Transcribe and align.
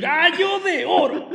El 0.00 0.06
gallo 0.06 0.60
de 0.60 0.86
oro. 0.86 1.28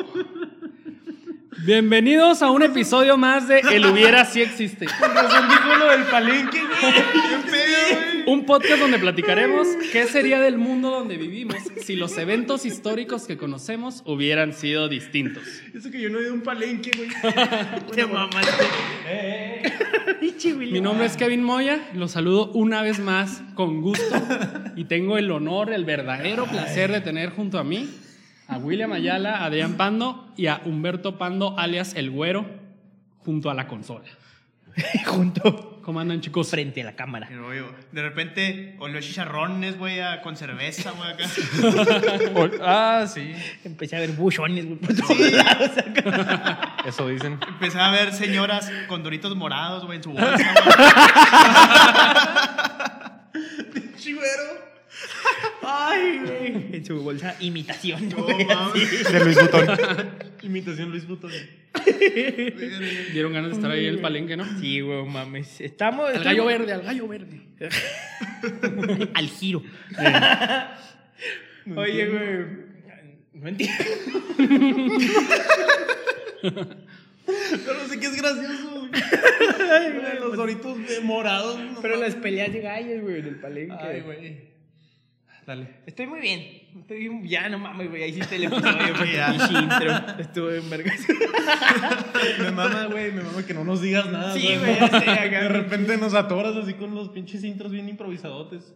Bienvenidos 1.67 2.41
a 2.41 2.49
un 2.49 2.63
episodio 2.63 3.15
más 3.15 3.47
de 3.47 3.59
El 3.59 3.85
hubiera 3.85 4.25
si 4.25 4.41
existe. 4.41 4.87
dijo 4.87 5.75
lo 5.77 5.91
del 5.91 6.01
palenque, 6.05 6.61
güey. 6.61 6.93
Qué 6.93 7.51
pedo, 7.51 7.99
güey. 8.23 8.33
Un 8.33 8.47
podcast 8.47 8.79
donde 8.79 8.97
platicaremos 8.97 9.67
qué 9.91 10.07
sería 10.07 10.41
del 10.41 10.57
mundo 10.57 10.89
donde 10.89 11.15
vivimos 11.15 11.57
si 11.83 11.95
los 11.95 12.17
eventos 12.17 12.65
históricos 12.65 13.27
que 13.27 13.37
conocemos 13.37 14.01
hubieran 14.03 14.51
sido 14.51 14.89
distintos. 14.89 15.43
Eso 15.71 15.91
que 15.91 16.01
yo 16.01 16.09
no 16.09 16.17
he 16.17 16.23
ido 16.23 16.31
a 16.31 16.33
un 16.33 16.41
palenque, 16.41 16.89
güey. 16.97 17.09
Te 17.93 18.07
mamaste. 18.07 18.65
Mi 20.57 20.81
nombre 20.81 21.05
es 21.05 21.17
Kevin 21.17 21.43
Moya, 21.43 21.87
los 21.93 22.13
saludo 22.13 22.51
una 22.53 22.81
vez 22.81 22.97
más 22.97 23.43
con 23.53 23.81
gusto 23.81 24.15
y 24.75 24.85
tengo 24.85 25.19
el 25.19 25.29
honor, 25.29 25.71
el 25.71 25.85
verdadero 25.85 26.45
placer 26.45 26.91
de 26.91 27.01
tener 27.01 27.29
junto 27.29 27.59
a 27.59 27.63
mí 27.63 27.87
a 28.47 28.57
William 28.57 28.91
Ayala, 28.93 29.37
a 29.37 29.45
Adrián 29.45 29.73
Pando 29.75 30.31
y 30.37 30.47
a 30.47 30.61
Humberto 30.65 31.17
Pando, 31.17 31.57
alias 31.57 31.95
El 31.95 32.11
Güero, 32.11 32.45
junto 33.19 33.49
a 33.49 33.53
la 33.53 33.67
consola. 33.67 34.05
Junto. 35.05 35.71
¿Cómo 35.83 35.99
andan 36.01 36.19
chicos? 36.19 36.49
Frente 36.49 36.81
a 36.81 36.85
la 36.85 36.95
cámara. 36.95 37.27
Pero, 37.29 37.47
de 37.91 38.01
repente, 38.01 38.75
con 38.79 38.91
los 38.91 39.05
chicharrones, 39.05 39.77
güey, 39.77 39.99
a- 40.01 40.21
con 40.21 40.35
cerveza, 40.35 40.91
güey, 40.91 41.11
acá. 41.11 41.25
Ah, 42.61 43.05
sí, 43.07 43.33
Empecé 43.63 43.95
a 43.95 43.99
ver 43.99 44.11
buchones, 44.13 44.65
güey, 44.65 44.77
por 44.79 44.95
todos 44.95 45.31
lados. 45.31 45.71
acá. 45.77 46.75
eso 46.87 47.07
dicen. 47.07 47.39
Empecé 47.47 47.79
a 47.79 47.91
ver 47.91 48.11
señoras 48.13 48.69
con 48.87 49.03
doritos 49.03 49.35
morados, 49.35 49.85
güey, 49.85 49.97
en 49.97 50.03
su 50.03 50.11
bolsa, 50.11 50.35
güey. 50.35 50.45
Chivero. 53.97 54.74
Ay, 55.61 56.19
güey. 56.23 56.75
En 56.77 56.85
su 56.85 57.01
bolsa, 57.01 57.35
imitación. 57.39 58.09
No. 58.09 58.25
De 58.73 59.19
Luis 59.23 59.37
Butón. 59.41 59.67
Imitación 60.43 60.91
Luis 60.91 61.07
Butón. 61.07 61.31
Dieron 63.13 63.33
ganas 63.33 63.51
de 63.51 63.55
estar 63.57 63.71
ahí 63.71 63.85
en 63.85 63.95
el 63.95 63.99
palenque, 63.99 64.37
¿no? 64.37 64.45
Sí, 64.59 64.79
güey, 64.81 65.05
mames. 65.05 65.59
Estamos. 65.61 66.09
Al 66.13 66.23
gallo 66.23 66.45
verde, 66.45 66.73
al 66.73 66.81
gallo 66.83 67.07
verde. 67.07 67.41
Al 69.13 69.27
giro. 69.29 69.63
Oye, 71.75 72.07
güey. 72.07 72.65
No 73.33 73.47
entiendo. 73.49 73.83
Pero 76.41 77.73
no 77.81 77.87
sé 77.87 77.99
qué 77.99 78.05
es 78.05 78.15
gracioso, 78.21 78.87
güey. 78.87 78.91
Los 80.19 80.37
doritos 80.37 80.87
de 80.87 81.01
morados. 81.01 81.59
no 81.59 81.81
Pero 81.81 81.95
mames. 81.95 82.13
las 82.13 82.21
peleas 82.23 82.53
de 82.53 82.61
gallos, 82.61 83.01
güey, 83.01 83.21
del 83.21 83.35
palenque. 83.35 83.75
Ay, 83.79 84.01
güey. 84.01 84.54
Dale. 85.45 85.69
Estoy 85.85 86.07
muy 86.07 86.21
bien. 86.21 86.41
Estoy 86.79 86.97
bien. 86.99 87.27
Ya, 87.27 87.47
no 87.49 87.59
mames, 87.59 87.89
güey. 87.89 88.03
Ahí 88.03 88.09
hiciste 88.09 88.35
el 88.37 88.45
episodio, 88.45 88.95
güey. 88.97 89.63
Intro. 89.63 90.19
Estuvo 90.19 90.49
en 90.51 90.69
vergas. 90.69 90.99
Me 92.39 92.51
mama, 92.51 92.87
güey, 92.87 93.11
me 93.11 93.21
mama 93.21 93.45
que 93.45 93.53
no 93.53 93.63
nos 93.63 93.81
digas 93.81 94.09
nada. 94.11 94.33
Sí, 94.33 94.47
güey, 94.57 94.75
ya 94.79 94.87
sé, 94.87 95.09
acá. 95.09 95.43
De 95.43 95.49
repente 95.49 95.97
nos 95.97 96.13
atoras 96.15 96.55
así 96.55 96.73
con 96.73 96.95
los 96.95 97.09
pinches 97.09 97.43
intros 97.43 97.71
bien 97.71 97.87
improvisadotes. 97.87 98.73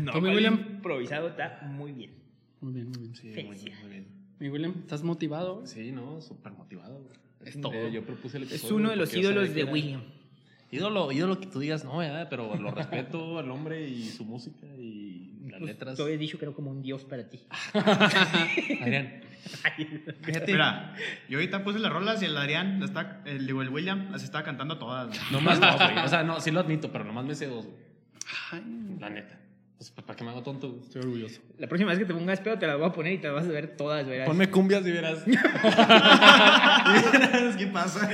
No, 0.00 0.12
¿Tú, 0.12 0.18
mi 0.18 0.26
¿cuál 0.28 0.36
William? 0.36 0.54
improvisado 0.76 1.28
está 1.28 1.60
muy 1.64 1.92
bien. 1.92 2.12
Muy 2.60 2.72
bien, 2.72 2.88
muy 2.90 2.98
bien. 2.98 3.14
Sí, 3.16 3.32
muy 3.44 3.90
bien. 3.90 4.06
Mi 4.38 4.48
William, 4.48 4.74
¿estás 4.80 5.02
motivado? 5.02 5.66
Sí, 5.66 5.90
no, 5.90 6.20
súper 6.20 6.52
motivado, 6.52 7.02
güey. 7.02 7.16
Es 7.44 7.60
todo. 7.60 7.72
Eh, 7.72 7.90
yo 7.92 8.04
propuse 8.04 8.36
el 8.36 8.44
Es 8.44 8.50
episodio 8.50 8.76
uno 8.76 8.90
de 8.90 8.96
los 8.96 9.12
ídolos 9.14 9.52
de 9.52 9.64
William. 9.64 10.02
Ídolo, 10.70 11.10
ídolo 11.12 11.40
que 11.40 11.46
tú 11.46 11.60
digas, 11.60 11.84
no, 11.84 11.96
¿verdad? 11.98 12.26
pero 12.28 12.54
lo 12.56 12.70
respeto 12.70 13.38
al 13.38 13.50
hombre 13.50 13.88
y 13.88 14.04
su 14.04 14.24
música 14.24 14.66
y 14.76 15.07
las 15.60 15.68
Pues, 15.68 15.74
letras. 15.74 15.96
Te 15.96 16.02
había 16.02 16.16
dicho 16.16 16.38
que 16.38 16.44
era 16.44 16.54
como 16.54 16.70
un 16.70 16.82
dios 16.82 17.04
para 17.04 17.28
ti. 17.28 17.40
Adrián, 18.80 19.20
fíjate. 20.22 20.52
Mira, 20.52 20.94
yo 21.28 21.38
ahorita 21.38 21.64
puse 21.64 21.78
las 21.78 21.92
rolas 21.92 22.22
y 22.22 22.26
el 22.26 22.36
Adrián, 22.36 22.82
está, 22.82 23.22
el, 23.26 23.46
digo, 23.46 23.62
el 23.62 23.68
William, 23.70 24.10
las 24.10 24.22
está 24.22 24.42
cantando 24.42 24.78
todas. 24.78 25.08
güey. 25.08 25.18
Nomás 25.32 25.60
dos, 25.60 25.74
güey. 25.76 25.98
O 26.04 26.08
sea, 26.08 26.22
no, 26.22 26.40
sí 26.40 26.50
lo 26.50 26.60
admito, 26.60 26.90
pero 26.92 27.04
nomás 27.04 27.24
me 27.24 27.34
sé 27.34 27.46
dos, 27.46 27.66
güey. 27.66 27.76
Ay, 28.52 28.62
La 29.00 29.10
neta. 29.10 29.38
Pues, 29.78 29.92
¿para 29.92 30.16
qué 30.16 30.24
me 30.24 30.30
hago 30.30 30.42
tonto? 30.42 30.80
estoy 30.82 31.02
orgulloso. 31.02 31.40
La 31.56 31.68
próxima 31.68 31.90
vez 31.90 32.00
que 32.00 32.04
te 32.04 32.12
pongas 32.12 32.40
pedo 32.40 32.58
te 32.58 32.66
las 32.66 32.76
voy 32.78 32.88
a 32.88 32.92
poner 32.92 33.12
y 33.12 33.18
te 33.18 33.28
vas 33.28 33.44
a 33.44 33.48
ver 33.48 33.76
todas, 33.76 34.04
verás. 34.08 34.26
Ponme 34.26 34.50
cumbias 34.50 34.84
y 34.84 34.90
verás. 34.90 35.22
¿Qué 37.58 37.66
pasa? 37.68 38.10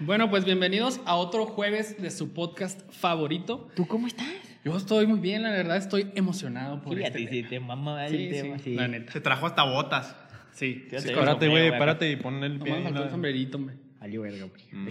Bueno, 0.00 0.30
pues 0.30 0.46
bienvenidos 0.46 1.00
a 1.04 1.16
otro 1.16 1.44
jueves 1.44 2.00
de 2.00 2.10
su 2.10 2.32
podcast 2.32 2.80
favorito. 2.92 3.68
¿Tú 3.76 3.86
cómo 3.86 4.06
estás? 4.06 4.26
Yo 4.64 4.76
estoy 4.76 5.06
muy 5.06 5.18
bien, 5.18 5.42
la 5.42 5.50
verdad, 5.50 5.76
estoy 5.76 6.10
emocionado 6.14 6.80
por 6.82 6.96
Fíjate, 6.96 7.22
este 7.24 7.42
si 7.42 7.42
te 7.42 7.58
mama 7.60 8.06
Sí, 8.08 8.16
el 8.16 8.30
tema. 8.30 8.58
sí, 8.58 8.64
Sí, 8.64 8.74
la 8.74 8.88
neta. 8.88 9.12
Se 9.12 9.20
trajo 9.20 9.46
hasta 9.46 9.64
botas. 9.64 10.14
Sí. 10.52 10.86
Sí, 10.90 10.96
Sí, 11.00 11.08
sí, 11.08 11.14
párate, 11.14 11.46
sí, 11.46 11.50
güey, 11.50 11.70
párate 11.78 12.10
y 12.10 12.16
pon 12.16 12.42
el 12.44 12.58
pie. 12.60 12.82
faltó 12.82 13.04
el 13.04 13.10
sombrerito, 13.10 13.56
hombre. 13.58 13.76
Verga, 14.00 14.44
güey. 14.46 14.62
Mm. 14.72 14.88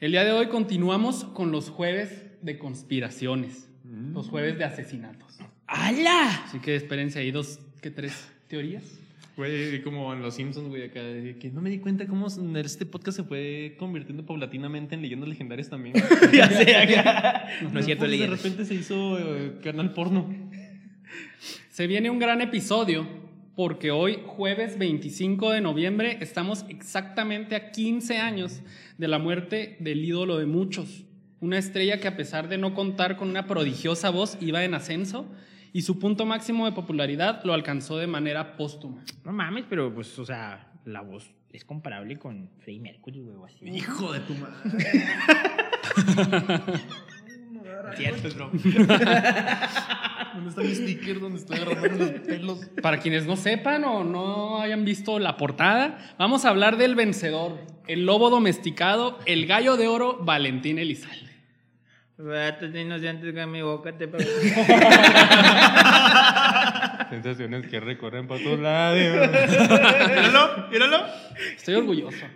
El 0.00 0.10
día 0.12 0.24
de 0.24 0.32
hoy 0.32 0.46
continuamos 0.46 1.24
con 1.24 1.50
los 1.52 1.70
jueves 1.70 2.24
de 2.42 2.58
conspiraciones, 2.58 3.68
Mm. 3.84 4.14
los 4.14 4.28
jueves 4.28 4.58
de 4.58 4.64
asesinatos. 4.64 5.38
¡Hala! 5.66 6.44
Así 6.44 6.58
que 6.60 6.76
espérense 6.76 7.18
ahí 7.18 7.30
dos, 7.30 7.60
¿qué 7.80 7.90
tres 7.90 8.28
teorías? 8.48 8.84
Güey, 9.38 9.82
como 9.82 10.12
en 10.12 10.20
Los 10.20 10.34
Simpsons, 10.34 10.68
güey, 10.68 10.82
acá. 10.82 11.00
Que 11.38 11.52
no 11.54 11.60
me 11.60 11.70
di 11.70 11.78
cuenta 11.78 12.08
cómo 12.08 12.26
este 12.26 12.86
podcast 12.86 13.18
se 13.18 13.22
fue 13.22 13.76
convirtiendo 13.78 14.26
paulatinamente 14.26 14.96
en 14.96 15.02
leyendas 15.02 15.28
legendarias 15.28 15.70
también. 15.70 15.94
ya 16.32 16.50
sé, 16.50 16.74
acá. 16.74 17.46
No 17.72 17.78
es 17.78 17.86
cierto, 17.86 18.06
Pues, 18.06 18.18
De 18.18 18.26
repente 18.26 18.64
se 18.64 18.74
hizo 18.74 19.16
eh, 19.16 19.60
canal 19.62 19.94
porno. 19.94 20.28
Se 21.70 21.86
viene 21.86 22.10
un 22.10 22.18
gran 22.18 22.40
episodio 22.40 23.06
porque 23.54 23.92
hoy, 23.92 24.18
jueves 24.26 24.76
25 24.76 25.52
de 25.52 25.60
noviembre, 25.60 26.18
estamos 26.20 26.64
exactamente 26.68 27.54
a 27.54 27.70
15 27.70 28.18
años 28.18 28.60
de 28.96 29.06
la 29.06 29.20
muerte 29.20 29.76
del 29.78 30.04
ídolo 30.04 30.38
de 30.38 30.46
muchos. 30.46 31.04
Una 31.38 31.58
estrella 31.58 32.00
que 32.00 32.08
a 32.08 32.16
pesar 32.16 32.48
de 32.48 32.58
no 32.58 32.74
contar 32.74 33.16
con 33.16 33.28
una 33.28 33.46
prodigiosa 33.46 34.10
voz 34.10 34.36
iba 34.40 34.64
en 34.64 34.74
ascenso 34.74 35.28
y 35.78 35.82
su 35.82 36.00
punto 36.00 36.26
máximo 36.26 36.66
de 36.66 36.72
popularidad 36.72 37.40
lo 37.44 37.52
alcanzó 37.52 37.98
de 37.98 38.08
manera 38.08 38.56
póstuma. 38.56 39.04
No 39.24 39.30
mames, 39.30 39.64
pero 39.70 39.94
pues, 39.94 40.18
o 40.18 40.24
sea, 40.24 40.72
la 40.84 41.02
voz 41.02 41.30
es 41.52 41.64
comparable 41.64 42.18
con 42.18 42.50
Freddie 42.58 42.80
Mercury, 42.80 43.20
güey, 43.20 43.36
o 43.36 43.44
así. 43.44 43.64
Hijo 43.64 44.12
de 44.12 44.18
tu 44.18 44.34
madre. 44.34 44.88
Cierto, 47.96 48.28
bro. 48.34 48.50
¿Dónde 50.34 50.48
está 50.48 50.62
mi 50.62 50.74
sticker? 50.74 51.20
¿Dónde 51.20 51.38
estoy 51.38 51.58
agarrando 51.58 52.06
los 52.06 52.20
pelos? 52.22 52.58
Para 52.82 52.98
quienes 52.98 53.26
no 53.26 53.36
sepan 53.36 53.84
o 53.84 54.02
no 54.02 54.60
hayan 54.60 54.84
visto 54.84 55.20
la 55.20 55.36
portada, 55.36 56.16
vamos 56.18 56.44
a 56.44 56.48
hablar 56.48 56.76
del 56.76 56.96
vencedor, 56.96 57.56
el 57.86 58.04
lobo 58.04 58.30
domesticado, 58.30 59.20
el 59.26 59.46
gallo 59.46 59.76
de 59.76 59.86
oro, 59.86 60.18
Valentín 60.24 60.80
Elizalde. 60.80 61.27
Vatos 62.18 62.74
inocentes 62.74 63.32
que 63.32 63.46
mi 63.46 63.62
boca 63.62 63.96
te 63.96 64.08
Sensaciones 67.10 67.66
que 67.68 67.78
recorren 67.78 68.26
por 68.26 68.40
tu 68.40 68.56
lados. 68.56 68.98
Míralo, 68.98 70.68
míralo. 70.68 71.06
Estoy 71.56 71.76
orgulloso. 71.76 72.26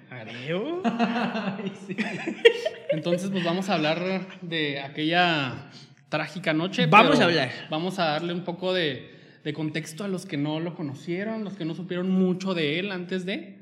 Entonces, 2.90 3.28
pues 3.30 3.42
vamos 3.42 3.68
a 3.68 3.74
hablar 3.74 3.98
de 4.40 4.80
aquella 4.80 5.68
trágica 6.08 6.52
noche. 6.52 6.86
Vamos 6.86 7.18
a 7.18 7.24
hablar. 7.24 7.50
Vamos 7.68 7.98
a 7.98 8.04
darle 8.04 8.34
un 8.34 8.44
poco 8.44 8.72
de, 8.72 9.10
de 9.42 9.52
contexto 9.52 10.04
a 10.04 10.08
los 10.08 10.26
que 10.26 10.36
no 10.36 10.60
lo 10.60 10.76
conocieron, 10.76 11.42
los 11.42 11.54
que 11.54 11.64
no 11.64 11.74
supieron 11.74 12.08
mucho 12.08 12.54
de 12.54 12.78
él 12.78 12.92
antes 12.92 13.26
de. 13.26 13.58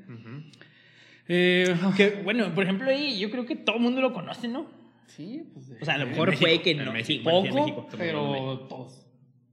Eh, 1.27 1.75
Que, 1.97 2.21
bueno, 2.23 2.53
por 2.53 2.63
ejemplo, 2.63 2.91
ahí 2.91 3.19
yo 3.19 3.31
creo 3.31 3.47
que 3.47 3.55
todo 3.55 3.77
el 3.77 3.81
mundo 3.81 4.01
lo 4.01 4.13
conoce, 4.13 4.47
¿no? 4.47 4.79
Sí, 5.07 5.43
pues 5.53 5.67
de- 5.69 5.77
O 5.81 5.85
sea, 5.85 5.95
a 5.95 5.97
lo 5.97 6.07
mejor 6.07 6.37
puede 6.37 6.61
que 6.61 6.75
no. 6.75 6.91
México, 6.91 7.29
Poco, 7.29 7.53
México. 7.55 7.87
pero 7.97 8.59
todos. 8.69 9.05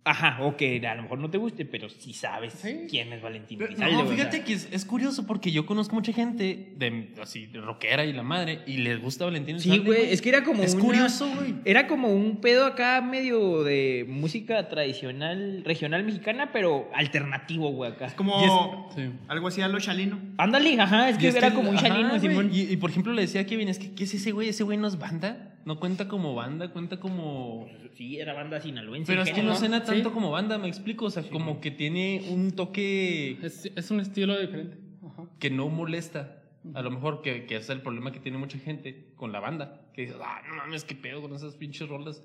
Ajá, 0.09 0.39
o 0.43 0.57
que 0.57 0.85
a 0.87 0.95
lo 0.95 1.03
mejor 1.03 1.19
no 1.19 1.29
te 1.31 1.37
guste, 1.39 1.65
pero 1.67 1.89
sí 1.89 2.13
sabes 2.15 2.55
Sí. 2.55 2.87
quién 2.89 3.13
es 3.13 3.21
Valentín 3.21 3.59
Pero, 3.59 3.71
Elizalde, 3.71 3.95
no, 3.95 4.03
o 4.03 4.07
fíjate 4.07 4.37
sea. 4.39 4.45
que 4.45 4.53
es, 4.55 4.69
es 4.73 4.85
curioso 4.85 5.27
porque 5.27 5.51
yo 5.53 5.67
conozco 5.67 5.95
mucha 5.95 6.13
gente 6.13 6.73
de 6.77 7.11
así 7.21 7.47
de 7.47 7.61
rockera 7.61 8.05
y 8.07 8.13
la 8.13 8.23
madre 8.23 8.61
y 8.67 8.79
les 8.79 9.01
gusta 9.03 9.27
Valentín 9.27 9.61
Sí, 9.61 9.69
Elizalde, 9.71 9.91
güey, 10.01 10.13
es 10.13 10.23
que 10.23 10.29
era 10.31 10.45
como 10.45 10.63
Es 10.63 10.75
una- 10.75 10.85
curioso, 10.85 11.29
güey. 11.35 11.55
Era 11.65 11.87
como 11.87 12.09
un 12.09 12.41
pedo 12.41 12.65
acá 12.65 13.01
medio 13.03 13.63
de 13.65 14.07
música 14.09 14.69
tradicional, 14.69 15.63
regional 15.65 16.05
mexicana, 16.05 16.51
pero 16.53 16.89
alternativo, 16.95 17.71
güey, 17.73 17.93
acá. 17.93 18.07
Es 18.07 18.15
como 18.15 18.91
Sí. 18.95 19.03
algo 19.29 19.49
así 19.49 19.61
a 19.61 19.69
lo 19.69 19.79
chalino. 19.81 20.19
Ándale, 20.39 20.81
ajá, 20.81 21.11
es 21.11 21.19
que 21.19 21.29
es 21.29 21.35
era 21.35 21.51
que- 21.51 21.55
como 21.57 21.71
un 21.71 21.77
ajá, 21.77 21.89
chalino. 21.89 22.19
Simón. 22.19 22.51
Y, 22.53 22.63
y, 22.63 22.77
por 22.79 22.91
ejemplo 22.91 23.13
le 23.13 23.23
decía 23.23 23.43
a 23.43 23.45
Kevin, 23.45 23.69
es 23.69 23.79
que 23.79 23.93
¿qué 23.93 24.05
es 24.05 24.15
ese 24.15 24.33
güey? 24.33 24.49
Ese 24.49 24.65
güey 24.65 24.79
no 24.79 24.89
es 24.89 24.99
banda, 24.99 25.55
no 25.69 25.79
cuenta 25.79 26.09
como 26.09 26.35
banda, 26.35 26.69
cuenta 26.73 26.99
como... 26.99 27.69
Sí, 27.95 28.19
era 28.19 28.33
banda 28.33 28.59
sinaloense. 28.61 29.13
Pero 29.13 29.23
es 29.23 29.31
que 29.33 29.43
no 29.43 29.55
suena 29.55 29.85
tanto 29.85 30.09
Sí. 30.09 30.15
como 30.15 30.31
banda, 30.31 30.57
me 30.57 30.67
explico, 30.67 31.05
o 31.05 31.11
sea, 31.11 31.23
como 31.29 31.61
que 31.61 31.71
tiene 31.71 32.25
un 32.31 32.53
toque 32.53 33.39
Es, 33.43 33.67
es 33.77 33.91
un 33.91 34.01
estilo 34.01 34.39
diferente. 34.41 34.79
Ajá. 35.07 35.25
que 35.39 35.51
no 35.51 35.69
molesta. 35.69 36.43
A 36.75 36.83
lo 36.83 36.91
mejor 36.91 37.23
que, 37.23 37.45
que 37.47 37.57
es 37.57 37.69
el 37.71 37.83
problema 37.83 38.13
que 38.13 38.19
tiene 38.19 38.37
mucha 38.39 38.59
gente 38.59 39.13
con 39.15 39.31
la 39.31 39.41
banda. 39.41 39.83
Que 39.95 40.03
dice, 40.03 40.15
ah, 40.23 40.43
no 40.49 40.57
mames, 40.57 40.85
qué 40.85 40.95
pedo 40.95 41.21
con 41.23 41.35
esas 41.35 41.55
pinches 41.57 41.89
rolas. 41.89 42.23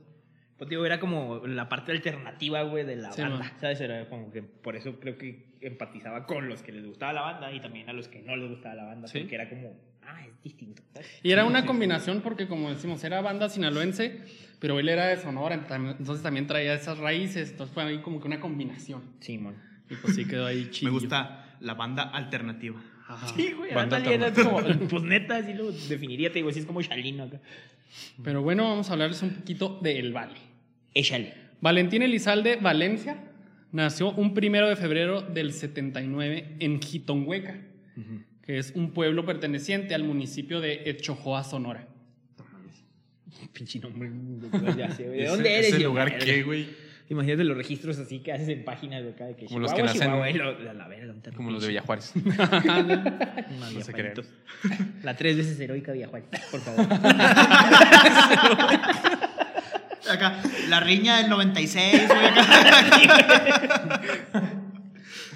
Pues 0.58 0.70
digo, 0.70 0.86
era 0.86 1.00
como 1.00 1.46
la 1.46 1.68
parte 1.68 1.92
alternativa, 1.92 2.62
güey, 2.64 2.86
de 2.86 2.96
la 2.96 3.12
Sí, 3.12 3.22
banda. 3.22 3.40
man. 3.40 3.52
¿Sabes? 3.60 3.82
Era 3.82 4.08
como 4.10 4.32
que 4.32 4.42
por 4.42 4.76
eso 4.78 5.00
creo 5.00 5.18
que 5.18 5.58
empatizaba 5.62 6.26
con 6.26 6.48
los 6.48 6.62
que 6.64 6.72
les 6.72 6.86
gustaba 6.86 7.12
la 7.14 7.22
banda 7.22 7.52
y 7.52 7.60
también 7.60 7.90
a 7.90 7.94
los 7.94 8.08
que 8.08 8.22
no 8.22 8.36
les 8.38 8.50
gustaba 8.50 8.76
la 8.76 8.86
banda. 8.86 9.08
Sí. 9.08 9.20
Porque 9.20 9.36
era 9.36 9.50
como, 9.50 9.74
ah, 10.08 10.26
es 10.26 10.44
distinto. 10.44 10.82
Y 11.22 11.32
era 11.32 11.46
una 11.46 11.66
combinación 11.66 12.22
porque, 12.22 12.48
como 12.48 12.70
decimos, 12.70 13.04
era 13.04 13.22
banda 13.22 13.50
sinaloense, 13.50 14.22
pero 14.60 14.80
él 14.80 14.90
era 14.90 15.08
de 15.08 15.18
Sonora, 15.18 15.56
ent- 15.68 15.96
entonces 16.00 16.24
también 16.24 16.48
traía 16.48 16.74
esas 16.74 16.98
raíces, 16.98 17.52
entonces 17.52 17.74
fue 17.74 17.84
ahí 17.84 18.00
como 18.02 18.20
que 18.22 18.28
una 18.28 18.40
combinación. 18.40 19.02
Simón. 19.20 19.56
Y 19.90 19.96
pues 19.96 20.16
sí 20.16 20.26
quedó 20.26 20.46
ahí 20.46 20.70
chido. 20.72 20.92
Me 20.92 21.00
gusta 21.00 21.56
la 21.60 21.74
banda 21.74 22.04
alternativa. 22.04 22.82
Ajá. 23.08 23.28
Sí, 23.36 23.52
güey, 23.52 23.74
Banda 23.74 24.00
era 24.00 24.32
como, 24.34 24.62
pues 24.90 25.04
neta, 25.04 25.36
así 25.38 25.54
lo 25.54 25.72
definiría, 25.72 26.30
te 26.30 26.36
digo, 26.40 26.50
así 26.50 26.60
es 26.60 26.66
como 26.66 26.82
Shalino 26.82 27.24
acá. 27.24 27.42
Pero 28.24 28.42
bueno, 28.42 28.64
vamos 28.64 28.90
a 28.90 28.94
hablarles 28.94 29.22
un 29.22 29.32
poquito 29.32 29.78
de 29.82 30.00
El 30.00 30.14
Vale. 30.14 30.36
Échale. 30.94 31.34
Valentín 31.60 32.02
Elizalde 32.02 32.56
Valencia 32.56 33.18
nació 33.74 34.12
un 34.12 34.34
primero 34.34 34.68
de 34.70 34.76
febrero 34.78 35.22
del 35.22 35.52
79 35.52 36.56
en 36.60 36.82
Jitonhueca, 36.82 37.60
que 38.46 38.58
es 38.58 38.72
un 38.76 38.92
pueblo 38.92 39.26
perteneciente 39.26 39.96
al 39.96 40.04
municipio 40.04 40.60
de 40.62 40.84
Echojoa, 40.90 41.44
Sonora. 41.44 41.88
Pinche 43.54 43.80
nombre. 43.80 44.12
ya 44.78 44.92
sé, 44.92 45.08
güey. 45.08 45.20
¿De 45.22 45.28
dónde 45.28 45.54
eres? 45.56 45.68
¿Ese 45.70 45.82
yo, 45.82 45.90
lugar 45.90 46.18
qué, 46.18 46.44
güey? 46.44 46.68
Imagínate 47.10 47.44
los 47.44 47.58
registros 47.58 48.00
así 48.00 48.20
que 48.20 48.32
haces 48.32 48.48
en 48.48 48.64
páginas 48.64 49.04
de 49.04 49.10
acá 49.12 49.26
de 49.26 49.36
que 49.36 49.46
Como 49.46 49.60
los 49.60 49.74
que 49.74 49.84
nacen- 49.84 50.10
lo- 50.38 50.74
la 50.74 50.88
verga, 50.88 51.14
Como 51.36 51.52
los 51.52 51.62
de. 51.62 51.68
Villajuárez. 51.70 52.14
Unos 52.16 52.26
No 52.38 52.42
se 53.82 53.92
Villajuaritos. 53.92 54.28
La 55.04 55.16
tres 55.16 55.36
veces 55.38 55.60
heroica 55.60 55.92
Villajuárez, 55.92 56.28
por 56.50 56.62
favor. 56.62 56.88
Acá, 60.10 60.42
la 60.70 60.80
riña 60.80 61.18
del 61.18 61.30
96, 61.30 62.08
güey. 62.08 62.26
acá. 62.26 64.02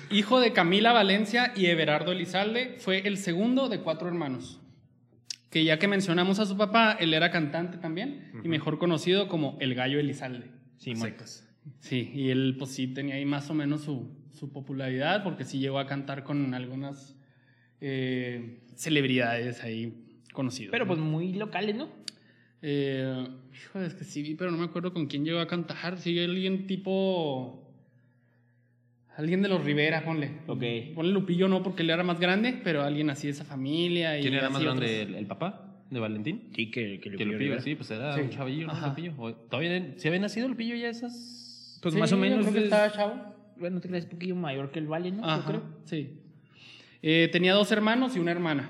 Hijo 0.09 0.39
de 0.39 0.53
Camila 0.53 0.93
Valencia 0.93 1.53
y 1.55 1.65
Everardo 1.65 2.11
Elizalde, 2.11 2.75
fue 2.79 3.07
el 3.07 3.17
segundo 3.17 3.69
de 3.69 3.81
cuatro 3.81 4.07
hermanos. 4.07 4.61
Que 5.49 5.63
ya 5.63 5.79
que 5.79 5.87
mencionamos 5.87 6.39
a 6.39 6.45
su 6.45 6.57
papá, 6.57 6.97
él 6.99 7.13
era 7.13 7.31
cantante 7.31 7.77
también 7.77 8.31
y 8.43 8.47
mejor 8.47 8.77
conocido 8.77 9.27
como 9.27 9.57
el 9.59 9.75
Gallo 9.75 9.99
Elizalde. 9.99 10.51
Simón. 10.77 11.15
Sí, 11.79 12.11
y 12.13 12.29
él 12.29 12.55
pues 12.57 12.71
sí 12.71 12.87
tenía 12.87 13.15
ahí 13.15 13.25
más 13.25 13.49
o 13.49 13.53
menos 13.53 13.81
su, 13.81 14.15
su 14.31 14.51
popularidad 14.51 15.23
porque 15.23 15.43
sí 15.43 15.59
llegó 15.59 15.79
a 15.79 15.87
cantar 15.87 16.23
con 16.23 16.53
algunas 16.53 17.17
eh, 17.81 18.61
celebridades 18.75 19.63
ahí 19.63 20.21
conocidas. 20.33 20.71
Pero 20.71 20.85
¿no? 20.85 20.89
pues 20.89 20.99
muy 20.99 21.33
locales, 21.33 21.75
¿no? 21.75 21.89
Eh, 22.61 23.27
hijo, 23.53 23.79
es 23.79 23.93
que 23.93 24.03
sí 24.03 24.21
vi, 24.21 24.35
pero 24.35 24.51
no 24.51 24.57
me 24.57 24.65
acuerdo 24.65 24.93
con 24.93 25.07
quién 25.07 25.25
llegó 25.25 25.39
a 25.39 25.47
cantar. 25.47 25.99
Sí, 25.99 26.17
alguien 26.19 26.67
tipo... 26.67 27.66
Alguien 29.17 29.41
de 29.41 29.49
los 29.49 29.63
Rivera, 29.63 30.03
ponle. 30.05 30.31
Ok. 30.47 30.63
Ponle 30.95 31.11
Lupillo 31.11 31.47
no 31.47 31.63
porque 31.63 31.81
él 31.83 31.89
era 31.89 32.03
más 32.03 32.19
grande, 32.19 32.59
pero 32.63 32.83
alguien 32.83 33.09
así 33.09 33.27
de 33.27 33.31
esa 33.33 33.43
familia. 33.45 34.17
y 34.17 34.21
¿Quién 34.21 34.35
era 34.35 34.49
más 34.49 34.61
grande? 34.61 35.01
¿El, 35.01 35.15
el 35.15 35.25
papá 35.25 35.65
de 35.89 35.99
Valentín? 35.99 36.49
Sí, 36.55 36.69
que, 36.69 36.99
que 36.99 37.11
Que 37.11 37.25
Lupillo, 37.25 37.59
sí, 37.59 37.75
pues 37.75 37.89
era 37.91 38.13
Sí. 38.15 38.21
un 38.21 38.29
chavillo, 38.29 38.67
¿no? 38.67 38.87
Lupillo. 38.87 39.13
O- 39.17 39.33
¿Todavía 39.33 39.93
se 39.97 40.07
había 40.07 40.19
nacido 40.19 40.47
Lupillo 40.47 40.75
ya 40.75 40.89
esas...? 40.89 41.79
Pues 41.81 41.93
Sí, 41.93 41.99
más 41.99 42.11
o 42.11 42.15
yo 42.15 42.21
menos. 42.21 42.39
creo 42.41 42.53
que 42.53 42.59
es- 42.59 42.63
estaba 42.65 42.91
chavo. 42.91 43.35
Bueno, 43.59 43.79
te 43.81 43.87
crees 43.89 44.03
un 44.05 44.09
poquillo 44.11 44.35
mayor 44.35 44.71
que 44.71 44.79
el 44.79 44.87
Vale, 44.87 45.11
¿no? 45.11 45.23
Yo 45.23 45.29
Ajá, 45.29 45.47
creo. 45.47 45.63
sí. 45.85 46.19
Eh, 47.01 47.29
tenía 47.31 47.53
dos 47.53 47.71
hermanos 47.71 48.15
y 48.15 48.19
una 48.19 48.31
hermana. 48.31 48.69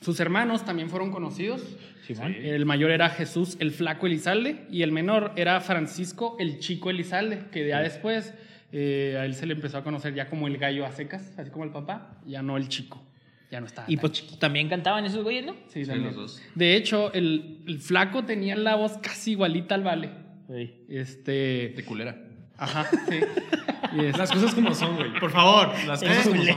Sus 0.00 0.18
hermanos 0.20 0.64
también 0.64 0.90
fueron 0.90 1.10
conocidos. 1.10 1.76
Simón. 2.06 2.34
El 2.34 2.66
mayor 2.66 2.90
era 2.90 3.08
Jesús 3.08 3.56
el 3.60 3.70
Flaco 3.70 4.06
Elizalde 4.06 4.66
y 4.70 4.82
el 4.82 4.90
menor 4.92 5.32
era 5.36 5.60
Francisco 5.60 6.36
el 6.40 6.58
Chico 6.58 6.90
Elizalde, 6.90 7.44
que 7.52 7.66
ya 7.66 7.80
después 7.80 8.34
eh, 8.72 9.16
a 9.20 9.24
él 9.24 9.34
se 9.34 9.46
le 9.46 9.54
empezó 9.54 9.78
a 9.78 9.84
conocer 9.84 10.14
ya 10.14 10.28
como 10.28 10.46
el 10.48 10.56
gallo 10.58 10.84
a 10.86 10.92
secas, 10.92 11.32
así 11.38 11.50
como 11.50 11.64
el 11.64 11.70
papá, 11.70 12.18
ya 12.26 12.42
no 12.42 12.56
el 12.56 12.68
chico. 12.68 13.02
Ya 13.50 13.60
no 13.60 13.66
estaba. 13.66 13.86
Y 13.90 13.96
tan 13.96 14.00
pues 14.00 14.12
chiquito. 14.14 14.38
también 14.38 14.68
cantaban 14.70 15.04
esos 15.04 15.22
güeyes, 15.22 15.44
¿no? 15.44 15.52
Sí, 15.68 15.84
Sí, 15.84 15.86
también. 15.86 16.06
los 16.06 16.16
dos. 16.16 16.42
De 16.54 16.74
hecho, 16.74 17.12
el, 17.12 17.58
el 17.66 17.78
Flaco 17.80 18.24
tenía 18.24 18.56
la 18.56 18.76
voz 18.76 18.96
casi 18.98 19.32
igualita 19.32 19.74
al 19.74 19.82
Vale. 19.82 20.10
Sí. 20.48 20.72
Este. 20.88 21.74
De 21.76 21.84
culera. 21.84 22.16
Ajá, 22.56 22.86
sí. 23.08 23.20
Y, 23.96 24.04
es- 24.06 24.16
Las 24.18 24.30
cosas 24.30 24.54
como 24.54 24.74
son, 24.74 24.96
güey. 24.96 25.12
Por 25.20 25.30
favor. 25.30 25.68
Las 25.86 26.00
cosas 26.02 26.28
como 26.28 26.42
son. 26.42 26.56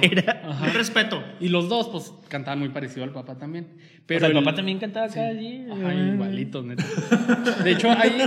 Un 0.67 0.73
respeto. 0.73 1.23
y 1.39 1.49
los 1.49 1.69
dos, 1.69 1.89
pues, 1.89 2.13
cantaban 2.29 2.59
muy 2.59 2.69
parecido 2.69 3.03
al 3.03 3.11
papá 3.11 3.37
también. 3.37 3.67
Pero 4.07 4.19
Pero 4.27 4.37
el 4.37 4.43
papá 4.45 4.55
también 4.55 4.77
cantaba 4.77 5.07
acá, 5.07 5.31
sí. 5.33 5.65
Ajá, 5.71 5.93
igualitos, 5.95 6.63
neta. 6.63 6.83
De 7.63 7.71
hecho, 7.71 7.89
ahí 7.89 8.17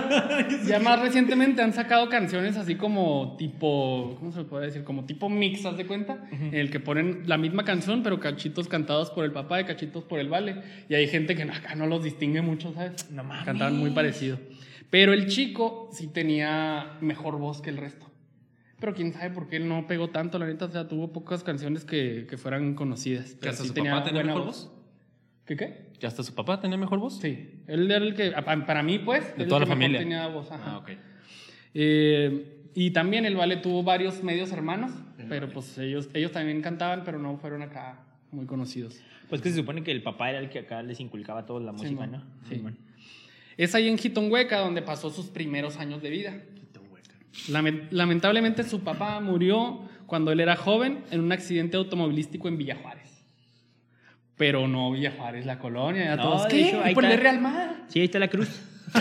ya 0.66 0.80
más 0.80 1.00
recientemente 1.00 1.62
han 1.62 1.72
sacado 1.72 2.08
canciones 2.08 2.56
así 2.56 2.74
como 2.74 3.36
tipo, 3.38 4.16
¿cómo 4.18 4.32
se 4.32 4.42
puede 4.42 4.66
decir? 4.66 4.82
Como 4.82 5.04
tipo 5.04 5.28
mix, 5.28 5.64
¿haz 5.66 5.76
de 5.76 5.86
cuenta? 5.86 6.18
En 6.32 6.54
el 6.54 6.70
que 6.70 6.80
ponen 6.80 7.22
la 7.26 7.38
misma 7.38 7.64
canción, 7.64 8.02
pero 8.02 8.18
cachitos 8.18 8.66
cantados 8.66 9.10
por 9.10 9.24
el 9.24 9.30
papá 9.30 9.60
y 9.60 9.64
cachitos 9.64 10.02
por 10.02 10.18
el 10.18 10.28
vale. 10.28 10.56
Y 10.88 10.94
hay 10.94 11.06
gente 11.06 11.36
que 11.36 11.42
acá 11.44 11.76
no 11.76 11.86
los 11.86 12.02
distingue 12.02 12.42
mucho, 12.42 12.72
¿sabes? 12.74 13.08
No 13.12 13.22
mames. 13.22 13.44
Cantaban 13.44 13.76
muy 13.78 13.90
parecido. 13.90 14.38
Pero 14.90 15.12
el 15.12 15.26
chico 15.28 15.90
sí 15.92 16.08
tenía 16.08 16.96
mejor 17.00 17.38
voz 17.38 17.60
que 17.60 17.70
el 17.70 17.76
resto. 17.76 18.07
Pero 18.80 18.94
quién 18.94 19.12
sabe 19.12 19.30
por 19.30 19.48
qué 19.48 19.56
él 19.56 19.68
no 19.68 19.86
pegó 19.86 20.08
tanto, 20.10 20.38
la 20.38 20.46
neta. 20.46 20.66
O 20.66 20.70
sea, 20.70 20.86
tuvo 20.88 21.12
pocas 21.12 21.42
canciones 21.42 21.84
que, 21.84 22.26
que 22.28 22.36
fueran 22.36 22.74
conocidas. 22.74 23.34
¿Que 23.34 23.48
hasta 23.48 23.62
sí 23.64 23.68
su 23.68 23.74
papá 23.74 24.04
tenía 24.04 24.22
mejor 24.24 24.44
voz? 24.46 24.70
¿Qué 25.44 25.56
qué? 25.56 25.88
¿Que 25.98 26.06
hasta 26.06 26.22
su 26.22 26.34
papá 26.34 26.60
tenía 26.60 26.76
mejor 26.76 26.98
voz? 27.00 27.18
Sí, 27.18 27.62
él 27.66 27.90
era 27.90 28.04
el 28.04 28.14
que, 28.14 28.30
pa- 28.30 28.66
para 28.66 28.82
mí, 28.82 28.98
pues, 29.00 29.36
De 29.36 29.46
toda 29.46 29.60
la 29.60 29.66
familia. 29.66 29.98
tenía 29.98 30.28
voz, 30.28 30.50
ajá. 30.52 30.72
Ah, 30.74 30.78
ok. 30.78 30.90
Eh, 31.74 32.70
y 32.74 32.90
también 32.92 33.24
el 33.24 33.34
Vale 33.36 33.56
tuvo 33.56 33.82
varios 33.82 34.22
medios 34.22 34.52
hermanos, 34.52 34.92
pero 35.28 35.48
pues 35.50 35.76
ellos, 35.78 36.08
ellos 36.14 36.30
también 36.32 36.62
cantaban, 36.62 37.02
pero 37.04 37.18
no 37.18 37.36
fueron 37.38 37.62
acá 37.62 38.00
muy 38.30 38.46
conocidos. 38.46 39.00
Pues 39.28 39.40
que 39.42 39.50
se 39.50 39.56
supone 39.56 39.82
que 39.82 39.90
el 39.90 40.02
papá 40.02 40.30
era 40.30 40.38
el 40.38 40.48
que 40.48 40.60
acá 40.60 40.82
les 40.82 41.00
inculcaba 41.00 41.44
toda 41.46 41.60
la 41.60 41.72
música, 41.72 41.88
Simón, 41.90 42.12
¿no? 42.12 42.22
sí. 42.48 42.56
Simón. 42.56 42.78
Es 43.56 43.74
ahí 43.74 43.88
en 43.88 43.98
Jitonhueca 43.98 44.60
donde 44.60 44.82
pasó 44.82 45.10
sus 45.10 45.26
primeros 45.26 45.78
años 45.78 46.00
de 46.00 46.10
vida. 46.10 46.40
Lame- 47.48 47.86
Lamentablemente 47.90 48.64
su 48.64 48.80
papá 48.82 49.20
murió 49.20 49.80
cuando 50.06 50.32
él 50.32 50.40
era 50.40 50.56
joven 50.56 51.00
en 51.10 51.20
un 51.20 51.32
accidente 51.32 51.76
automovilístico 51.76 52.48
en 52.48 52.58
Villajuárez. 52.58 53.24
Pero 54.36 54.68
no 54.68 54.92
Villajuárez, 54.92 55.44
la 55.46 55.58
colonia, 55.58 56.04
ya 56.04 56.16
No, 56.16 56.22
todos, 56.22 56.44
de 56.44 56.48
¿qué? 56.50 56.68
hecho, 56.68 56.76
¿Y 56.78 56.82
ahí 56.88 56.94
por 56.94 57.04
el. 57.04 57.18
Real 57.20 57.40
Mar? 57.40 57.76
Sí, 57.88 57.98
ahí 58.00 58.04
está 58.06 58.18
la 58.18 58.28
cruz. 58.28 58.48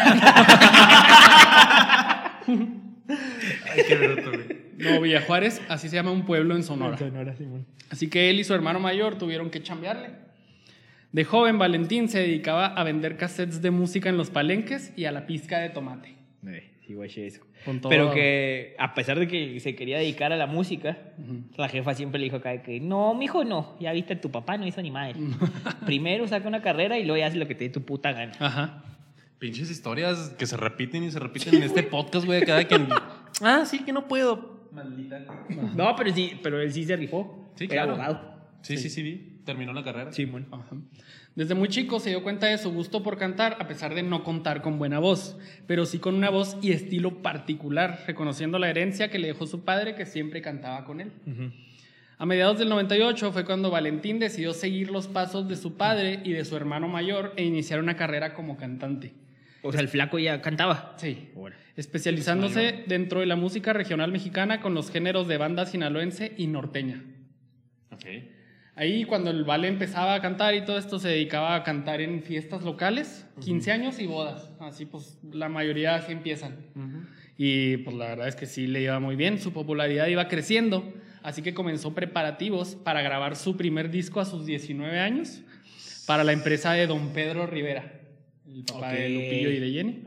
Ay, 2.48 3.84
qué 3.88 3.96
bruto. 3.96 4.31
No, 4.77 5.01
Villajuárez, 5.01 5.62
así 5.69 5.89
se 5.89 5.96
llama 5.96 6.12
un 6.12 6.25
pueblo 6.25 6.55
en 6.55 6.63
Sonora. 6.63 6.98
Sonora, 6.98 7.36
Simón. 7.36 7.65
Así 7.89 8.10
que 8.10 8.29
él 8.29 8.39
y 8.39 8.43
su 8.43 8.53
hermano 8.53 8.79
mayor 8.79 9.17
tuvieron 9.17 9.50
que 9.50 9.62
chambearle. 9.63 10.10
De 11.12 11.24
joven, 11.24 11.57
Valentín 11.57 12.10
se 12.10 12.19
dedicaba 12.19 12.67
a 12.67 12.84
vender 12.84 13.17
cassettes 13.17 13.62
de 13.62 13.72
música 13.72 14.10
en 14.10 14.17
los 14.17 14.29
palenques 14.29 14.91
y 14.98 15.05
a 15.05 15.12
la 15.12 15.25
pizca 15.25 15.60
de 15.60 15.69
tomate. 15.69 16.15
Eh, 16.46 16.72
sí, 16.88 16.94
güey, 16.96 17.10
sí, 17.10 17.22
eso. 17.24 17.41
Con 17.65 17.82
todo- 17.82 17.89
Pero 17.89 18.12
que 18.13 18.75
a 18.79 18.94
pesar 18.94 19.20
de 19.20 19.27
que 19.27 19.60
se 19.60 19.75
quería 19.75 19.98
dedicar 19.98 20.32
a 20.32 20.38
la 20.38 20.48
música, 20.48 20.98
la 21.58 21.67
jefa 21.67 21.94
siempre 21.94 22.17
le 22.20 22.25
dijo 22.25 22.38
acá 22.38 22.51
de 22.51 22.62
que 22.62 22.79
no, 22.79 23.13
mijo, 23.13 23.44
no. 23.44 23.75
Ya 23.79 23.91
viste, 23.91 24.15
tu 24.15 24.32
papá 24.32 24.58
no 24.58 24.65
hizo 24.65 24.82
ni 24.82 24.89
madre. 24.91 25.15
Primero 25.86 26.27
saca 26.27 26.48
una 26.48 26.62
carrera 26.62 26.98
y 26.98 27.03
luego 27.03 27.17
ya 27.20 27.27
hace 27.27 27.38
lo 27.38 27.48
que 27.48 27.56
te 27.56 27.65
dé 27.65 27.70
tu 27.70 27.84
puta 27.84 28.13
gana. 28.13 28.32
Ajá. 28.39 28.84
Pinches 29.39 29.70
historias 29.70 30.29
que 30.39 30.48
se 30.48 30.58
repiten 30.58 31.03
y 31.03 31.12
se 31.12 31.20
repiten 31.20 31.56
en 31.56 31.63
este 31.63 31.84
podcast, 31.84 32.25
güey. 32.25 32.41
Cada 32.44 32.63
quien. 32.63 32.88
Ah, 33.41 33.65
sí, 33.67 33.79
que 33.86 33.94
no 33.94 34.08
puedo. 34.08 34.67
Maldita. 34.72 35.20
No, 35.75 35.96
pero 35.96 36.12
sí, 36.12 36.39
pero 36.41 36.60
él 36.60 36.74
sí 36.74 36.86
se 36.86 36.96
rifó. 36.96 37.51
Sí, 37.56 37.65
Era 37.65 37.74
claro. 37.84 37.91
abogado. 37.91 38.34
Sí, 38.63 38.77
sí, 38.77 38.89
sí, 38.89 39.03
vi. 39.03 39.37
Terminó 39.48 39.72
la 39.72 39.82
carrera. 39.82 40.12
Simón. 40.12 40.46
Ajá. 40.51 40.75
Desde 41.34 41.56
muy 41.56 41.70
chico 41.70 42.01
se 42.01 42.10
dio 42.10 42.22
cuenta 42.22 42.48
de 42.48 42.58
su 42.58 42.70
gusto 42.70 43.01
por 43.01 43.18
cantar, 43.18 43.56
a 43.62 43.68
pesar 43.70 43.96
de 43.96 44.04
no 44.04 44.22
contar 44.25 44.62
con 44.62 44.77
buena 44.77 45.00
voz, 45.00 45.38
pero 45.68 45.86
sí 45.86 46.00
con 46.00 46.16
una 46.16 46.30
voz 46.30 46.58
y 46.62 46.74
estilo 46.74 47.22
particular, 47.22 48.04
reconociendo 48.08 48.60
la 48.60 48.70
herencia 48.70 49.10
que 49.10 49.20
le 49.20 49.27
dejó 49.27 49.48
su 49.48 49.63
padre, 49.63 49.96
que 49.96 50.06
siempre 50.06 50.42
cantaba 50.42 50.84
con 50.84 51.00
él. 51.00 51.13
A 52.18 52.25
mediados 52.25 52.60
del 52.60 52.68
98 52.68 53.32
fue 53.32 53.46
cuando 53.46 53.72
Valentín 53.72 54.20
decidió 54.20 54.54
seguir 54.54 54.92
los 54.92 55.08
pasos 55.08 55.48
de 55.48 55.56
su 55.56 55.77
padre 55.77 56.20
y 56.25 56.34
de 56.34 56.44
su 56.44 56.58
hermano 56.58 56.89
mayor 56.89 57.32
e 57.38 57.46
iniciar 57.46 57.80
una 57.80 57.96
carrera 57.96 58.34
como 58.34 58.58
cantante. 58.58 59.13
O 59.62 59.72
sea, 59.72 59.80
el 59.80 59.88
flaco 59.88 60.20
ya 60.20 60.42
cantaba. 60.42 60.96
Sí. 60.98 61.30
Ahora. 61.38 61.56
Especializándose 61.77 62.84
dentro 62.88 63.22
de 63.22 63.27
la 63.27 63.38
música 63.38 63.72
regional 63.72 64.12
mexicana 64.12 64.60
con 64.60 64.74
los 64.74 64.92
géneros 64.92 65.30
de 65.30 65.38
banda 65.38 65.66
sinaloense 65.66 66.34
y 66.36 66.48
norteña. 66.48 67.01
Ok. 67.92 68.06
Ahí 68.77 69.05
cuando 69.05 69.31
el 69.31 69.43
Vale 69.43 69.67
empezaba 69.67 70.13
a 70.13 70.22
cantar 70.22 70.53
y 70.53 70.63
todo 70.63 70.77
esto 70.77 71.00
se 71.00 71.07
dedicaba 71.10 71.55
a 71.55 71.63
cantar 71.63 72.00
en 72.00 72.22
fiestas 72.22 72.63
locales, 72.63 73.25
15 73.41 73.72
años 73.72 74.00
y 74.00 74.05
bodas. 74.05 74.51
Así 74.60 74.86
pues 74.86 75.17
la 75.31 75.50
mayoría 75.50 75.96
así 75.96 76.12
empiezan. 76.12 76.57
Y 77.38 77.77
pues 77.77 77.96
la 77.96 78.05
verdad 78.10 78.27
es 78.27 78.36
que 78.36 78.46
sí 78.46 78.67
le 78.67 78.84
iba 78.84 79.00
muy 79.00 79.15
bien, 79.15 79.39
su 79.39 79.51
popularidad 79.51 80.05
iba 80.07 80.27
creciendo, 80.27 80.93
así 81.24 81.41
que 81.41 81.55
comenzó 81.55 81.96
preparativos 81.96 82.75
para 82.75 83.01
grabar 83.01 83.36
su 83.36 83.57
primer 83.57 83.89
disco 83.89 84.19
a 84.19 84.25
sus 84.25 84.46
19 84.46 85.00
años 85.00 85.41
para 86.05 86.24
la 86.24 86.34
empresa 86.34 86.74
de 86.74 86.86
Don 86.86 87.13
Pedro 87.13 87.48
Rivera, 87.48 88.00
el 88.48 88.63
papá 88.63 88.93
de 88.93 89.10
Lupillo 89.10 89.51
y 89.51 89.60
de 89.60 89.72
Jenny. 89.72 90.03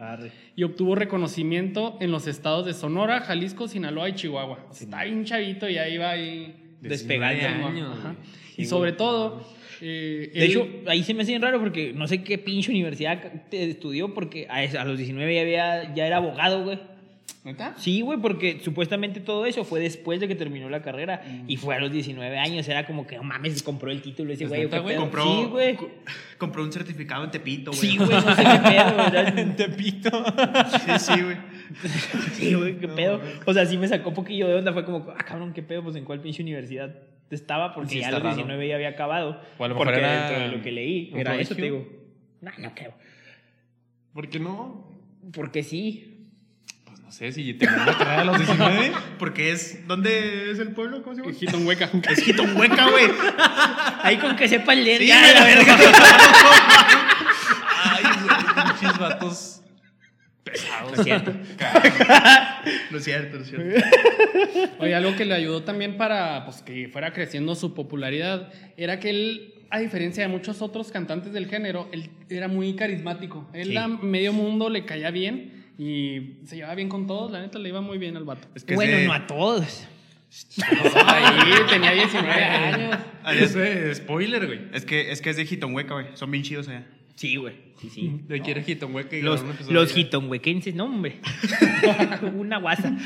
Y 0.55 0.63
obtuvo 0.63 0.95
reconocimiento 0.95 1.99
en 2.01 2.13
los 2.13 2.29
estados 2.29 2.67
de 2.67 2.73
Sonora, 2.73 3.21
Jalisco, 3.21 3.67
Sinaloa 3.67 4.09
y 4.11 4.15
Chihuahua. 4.15 4.69
Está 4.71 5.03
bien 5.03 5.25
chavito 5.25 5.69
y 5.69 5.77
ahí 5.77 5.99
va 5.99 6.11
ahí. 6.11 6.77
Despegando. 6.81 8.17
19 8.61 8.61
Ajá. 8.61 8.61
años, 8.61 8.61
Ajá. 8.61 8.61
güey. 8.61 8.63
Y 8.63 8.65
sobre 8.67 8.93
todo. 8.93 9.61
eh, 9.83 10.31
De 10.35 10.45
él- 10.45 10.51
hecho, 10.51 10.69
ahí 10.87 11.03
se 11.03 11.15
me 11.15 11.23
hace 11.23 11.33
bien 11.33 11.43
raro 11.43 11.59
porque 11.61 11.93
no 11.95 12.07
sé 12.07 12.23
qué 12.23 12.37
pinche 12.39 12.71
universidad 12.71 13.21
te 13.51 13.71
estudió 13.71 14.13
porque 14.15 14.47
a, 14.49 14.57
a 14.81 14.85
los 14.85 14.99
19 14.99 15.35
ya, 15.35 15.41
había, 15.41 15.95
ya 15.95 16.07
era 16.07 16.19
abogado, 16.19 16.65
güey. 16.65 16.79
¿Neta? 17.43 17.75
Sí, 17.79 18.03
güey, 18.03 18.19
porque 18.21 18.61
supuestamente 18.63 19.19
todo 19.19 19.47
eso 19.47 19.65
fue 19.65 19.81
después 19.81 20.21
de 20.21 20.29
que 20.29 20.35
terminó 20.35 20.69
la 20.69 20.83
carrera 20.83 21.23
y 21.49 21.57
fue 21.57 21.75
a 21.75 21.81
los 21.81 21.91
19 21.91 22.37
años. 22.37 22.69
Era 22.69 22.87
como 22.87 23.07
que, 23.07 23.17
no 23.17 23.23
mames, 23.23 23.63
compró 23.63 23.91
el 23.91 24.03
título 24.03 24.35
ese 24.35 24.45
¿Es 24.45 24.51
güey. 24.51 24.69
pedo? 24.69 24.97
Compró, 25.01 25.23
Sí, 25.25 25.45
güey. 25.49 25.75
co- 25.77 25.91
compró 26.37 26.63
un 26.63 26.71
certificado 26.71 27.25
en 27.25 27.31
Tepito, 27.31 27.71
güey. 27.71 27.81
Sí, 27.81 27.97
güey, 27.97 28.11
no 28.11 28.21
sé 28.37 28.43
qué 28.43 28.59
pedo, 28.69 28.97
¿verdad? 28.97 29.39
En 29.39 29.57
Tepito. 29.57 30.11
Sí, 30.85 30.91
sí, 30.99 31.23
güey. 31.23 31.37
Sí, 32.35 32.53
güey, 32.55 32.77
qué 32.79 32.89
pedo. 32.89 33.21
O 33.47 33.55
sea, 33.55 33.65
sí 33.65 33.79
me 33.79 33.89
sacó 33.89 34.11
un 34.11 34.15
poquillo 34.17 34.47
de 34.47 34.57
onda. 34.57 34.75
Fue 34.75 34.85
como, 34.85 35.07
ah, 35.17 35.25
cabrón, 35.25 35.55
qué 35.55 35.63
pedo, 35.63 35.83
pues 35.85 35.97
en 35.97 36.05
cuál 36.05 36.21
pinche 36.21 36.43
universidad 36.43 36.95
estaba, 37.35 37.75
porque 37.75 37.91
Sí, 37.91 38.01
ya 38.01 38.09
a 38.09 38.11
los 38.13 38.23
raro. 38.23 38.35
19 38.35 38.69
ya 38.69 38.75
había 38.75 38.89
acabado. 38.91 39.41
O 39.59 39.65
a 39.65 39.69
lo 39.69 39.75
mejor 39.75 39.87
porque 39.87 40.01
era 40.01 40.29
dentro 40.29 40.41
de 40.41 40.57
lo 40.57 40.63
que 40.63 40.73
leí, 40.73 41.13
era 41.15 41.37
eso, 41.37 41.55
te 41.55 41.63
digo. 41.63 41.87
No, 42.41 42.51
no 42.59 42.75
creo. 42.75 42.95
¿Por 44.13 44.29
qué 44.29 44.41
no? 44.41 44.91
Porque 45.33 45.63
sí. 45.63 46.29
Pues 46.85 47.01
no 47.01 47.13
sé, 47.13 47.31
si 47.33 47.55
terminó 47.55 47.85
la 47.85 47.97
carrera 47.97 48.23
a 48.23 48.25
los 48.25 48.39
19. 48.39 48.93
Porque 49.19 49.53
es. 49.53 49.87
¿Dónde 49.87 50.51
es 50.51 50.59
el 50.59 50.73
pueblo? 50.73 51.03
¿Cómo 51.03 51.15
se 51.15 51.21
llama? 51.23 51.33
Hijito 51.33 51.57
en 51.57 51.67
hueca. 51.67 51.91
Es 52.11 52.23
Jitonhueca, 52.25 52.91
güey. 52.91 53.07
Ahí 54.03 54.17
con 54.17 54.35
que 54.37 54.49
sepan 54.49 54.83
leer, 54.83 55.01
Sí, 55.03 55.07
ya, 55.09 55.33
la 55.35 55.45
verga. 55.45 55.77
Ay, 57.85 58.03
güey, 58.03 58.65
pinches 58.67 58.99
vatos 58.99 59.63
pesados. 60.45 60.99
Es 60.99 61.05
cierto. 61.05 61.33
No 62.91 62.99
es 62.99 63.05
cierto, 63.05 63.37
no 63.37 63.43
es 63.43 63.49
cierto. 63.49 63.87
Oye, 64.79 64.95
algo 64.95 65.15
que 65.17 65.25
le 65.25 65.35
ayudó 65.35 65.63
también 65.63 65.97
para 65.97 66.45
pues, 66.45 66.63
que 66.63 66.89
fuera 66.89 67.13
creciendo 67.13 67.55
su 67.55 67.75
popularidad 67.75 68.53
era 68.77 68.99
que 69.01 69.11
él, 69.11 69.55
a 69.71 69.79
diferencia 69.79 70.23
de 70.23 70.29
muchos 70.29 70.63
otros 70.63 70.91
cantantes 70.91 71.33
del 71.33 71.47
género, 71.49 71.89
él 71.93 72.11
era 72.29 72.49
muy 72.49 72.75
carismático. 72.75 73.49
Él 73.53 73.69
Sí. 73.69 73.77
a 73.77 73.87
medio 73.89 74.33
mundo 74.33 74.69
le 74.71 74.85
caía 74.85 75.11
bien 75.11 75.73
y 75.79 76.39
se 76.47 76.57
llevaba 76.57 76.75
bien 76.75 76.89
con 76.89 77.07
todos. 77.07 77.31
La 77.31 77.41
neta 77.41 77.59
le 77.59 77.69
iba 77.69 77.81
muy 77.81 77.99
bien 77.99 78.17
al 78.17 78.25
vato. 78.25 78.49
Es 78.55 78.65
que 78.65 78.75
Bueno, 78.75 78.97
ese- 78.97 79.07
no 79.07 79.13
a 79.13 79.27
todos. 79.27 79.87
Ahí 81.07 81.55
tenía 81.69 81.93
19 81.93 82.33
años. 82.45 82.99
Ah, 83.23 83.35
es, 83.35 83.55
Ese 83.55 83.95
spoiler, 83.97 84.47
güey. 84.47 84.61
es 84.73 84.87
que, 84.87 85.13
es 85.13 85.21
que 85.21 85.29
es 85.29 85.37
de 85.37 85.45
Jitonhueca, 85.45 85.93
güey. 85.93 86.07
Son 86.15 86.31
bien 86.31 86.43
chidos 86.43 86.69
allá. 86.69 86.87
Sí, 87.21 87.37
güey. 87.37 87.53
Sí, 87.77 87.91
sí. 87.91 88.01
Y 89.13 89.21
Los, 89.21 89.45
los 89.69 89.89
ya. 89.91 89.95
jitonhuequenses, 89.95 90.75
no, 90.75 90.85
hombre. 90.87 91.21
Una 92.35 92.57
guasa. 92.59 92.97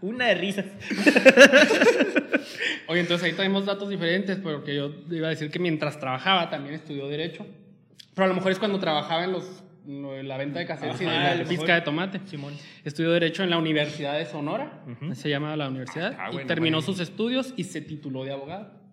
Una 0.00 0.26
de 0.26 0.34
risas. 0.36 0.66
Oye, 2.86 3.00
entonces 3.00 3.24
ahí 3.26 3.32
tenemos 3.32 3.66
datos 3.66 3.88
diferentes, 3.88 4.36
porque 4.36 4.76
yo 4.76 4.92
iba 5.10 5.26
a 5.26 5.30
decir 5.30 5.50
que 5.50 5.58
mientras 5.58 5.98
trabajaba 5.98 6.50
también 6.50 6.76
estudió 6.76 7.08
Derecho. 7.08 7.44
Pero 8.14 8.26
a 8.26 8.28
lo 8.28 8.34
mejor 8.34 8.52
es 8.52 8.60
cuando 8.60 8.78
trabajaba 8.78 9.24
en 9.24 9.32
los, 9.32 9.64
la 9.84 10.36
venta 10.36 10.60
de 10.60 10.66
cassettes 10.66 11.00
y 11.00 11.04
de 11.06 11.10
la 11.10 11.44
pizca 11.48 11.74
de 11.74 11.80
tomate. 11.80 12.20
Simón. 12.26 12.54
Estudió 12.84 13.10
Derecho 13.10 13.42
en 13.42 13.50
la 13.50 13.58
Universidad 13.58 14.16
de 14.18 14.26
Sonora, 14.26 14.84
se 15.14 15.30
llama 15.30 15.56
la 15.56 15.68
universidad, 15.68 16.16
Ah, 16.16 16.30
y 16.32 16.46
terminó 16.46 16.76
bueno. 16.76 16.82
sus 16.86 17.00
estudios 17.00 17.54
y 17.56 17.64
se 17.64 17.80
tituló 17.80 18.22
de 18.24 18.30
abogado. 18.30 18.83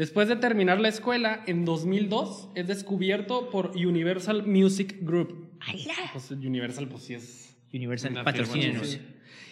Después 0.00 0.28
de 0.28 0.36
terminar 0.36 0.80
la 0.80 0.88
escuela, 0.88 1.42
en 1.46 1.66
2002 1.66 2.48
es 2.54 2.66
descubierto 2.66 3.50
por 3.50 3.72
Universal 3.76 4.46
Music 4.46 4.96
Group. 5.02 5.50
¡Hala! 5.60 5.92
Pues 6.14 6.30
Universal, 6.30 6.88
pues 6.88 7.02
sí 7.02 7.12
es. 7.12 7.54
Universal, 7.74 8.14
patrocínenos. 8.24 8.88
sí. 8.88 8.98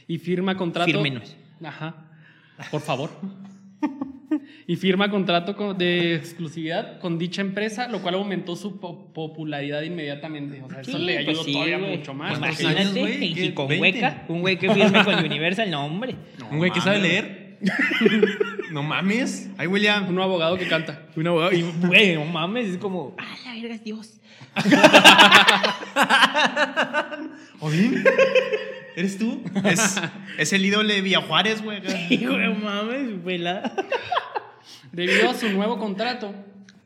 Y 0.06 0.16
firma 0.16 0.56
contrato. 0.56 0.90
Fírmenos. 0.90 1.36
Ajá. 1.62 2.10
Por 2.70 2.80
favor. 2.80 3.10
y 4.66 4.76
firma 4.76 5.10
contrato 5.10 5.54
con- 5.54 5.76
de 5.76 6.14
exclusividad 6.14 6.98
con 6.98 7.18
dicha 7.18 7.42
empresa, 7.42 7.86
lo 7.88 8.00
cual 8.00 8.14
aumentó 8.14 8.56
su 8.56 8.80
po- 8.80 9.12
popularidad 9.12 9.82
inmediatamente. 9.82 10.62
O 10.62 10.70
sea, 10.70 10.80
eso 10.80 10.96
Sí, 10.96 11.04
le 11.04 11.18
ayudó 11.18 11.32
pues 11.34 11.44
sí, 11.44 11.52
todavía 11.52 11.78
mucho 11.78 12.14
más. 12.14 12.38
¿Cuántos 12.38 12.56
porque- 12.62 12.66
años, 12.68 12.96
Imagínate, 12.96 13.18
güey? 13.18 13.30
y 13.30 13.34
¿Qué? 13.34 13.54
con 13.54 13.68
20. 13.68 13.82
hueca, 14.00 14.24
un 14.28 14.40
güey 14.40 14.58
que 14.58 14.72
firme 14.72 15.04
con 15.04 15.14
Universal, 15.26 15.70
no, 15.70 15.84
hombre. 15.84 16.16
No 16.38 16.48
Un 16.48 16.56
güey 16.56 16.70
que 16.70 16.80
sabe 16.80 17.00
leer. 17.02 17.37
no 18.72 18.82
mames. 18.82 19.48
Ay, 19.56 19.66
William. 19.66 20.08
Un 20.08 20.20
abogado 20.20 20.56
que 20.58 20.68
canta. 20.68 21.06
Un 21.16 21.26
abogado, 21.26 21.52
y 21.52 21.62
güey, 21.62 22.14
no 22.14 22.24
mames, 22.24 22.68
es 22.68 22.78
como, 22.78 23.16
ah, 23.18 23.36
la 23.44 23.54
verga 23.54 23.74
es 23.74 23.84
Dios. 23.84 24.14
¿Odín? 27.60 28.04
¿Eres 28.96 29.18
tú? 29.18 29.42
Es, 29.64 30.00
es 30.38 30.52
el 30.52 30.64
ídolo 30.64 30.92
de 30.92 31.00
Villajuárez, 31.00 31.62
güey. 31.62 31.80
Y 32.10 32.26
güey, 32.26 32.48
no 32.48 32.54
mames, 32.54 33.24
vela. 33.24 33.72
Debido 34.92 35.30
a 35.30 35.34
su 35.34 35.48
nuevo 35.50 35.78
contrato, 35.78 36.34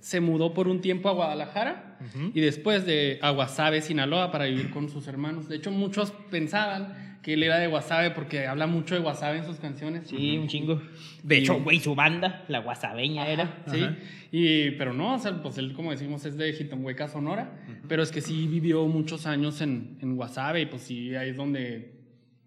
se 0.00 0.20
mudó 0.20 0.52
por 0.52 0.68
un 0.68 0.80
tiempo 0.80 1.08
a 1.08 1.12
Guadalajara 1.12 1.98
y 2.34 2.40
después 2.40 2.84
de 2.84 3.20
a 3.22 3.30
Guasave, 3.30 3.80
Sinaloa, 3.80 4.32
para 4.32 4.46
vivir 4.46 4.70
con 4.70 4.90
sus 4.90 5.06
hermanos. 5.06 5.48
De 5.48 5.56
hecho, 5.56 5.70
muchos 5.70 6.12
pensaban 6.30 7.11
que 7.22 7.34
él 7.34 7.42
era 7.44 7.58
de 7.58 7.68
Guasave 7.68 8.10
porque 8.10 8.46
habla 8.48 8.66
mucho 8.66 8.94
de 8.96 9.00
Guasave 9.00 9.38
en 9.38 9.44
sus 9.46 9.58
canciones. 9.58 10.08
Sí, 10.08 10.36
un 10.38 10.48
chingo. 10.48 10.82
De 11.22 11.38
hecho, 11.38 11.60
güey, 11.62 11.78
su 11.78 11.94
banda, 11.94 12.44
la 12.48 12.58
guasabeña 12.58 13.28
era. 13.28 13.62
Sí, 13.68 13.86
y, 14.32 14.72
pero 14.72 14.92
no, 14.92 15.14
o 15.14 15.18
sea, 15.18 15.40
pues 15.42 15.56
él, 15.58 15.72
como 15.72 15.92
decimos, 15.92 16.24
es 16.24 16.36
de 16.36 16.52
Jitonhueca, 16.52 17.06
Sonora, 17.08 17.52
pero 17.88 18.02
es 18.02 18.10
que 18.10 18.20
sí 18.20 18.46
vivió 18.48 18.86
muchos 18.88 19.26
años 19.26 19.60
en, 19.60 19.98
en 20.00 20.16
Guasave 20.16 20.62
y 20.62 20.66
pues 20.66 20.82
sí, 20.82 21.14
ahí 21.14 21.30
es 21.30 21.36
donde 21.36 21.92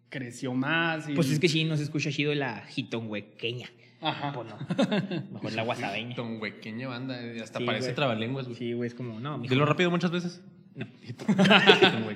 creció 0.09 0.53
más. 0.53 1.07
Y, 1.09 1.13
Pues 1.13 1.31
es 1.31 1.39
que 1.39 1.47
sí, 1.47 1.63
no 1.63 1.77
se 1.77 1.83
escucha 1.83 2.11
chido 2.11 2.33
la 2.35 2.61
jitonhuequeña. 2.67 3.69
Ajá. 4.01 4.33
Pues 4.33 4.47
no. 4.49 5.31
Mejor 5.31 5.53
la 5.53 5.63
guasabeña. 5.63 6.15
Ton 6.15 6.39
huequeña 6.41 6.87
banda. 6.89 7.19
eh, 7.21 7.39
Hasta 7.41 7.59
Sí, 7.59 7.65
parece 7.65 7.85
güey. 7.87 7.95
trabalenguas, 7.95 8.45
güey. 8.45 8.57
Sí, 8.57 8.73
güey, 8.73 8.87
es 8.87 8.93
como, 8.93 9.19
no, 9.19 9.37
mijo. 9.37 9.53
Dilo 9.53 9.65
rápido 9.65 9.89
muchas 9.89 10.11
veces. 10.11 10.43
No. 10.75 10.85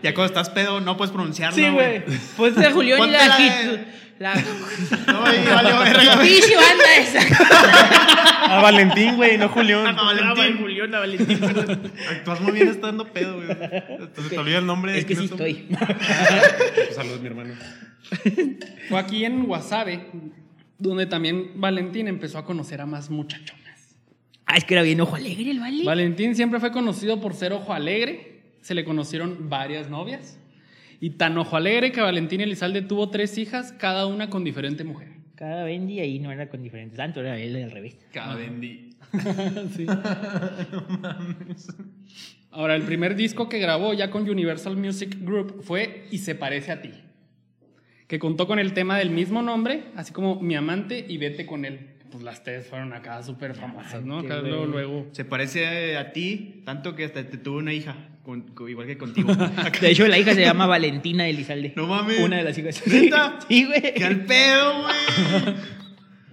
Ya 0.03 0.13
cuando 0.13 0.25
estás 0.25 0.49
pedo 0.49 0.81
no 0.81 0.97
puedes 0.97 1.11
pronunciarlo. 1.13 1.55
Sí, 1.55 1.69
güey. 1.69 2.03
Pues 2.37 2.55
de 2.55 2.71
Julián 2.71 3.07
y 3.07 3.11
la 3.11 3.27
la 3.27 3.35
hit. 3.35 3.51
de- 3.53 3.85
La. 4.19 4.33
No, 5.07 5.25
ahí 5.25 5.45
valió 5.49 5.79
verga, 5.79 6.15
güey. 6.15 6.27
¡Pinche 6.29 6.55
banda 6.55 6.95
esa! 6.97 8.55
A 8.57 8.61
Valentín, 8.61 9.15
güey, 9.15 9.37
no 9.37 9.47
Julián. 9.49 9.87
A 9.97 10.03
Valentín. 10.03 10.57
Julián, 10.59 10.93
a 10.95 10.99
Valentín. 10.99 11.39
Actúas 12.11 12.41
muy 12.41 12.51
bien 12.51 12.67
estando 12.67 13.05
pedo, 13.13 13.35
güey. 13.37 13.47
Entonces 13.49 14.29
te 14.29 14.37
olvida 14.37 14.57
el 14.57 14.65
nombre. 14.65 14.91
de 14.91 14.99
Es 14.99 15.05
que 15.05 15.15
sí 15.15 15.25
estoy. 15.25 15.67
Pues 15.69 16.95
Saludos, 16.95 17.21
mi 17.21 17.27
hermano. 17.27 17.53
Fue 18.89 18.99
aquí 18.99 19.23
en 19.23 19.45
Guasave 19.45 20.07
donde 20.77 21.05
también 21.05 21.51
Valentín 21.55 22.07
empezó 22.07 22.37
a 22.39 22.45
conocer 22.45 22.81
a 22.81 22.85
más 22.85 23.09
muchachonas. 23.09 23.95
Ah, 24.45 24.57
es 24.57 24.65
que 24.65 24.73
era 24.73 24.81
bien 24.83 24.99
ojo 24.99 25.15
alegre 25.15 25.51
el 25.51 25.59
vale. 25.59 25.83
Valentín 25.85 26.35
siempre 26.35 26.59
fue 26.59 26.71
conocido 26.71 27.21
por 27.21 27.33
ser 27.35 27.53
ojo 27.53 27.71
alegre. 27.73 28.28
Se 28.61 28.73
le 28.73 28.83
conocieron 28.83 29.49
varias 29.49 29.89
novias. 29.89 30.39
Y 30.99 31.11
tan 31.11 31.37
ojo 31.37 31.55
alegre 31.55 31.91
que 31.91 32.01
Valentín 32.01 32.41
Elizalde 32.41 32.81
tuvo 32.81 33.09
tres 33.09 33.37
hijas, 33.37 33.71
cada 33.71 34.05
una 34.05 34.29
con 34.29 34.43
diferente 34.43 34.83
mujer. 34.83 35.09
Cada 35.35 35.63
Bendy 35.63 36.01
ahí 36.01 36.19
no 36.19 36.33
era 36.33 36.49
con 36.49 36.61
diferentes 36.61 36.97
santos, 36.97 37.23
era 37.23 37.39
él 37.39 37.55
al 37.63 37.71
revés. 37.71 37.95
Cada 38.11 38.35
bendi. 38.35 38.89
Sí. 39.75 39.85
Ahora, 42.51 42.75
el 42.75 42.81
primer 42.83 43.15
disco 43.15 43.47
que 43.47 43.59
grabó 43.59 43.93
ya 43.93 44.11
con 44.11 44.29
Universal 44.29 44.75
Music 44.75 45.15
Group 45.21 45.61
fue 45.63 46.07
Y 46.11 46.17
se 46.17 46.35
parece 46.35 46.73
a 46.73 46.81
ti, 46.81 46.91
que 48.07 48.19
contó 48.19 48.47
con 48.47 48.59
el 48.59 48.73
tema 48.73 48.97
del 48.97 49.11
mismo 49.11 49.41
nombre, 49.41 49.85
así 49.95 50.11
como 50.11 50.41
Mi 50.41 50.55
amante 50.55 51.05
y 51.07 51.17
Vete 51.17 51.45
con 51.45 51.63
él. 51.63 51.95
Pues 52.11 52.23
las 52.23 52.43
tres 52.43 52.67
fueron 52.67 52.91
acá 52.91 53.21
súper 53.23 53.53
famosas, 53.53 54.03
¿no? 54.03 54.19
Acá 54.19 54.41
luego, 54.41 54.65
luego. 54.65 55.07
Se 55.11 55.23
parece 55.25 55.95
a 55.95 56.11
ti 56.11 56.63
tanto 56.65 56.95
que 56.95 57.05
hasta 57.05 57.23
te 57.23 57.37
tuvo 57.37 57.59
una 57.59 57.71
hija, 57.71 57.95
con- 58.29 58.41
con- 58.53 58.69
igual 58.69 58.86
que 58.88 58.98
contigo. 58.98 59.33
De 59.81 59.89
hecho, 59.89 60.07
la 60.07 60.17
hija 60.19 60.33
se 60.36 60.41
llama 60.41 60.67
Valentina 60.67 61.27
Elizalde. 61.27 61.74
No 61.75 61.88
mames. 61.88 62.19
Una 62.19 62.38
de 62.38 62.43
las 62.43 62.57
hijas. 62.57 62.86
¿Neta? 62.86 63.39
Sí, 63.48 63.65
güey. 63.65 63.93
¡Qué 63.95 64.05
al 64.05 64.25
pedo, 64.25 64.83
güey! 64.83 65.55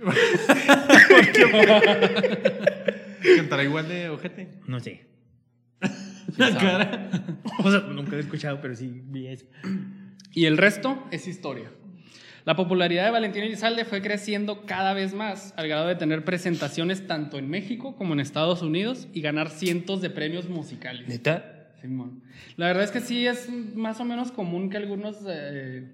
Cantará 3.37 3.65
igual 3.65 3.89
de 3.89 4.09
ojete. 4.11 4.49
No 4.67 4.79
sé. 4.81 5.07
La 6.37 6.57
cara. 6.57 7.11
O 7.65 7.71
sea, 7.71 7.81
nunca 7.81 8.11
lo 8.13 8.17
he 8.19 8.21
escuchado, 8.21 8.61
pero 8.61 8.75
sí 8.77 9.01
vi 9.07 9.29
eso. 9.29 9.47
Y 10.33 10.45
el 10.45 10.59
resto 10.59 11.03
es 11.11 11.27
historia. 11.27 11.71
La 12.45 12.55
popularidad 12.55 13.07
de 13.07 13.11
Valentín 13.11 13.43
Elizalde 13.43 13.85
fue 13.85 14.03
creciendo 14.03 14.67
cada 14.67 14.93
vez 14.93 15.15
más, 15.15 15.53
al 15.57 15.67
grado 15.67 15.89
de 15.89 15.97
tener 15.97 16.25
presentaciones 16.25 17.07
tanto 17.07 17.39
en 17.39 17.49
México 17.49 17.97
como 17.97 18.13
en 18.13 18.21
Estados 18.21 18.63
Unidos 18.63 19.09
y 19.13 19.23
ganar 19.23 19.51
cientos 19.51 20.01
de 20.03 20.11
premios 20.11 20.49
musicales. 20.49 21.09
¿Neta? 21.09 21.56
Simón. 21.87 22.23
La 22.57 22.67
verdad 22.67 22.85
es 22.85 22.91
que 22.91 23.01
sí 23.01 23.27
es 23.27 23.49
más 23.75 23.99
o 24.01 24.05
menos 24.05 24.33
común 24.33 24.69
que 24.71 24.77
algunos 24.77 25.17
eh, 25.29 25.85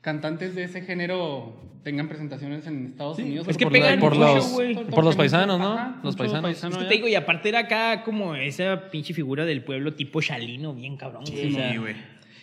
cantantes 0.00 0.54
de 0.54 0.64
ese 0.64 0.82
género 0.82 1.54
tengan 1.82 2.08
presentaciones 2.08 2.66
en 2.66 2.86
Estados 2.86 3.18
Unidos. 3.18 3.46
Es 3.48 3.56
o 3.56 3.58
que 3.58 3.64
por 3.66 3.72
pegan 3.72 3.98
por 4.00 4.14
mucho, 4.14 4.34
los- 4.36 4.84
por 4.90 5.04
los 5.04 5.16
paisanos, 5.16 5.58
¿no? 5.58 5.72
Ajá, 5.74 6.00
Los 6.02 6.16
paisanos. 6.16 6.50
Es 6.62 6.76
que 6.78 6.84
te 6.84 6.94
digo, 6.94 7.08
y 7.08 7.14
aparte 7.14 7.48
era 7.50 7.60
acá 7.60 8.02
como 8.04 8.34
esa 8.34 8.88
pinche 8.90 9.12
figura 9.14 9.44
del 9.44 9.62
pueblo 9.62 9.94
tipo 9.94 10.20
Chalino, 10.22 10.74
bien 10.74 10.96
cabrón. 10.96 11.24
güey. 11.26 11.48
O 11.52 11.56
sea, 11.56 11.72
Sí, 11.72 11.78
güey. 11.78 11.94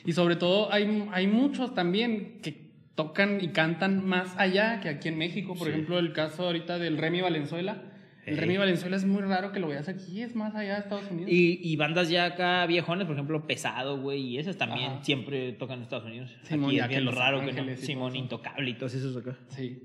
Y 0.06 0.14
sobre 0.14 0.36
todo 0.36 0.72
hay, 0.74 1.08
hay 1.12 1.28
muchos 1.28 1.74
también 1.76 2.40
que 2.42 2.72
tocan 2.96 3.40
y 3.42 3.50
cantan 3.50 4.06
más 4.06 4.34
allá 4.38 4.80
que 4.82 4.90
aquí 4.90 5.08
en 5.08 5.18
México. 5.18 5.54
Por 5.56 5.70
ejemplo, 5.70 5.98
el 6.00 6.14
caso 6.14 6.46
ahorita 6.48 6.78
del 6.80 6.98
Remy 6.98 7.22
Valenzuela. 7.22 7.82
El. 8.26 8.38
Remy 8.38 8.58
Valenzuela 8.58 8.96
es 8.96 9.04
muy 9.06 9.22
raro 9.24 9.52
que 9.52 9.60
lo 9.60 9.68
veas 9.68 9.88
aquí, 9.90 10.22
es 10.22 10.36
más 10.36 10.54
allá 10.56 10.76
de 10.76 10.80
Estados 10.82 11.10
Unidos. 11.10 11.32
Y, 11.32 11.60
y 11.64 11.76
bandas 11.76 12.10
ya 12.10 12.26
acá 12.26 12.66
viejones, 12.68 13.06
por 13.08 13.16
ejemplo, 13.16 13.48
Pesado, 13.48 13.98
güey, 14.00 14.22
y 14.22 14.38
esas 14.38 14.58
también 14.58 14.92
Ajá. 14.92 15.04
siempre 15.04 15.54
tocan 15.54 15.78
en 15.78 15.84
Estados 15.84 16.06
Unidos. 16.06 16.30
Simón, 16.44 16.70
Aquí 16.70 16.80
es 16.80 16.88
bien 16.88 17.08
raro 17.16 17.44
que 17.44 17.52
no. 17.54 17.76
Simón. 17.78 18.16
Intocable 18.16 18.70
y 18.70 18.74
todos 18.76 18.94
esos 18.94 19.18
acá. 19.18 19.36
Sí. 19.50 19.82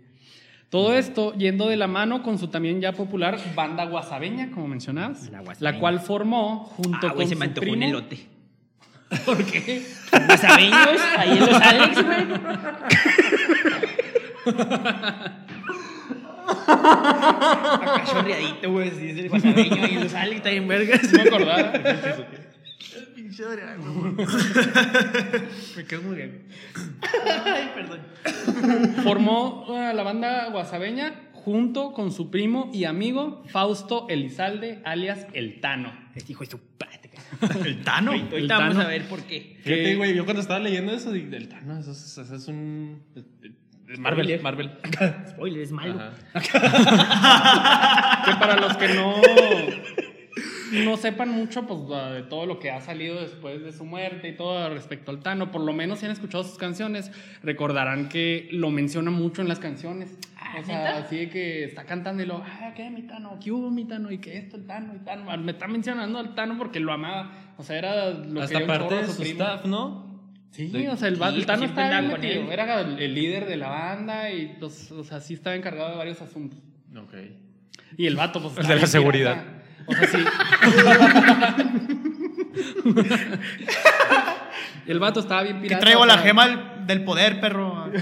Todo 0.68 0.94
esto 0.98 1.32
yendo 1.34 1.68
de 1.68 1.76
la 1.76 1.86
mano 1.86 2.22
con 2.22 2.38
su 2.38 2.48
también 2.48 2.80
ya 2.80 2.92
popular 2.92 3.38
banda 3.54 3.84
guasabeña, 3.86 4.50
como 4.50 4.66
mencionabas, 4.68 5.30
La 5.30 5.42
la, 5.60 5.78
cual 5.78 6.00
formó 6.00 6.64
junto 6.64 6.98
Ah, 7.06 7.10
con 7.10 7.14
güey, 7.14 7.28
se 7.28 7.34
su 7.34 7.38
me 7.38 7.46
antojó 7.46 7.60
primo. 7.62 7.76
un 7.76 7.82
elote. 7.84 8.18
¿Por 9.24 9.44
qué? 9.46 9.82
Guasabeños, 10.26 11.00
ahí 11.16 11.30
en 11.30 11.40
los 11.40 11.54
Alex, 11.62 12.04
güey. 12.04 12.26
Acá 16.46 18.04
chorreadito, 18.06 18.70
güey, 18.72 18.90
si 18.90 19.10
es 19.10 19.18
el 19.18 19.28
guasabeño 19.28 19.82
ahí 19.84 19.94
en 19.94 20.04
los 20.04 20.14
Alex, 20.14 20.36
está 20.36 20.50
bien 20.50 20.68
vergas. 20.68 21.12
No 21.12 21.22
me 21.22 21.28
acordaba. 21.28 21.72
Pinche 23.14 23.44
Adriano. 23.44 24.14
Me 25.76 25.84
quedo 25.84 26.02
muy 26.02 26.16
bien. 26.16 26.42
Ay, 27.44 27.70
perdón. 27.74 28.00
Formó 29.02 29.66
uh, 29.68 29.94
la 29.94 30.02
banda 30.02 30.48
guasabeña 30.50 31.14
junto 31.32 31.92
con 31.92 32.12
su 32.12 32.30
primo 32.30 32.70
y 32.72 32.84
amigo 32.84 33.42
Fausto 33.46 34.06
Elizalde, 34.08 34.80
alias 34.84 35.26
El 35.32 35.60
Tano. 35.60 35.92
Este 36.14 36.32
hijo 36.32 36.44
de 36.44 36.50
su 36.50 36.58
pate. 36.60 37.10
El 37.64 37.82
Tano. 37.82 38.12
Ahorita 38.12 38.36
El 38.36 38.48
vamos 38.48 38.74
Tano. 38.76 38.86
a 38.86 38.88
ver 38.90 39.08
por 39.08 39.22
qué. 39.22 39.56
Fíjate, 39.62 39.96
güey, 39.96 40.14
yo 40.14 40.24
cuando 40.24 40.40
estaba 40.42 40.60
leyendo 40.60 40.92
eso 40.92 41.10
di- 41.12 41.22
del 41.26 41.48
Thanos, 41.48 41.80
eso 41.86 41.92
es, 41.92 42.18
eso 42.18 42.34
es 42.36 42.48
un. 42.48 43.02
es 43.14 43.24
Marvel, 43.98 44.38
Spoiler. 44.38 44.42
Marvel. 44.42 44.70
Spoiler, 45.28 45.60
es 45.60 45.72
malo. 45.72 46.00
Que 48.24 48.32
para 48.40 48.56
los 48.56 48.76
que 48.76 48.88
no, 48.88 49.14
no 50.84 50.96
sepan 50.96 51.30
mucho 51.30 51.66
pues, 51.66 52.12
de 52.14 52.22
todo 52.22 52.46
lo 52.46 52.58
que 52.58 52.72
ha 52.72 52.80
salido 52.80 53.20
después 53.20 53.62
de 53.62 53.72
su 53.72 53.84
muerte 53.84 54.28
y 54.28 54.36
todo 54.36 54.68
respecto 54.70 55.12
al 55.12 55.20
Tano, 55.20 55.52
por 55.52 55.60
lo 55.60 55.72
menos 55.72 56.00
si 56.00 56.06
han 56.06 56.12
escuchado 56.12 56.42
sus 56.42 56.58
canciones, 56.58 57.12
recordarán 57.42 58.08
que 58.08 58.48
lo 58.50 58.70
menciona 58.70 59.12
mucho 59.12 59.42
en 59.42 59.48
las 59.48 59.60
canciones. 59.60 60.18
Ah, 60.36 60.56
o 60.60 60.64
sea, 60.64 60.98
así 60.98 61.16
de 61.16 61.28
que 61.28 61.64
está 61.64 61.84
cantando 61.84 62.22
y 62.22 62.26
lo, 62.26 62.42
ah, 62.44 62.72
¿qué, 62.74 62.90
mi 62.90 63.02
Tano? 63.02 63.38
¿Qué 63.42 63.52
hubo, 63.52 63.70
mi 63.70 63.84
Tano? 63.84 64.10
¿Y 64.10 64.18
qué 64.18 64.38
esto, 64.38 64.56
el 64.56 64.66
Tano? 64.66 64.94
Tano. 65.04 65.36
Me 65.38 65.52
está 65.52 65.68
mencionando 65.68 66.18
al 66.18 66.34
Tano 66.34 66.58
porque 66.58 66.80
lo 66.80 66.92
amaba. 66.92 67.30
O 67.56 67.62
sea, 67.62 67.78
era 67.78 68.10
lo 68.10 68.42
Hasta 68.42 68.58
que 68.58 68.64
parte 68.64 68.94
de 68.96 69.06
su 69.06 69.22
staff, 69.22 69.64
¿no? 69.64 70.05
Sí, 70.52 70.86
o 70.86 70.96
sea, 70.96 71.08
el, 71.08 71.20
el 71.22 71.46
Tano 71.46 71.64
estaba 71.64 72.00
bien 72.00 72.12
metido. 72.12 72.42
él. 72.44 72.50
Era 72.50 72.80
el, 72.80 72.98
el 72.98 73.14
líder 73.14 73.46
de 73.46 73.56
la 73.56 73.68
banda 73.68 74.30
y, 74.32 74.56
pues, 74.58 74.90
o 74.90 75.04
sea, 75.04 75.20
sí 75.20 75.34
estaba 75.34 75.54
encargado 75.54 75.90
de 75.90 75.96
varios 75.96 76.20
asuntos. 76.22 76.58
Ok. 76.96 77.12
Y 77.98 78.06
el 78.06 78.16
vato, 78.16 78.40
pues. 78.42 78.56
El 78.58 78.66
de 78.66 78.76
la 78.76 78.86
seguridad. 78.86 79.44
pirata. 79.86 79.86
O 79.86 79.94
sea, 79.94 80.08
sí. 80.08 80.18
el 84.86 84.98
vato 84.98 85.20
estaba 85.20 85.42
bien 85.42 85.56
Que 85.56 85.62
pirata. 85.62 85.80
traigo 85.80 86.02
o 86.02 86.06
la 86.06 86.18
gema 86.18 86.74
del 86.86 87.04
poder, 87.04 87.40
perro. 87.40 87.90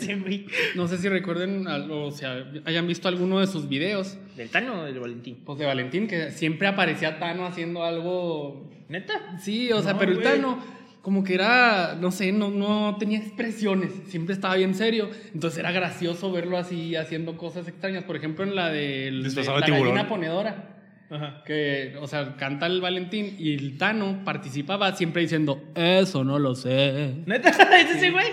Sí. 0.00 0.46
No 0.76 0.86
sé 0.86 0.98
si 0.98 1.08
recuerden, 1.08 1.66
o 1.66 2.10
sea, 2.12 2.44
hayan 2.64 2.86
visto 2.86 3.08
alguno 3.08 3.40
de 3.40 3.46
sus 3.48 3.68
videos, 3.68 4.16
¿Del 4.36 4.48
Tano 4.50 4.80
o 4.80 4.84
del 4.84 5.00
Valentín? 5.00 5.42
pues 5.44 5.58
de 5.58 5.66
Valentín, 5.66 6.06
que 6.06 6.30
siempre 6.30 6.68
aparecía 6.68 7.18
Tano 7.18 7.44
haciendo 7.46 7.84
algo. 7.84 8.70
¿Neta? 8.88 9.36
Sí, 9.40 9.72
o 9.72 9.82
sea, 9.82 9.94
No, 9.94 9.98
pero 9.98 10.12
el. 10.12 10.22
Tano, 10.22 10.58
como 11.06 11.22
que 11.22 11.34
era, 11.34 11.96
no 12.00 12.10
sé, 12.10 12.32
no, 12.32 12.50
no 12.50 12.96
tenía 12.98 13.18
expresiones, 13.20 13.92
siempre 14.08 14.34
estaba 14.34 14.56
bien 14.56 14.74
serio. 14.74 15.08
Entonces 15.32 15.60
era 15.60 15.70
gracioso 15.70 16.32
verlo 16.32 16.58
así 16.58 16.96
haciendo 16.96 17.36
cosas 17.36 17.68
extrañas. 17.68 18.02
Por 18.02 18.16
ejemplo, 18.16 18.42
en 18.44 18.56
la 18.56 18.70
del- 18.72 19.22
de, 19.22 19.44
la 19.44 19.60
tiburón. 19.62 19.84
gallina 19.84 20.08
ponedora. 20.08 20.72
Ajá. 21.08 21.44
Que, 21.46 21.94
o 22.00 22.08
sea, 22.08 22.34
canta 22.36 22.66
el 22.66 22.80
Valentín 22.80 23.36
y 23.38 23.54
el 23.54 23.78
Tano 23.78 24.24
participaba 24.24 24.96
siempre 24.96 25.22
diciendo, 25.22 25.62
eso 25.76 26.24
no 26.24 26.40
lo 26.40 26.56
sé. 26.56 27.14
¿Neta? 27.24 27.50
¿Es 27.50 27.90
ese 27.98 28.10
güey? 28.10 28.26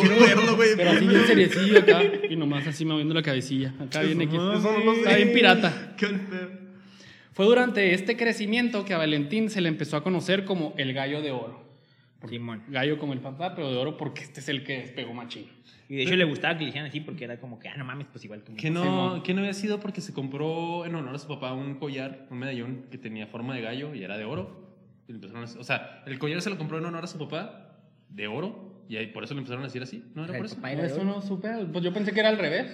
Quiero 0.00 0.16
verlo, 0.18 0.56
güey. 0.56 0.70
Pero 0.78 0.92
así 0.92 1.06
bien 1.06 1.26
seriecillo 1.26 1.80
acá. 1.80 2.00
Y 2.30 2.36
nomás 2.36 2.66
así 2.66 2.86
moviendo 2.86 3.12
la 3.12 3.20
cabecilla. 3.22 3.74
Acá 3.78 4.00
viene 4.00 4.24
X. 4.24 4.34
No 4.34 4.54
Está 4.94 5.14
bien 5.14 5.32
pirata. 5.34 5.92
Qué. 5.98 6.06
Fue 7.32 7.46
durante 7.46 7.94
este 7.94 8.16
crecimiento 8.16 8.84
que 8.84 8.94
a 8.94 8.98
Valentín 8.98 9.50
se 9.50 9.60
le 9.60 9.68
empezó 9.68 9.96
a 9.96 10.02
conocer 10.02 10.44
como 10.44 10.74
el 10.76 10.92
gallo 10.92 11.22
de 11.22 11.30
oro. 11.30 11.68
Simón. 12.28 12.62
Gallo 12.68 12.98
como 12.98 13.12
el 13.14 13.20
papá, 13.20 13.54
pero 13.54 13.70
de 13.70 13.78
oro 13.78 13.96
porque 13.96 14.22
este 14.22 14.40
es 14.40 14.48
el 14.50 14.62
que 14.62 14.78
despegó 14.80 15.14
machín. 15.14 15.46
Y 15.88 15.96
de 15.96 16.02
hecho 16.02 16.16
le 16.16 16.24
gustaba 16.24 16.54
que 16.54 16.60
le 16.60 16.66
dijeran 16.66 16.88
así 16.88 17.00
porque 17.00 17.24
era 17.24 17.40
como 17.40 17.58
que, 17.58 17.68
ah, 17.68 17.74
no 17.78 17.84
mames, 17.84 18.06
pues 18.12 18.24
igual 18.24 18.42
tú. 18.44 18.54
Que 18.56 18.70
no, 18.70 19.22
que 19.22 19.32
no 19.32 19.40
había 19.40 19.54
sido 19.54 19.80
porque 19.80 20.00
se 20.02 20.12
compró 20.12 20.84
en 20.84 20.94
honor 20.94 21.14
a 21.14 21.18
su 21.18 21.26
papá 21.28 21.52
un 21.54 21.76
collar, 21.76 22.26
un 22.30 22.38
medallón 22.38 22.86
que 22.90 22.98
tenía 22.98 23.26
forma 23.26 23.54
de 23.54 23.62
gallo 23.62 23.94
y 23.94 24.04
era 24.04 24.18
de 24.18 24.24
oro. 24.24 24.68
Y 25.08 25.12
le 25.12 25.16
empezaron 25.16 25.42
a- 25.44 25.60
o 25.60 25.64
sea, 25.64 26.02
el 26.06 26.18
collar 26.18 26.42
se 26.42 26.50
lo 26.50 26.58
compró 26.58 26.78
en 26.78 26.84
honor 26.84 27.04
a 27.04 27.06
su 27.06 27.18
papá 27.18 27.78
de 28.10 28.28
oro 28.28 28.69
y 28.90 28.96
ahí 28.96 29.06
por 29.06 29.22
eso 29.22 29.34
le 29.34 29.38
empezaron 29.38 29.62
a 29.62 29.66
decir 29.68 29.80
así. 29.84 30.04
¿No 30.16 30.24
era 30.24 30.36
por 30.36 30.46
eso? 30.46 30.56
Eso 30.66 31.04
no 31.04 31.22
supe. 31.22 31.48
Pues 31.72 31.84
yo 31.84 31.92
pensé 31.92 32.10
que 32.12 32.18
era 32.18 32.28
al 32.28 32.38
revés. 32.38 32.66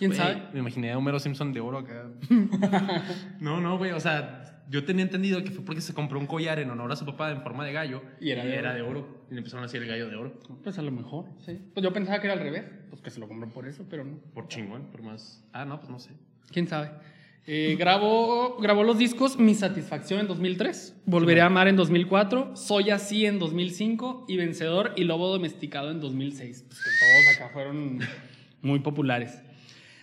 ¿Quién 0.00 0.10
Güey, 0.10 0.20
sabe? 0.20 0.42
Me 0.52 0.58
imaginé 0.58 0.90
a 0.90 0.98
Homero 0.98 1.20
Simpson 1.20 1.52
de 1.52 1.60
oro 1.60 1.78
acá. 1.78 2.08
no, 3.40 3.60
no, 3.60 3.78
güey, 3.78 3.92
o 3.92 4.00
sea, 4.00 4.64
yo 4.68 4.84
tenía 4.84 5.04
entendido 5.04 5.44
que 5.44 5.52
fue 5.52 5.64
porque 5.64 5.80
se 5.80 5.94
compró 5.94 6.18
un 6.18 6.26
collar 6.26 6.58
en 6.58 6.70
honor 6.70 6.90
a 6.90 6.96
su 6.96 7.06
papá 7.06 7.30
en 7.30 7.42
forma 7.42 7.64
de 7.64 7.72
gallo 7.72 8.02
Y 8.20 8.30
era 8.30 8.44
de 8.44 8.58
oro. 8.58 8.74
de 8.74 8.82
oro. 8.82 9.24
Y 9.30 9.34
le 9.34 9.38
empezaron 9.38 9.62
a 9.62 9.66
decir 9.68 9.80
el 9.80 9.88
gallo 9.88 10.08
de 10.08 10.16
oro. 10.16 10.40
Pues 10.64 10.76
a 10.76 10.82
lo 10.82 10.90
mejor, 10.90 11.26
sí. 11.38 11.60
Pues 11.72 11.84
yo 11.84 11.92
pensaba 11.92 12.20
que 12.20 12.26
era 12.26 12.34
al 12.34 12.40
revés. 12.40 12.64
Pues 12.88 13.00
que 13.00 13.10
se 13.10 13.20
lo 13.20 13.28
compró 13.28 13.48
por 13.50 13.68
eso, 13.68 13.86
pero 13.88 14.04
no. 14.04 14.18
Por 14.34 14.48
chingón, 14.48 14.90
por 14.90 15.02
más. 15.02 15.44
Ah, 15.52 15.64
no, 15.64 15.78
pues 15.78 15.88
no 15.88 16.00
sé. 16.00 16.10
¿Quién 16.50 16.66
sabe? 16.66 16.90
Eh, 17.46 17.76
grabó, 17.78 18.58
grabó 18.60 18.84
los 18.84 18.98
discos 18.98 19.38
Mi 19.38 19.54
Satisfacción 19.54 20.20
en 20.20 20.28
2003, 20.28 20.96
Volveré 21.06 21.40
a 21.40 21.46
Amar 21.46 21.68
en 21.68 21.76
2004, 21.76 22.54
Soy 22.54 22.90
Así 22.90 23.26
en 23.26 23.38
2005 23.38 24.26
y 24.28 24.36
Vencedor 24.36 24.92
y 24.96 25.04
Lobo 25.04 25.28
Domesticado 25.28 25.90
en 25.90 26.00
2006. 26.00 26.64
Pues 26.68 26.78
que 26.78 26.90
todos 26.90 27.36
acá 27.36 27.52
fueron 27.52 28.00
muy 28.62 28.80
populares. 28.80 29.42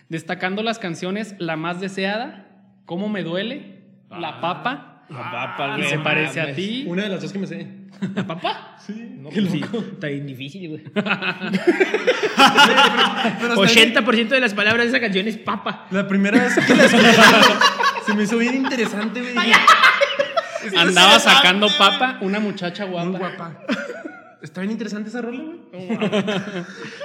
Destacando 0.08 0.62
las 0.62 0.78
canciones 0.78 1.36
La 1.38 1.56
Más 1.56 1.80
Deseada, 1.80 2.48
Cómo 2.86 3.08
Me 3.08 3.22
Duele, 3.22 3.82
La 4.10 4.40
Papa, 4.40 5.06
La 5.08 5.30
papa, 5.56 5.78
y. 5.78 5.84
Se 5.84 5.98
Parece 5.98 6.40
a. 6.40 6.54
Ti. 6.54 6.84
Una 6.86 7.04
de 7.04 7.08
las 7.08 7.22
dos 7.22 7.32
que 7.32 7.38
me 7.38 7.46
sé. 7.46 7.77
¿La 8.14 8.26
papa? 8.26 8.76
Sí. 8.84 9.16
No, 9.18 9.30
pues 9.30 9.50
sí. 9.50 9.60
Está 9.92 10.06
bien 10.08 10.26
difícil, 10.26 10.68
güey. 10.70 10.82
Pero 13.40 13.64
está 13.64 14.02
80% 14.02 14.28
de 14.28 14.40
las 14.40 14.54
palabras 14.54 14.86
de 14.86 14.90
esa 14.90 15.00
canción 15.00 15.26
es 15.28 15.36
papa. 15.38 15.86
La 15.90 16.06
primera 16.06 16.42
vez 16.42 16.54
que 16.66 16.74
la 16.74 16.84
escuché, 16.84 17.12
se 18.06 18.14
me 18.14 18.22
hizo 18.24 18.38
bien 18.38 18.54
interesante, 18.54 19.20
güey. 19.20 19.34
Andaba 20.76 21.18
sacando 21.18 21.68
papa, 21.78 22.18
una 22.20 22.40
muchacha 22.40 22.84
guapa. 22.84 23.08
muy 23.08 23.18
guapa. 23.18 23.60
Está 24.42 24.60
bien 24.60 24.72
interesante 24.72 25.08
esa 25.08 25.20
rola, 25.20 25.42
güey. 25.42 25.88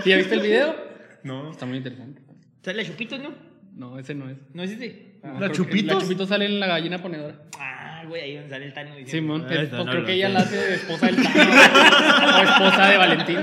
¿Y 0.05 0.09
ya 0.09 0.17
viste 0.17 0.35
el 0.35 0.41
video? 0.41 0.75
No. 1.23 1.51
Está 1.51 1.65
muy 1.65 1.77
interesante. 1.77 2.21
¿Sale 2.61 2.83
la 2.83 2.87
Chupitos, 2.87 3.19
no? 3.19 3.33
No, 3.75 3.97
ese 3.97 4.13
no 4.13 4.29
es. 4.29 4.37
¿No 4.53 4.61
es 4.63 4.71
ese? 4.71 5.19
Ah, 5.23 5.37
¿La 5.39 5.51
Chupitos? 5.51 5.95
La 5.95 6.01
Chupito 6.01 6.25
sale 6.27 6.45
en 6.45 6.59
la 6.59 6.67
gallina 6.67 6.99
ponedora. 6.99 7.35
Ah, 7.59 7.82
güey, 8.07 8.21
ahí 8.21 8.33
donde 8.35 8.49
sale 8.49 8.65
el 8.65 8.73
Tano. 8.73 8.95
diciendo, 8.95 9.11
Simón, 9.35 9.41
"Ah, 9.45 9.47
pues 9.55 9.71
no 9.71 9.85
creo 9.85 10.05
que 10.05 10.13
ella 10.13 10.27
sé". 10.27 10.33
la 10.33 10.39
hace 10.39 10.55
de 10.57 10.75
esposa 10.75 11.05
del 11.07 11.15
Tano 11.23 11.51
o 12.37 12.43
esposa 12.43 12.87
de 12.89 12.97
Valentín. 12.97 13.37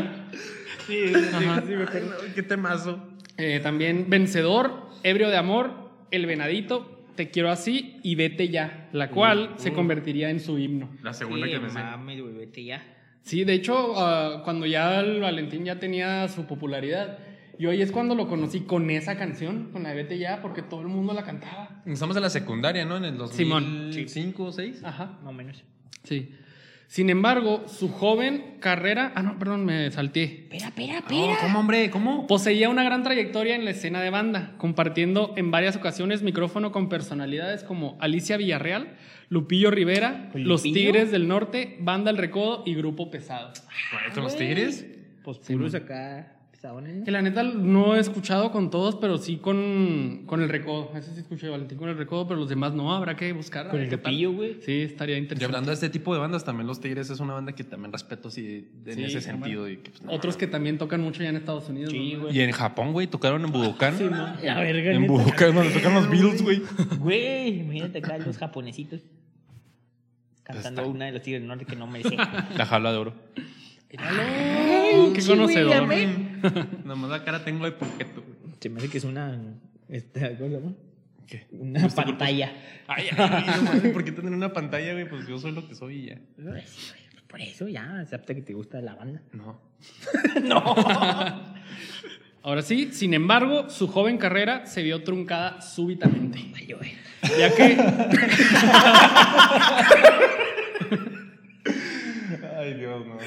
Sí, 0.86 1.08
sí, 1.08 1.14
Ajá. 1.34 1.62
Qué 2.34 2.42
temazo. 2.42 3.06
Eh, 3.36 3.60
también 3.62 4.06
Vencedor, 4.08 4.88
Ebrio 5.02 5.30
de 5.30 5.36
Amor, 5.36 5.90
El 6.10 6.26
Venadito, 6.26 7.04
Te 7.14 7.30
Quiero 7.30 7.50
Así 7.50 7.98
y 8.02 8.14
Vete 8.16 8.48
Ya, 8.48 8.88
la 8.92 9.10
cual 9.10 9.50
se 9.56 9.72
convertiría 9.72 10.30
en 10.30 10.40
su 10.40 10.58
himno. 10.58 10.90
La 11.02 11.12
segunda 11.12 11.46
Sí, 11.46 11.52
que 11.52 11.58
me 11.60 11.68
sé. 11.70 11.74
mames, 11.78 12.20
güey, 12.20 12.34
vete 12.34 12.64
ya. 12.64 12.82
Sí, 13.22 13.44
de 13.44 13.52
hecho, 13.54 13.94
ah, 13.98 14.42
cuando 14.44 14.66
ya 14.66 15.00
el 15.00 15.20
Valentín 15.20 15.64
ya 15.64 15.78
tenía 15.78 16.26
su 16.28 16.46
popularidad, 16.46 17.18
y 17.60 17.66
hoy 17.66 17.82
es 17.82 17.92
cuando 17.92 18.14
lo 18.14 18.26
conocí 18.26 18.60
con 18.60 18.88
esa 18.88 19.18
canción, 19.18 19.68
con 19.70 19.82
la 19.82 19.90
de 19.90 19.96
Vete 19.96 20.16
Ya, 20.16 20.40
porque 20.40 20.62
todo 20.62 20.80
el 20.80 20.86
mundo 20.86 21.12
la 21.12 21.24
cantaba. 21.24 21.82
Estamos 21.84 22.16
en 22.16 22.22
la 22.22 22.30
secundaria, 22.30 22.86
¿no? 22.86 22.96
En 22.96 23.04
el 23.04 23.28
Simón. 23.28 23.88
2005 23.88 24.44
o 24.44 24.50
6. 24.50 24.82
Ajá. 24.82 25.18
Más 25.22 25.28
o 25.28 25.32
menos. 25.32 25.62
Sí. 26.02 26.34
Sin 26.86 27.10
embargo, 27.10 27.64
su 27.68 27.90
joven 27.90 28.56
carrera. 28.60 29.12
Ah, 29.14 29.22
no, 29.22 29.38
perdón, 29.38 29.66
me 29.66 29.90
salté. 29.90 30.48
Espera, 30.50 30.68
espera, 30.68 31.04
No, 31.10 31.36
¿Cómo, 31.38 31.58
hombre? 31.58 31.90
¿Cómo? 31.90 32.26
Poseía 32.26 32.70
una 32.70 32.82
gran 32.82 33.02
trayectoria 33.02 33.56
en 33.56 33.66
la 33.66 33.72
escena 33.72 34.00
de 34.00 34.08
banda, 34.08 34.54
compartiendo 34.56 35.34
en 35.36 35.50
varias 35.50 35.76
ocasiones 35.76 36.22
micrófono 36.22 36.72
con 36.72 36.88
personalidades 36.88 37.62
como 37.62 37.98
Alicia 38.00 38.38
Villarreal, 38.38 38.96
Lupillo 39.28 39.70
Rivera, 39.70 40.30
¿Con 40.32 40.48
Los? 40.48 40.62
Tigres 40.62 41.10
del 41.10 41.28
Norte, 41.28 41.76
Banda 41.80 42.10
El 42.10 42.16
Recodo 42.16 42.62
y 42.64 42.74
Grupo 42.74 43.10
Pesado. 43.10 43.52
¿Estos 44.08 44.24
los 44.24 44.34
tigres? 44.34 44.86
Pues 45.22 45.36
puros 45.40 45.74
acá 45.74 46.39
Que 47.06 47.10
la 47.10 47.22
neta 47.22 47.42
no 47.42 47.96
he 47.96 48.00
escuchado 48.00 48.52
con 48.52 48.68
todos, 48.70 48.96
pero 48.96 49.16
sí 49.16 49.38
con, 49.38 50.24
con 50.26 50.42
el 50.42 50.50
recodo. 50.50 50.90
Ese 50.94 51.14
sí 51.14 51.20
escuché 51.20 51.48
Valentín 51.48 51.78
con 51.78 51.88
el 51.88 51.96
recodo, 51.96 52.28
pero 52.28 52.38
los 52.38 52.50
demás 52.50 52.74
no. 52.74 52.92
Habrá 52.94 53.16
que 53.16 53.32
buscar. 53.32 53.68
a 53.68 53.70
Con 53.70 53.80
el 53.80 53.88
cepillo, 53.88 54.32
güey. 54.32 54.58
Sí, 54.60 54.82
estaría 54.82 55.14
Y 55.16 55.20
interesante. 55.20 55.46
hablando 55.46 55.70
de 55.70 55.74
este 55.74 55.88
tipo 55.88 56.12
de 56.12 56.20
bandas, 56.20 56.44
también 56.44 56.66
Los 56.66 56.78
Tigres 56.78 57.08
es 57.08 57.18
una 57.18 57.32
banda 57.32 57.54
que 57.54 57.64
también 57.64 57.90
respeto 57.92 58.28
así 58.28 58.68
en 58.84 58.94
Sí, 58.94 59.04
ese 59.04 59.20
sí, 59.22 59.26
sentido. 59.30 59.70
Y, 59.70 59.78
que, 59.78 59.88
pues, 59.88 60.02
no, 60.02 60.12
Otros 60.12 60.36
que 60.36 60.46
también 60.46 60.76
tocan 60.76 61.00
mucho 61.00 61.22
ya 61.22 61.30
en 61.30 61.36
Estados 61.36 61.66
Unidos. 61.70 61.92
Sí, 61.92 62.12
¿no? 62.12 62.24
güey. 62.24 62.36
y 62.36 62.40
en 62.42 62.52
Japón, 62.52 62.92
güey, 62.92 63.06
tocaron 63.06 63.42
en 63.42 63.52
Budokan. 63.52 63.94
La 64.42 64.60
verga, 64.60 64.92
en. 64.92 65.06
Budokan, 65.06 65.54
donde 65.54 65.70
tocan 65.72 65.94
los 65.94 66.10
Beatles, 66.10 66.42
güey. 66.42 66.60
Güey, 66.98 67.60
imagínate 67.60 67.98
acá 68.00 68.18
los 68.18 68.36
japonesitos 68.36 69.00
cantando 70.42 70.82
Está- 70.82 70.92
una 70.92 71.06
de 71.06 71.12
los 71.12 71.22
Tigres 71.22 71.40
del 71.40 71.48
Norte 71.48 71.64
que 71.64 71.76
no 71.76 71.86
me 71.86 72.02
sé. 72.02 72.16
La 72.18 72.66
jaula 72.66 72.92
de 72.92 72.98
oro. 72.98 73.14
Ay, 73.96 75.10
qué 75.14 75.20
sí, 75.22 75.26
güey, 75.28 75.38
conocedor. 75.38 75.88
Nomás 76.84 77.10
la 77.10 77.24
cara 77.24 77.44
tengo 77.44 77.64
de 77.64 77.72
poqueto. 77.72 78.22
Se 78.60 78.68
me 78.68 78.78
hace 78.78 78.88
que 78.88 78.98
es 78.98 79.04
una. 79.04 79.38
Esta, 79.88 80.36
¿Cómo 80.36 80.50
se 80.50 80.56
llama? 80.56 80.72
¿Qué? 81.26 81.46
Una 81.52 81.88
pantalla. 81.88 82.52
Ay, 82.88 83.06
ay, 83.16 83.44
no 83.56 83.62
mames, 83.62 83.92
¿por 83.92 84.04
qué 84.04 84.12
tener 84.12 84.32
una 84.32 84.52
pantalla, 84.52 84.92
güey? 84.92 85.08
Pues 85.08 85.26
yo 85.28 85.38
soy 85.38 85.52
lo 85.52 85.66
que 85.66 85.74
soy 85.74 85.96
y 85.96 86.06
ya. 86.08 86.18
Güey, 86.36 86.62
Por 87.28 87.40
eso 87.40 87.68
ya, 87.68 88.00
acepta 88.00 88.34
que 88.34 88.42
te 88.42 88.52
gusta 88.52 88.80
la 88.80 88.94
banda. 88.94 89.22
No. 90.42 90.62
Ahora 92.42 92.62
sí, 92.62 92.90
sin 92.92 93.14
embargo, 93.14 93.70
su 93.70 93.86
joven 93.86 94.18
carrera 94.18 94.66
se 94.66 94.82
vio 94.82 95.04
truncada 95.04 95.60
súbitamente. 95.60 96.38
Ay, 96.56 96.72
güey. 96.72 96.92
Ya 97.38 97.54
que 97.54 97.76
Ay, 102.70 102.78
Dios, 102.78 103.06
no. 103.06 103.18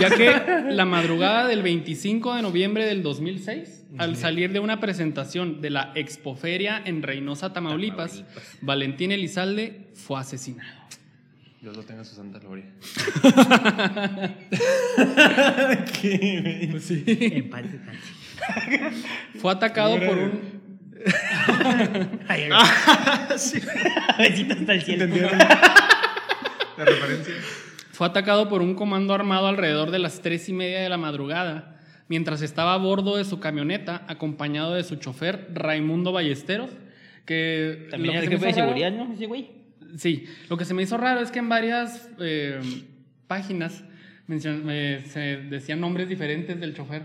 ya 0.00 0.10
que 0.10 0.72
la 0.72 0.84
madrugada 0.84 1.46
del 1.46 1.62
25 1.62 2.34
de 2.34 2.42
noviembre 2.42 2.86
del 2.86 3.02
2006, 3.02 3.84
al 3.98 4.16
salir 4.16 4.52
de 4.52 4.60
una 4.60 4.80
presentación 4.80 5.60
de 5.60 5.70
la 5.70 5.92
Expoferia 5.94 6.82
en 6.84 7.02
Reynosa, 7.02 7.52
Tamaulipas, 7.52 8.24
Valentín 8.60 9.12
Elizalde 9.12 9.88
fue 9.94 10.20
asesinado. 10.20 10.78
Dios 11.60 11.76
lo 11.76 11.82
tenga 11.82 12.00
en 12.00 12.06
su 12.06 12.14
santa 12.14 12.38
gloria. 12.38 12.66
En 16.00 17.50
paz 17.50 17.64
descanse. 17.72 18.12
Fue 19.40 19.50
atacado 19.50 19.98
por 19.98 20.16
un 20.16 20.58
Ay. 22.28 22.48
Besito 24.18 24.54
hasta 24.54 24.72
el 24.74 24.82
cielo. 24.82 25.06
La 26.76 26.84
referencia. 26.84 27.34
Fue 27.98 28.06
atacado 28.06 28.48
por 28.48 28.62
un 28.62 28.76
comando 28.76 29.12
armado 29.12 29.48
alrededor 29.48 29.90
de 29.90 29.98
las 29.98 30.20
tres 30.20 30.48
y 30.48 30.52
media 30.52 30.80
de 30.80 30.88
la 30.88 30.98
madrugada, 30.98 31.80
mientras 32.06 32.42
estaba 32.42 32.74
a 32.74 32.76
bordo 32.76 33.16
de 33.16 33.24
su 33.24 33.40
camioneta, 33.40 34.04
acompañado 34.06 34.74
de 34.74 34.84
su 34.84 34.94
chofer 34.96 35.48
Raimundo 35.52 36.12
Ballesteros, 36.12 36.70
que 37.26 37.88
También 37.90 38.14
era 38.14 38.22
jefe 38.22 38.36
de 38.36 38.52
raro- 38.52 38.54
seguridad, 38.54 38.92
¿no? 38.92 39.12
Ese 39.12 39.26
güey. 39.26 39.50
Sí, 39.96 40.26
lo 40.48 40.56
que 40.56 40.64
se 40.64 40.74
me 40.74 40.82
hizo 40.84 40.96
raro 40.96 41.18
es 41.18 41.32
que 41.32 41.40
en 41.40 41.48
varias 41.48 42.08
eh, 42.20 42.60
páginas 43.26 43.82
mencion- 44.28 44.62
eh, 44.70 45.02
se 45.04 45.38
decían 45.50 45.80
nombres 45.80 46.08
diferentes 46.08 46.60
del 46.60 46.74
chofer, 46.76 47.02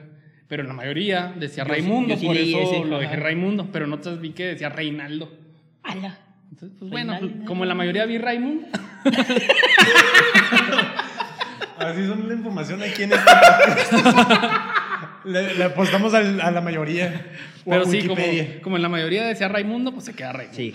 pero 0.47 0.61
en 0.61 0.67
la 0.67 0.75
mayoría 0.75 1.33
decía 1.39 1.63
Yo 1.63 1.73
sí- 1.73 1.81
Raimundo, 1.81 2.09
yo 2.13 2.17
sí 2.19 2.25
por 2.27 2.37
eso 2.37 2.59
ese, 2.61 2.85
lo 2.85 2.97
ajá. 2.97 2.99
dejé 3.09 3.15
Raimundo, 3.15 3.69
pero 3.71 3.85
en 3.85 3.93
otras 3.93 4.21
vi 4.21 4.29
que 4.33 4.45
decía 4.45 4.69
Reinaldo. 4.69 5.35
¡Hala! 5.81 6.19
Entonces, 6.53 6.77
pues 6.77 6.91
bueno, 6.91 7.13
Reinaldo. 7.19 7.45
como 7.45 7.63
en 7.63 7.69
la 7.69 7.75
mayoría 7.75 8.05
vi 8.05 8.19
Raimundo. 8.19 8.67
Así 11.77 12.05
son 12.05 12.27
la 12.27 12.33
información 12.35 12.81
aquí 12.83 13.03
en 13.03 13.13
este 13.13 13.31
le, 15.25 15.55
le 15.55 15.63
apostamos 15.63 16.13
al- 16.13 16.39
a 16.41 16.51
la 16.51 16.61
mayoría. 16.61 17.25
o 17.65 17.71
a 17.71 17.77
Pero 17.79 17.85
sí, 17.85 18.01
como, 18.01 18.13
Wikipedia. 18.21 18.61
como 18.61 18.75
en 18.75 18.81
la 18.83 18.89
mayoría 18.89 19.25
decía 19.25 19.47
Raimundo, 19.47 19.91
pues 19.93 20.05
se 20.05 20.13
queda 20.13 20.31
Raimundo. 20.33 20.55
Sí. 20.55 20.73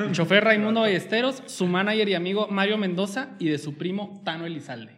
El 0.00 0.12
chofer 0.12 0.42
Raimundo 0.42 0.80
Ballesteros, 0.80 1.42
su 1.46 1.66
manager 1.66 2.08
y 2.08 2.14
amigo 2.14 2.48
Mario 2.50 2.76
Mendoza 2.78 3.28
y 3.38 3.48
de 3.48 3.58
su 3.58 3.76
primo 3.78 4.20
Tano 4.24 4.46
Elizalde. 4.46 4.92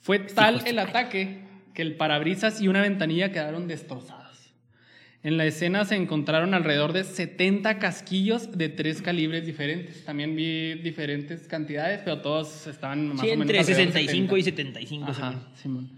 Fue 0.00 0.18
tal 0.18 0.62
el 0.66 0.78
ataque 0.80 1.44
que 1.74 1.82
el 1.82 1.96
parabrisas 1.96 2.60
y 2.60 2.68
una 2.68 2.80
ventanilla 2.80 3.30
quedaron 3.30 3.68
destrozados. 3.68 4.25
En 5.26 5.36
la 5.38 5.44
escena 5.44 5.84
se 5.84 5.96
encontraron 5.96 6.54
alrededor 6.54 6.92
de 6.92 7.02
70 7.02 7.80
casquillos 7.80 8.56
de 8.56 8.68
tres 8.68 9.02
calibres 9.02 9.44
diferentes. 9.44 10.04
También 10.04 10.36
vi 10.36 10.74
diferentes 10.74 11.48
cantidades, 11.48 12.02
pero 12.04 12.20
todos 12.20 12.68
estaban 12.68 13.08
más 13.08 13.22
Sí, 13.22 13.26
o 13.26 13.30
menos 13.30 13.46
entre 13.46 13.58
alrededor 13.58 13.86
de 13.86 13.92
65 13.92 14.36
y 14.36 14.42
70. 14.44 14.78
75. 14.78 15.10
Ajá. 15.10 15.34
Simón. 15.56 15.90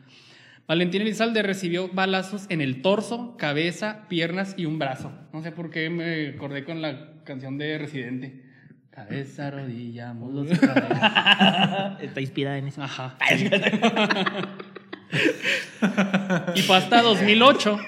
Valentín 0.66 1.02
Elizalde 1.02 1.42
recibió 1.42 1.88
balazos 1.88 2.46
en 2.48 2.62
el 2.62 2.80
torso, 2.80 3.36
cabeza, 3.36 4.06
piernas 4.08 4.54
y 4.56 4.64
un 4.64 4.78
brazo. 4.78 5.12
No 5.34 5.42
sé 5.42 5.52
por 5.52 5.70
qué 5.70 5.90
me 5.90 6.28
acordé 6.28 6.64
con 6.64 6.80
la 6.80 7.12
canción 7.24 7.58
de 7.58 7.76
Residente. 7.76 8.44
Cabeza, 8.88 9.50
rodilla, 9.50 10.14
muslos 10.14 10.52
y 10.52 10.56
cadera. 10.56 11.98
Está 12.00 12.22
inspirada 12.22 12.56
en 12.56 12.68
eso. 12.68 12.82
Ajá. 12.82 13.18
y 16.54 16.62
fue 16.62 16.78
hasta 16.78 17.02
2008 17.02 17.78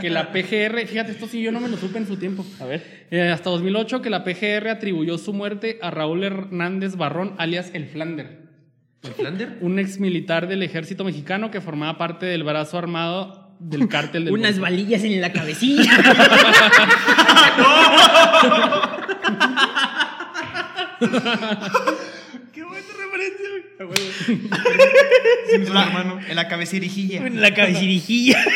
que 0.00 0.10
la 0.10 0.32
PGR, 0.32 0.86
fíjate, 0.86 1.12
esto 1.12 1.26
sí 1.26 1.42
yo 1.42 1.52
no 1.52 1.60
me 1.60 1.68
lo 1.68 1.76
supe 1.76 1.98
en 1.98 2.06
su 2.06 2.16
tiempo. 2.16 2.44
A 2.60 2.64
ver. 2.64 3.06
Eh, 3.10 3.28
hasta 3.28 3.50
2008 3.50 4.00
que 4.02 4.10
la 4.10 4.24
PGR 4.24 4.68
atribuyó 4.68 5.18
su 5.18 5.32
muerte 5.32 5.78
a 5.82 5.90
Raúl 5.90 6.24
Hernández 6.24 6.96
Barrón, 6.96 7.34
alias 7.38 7.70
El 7.74 7.86
Flander. 7.86 8.48
¿El 9.02 9.12
Flander? 9.12 9.58
un 9.60 9.78
ex 9.78 10.00
militar 10.00 10.48
del 10.48 10.62
ejército 10.62 11.04
mexicano 11.04 11.50
que 11.50 11.60
formaba 11.60 11.98
parte 11.98 12.26
del 12.26 12.42
brazo 12.42 12.78
armado 12.78 13.54
del 13.60 13.88
cártel 13.90 14.24
del 14.24 14.34
Unas 14.34 14.58
Golfo. 14.58 14.62
balillas 14.62 15.04
en 15.04 15.20
la 15.20 15.32
cabecilla. 15.32 15.90
Qué 22.52 22.64
buena 22.64 22.86
referencia, 22.98 23.48
güey. 23.50 23.62
Sí, 23.62 23.64
mi 23.64 23.67
hermano. 25.52 26.18
En 26.28 26.36
la 26.36 26.48
cabecirijilla. 26.48 27.26
en 27.26 27.40
la 27.40 27.54
cabecilla. 27.54 28.38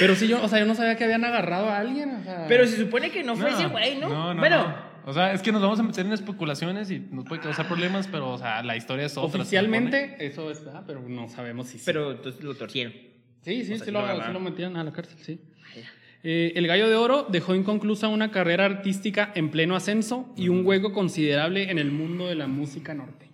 Pero 0.00 0.14
sí, 0.14 0.28
yo, 0.28 0.42
o 0.42 0.48
sea, 0.48 0.58
yo 0.60 0.66
no 0.66 0.74
sabía 0.74 0.96
que 0.96 1.04
habían 1.04 1.24
agarrado 1.24 1.68
a 1.68 1.78
alguien. 1.78 2.10
o 2.16 2.22
sea- 2.22 2.46
Pero 2.48 2.66
se 2.66 2.76
supone 2.76 3.10
que 3.10 3.22
no 3.24 3.36
fue 3.36 3.50
ese 3.50 3.66
güey, 3.66 3.96
¿no? 3.98 4.08
No, 4.08 4.34
no, 4.34 4.40
bueno, 4.40 4.68
no. 4.68 4.88
O 5.06 5.12
sea, 5.12 5.32
es 5.32 5.40
que 5.42 5.52
nos 5.52 5.62
vamos 5.62 5.80
a 5.80 5.82
meter 5.82 6.04
en 6.04 6.12
especulaciones 6.12 6.90
y 6.90 6.98
nos 7.00 7.24
puede 7.24 7.40
causar 7.40 7.66
problemas, 7.66 8.06
pero, 8.08 8.28
o 8.30 8.38
sea, 8.38 8.62
la 8.62 8.76
historia 8.76 9.06
es 9.06 9.16
otra. 9.16 9.40
oficialmente 9.40 10.16
eso 10.20 10.50
está, 10.50 10.84
pero 10.86 11.00
no 11.08 11.28
sabemos 11.28 11.68
si 11.68 11.78
sí. 11.78 11.84
pero 11.86 12.10
entonces 12.12 12.42
lo 12.44 12.54
torcieron. 12.54 12.92
Sí, 13.42 13.64
sí, 13.64 13.72
O 13.72 13.76
sea, 13.76 13.86
sí, 13.86 13.90
lo, 13.90 14.00
lo 14.00 14.06
sí 14.06 14.10
agarraron. 14.12 14.34
lo 14.34 14.40
metían 14.40 14.76
a 14.76 14.84
la 14.84 14.92
cárcel, 14.92 15.16
sí. 15.22 15.40
Eh, 16.24 16.52
el 16.56 16.66
Gallo 16.66 16.88
de 16.90 16.96
Oro 16.96 17.26
dejó 17.30 17.54
inconclusa 17.54 18.08
una 18.08 18.30
carrera 18.30 18.64
artística 18.66 19.32
en 19.34 19.50
pleno 19.50 19.76
ascenso 19.76 20.32
y 20.36 20.48
un 20.48 20.66
hueco 20.66 20.92
considerable 20.92 21.70
en 21.70 21.78
el 21.78 21.90
mundo 21.92 22.26
de 22.26 22.34
la 22.34 22.46
música 22.48 22.92
norteña. 22.92 23.27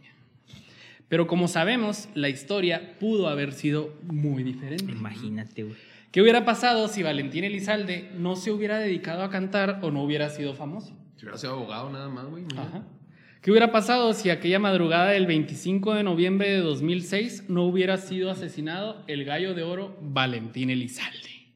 Pero 1.08 1.26
como 1.26 1.48
sabemos, 1.48 2.08
la 2.14 2.28
historia 2.28 2.98
pudo 2.98 3.28
haber 3.28 3.52
sido 3.52 3.94
muy 4.02 4.42
diferente. 4.42 4.92
Imagínate, 4.92 5.64
güey. 5.64 5.76
¿Qué 6.10 6.22
hubiera 6.22 6.44
pasado 6.44 6.88
si 6.88 7.02
Valentín 7.02 7.44
Elizalde 7.44 8.10
no 8.16 8.36
se 8.36 8.52
hubiera 8.52 8.78
dedicado 8.78 9.24
a 9.24 9.30
cantar 9.30 9.80
o 9.82 9.90
no 9.90 10.02
hubiera 10.02 10.30
sido 10.30 10.54
famoso? 10.54 10.96
Si 11.16 11.24
hubiera 11.24 11.38
sido 11.38 11.54
abogado 11.54 11.90
nada 11.90 12.08
más, 12.08 12.26
güey. 12.26 12.44
Ajá. 12.56 12.84
¿Qué 13.44 13.50
hubiera 13.50 13.72
pasado 13.72 14.14
si 14.14 14.30
aquella 14.30 14.58
madrugada 14.58 15.10
del 15.10 15.26
25 15.26 15.94
de 15.94 16.02
noviembre 16.02 16.48
de 16.48 16.58
2006 16.58 17.50
no 17.50 17.64
hubiera 17.64 17.98
sido 17.98 18.30
asesinado 18.30 19.04
el 19.06 19.26
gallo 19.26 19.52
de 19.52 19.62
oro 19.62 19.98
Valentín 20.00 20.70
Elizalde? 20.70 21.50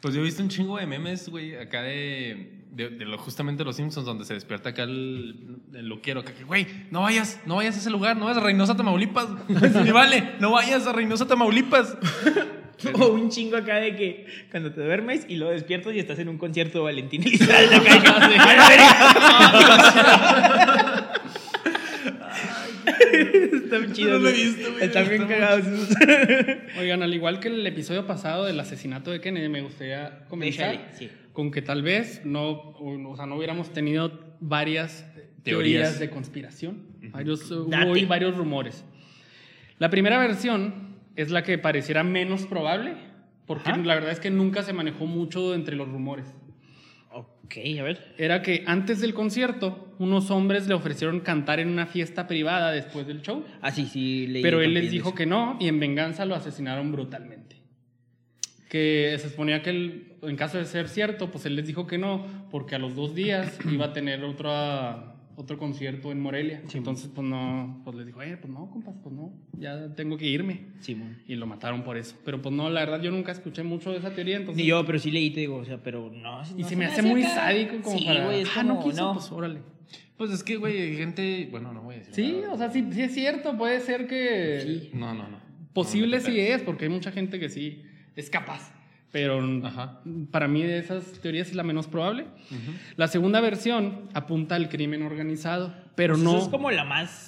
Pues 0.00 0.14
yo 0.14 0.20
he 0.20 0.24
visto 0.24 0.42
un 0.42 0.48
chingo 0.48 0.78
de 0.78 0.86
memes, 0.86 1.28
güey, 1.28 1.54
acá 1.54 1.82
de, 1.82 2.57
de, 2.70 2.88
de 2.90 3.04
lo, 3.04 3.18
justamente 3.18 3.64
los 3.64 3.74
Simpsons, 3.76 4.06
donde 4.06 4.24
se 4.24 4.34
despierta 4.34 4.68
acá 4.70 4.84
el, 4.84 5.34
el 5.74 5.88
loquero, 5.88 6.24
que, 6.24 6.32
güey, 6.44 6.66
no 6.90 7.02
vayas, 7.02 7.40
no 7.46 7.56
vayas 7.56 7.74
a 7.76 7.80
ese 7.80 7.90
lugar, 7.90 8.16
no 8.16 8.24
vayas 8.26 8.38
a 8.38 8.44
Reynosa, 8.44 8.76
Tamaulipas. 8.76 9.26
Ni 9.84 9.90
vale, 9.90 10.34
no 10.40 10.52
vayas 10.52 10.86
a 10.86 10.92
Reynosa, 10.92 11.26
Tamaulipas. 11.26 11.96
O 12.94 13.08
un 13.08 13.28
chingo 13.28 13.56
acá 13.56 13.78
de 13.80 13.96
que 13.96 14.24
cuando 14.52 14.72
te 14.72 14.80
duermes 14.80 15.26
y 15.28 15.34
luego 15.34 15.52
despiertas 15.52 15.92
y 15.96 15.98
estás 15.98 16.16
en 16.20 16.28
un 16.28 16.38
concierto 16.38 16.78
de 16.78 16.84
Valentín 16.84 17.24
Elizalde 17.26 17.74
acá. 17.74 17.96
y 17.96 18.00
que, 18.00 18.08
"A 18.08 18.56
la 18.56 18.68
verga". 18.68 18.88
Está 23.52 23.78
bien 23.78 23.92
chido. 23.92 24.12
No 24.12 24.18
lo 24.20 24.28
he 24.28 24.32
güey. 24.32 24.44
visto, 24.44 24.72
güey, 24.72 24.84
Están 24.84 25.08
bien 25.08 25.26
cagados. 25.26 25.64
Oigan, 26.78 27.02
al 27.02 27.12
igual 27.14 27.40
que 27.40 27.48
el 27.48 27.66
episodio 27.66 28.06
pasado 28.06 28.44
del 28.44 28.58
asesinato 28.60 29.10
de 29.10 29.20
Kennedy, 29.20 29.48
me 29.48 29.62
gustaría 29.62 30.20
comenzar 30.28 30.70
Déjale, 30.72 30.88
sí. 30.96 31.10
Con 31.38 31.52
que 31.52 31.62
tal 31.62 31.82
vez 31.82 32.22
no, 32.24 32.50
o, 32.50 33.10
o 33.12 33.14
sea, 33.16 33.24
no 33.26 33.36
hubiéramos 33.36 33.72
tenido 33.72 34.10
varias 34.40 35.06
teorías, 35.44 35.44
Teorías. 35.44 36.00
de 36.00 36.10
conspiración. 36.10 36.82
Varios, 37.12 37.48
hubo 37.52 37.92
hoy 37.92 38.04
varios 38.06 38.36
rumores. 38.36 38.84
La 39.78 39.88
primera 39.88 40.18
versión 40.18 40.96
es 41.14 41.30
la 41.30 41.44
que 41.44 41.56
pareciera 41.56 42.02
menos 42.02 42.44
probable, 42.46 42.94
porque 43.46 43.70
Ajá. 43.70 43.78
la 43.84 43.94
verdad 43.94 44.10
es 44.10 44.18
que 44.18 44.30
nunca 44.32 44.64
se 44.64 44.72
manejó 44.72 45.06
mucho 45.06 45.54
entre 45.54 45.76
los 45.76 45.88
rumores. 45.88 46.26
Ok, 47.12 47.54
a 47.78 47.84
ver. 47.84 48.16
Era 48.18 48.42
que 48.42 48.64
antes 48.66 49.00
del 49.00 49.14
concierto, 49.14 49.94
unos 50.00 50.32
hombres 50.32 50.66
le 50.66 50.74
ofrecieron 50.74 51.20
cantar 51.20 51.60
en 51.60 51.68
una 51.68 51.86
fiesta 51.86 52.26
privada 52.26 52.72
después 52.72 53.06
del 53.06 53.22
show. 53.22 53.44
Ah, 53.62 53.70
sí, 53.70 53.86
sí, 53.86 54.26
leí 54.26 54.42
Pero 54.42 54.60
él 54.60 54.74
les 54.74 54.90
dijo 54.90 55.10
eso. 55.10 55.14
que 55.16 55.24
no 55.26 55.56
y 55.60 55.68
en 55.68 55.78
venganza 55.78 56.24
lo 56.24 56.34
asesinaron 56.34 56.90
brutalmente. 56.90 57.47
Que 58.68 59.16
se 59.18 59.30
suponía 59.30 59.62
que 59.62 59.70
él, 59.70 60.12
en 60.22 60.36
caso 60.36 60.58
de 60.58 60.66
ser 60.66 60.88
cierto, 60.88 61.30
pues 61.30 61.46
él 61.46 61.56
les 61.56 61.66
dijo 61.66 61.86
que 61.86 61.96
no, 61.96 62.26
porque 62.50 62.74
a 62.74 62.78
los 62.78 62.94
dos 62.94 63.14
días 63.14 63.58
iba 63.72 63.86
a 63.86 63.92
tener 63.92 64.22
otro, 64.24 64.50
otro 65.36 65.56
concierto 65.56 66.12
en 66.12 66.20
Morelia. 66.20 66.62
Entonces, 66.74 67.10
pues 67.14 67.26
no, 67.26 67.80
pues 67.84 67.96
les 67.96 68.06
dijo, 68.06 68.20
eh, 68.22 68.36
pues 68.36 68.52
no, 68.52 68.68
compas, 68.70 68.94
pues 69.02 69.14
no, 69.14 69.32
ya 69.56 69.94
tengo 69.94 70.18
que 70.18 70.26
irme. 70.26 70.66
Simón. 70.80 71.16
Y 71.26 71.36
lo 71.36 71.46
mataron 71.46 71.82
por 71.82 71.96
eso. 71.96 72.16
Pero 72.24 72.42
pues 72.42 72.54
no, 72.54 72.68
la 72.68 72.80
verdad 72.80 73.00
yo 73.00 73.10
nunca 73.10 73.32
escuché 73.32 73.62
mucho 73.62 73.92
de 73.92 73.98
esa 73.98 74.10
teoría, 74.10 74.36
entonces... 74.36 74.62
Ni 74.62 74.68
yo, 74.68 74.84
pero 74.84 74.98
sí 74.98 75.10
leí, 75.10 75.30
te 75.30 75.40
digo, 75.40 75.56
o 75.56 75.64
sea, 75.64 75.82
pero 75.82 76.10
no. 76.10 76.42
Y 76.56 76.62
no 76.62 76.68
se 76.68 76.76
me 76.76 76.86
hace 76.86 77.02
muy 77.02 77.22
acá. 77.22 77.36
sádico 77.36 77.80
como 77.82 77.98
sí, 77.98 78.04
para... 78.04 78.24
güey, 78.26 78.44
ah, 78.56 78.62
no 78.64 78.76
como, 78.76 78.90
quiso, 78.90 79.02
no. 79.02 79.12
pues 79.14 79.32
órale. 79.32 79.60
Pues 80.16 80.32
es 80.32 80.42
que, 80.42 80.56
güey, 80.56 80.76
hay 80.78 80.96
gente. 80.96 81.48
Bueno, 81.50 81.72
no 81.72 81.82
voy 81.82 81.94
a 81.94 81.98
decir. 81.98 82.14
Sí, 82.14 82.38
nada. 82.42 82.54
o 82.54 82.58
sea, 82.58 82.70
sí, 82.70 82.84
sí 82.90 83.02
es 83.02 83.14
cierto, 83.14 83.56
puede 83.56 83.80
ser 83.80 84.08
que... 84.08 84.60
Sí. 84.60 84.90
No, 84.92 85.14
no, 85.14 85.28
no. 85.28 85.38
Posible 85.72 86.16
No, 86.18 86.22
no 86.24 86.28
sí 86.28 86.40
es, 86.40 86.60
porque 86.62 86.86
hay 86.86 86.90
mucha 86.90 87.12
gente 87.12 87.38
que 87.38 87.48
sí 87.48 87.84
es 88.18 88.30
capaz. 88.30 88.72
Pero 89.10 89.40
Ajá. 89.64 90.00
para 90.30 90.48
mí 90.48 90.62
de 90.62 90.78
esas 90.78 91.02
teorías 91.22 91.48
es 91.48 91.54
la 91.54 91.62
menos 91.62 91.86
probable. 91.86 92.26
La 92.96 93.08
segunda 93.08 93.40
versión 93.40 94.02
apunta 94.12 94.54
al 94.54 94.68
crimen 94.68 95.02
organizado, 95.02 95.72
pero 95.94 96.14
Pues 96.14 96.24
no... 96.24 96.30
Eso 96.36 96.42
es 96.44 96.48
como 96.50 96.70
la 96.70 96.84
más. 96.84 97.24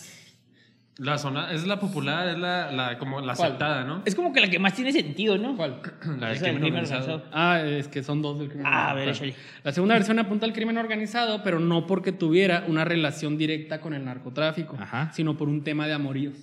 La 0.98 1.16
zona 1.16 1.50
es 1.52 1.66
la 1.66 1.80
popular, 1.80 2.28
es 2.28 2.36
la, 2.38 2.70
la 2.70 2.98
como 2.98 3.22
la 3.22 3.32
¿Cuál? 3.34 3.46
aceptada, 3.52 3.84
¿no? 3.84 4.02
Es 4.04 4.14
como 4.14 4.34
que 4.34 4.42
la 4.42 4.50
que 4.50 4.58
más 4.58 4.74
tiene 4.74 4.92
sentido, 4.92 5.38
¿no? 5.38 5.56
¿Cuál? 5.56 5.80
La 6.20 6.28
del 6.28 6.38
crimen 6.38 6.62
organizado. 6.64 7.24
Ah, 7.32 7.62
es 7.64 7.88
que 7.88 8.02
son 8.02 8.20
dos 8.20 8.38
del 8.38 8.48
crimen 8.50 8.66
Ah, 8.66 8.90
a 8.90 8.94
ver, 8.94 9.08
organizado. 9.08 9.28
échale. 9.30 9.44
La 9.64 9.72
segunda 9.72 9.94
versión 9.94 10.18
apunta 10.18 10.44
al 10.44 10.52
crimen 10.52 10.76
organizado, 10.76 11.42
pero 11.42 11.58
no 11.58 11.86
porque 11.86 12.12
tuviera 12.12 12.64
una 12.68 12.84
relación 12.84 13.38
directa 13.38 13.80
con 13.80 13.94
el 13.94 14.04
narcotráfico, 14.04 14.76
Ajá. 14.78 15.10
sino 15.14 15.38
por 15.38 15.48
un 15.48 15.64
tema 15.64 15.86
de 15.86 15.94
amoríos. 15.94 16.34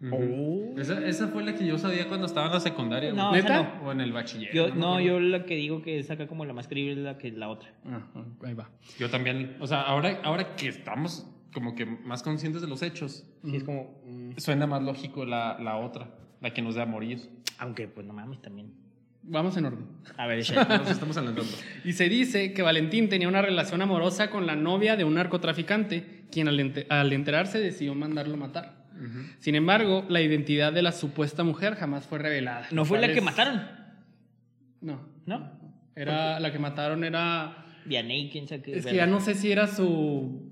Ujú. 0.00 0.74
Esa, 0.78 1.06
esa 1.06 1.28
fue 1.28 1.42
la 1.42 1.54
que 1.54 1.66
yo 1.66 1.78
sabía 1.78 2.06
cuando 2.08 2.26
estaba 2.26 2.46
en 2.48 2.52
la 2.52 2.60
secundaria. 2.60 3.12
No, 3.12 3.32
¿Neta? 3.32 3.78
no. 3.80 3.88
O 3.88 3.92
en 3.92 4.00
el 4.02 4.12
bachiller. 4.12 4.52
Yo, 4.52 4.68
no, 4.74 4.94
acuerdo. 4.94 5.00
yo 5.00 5.20
la 5.20 5.44
que 5.46 5.54
digo 5.56 5.80
que 5.82 5.98
es 5.98 6.10
acá 6.10 6.26
como 6.26 6.44
la 6.44 6.52
más 6.52 6.68
creíble 6.68 6.92
es 6.92 6.98
la 6.98 7.16
que 7.18 7.32
la 7.32 7.48
otra. 7.48 7.70
Ah, 7.86 8.02
ahí 8.44 8.54
va. 8.54 8.68
Yo 8.98 9.08
también. 9.08 9.56
O 9.60 9.66
sea, 9.66 9.80
ahora, 9.82 10.20
ahora 10.22 10.54
que 10.56 10.68
estamos 10.68 11.26
como 11.54 11.74
que 11.74 11.86
más 11.86 12.22
conscientes 12.22 12.60
de 12.60 12.68
los 12.68 12.82
hechos, 12.82 13.24
Sí, 13.42 13.56
es 13.56 13.64
como. 13.64 14.02
mm, 14.06 14.32
suena 14.36 14.66
más 14.66 14.82
lógico 14.82 15.24
la, 15.24 15.58
la 15.58 15.78
otra, 15.78 16.10
la 16.42 16.52
que 16.52 16.60
nos 16.60 16.74
da 16.74 16.82
amoríos. 16.82 17.30
aunque, 17.58 17.88
pues 17.88 18.06
no 18.06 18.12
mames, 18.12 18.42
también. 18.42 18.74
Vamos 19.22 19.56
en 19.56 19.64
orden. 19.64 19.86
A 20.18 20.26
ver, 20.26 20.38
échale. 20.40 20.76
Nos 20.78 20.90
estamos 20.90 21.16
adelantando. 21.16 21.50
Y 21.86 21.94
se 21.94 22.10
dice 22.10 22.52
que 22.52 22.60
Valentín 22.60 23.08
tenía 23.08 23.28
una 23.28 23.40
relación 23.40 23.80
amorosa 23.80 24.28
con 24.28 24.46
la 24.46 24.54
novia 24.56 24.94
de 24.96 25.04
un 25.04 25.14
narcotraficante, 25.14 26.26
quien 26.30 26.48
al, 26.48 26.60
ente- 26.60 26.86
al 26.90 27.12
enterarse 27.14 27.58
decidió 27.58 27.94
mandarlo 27.94 28.36
matar. 28.36 28.75
Sin 29.38 29.54
embargo, 29.54 30.04
la 30.08 30.20
identidad 30.22 30.72
de 30.72 30.82
la 30.82 30.92
supuesta 30.92 31.44
mujer 31.44 31.74
jamás 31.74 32.06
fue 32.06 32.18
revelada. 32.18 32.66
¿No 32.70 32.84
fue 32.84 32.98
la 32.98 33.06
¿Cuál 33.08 33.14
que 33.14 33.20
mataron? 33.20 33.62
No. 34.80 35.00
¿No? 35.26 35.50
Era 35.94 36.38
la 36.40 36.52
que 36.52 36.58
mataron 36.58 37.04
era 37.04 37.64
Vianney, 37.84 38.30
quién 38.30 38.46
sabe 38.48 38.62
qué. 38.62 38.78
es 38.78 38.86
que 38.86 38.94
ya 38.96 39.06
no 39.06 39.20
sé 39.20 39.34
si 39.34 39.50
era 39.52 39.66
su 39.66 40.50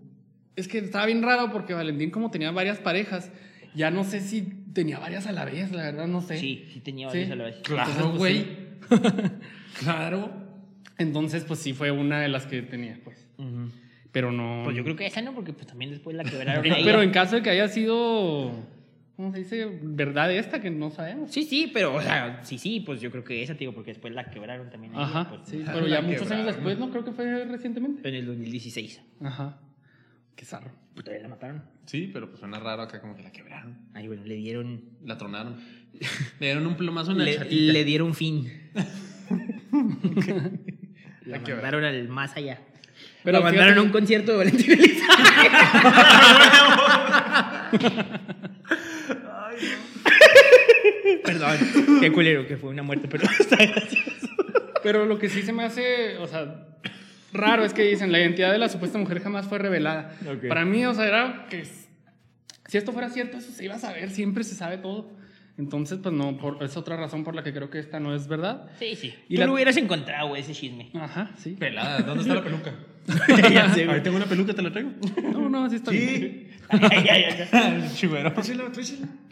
es 0.56 0.68
que 0.68 0.78
estaba 0.78 1.06
bien 1.06 1.22
raro 1.22 1.50
porque 1.52 1.74
Valentín 1.74 2.10
como 2.10 2.30
tenía 2.30 2.50
varias 2.50 2.78
parejas, 2.78 3.30
ya 3.74 3.90
no 3.90 4.04
sé 4.04 4.20
si 4.20 4.42
tenía 4.72 4.98
varias 4.98 5.26
a 5.26 5.32
la 5.32 5.44
vez, 5.44 5.72
la 5.72 5.82
verdad 5.82 6.06
no 6.06 6.20
sé. 6.20 6.38
Sí, 6.38 6.68
sí 6.72 6.80
tenía 6.80 7.10
Sí. 7.10 7.18
varios 7.18 7.32
a 7.32 7.36
la 7.36 7.44
vez. 7.44 7.56
Claro, 7.62 7.90
Entonces, 7.90 8.06
pues, 8.06 8.18
güey. 8.18 8.44
sí. 8.44 9.34
Claro. 9.84 10.30
Entonces, 10.98 11.44
pues 11.44 11.58
sí 11.60 11.72
fue 11.72 11.90
una 11.90 12.20
de 12.20 12.28
las 12.28 12.46
que 12.46 12.62
tenía, 12.62 13.00
pues. 13.02 13.28
Pero 14.14 14.32
no 14.32 14.62
Pues 14.64 14.74
yo 14.76 14.82
creo 14.84 14.96
que 14.96 15.04
esa 15.06 15.20
no, 15.20 15.34
porque 15.34 15.52
pues 15.52 15.66
también 15.66 15.90
después 15.90 16.16
la 16.16 16.24
quebraron. 16.24 16.64
a 16.64 16.66
En- 16.66 16.72
ella. 16.74 16.82
pero 16.86 17.02
en 17.02 17.10
caso 17.10 17.36
de 17.36 17.42
que 17.42 17.50
haya 17.50 17.68
sido, 17.68 18.52
¿cómo 19.16 19.32
se 19.32 19.38
dice? 19.40 19.78
Verdad 19.82 20.32
esta 20.32 20.60
que 20.62 20.70
no 20.70 20.90
sabemos. 20.90 21.30
Sí, 21.32 21.42
sí, 21.42 21.70
pero, 21.74 21.94
o 21.96 22.00
sea, 22.00 22.40
sí, 22.44 22.56
sí, 22.58 22.80
pues 22.80 23.00
yo 23.00 23.10
creo 23.10 23.24
que 23.24 23.42
esa, 23.42 23.54
te 23.54 23.58
digo, 23.60 23.72
porque 23.74 23.90
después 23.90 24.14
la 24.14 24.30
quebraron 24.30 24.70
también. 24.70 24.94
Ajá, 24.96 25.28
pues, 25.28 25.42
sí, 25.48 25.58
La 25.64 25.72
pero 25.74 25.86
ya 25.88 26.00
muchos 26.00 26.22
quebraron. 26.22 26.44
años 26.44 26.54
después, 26.56 26.78
no 26.78 26.90
creo 26.90 27.04
que 27.04 27.12
fue 27.12 27.44
recientemente. 27.44 28.08
En 28.08 28.14
el 28.14 28.24
2016. 28.26 29.02
Ajá. 29.22 29.58
Qué 30.36 30.44
zarro. 30.44 30.70
Pues 30.94 31.04
todavía 31.04 31.22
la 31.24 31.28
mataron. 31.28 31.64
Sí, 31.86 32.08
pero 32.12 32.28
pues 32.28 32.38
suena 32.40 32.58
raro 32.60 32.82
acá 32.82 33.00
como 33.00 33.16
que 33.16 33.22
la 33.24 33.32
quebraron. 33.32 33.78
Ay, 33.94 34.06
bueno, 34.06 34.24
le 34.24 34.36
dieron. 34.36 34.80
La 35.04 35.18
tronaron. 35.18 35.56
Le 36.40 36.46
dieron 36.46 36.66
un 36.66 36.76
plomazo 36.76 37.12
en 37.12 37.18
la 37.18 37.24
Le, 37.24 37.36
chatita. 37.36 37.72
le 37.72 37.84
dieron 37.84 38.14
fin. 38.14 38.48
la 41.24 41.38
quebraron. 41.42 41.82
mandaron 41.82 41.84
al 41.84 42.08
más 42.08 42.36
allá. 42.36 42.60
Pero 43.24 43.38
la 43.38 43.44
mandaron 43.44 43.78
a 43.78 43.82
un 43.82 43.88
concierto 43.90 44.32
de 44.32 44.38
Valentín 44.38 44.72
Elizalde. 44.72 45.24
Perdón, 51.24 51.56
qué 52.00 52.12
culero 52.12 52.46
que 52.46 52.56
fue 52.56 52.70
una 52.70 52.82
muerte, 52.82 53.08
pero 53.08 53.24
está 53.40 53.56
gracioso. 53.56 54.28
Pero 54.82 55.06
lo 55.06 55.18
que 55.18 55.28
sí 55.28 55.42
se 55.42 55.52
me 55.52 55.64
hace, 55.64 56.18
o 56.18 56.26
sea, 56.26 56.66
raro 57.32 57.64
es 57.64 57.72
que 57.72 57.82
dicen 57.82 58.12
la 58.12 58.20
identidad 58.20 58.52
de 58.52 58.58
la 58.58 58.68
supuesta 58.68 58.98
mujer 58.98 59.20
jamás 59.20 59.46
fue 59.46 59.58
revelada. 59.58 60.14
Para 60.48 60.64
mí, 60.64 60.84
o 60.84 60.94
sea, 60.94 61.06
era 61.06 61.46
que 61.48 61.64
si 61.64 62.78
esto 62.78 62.92
fuera 62.92 63.08
cierto, 63.08 63.38
eso 63.38 63.50
se 63.52 63.64
iba 63.64 63.74
a 63.76 63.78
saber, 63.78 64.10
siempre 64.10 64.44
se 64.44 64.54
sabe 64.54 64.78
todo. 64.78 65.10
Entonces, 65.56 66.00
pues 66.02 66.12
no, 66.12 66.36
por, 66.36 66.62
es 66.64 66.76
otra 66.76 66.96
razón 66.96 67.22
por 67.22 67.34
la 67.36 67.44
que 67.44 67.52
creo 67.52 67.70
que 67.70 67.78
esta 67.78 68.00
no 68.00 68.14
es 68.14 68.26
verdad. 68.26 68.68
Sí, 68.78 68.96
sí. 68.96 69.14
Y 69.28 69.36
Tú 69.36 69.40
la- 69.40 69.46
lo 69.46 69.52
hubieras 69.54 69.76
encontrado, 69.76 70.28
güey, 70.28 70.42
ese 70.42 70.52
chisme. 70.52 70.90
Ajá, 70.94 71.30
sí. 71.38 71.50
Pelada, 71.52 72.00
¿dónde 72.00 72.22
está 72.22 72.34
la 72.34 72.42
peluca? 72.42 72.72
ya 73.52 73.72
sé, 73.74 73.88
Ahí 73.88 74.00
tengo 74.02 74.16
una 74.16 74.26
peluca, 74.26 74.54
te 74.54 74.62
la 74.62 74.70
traigo. 74.70 74.90
No, 75.32 75.48
no, 75.48 75.68
sí 75.70 75.76
está 75.76 75.90
bien. 75.90 76.48
Ay, 76.68 77.06
ay, 77.10 77.24
ay. 77.52 77.90
Chivero. 77.94 78.32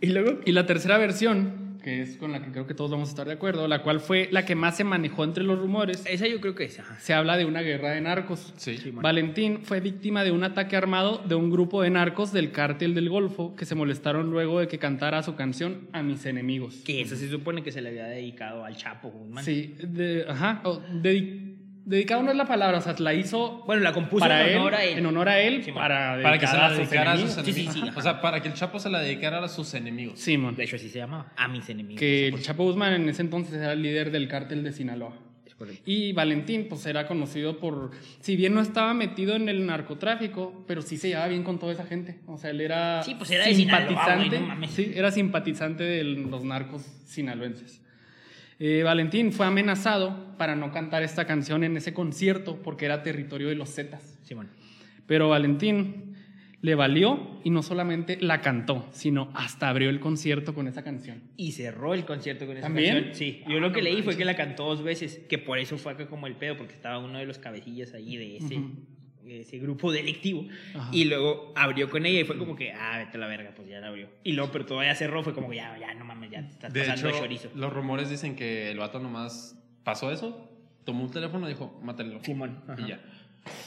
Y 0.01 0.07
luego. 0.09 0.41
Y 0.45 0.53
la 0.53 0.67
tercera 0.67 0.99
versión, 0.99 1.79
que 1.83 2.03
es 2.03 2.17
con 2.19 2.31
la 2.33 2.43
que 2.45 2.53
creo 2.53 2.67
que 2.67 2.75
todos 2.75 2.91
vamos 2.91 3.09
a 3.09 3.13
estar 3.13 3.27
de 3.27 3.33
acuerdo, 3.33 3.67
la 3.67 3.83
cual 3.83 4.01
fue 4.01 4.29
la 4.31 4.45
que 4.45 4.55
más 4.55 4.77
se 4.77 4.85
manejó 4.85 5.25
entre 5.25 5.43
los 5.43 5.59
rumores, 5.59 6.05
Esa 6.07 6.29
yo 6.29 6.41
creo 6.41 6.55
que 6.55 6.65
es. 6.65 6.79
ajá. 6.79 6.97
se 7.01 7.15
habla 7.15 7.37
de 7.37 7.45
una 7.47 7.63
guerra 7.63 7.91
de 7.91 8.01
narcos. 8.03 8.53
Sí. 8.59 8.79
Valentín 8.93 9.61
fue 9.65 9.81
víctima 9.81 10.23
de 10.23 10.31
un 10.31 10.45
ataque 10.45 10.77
armado 10.77 11.23
de 11.27 11.35
un 11.35 11.51
grupo 11.51 11.83
de 11.83 11.91
narcos 11.91 12.33
del 12.33 12.53
cártel 12.53 12.95
del 12.95 13.09
Golfo 13.09 13.57
que 13.57 13.65
se 13.65 13.75
molestaron 13.75 14.31
luego 14.31 14.61
de 14.61 14.69
que 14.69 14.79
cantara 14.79 15.23
su 15.23 15.35
canción 15.35 15.89
A 15.93 16.03
mis 16.03 16.25
enemigos. 16.27 16.83
Que 16.85 17.01
esa 17.01 17.17
se 17.17 17.29
supone 17.31 17.63
que 17.63 17.73
se 17.73 17.81
le 17.81 17.89
había 17.89 18.05
dedicado 18.05 18.65
al 18.65 18.77
Chapo 18.77 19.09
Guzmán. 19.11 19.43
Sí, 19.45 19.75
de- 19.83 20.27
ajá. 20.29 20.61
o 20.65 20.81
dedi- 21.03 21.52
dedicado 21.85 22.23
no 22.23 22.31
es 22.31 22.37
la 22.37 22.47
palabra, 22.47 22.79
o 22.79 22.81
sea, 22.81 22.95
la 22.99 23.15
hizo 23.15 23.63
Bueno, 23.67 23.83
la 23.83 23.93
compuso 23.93 24.21
para 24.21 24.49
en 24.51 24.59
honor 24.59 24.75
él, 24.75 24.79
a 24.81 24.85
él. 24.85 24.99
en 24.99 25.07
honor 25.07 25.29
a 25.29 25.41
él, 25.41 25.63
Sí, 25.65 25.73
para, 25.73 26.21
Para 26.23 26.39
que 26.39 26.47
se 26.47 26.57
la 26.57 26.71
dedicara 26.73 27.13
a 27.13 27.17
sus 27.19 27.31
Sí, 27.33 27.53
sí, 27.53 27.61
enemigos. 27.63 27.75
sí. 27.75 27.83
O 27.97 28.03
sea, 28.03 28.21
para 28.21 28.41
que 28.41 28.49
el 28.49 28.55
Chapo 28.55 28.79
se 28.79 28.91
la 28.91 29.01
dedicara 29.01 29.43
a 29.45 29.49
sus 29.49 29.75
enemigos. 29.75 30.19
Simón. 30.19 30.55
De 30.57 30.65
hecho, 30.65 30.77
así 30.77 30.89
se 30.89 30.99
llamaba. 30.99 31.33
A 31.37 31.49
mis 31.49 31.69
enemigos. 31.69 31.99
Que 32.01 32.29
el 32.29 32.41
Chapo 32.43 32.65
Guzmán 32.65 32.93
en 32.95 33.09
ese 33.09 33.23
entonces 33.23 33.55
era 33.55 33.73
el 33.73 33.83
líder 33.83 34.11
del 34.11 34.29
cártel 34.29 34.63
de 34.63 34.73
Sinaloa. 34.73 35.13
Y 35.87 36.13
Valentín, 36.13 36.67
pues 36.69 36.85
era 36.87 37.07
conocido 37.07 37.59
por, 37.61 37.93
si 38.21 38.35
bien 38.35 38.53
no 38.53 38.61
estaba 38.61 38.95
metido 38.95 39.37
en 39.37 39.49
el 39.49 39.65
narcotráfico, 39.65 40.65
pero 40.67 40.83
sí 40.83 40.97
se 40.97 41.09
llevaba 41.11 41.29
bien 41.29 41.45
con 41.45 41.61
toda 41.61 41.73
esa 41.73 41.85
gente. 41.87 42.19
O 42.27 42.37
sea, 42.37 42.51
él 42.51 42.61
era 42.61 43.03
Sí, 43.05 43.15
pues 43.17 43.31
era 43.31 43.45
de 43.47 43.55
Sinaloa, 43.55 43.87
simpatizante. 43.89 44.29
güey, 44.29 44.41
no 44.41 44.47
mames. 44.49 44.71
sí, 44.73 44.91
era 44.93 45.13
simpatizante 45.13 45.85
de 45.85 46.03
los 46.03 46.43
narcos 46.43 46.83
sinaloenses. 47.05 47.82
Eh, 48.65 48.85
Valentín 48.85 49.33
fue 49.33 49.45
amenazado 49.45 50.37
para 50.39 50.55
no 50.55 50.71
cantar 50.71 51.03
esta 51.03 51.27
canción 51.27 51.65
en 51.65 51.77
ese 51.77 51.93
concierto 51.93 52.63
porque 52.63 52.85
era 52.85 53.03
territorio 53.03 53.49
de 53.49 53.57
los 53.57 53.75
Zetas. 53.75 54.21
Simón. 54.23 54.51
Pero 55.05 55.29
Valentín 55.29 56.15
le 56.61 56.77
valió 56.77 57.41
y 57.43 57.51
no 57.51 57.65
solamente 57.65 58.19
la 58.21 58.41
cantó, 58.41 58.87
sino 58.93 59.33
hasta 59.35 59.69
abrió 59.69 59.91
el 59.91 59.99
concierto 59.99 60.55
con 60.55 60.69
esa 60.69 60.85
canción. 60.85 61.25
Y 61.37 61.51
cerró 61.51 61.93
el 61.93 62.05
concierto 62.05 62.47
con 62.47 62.57
esa 62.57 62.69
¿También? 62.69 62.95
canción. 62.95 63.15
Sí. 63.17 63.43
Yo 63.49 63.59
lo 63.59 63.73
que 63.73 63.83
leí 63.83 64.01
fue 64.03 64.17
que 64.17 64.25
la 64.25 64.37
cantó 64.37 64.67
dos 64.67 64.85
veces. 64.85 65.19
Que 65.29 65.39
por 65.39 65.59
eso 65.59 65.77
fue 65.77 65.95
acá 65.95 66.07
como 66.07 66.29
el 66.29 66.37
pedo, 66.37 66.57
porque 66.57 66.75
estaba 66.75 67.01
uno 67.01 67.19
de 67.19 67.27
los 67.27 67.41
cabecillas 67.41 67.95
ahí 67.95 68.17
de 68.17 68.37
ese, 68.37 68.61
ese 69.27 69.59
grupo 69.59 69.93
delictivo. 69.93 70.47
Ajá. 70.75 70.89
Y 70.93 71.05
luego 71.05 71.53
abrió 71.57 71.89
con 71.91 72.05
ella 72.07 72.21
y 72.21 72.25
fue 72.25 72.37
como 72.39 72.57
que, 72.57 72.73
ah, 72.73 72.99
vete 72.99 73.17
a 73.17 73.21
la 73.21 73.27
verga, 73.27 73.53
pues 73.55 73.69
ya 73.69 73.81
la 73.81 73.89
abrió. 73.89 74.09
Y 74.25 74.33
luego, 74.33 74.51
pero 74.53 74.67
todavía 74.67 74.95
cerró, 74.95 75.23
fue 75.23 75.33
como 75.35 75.51
que 75.51 75.57
ya, 75.57 75.77
ya, 75.79 75.95
no 75.95 76.05
mames, 76.05 76.31
ya 76.31 76.43
te 76.47 76.51
estás 76.53 76.73
De 76.73 76.81
pasando 76.81 77.09
hecho, 77.09 77.17
de 77.17 77.23
chorizo. 77.23 77.49
los 77.55 77.73
rumores 77.73 78.11
dicen 78.11 78.37
que 78.37 78.71
el 78.71 78.79
vato 78.79 78.99
nomás 78.99 79.57
pasó 79.85 80.11
eso, 80.11 80.49
tomó 80.85 81.05
un 81.05 81.11
teléfono 81.11 81.47
y 81.49 81.53
dijo, 81.53 81.79
mátalo. 81.83 82.23
Simón. 82.25 82.63
ajá. 82.69 82.81
Y 82.81 82.89
ya. 82.89 83.01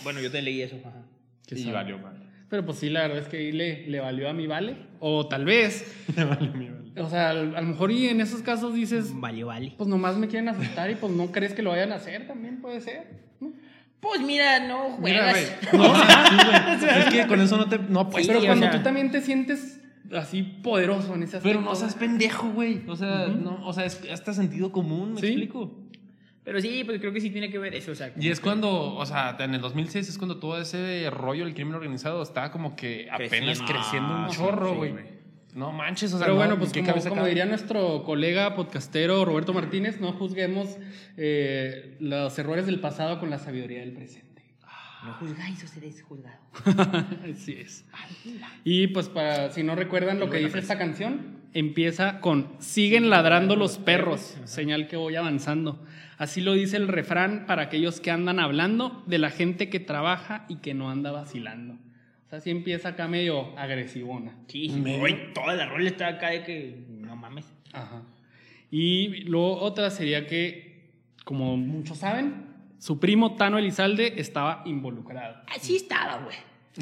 Bueno, 0.03 0.21
yo 0.21 0.31
te 0.31 0.41
leí 0.41 0.61
eso. 0.61 0.77
Ajá. 0.85 1.03
Y 1.49 1.55
sabe. 1.57 1.73
valió, 1.73 1.97
madre. 1.99 2.19
Pero 2.49 2.63
pues 2.65 2.77
sí, 2.77 2.89
la 2.89 3.01
verdad 3.01 3.17
es 3.19 3.27
que 3.27 3.37
ahí 3.37 3.51
le, 3.51 3.87
le 3.87 3.99
valió 3.99 4.29
a 4.29 4.33
mi 4.33 4.45
vale. 4.47 4.75
O 4.99 5.27
tal 5.27 5.45
vez, 5.45 6.05
Le 6.15 6.23
valió 6.25 6.51
mi 6.53 6.69
vale. 6.69 7.01
o 7.01 7.09
sea, 7.09 7.31
al- 7.31 7.55
a 7.55 7.61
lo 7.61 7.67
mejor 7.67 7.91
y 7.91 8.07
en 8.07 8.21
esos 8.21 8.41
casos 8.43 8.73
dices, 8.75 9.11
Valió, 9.19 9.47
vale. 9.47 9.73
pues 9.77 9.89
nomás 9.89 10.15
me 10.17 10.27
quieren 10.27 10.47
asustar 10.49 10.89
y 10.91 10.95
pues 10.95 11.11
no 11.11 11.31
crees 11.31 11.53
que 11.53 11.63
lo 11.63 11.71
vayan 11.71 11.91
a 11.91 11.95
hacer, 11.95 12.27
también 12.27 12.61
puede 12.61 12.81
ser. 12.81 13.24
¿No? 14.01 14.09
Pues 14.09 14.21
mira, 14.21 14.59
no 14.67 14.97
Mira, 14.99 15.31
güey. 15.31 15.45
juegas. 15.45 15.73
No, 15.73 16.79
sí, 16.79 16.85
güey. 16.85 16.99
Es 16.99 17.05
que 17.13 17.27
con 17.27 17.41
eso 17.41 17.57
no 17.57 17.67
te. 17.67 17.79
No 17.79 18.01
apuestas. 18.01 18.27
Pero 18.27 18.39
o 18.43 18.45
cuando 18.45 18.67
sea- 18.67 18.77
tú 18.77 18.83
también 18.83 19.11
te 19.11 19.21
sientes 19.21 19.81
así 20.13 20.43
poderoso 20.43 21.15
en 21.15 21.23
ese 21.23 21.37
aspecto. 21.37 21.59
Pero 21.59 21.61
no 21.61 21.75
seas 21.75 21.95
pendejo, 21.95 22.49
güey. 22.51 22.83
O 22.87 22.95
sea, 22.95 23.27
no, 23.27 23.65
o 23.65 23.73
sea, 23.73 23.85
es 23.85 24.01
hasta 24.11 24.33
sentido 24.33 24.71
común, 24.71 25.13
me 25.13 25.21
Sí. 25.21 25.27
explico. 25.27 25.79
Pero 26.43 26.61
sí, 26.61 26.83
pues 26.83 26.99
creo 26.99 27.11
que 27.11 27.19
sí 27.21 27.31
tiene 27.31 27.49
que 27.49 27.57
ver 27.57 27.73
eso. 27.73 27.91
O 27.91 27.95
sea, 27.95 28.11
Y 28.19 28.29
es 28.29 28.39
cuando, 28.39 28.93
o 28.95 29.05
sea, 29.07 29.35
en 29.39 29.55
el 29.55 29.61
2006 29.61 30.07
es 30.09 30.17
cuando 30.19 30.37
todo 30.37 30.61
ese 30.61 31.09
rollo 31.09 31.43
del 31.45 31.55
crimen 31.55 31.73
organizado 31.73 32.21
estaba 32.21 32.51
como 32.51 32.75
que 32.75 33.07
apenas 33.11 33.57
Creciendo. 33.59 33.65
creciendo 33.65 34.09
un 34.15 34.25
Ah, 34.25 34.29
chorro, 34.31 34.69
sí, 34.73 34.75
güey. 34.77 34.93
No 35.55 35.71
manches, 35.71 36.13
o 36.13 36.17
sea, 36.17 36.25
Pero 36.25 36.33
no, 36.33 36.39
bueno, 36.39 36.53
¿en 36.55 36.59
pues 36.59 36.73
qué 36.73 36.83
como, 36.83 37.01
como 37.01 37.25
diría 37.25 37.45
nuestro 37.45 38.03
colega 38.03 38.55
podcastero 38.55 39.23
Roberto 39.23 39.53
Martínez, 39.53 40.01
no 40.01 40.11
juzguemos 40.11 40.77
eh, 41.15 41.95
los 42.01 42.37
errores 42.37 42.65
del 42.65 42.81
pasado 42.81 43.21
con 43.21 43.29
la 43.29 43.39
sabiduría 43.39 43.79
del 43.79 43.93
presente. 43.93 44.43
no 45.05 45.13
juzgáis 45.13 45.63
o 45.63 45.67
seréis 45.67 46.03
juzgados. 46.03 46.41
Así 47.33 47.53
es. 47.53 47.85
Y 48.65 48.87
pues 48.87 49.07
para 49.07 49.49
si 49.51 49.63
no 49.63 49.75
recuerdan 49.75 50.19
lo 50.19 50.29
que 50.29 50.39
dice 50.39 50.59
esta 50.59 50.77
canción, 50.77 51.37
empieza 51.53 52.19
con 52.19 52.49
siguen 52.59 53.09
ladrando 53.09 53.55
los 53.55 53.77
perros, 53.77 54.37
señal 54.43 54.89
que 54.89 54.97
voy 54.97 55.15
avanzando. 55.15 55.81
Así 56.17 56.41
lo 56.41 56.51
dice 56.51 56.75
el 56.75 56.89
refrán 56.89 57.45
para 57.47 57.63
aquellos 57.63 58.01
que 58.01 58.11
andan 58.11 58.39
hablando 58.39 59.03
de 59.05 59.19
la 59.19 59.29
gente 59.29 59.69
que 59.69 59.79
trabaja 59.79 60.45
y 60.49 60.57
que 60.57 60.73
no 60.73 60.89
anda 60.89 61.11
vacilando. 61.11 61.77
O 62.25 62.29
sea, 62.29 62.39
así 62.39 62.49
empieza 62.49 62.89
acá 62.89 63.07
medio 63.07 63.57
agresivona. 63.57 64.35
Sí, 64.47 64.69
Me- 64.69 64.97
güey, 64.97 65.33
toda 65.33 65.53
la 65.55 65.67
rola 65.67 65.87
está 65.89 66.07
acá 66.07 66.29
de 66.31 66.43
que 66.43 66.83
no 66.89 67.15
mames. 67.15 67.45
Ajá. 67.71 68.01
Y 68.71 69.21
luego 69.25 69.59
otra 69.61 69.89
sería 69.91 70.25
que, 70.27 70.89
como 71.23 71.55
muchos 71.55 71.99
saben, 71.99 72.47
su 72.79 72.99
primo 72.99 73.35
Tano 73.35 73.57
Elizalde 73.57 74.13
estaba 74.17 74.63
involucrado. 74.65 75.37
Así 75.55 75.75
estaba, 75.75 76.17
güey. 76.23 76.35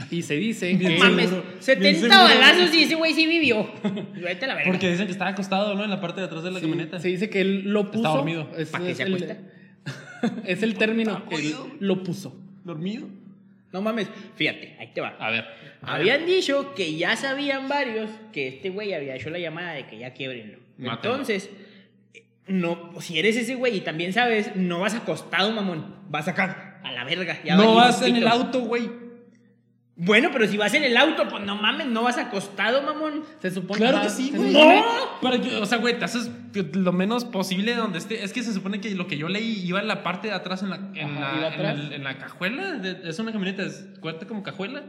Y 0.10 0.23
se 0.23 0.36
dice 0.38 0.73
Bien 0.73 0.79
que... 0.79 0.97
No 0.97 1.03
mames, 1.03 1.29
seguro, 1.29 1.47
70 1.60 1.82
bien 1.89 1.95
seguro. 2.01 2.23
balazos 2.23 2.73
y 2.73 2.84
ese 2.84 2.95
güey 2.95 3.13
sí 3.13 3.27
vivió. 3.27 3.69
Vete 4.15 4.45
a 4.45 4.47
la 4.47 4.56
verga. 4.56 4.71
Porque 4.71 4.89
dicen 4.89 5.06
que 5.06 5.12
estaba 5.12 5.29
acostado, 5.32 5.75
¿no? 5.75 5.84
En 5.84 5.89
la 5.91 6.01
parte 6.01 6.19
de 6.21 6.25
atrás 6.27 6.43
de 6.43 6.49
la 6.51 6.60
Sí, 6.60 6.65
camioneta. 6.65 6.99
se 6.99 7.10
dice 7.10 7.29
que 7.29 7.41
él 7.41 7.69
lo 7.71 7.91
puso. 7.91 7.97
Está 7.97 8.10
dormido. 8.10 8.49
Es, 8.58 8.69
¿Para 8.69 8.86
qué 8.86 8.91
es 8.91 8.97
se 8.97 9.03
el, 9.03 9.13
acuesta? 9.13 9.38
es 10.45 10.63
el 10.63 10.75
término. 10.77 11.21
Él 11.29 11.53
lo 11.79 12.01
puso. 12.01 12.36
¿Dormido? 12.63 13.08
No 13.73 13.81
mames, 13.81 14.07
fíjate, 14.36 14.77
ahí 14.79 14.91
te 14.93 15.01
va. 15.01 15.17
A 15.19 15.31
ver. 15.31 15.45
Habían 15.81 16.25
dicho 16.25 16.73
que 16.75 16.95
ya 16.95 17.15
sabían 17.15 17.67
varios 17.67 18.09
que 18.31 18.47
este 18.47 18.69
güey 18.69 18.93
había 18.93 19.15
hecho 19.15 19.31
la 19.31 19.39
llamada 19.39 19.73
de 19.73 19.88
que 19.88 19.97
ya 19.97 20.13
quiebrenlo. 20.13 20.59
Entonces, 20.77 21.49
no, 22.47 22.91
si 23.01 23.17
eres 23.17 23.36
ese 23.36 23.55
güey 23.55 23.77
y 23.77 23.81
también 23.81 24.13
sabes, 24.13 24.55
no 24.55 24.79
vas 24.81 24.93
acostado, 24.93 25.51
mamón. 25.51 25.95
Vas 26.07 26.27
acá, 26.27 26.79
a 26.83 26.91
la 26.91 27.03
verga. 27.03 27.41
ya 27.43 27.55
no 27.55 27.73
vas 27.73 28.01
en 28.03 28.15
el 28.17 28.27
auto, 28.27 28.62
güey. 28.62 29.02
Bueno, 29.95 30.29
pero 30.34 30.47
si 30.47 30.58
vas 30.58 30.73
en 30.73 30.84
el 30.84 30.97
auto, 30.97 31.27
pues 31.29 31.43
no 31.45 31.56
mames, 31.56 31.86
no 31.86 32.01
vas 32.01 32.17
acostado, 32.17 32.82
mamón. 32.82 33.23
Se 33.39 33.51
supone 33.51 33.79
Claro 33.79 34.01
que 34.01 34.10
sí, 34.10 34.32
güey. 34.36 34.51
¡No! 34.51 34.84
Pero, 35.21 35.36
yo- 35.36 35.62
o 35.62 35.65
sea, 35.67 35.77
güey, 35.77 35.99
te 35.99 36.06
haces 36.06 36.32
lo 36.73 36.91
menos 36.91 37.25
posible 37.25 37.75
donde 37.75 37.99
esté. 37.99 38.23
Es 38.23 38.34
que 38.34 38.41
se 38.41 38.53
supone 38.53 38.82
que 38.82 38.89
lo 38.95 39.06
que 39.06 39.17
yo 39.17 39.29
leí 39.29 39.62
iba 39.63 39.79
en 39.79 39.88
la 39.88 40.01
parte 40.01 40.29
de 40.29 40.34
atrás, 40.34 40.63
en 40.63 40.71
la, 40.71 40.77
en 40.95 41.10
Ajá, 41.17 41.38
la, 41.41 41.47
en 41.47 41.53
atrás. 41.53 41.79
el- 41.79 41.93
en 41.93 42.03
la 42.03 42.17
cajuela. 42.17 42.71
de- 42.73 43.08
es 43.08 43.19
una 43.19 43.32
camioneta, 43.32 43.62
es, 43.63 43.86
cuenta 43.99 44.25
como 44.25 44.41
cajuela. 44.41 44.84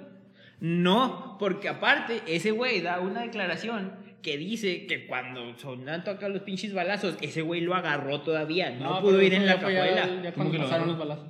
No, 0.61 1.37
porque 1.39 1.69
aparte, 1.69 2.23
ese 2.27 2.51
güey 2.53 2.81
da 2.81 3.01
una 3.01 3.21
declaración 3.23 3.93
que 4.23 4.39
dice 4.39 4.87
que 4.87 5.07
cuando 5.07 5.55
sonaron 5.59 6.09
acá 6.09 6.29
los 6.31 6.41
pinches 6.43 6.73
balazos, 6.73 7.17
ese 7.21 7.43
güey 7.43 7.61
lo 7.61 7.75
agarró 7.75 8.23
todavía. 8.23 8.71
No, 8.71 9.01
pudo 9.03 9.21
ir 9.21 9.35
en 9.35 9.43
ya 9.43 9.47
la 9.47 9.55
ya- 9.57 9.61
cajuela. 9.61 10.07
Ya, 10.23 10.33
¿Cómo 10.33 10.35
cuando 10.35 10.53
que 10.53 10.59
pasaron 10.61 10.89
los 10.89 10.99
balazos. 10.99 11.27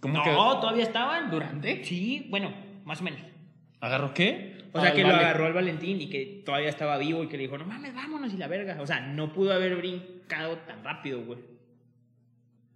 ¿Cómo 0.00 0.14
no, 0.18 0.22
que 0.24 0.30
todavía 0.30 0.82
estaban. 0.82 1.30
¿Durante? 1.30 1.82
Sí, 1.84 2.26
bueno, 2.28 2.52
más 2.84 3.00
o 3.00 3.04
menos. 3.04 3.20
agarró 3.80 4.14
qué? 4.14 4.54
O 4.72 4.80
sea, 4.80 4.90
Al 4.90 4.96
que 4.96 5.02
lo 5.02 5.10
agarró 5.10 5.46
al 5.46 5.52
Valentín 5.52 6.00
y 6.00 6.08
que 6.08 6.42
todavía 6.44 6.68
estaba 6.68 6.98
vivo 6.98 7.22
y 7.22 7.28
que 7.28 7.36
le 7.36 7.44
dijo, 7.44 7.56
no 7.58 7.64
mames, 7.64 7.94
vámonos 7.94 8.32
y 8.32 8.36
la 8.38 8.48
verga. 8.48 8.76
O 8.80 8.86
sea, 8.86 9.00
no 9.00 9.32
pudo 9.32 9.52
haber 9.52 9.76
brincado 9.76 10.56
tan 10.66 10.82
rápido, 10.82 11.22
güey. 11.22 11.38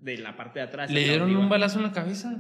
De 0.01 0.17
la 0.19 0.37
parte 0.37 0.61
de 0.61 0.67
atrás. 0.67 0.91
Le 0.93 1.01
dieron 1.03 1.25
arriba. 1.25 1.41
un 1.41 1.49
balazo 1.49 1.79
en 1.79 1.85
la 1.87 1.93
cabeza. 1.93 2.31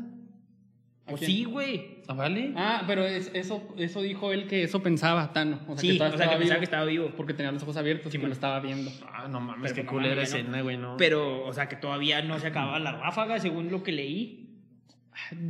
¿A 1.07 1.11
Pues 1.11 1.22
sí, 1.22 1.44
güey. 1.44 2.02
¿Ah, 2.07 2.12
vale? 2.14 2.52
Ah, 2.54 2.85
pero 2.87 3.04
es- 3.04 3.31
eso, 3.35 3.66
eso 3.78 4.02
dijo 4.02 4.31
él 4.33 4.46
que 4.46 4.62
eso 4.62 4.81
pensaba 4.83 5.33
Tano. 5.33 5.59
O 5.66 5.72
sea, 5.72 5.78
Sí, 5.78 5.88
que 5.88 5.94
o 5.94 5.96
sea, 5.98 6.09
que 6.11 6.14
estaba 6.16 6.38
pensaba 6.38 6.38
vivo 6.44 6.59
que 6.59 6.64
estaba 6.64 6.85
vivo. 6.85 7.11
Porque 7.16 7.35
tenía 7.35 7.50
los 7.50 7.62
ojos 7.62 7.76
abiertos 7.78 8.14
y 8.14 8.18
que 8.18 8.26
lo 8.26 8.33
estaba 8.33 8.61
viendo. 8.61 8.92
Ah, 9.12 9.26
no 9.28 9.40
mames, 9.40 9.72
Pero 9.72 9.74
qué 9.74 9.83
no 9.85 9.90
culera 9.90 10.22
escena, 10.22 10.61
güey, 10.61 10.76
no. 10.76 10.96
Pero, 10.98 11.44
o 11.46 11.52
sea, 11.52 11.66
que 11.68 11.76
todavía 11.76 12.22
no 12.22 12.38
se 12.38 12.48
acababa 12.48 12.78
la 12.78 12.92
ráfaga, 12.92 13.40
según 13.40 13.70
lo 13.72 13.83
que 13.83 13.92
leí. 13.92 14.48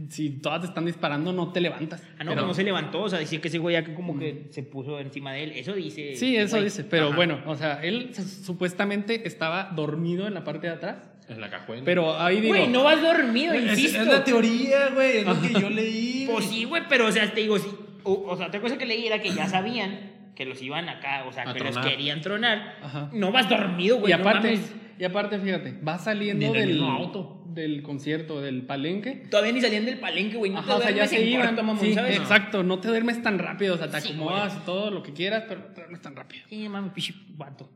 Si 0.08 0.30
todas 0.30 0.60
te 0.62 0.66
están 0.68 0.86
disparando, 0.86 1.32
no 1.32 1.52
te 1.52 1.60
levantas. 1.60 2.02
Ah, 2.18 2.24
no, 2.24 2.32
Pero- 2.32 2.46
no 2.46 2.54
se 2.54 2.64
levantó. 2.64 3.02
O 3.02 3.08
sea, 3.08 3.18
decía 3.18 3.40
que 3.40 3.48
ese 3.48 3.58
güey 3.58 3.76
acá 3.76 3.94
como 3.94 4.18
que 4.18 4.46
se 4.50 4.62
puso 4.62 4.98
encima 4.98 5.32
de 5.32 5.44
él. 5.44 5.52
Eso 5.54 5.74
dice. 5.74 6.16
Sí, 6.16 6.36
eso 6.36 6.56
güey. 6.56 6.64
dice. 6.64 6.84
Pero 6.84 7.08
Ajá. 7.08 7.16
bueno, 7.16 7.40
o 7.46 7.54
sea, 7.56 7.80
él 7.82 8.10
supuestamente 8.14 9.26
estaba 9.26 9.70
dormido 9.74 10.26
en 10.26 10.34
la 10.34 10.44
parte 10.44 10.66
de 10.66 10.72
atrás. 10.74 10.96
En 11.28 11.40
la 11.40 11.50
cajuela. 11.50 11.82
Pero 11.84 12.18
ahí 12.18 12.40
digo. 12.40 12.54
Güey, 12.54 12.68
no 12.68 12.84
vas 12.84 13.02
dormido, 13.02 13.52
es, 13.52 13.70
insisto. 13.78 14.00
es 14.00 14.06
la 14.08 14.24
teoría, 14.24 14.88
güey. 14.94 15.18
Es 15.18 15.26
lo 15.26 15.40
que 15.40 15.52
yo 15.52 15.68
leí. 15.70 16.26
Pues 16.30 16.46
sí, 16.46 16.64
güey, 16.64 16.82
pero 16.88 17.06
o 17.06 17.12
sea, 17.12 17.30
te 17.32 17.42
digo, 17.42 17.58
sí, 17.58 17.68
o, 18.04 18.12
o 18.28 18.36
sea, 18.36 18.46
otra 18.46 18.60
cosa 18.60 18.78
que 18.78 18.86
leí 18.86 19.06
era 19.06 19.20
que 19.20 19.30
ya 19.30 19.46
sabían 19.46 20.12
que 20.34 20.44
los 20.46 20.62
iban 20.62 20.88
acá, 20.88 21.24
o 21.28 21.32
sea, 21.32 21.50
A 21.50 21.52
que 21.52 21.60
los 21.64 21.76
querían 21.78 22.20
tronar. 22.20 22.76
Ajá. 22.80 23.10
No 23.12 23.32
vas 23.32 23.48
dormido, 23.48 23.98
güey. 23.98 24.12
y 24.12 24.16
no 24.16 24.22
aparte, 24.22 24.52
mames. 24.52 24.74
y 24.98 25.04
aparte, 25.04 25.38
fíjate, 25.38 25.74
va 25.86 25.98
saliendo 25.98 26.52
del, 26.52 26.68
mismo 26.68 26.90
auto. 26.92 27.37
Del 27.54 27.82
concierto, 27.82 28.40
del 28.40 28.62
palenque. 28.62 29.24
Todavía 29.30 29.52
ni 29.52 29.60
salían 29.60 29.84
del 29.86 29.98
palenque, 29.98 30.36
güey. 30.36 30.50
No 30.52 30.58
Ajá, 30.58 30.76
o 30.76 30.80
sea, 30.80 30.90
ya 30.90 31.06
se 31.06 31.22
iban. 31.24 31.48
corto, 31.48 31.62
mamón, 31.62 31.84
sí, 31.84 31.94
¿sabes? 31.94 32.16
exacto, 32.16 32.62
no 32.62 32.78
te 32.78 32.88
duermes 32.88 33.22
tan 33.22 33.38
rápido, 33.38 33.74
o 33.74 33.78
sea, 33.78 33.88
te 33.88 34.00
Sí, 34.00 34.12
acomodas 34.12 34.54
y 34.56 34.64
todo 34.66 34.90
lo 34.90 35.02
que 35.02 35.12
quieras, 35.12 35.44
pero 35.48 35.60
no 35.60 35.66
te 35.66 35.74
duermes 35.80 36.00
tan 36.02 36.14
rápido. 36.16 36.44
Sí, 36.48 36.68
mami, 36.68 36.90
pichi, 36.90 37.14
vato. 37.36 37.68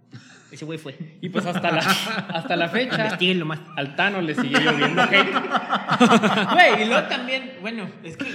Ese 0.51 0.67
güey 0.67 0.79
fue. 0.79 0.95
Y 1.23 1.31
pues 1.31 1.47
hasta 1.47 1.71
la, 1.71 1.79
hasta 2.35 2.57
la 2.57 2.69
fecha, 2.69 3.05
Investíguenlo 3.05 3.47
más. 3.47 3.61
al 3.77 3.97
Tano 3.97 4.21
le 4.21 4.35
sigue 4.35 4.61
lloviendo 4.61 5.03
hate. 5.03 5.33
Güey, 6.53 6.83
y 6.83 6.87
luego 6.87 7.09
también, 7.09 7.53
bueno, 7.63 7.89
es 8.05 8.17
que 8.17 8.27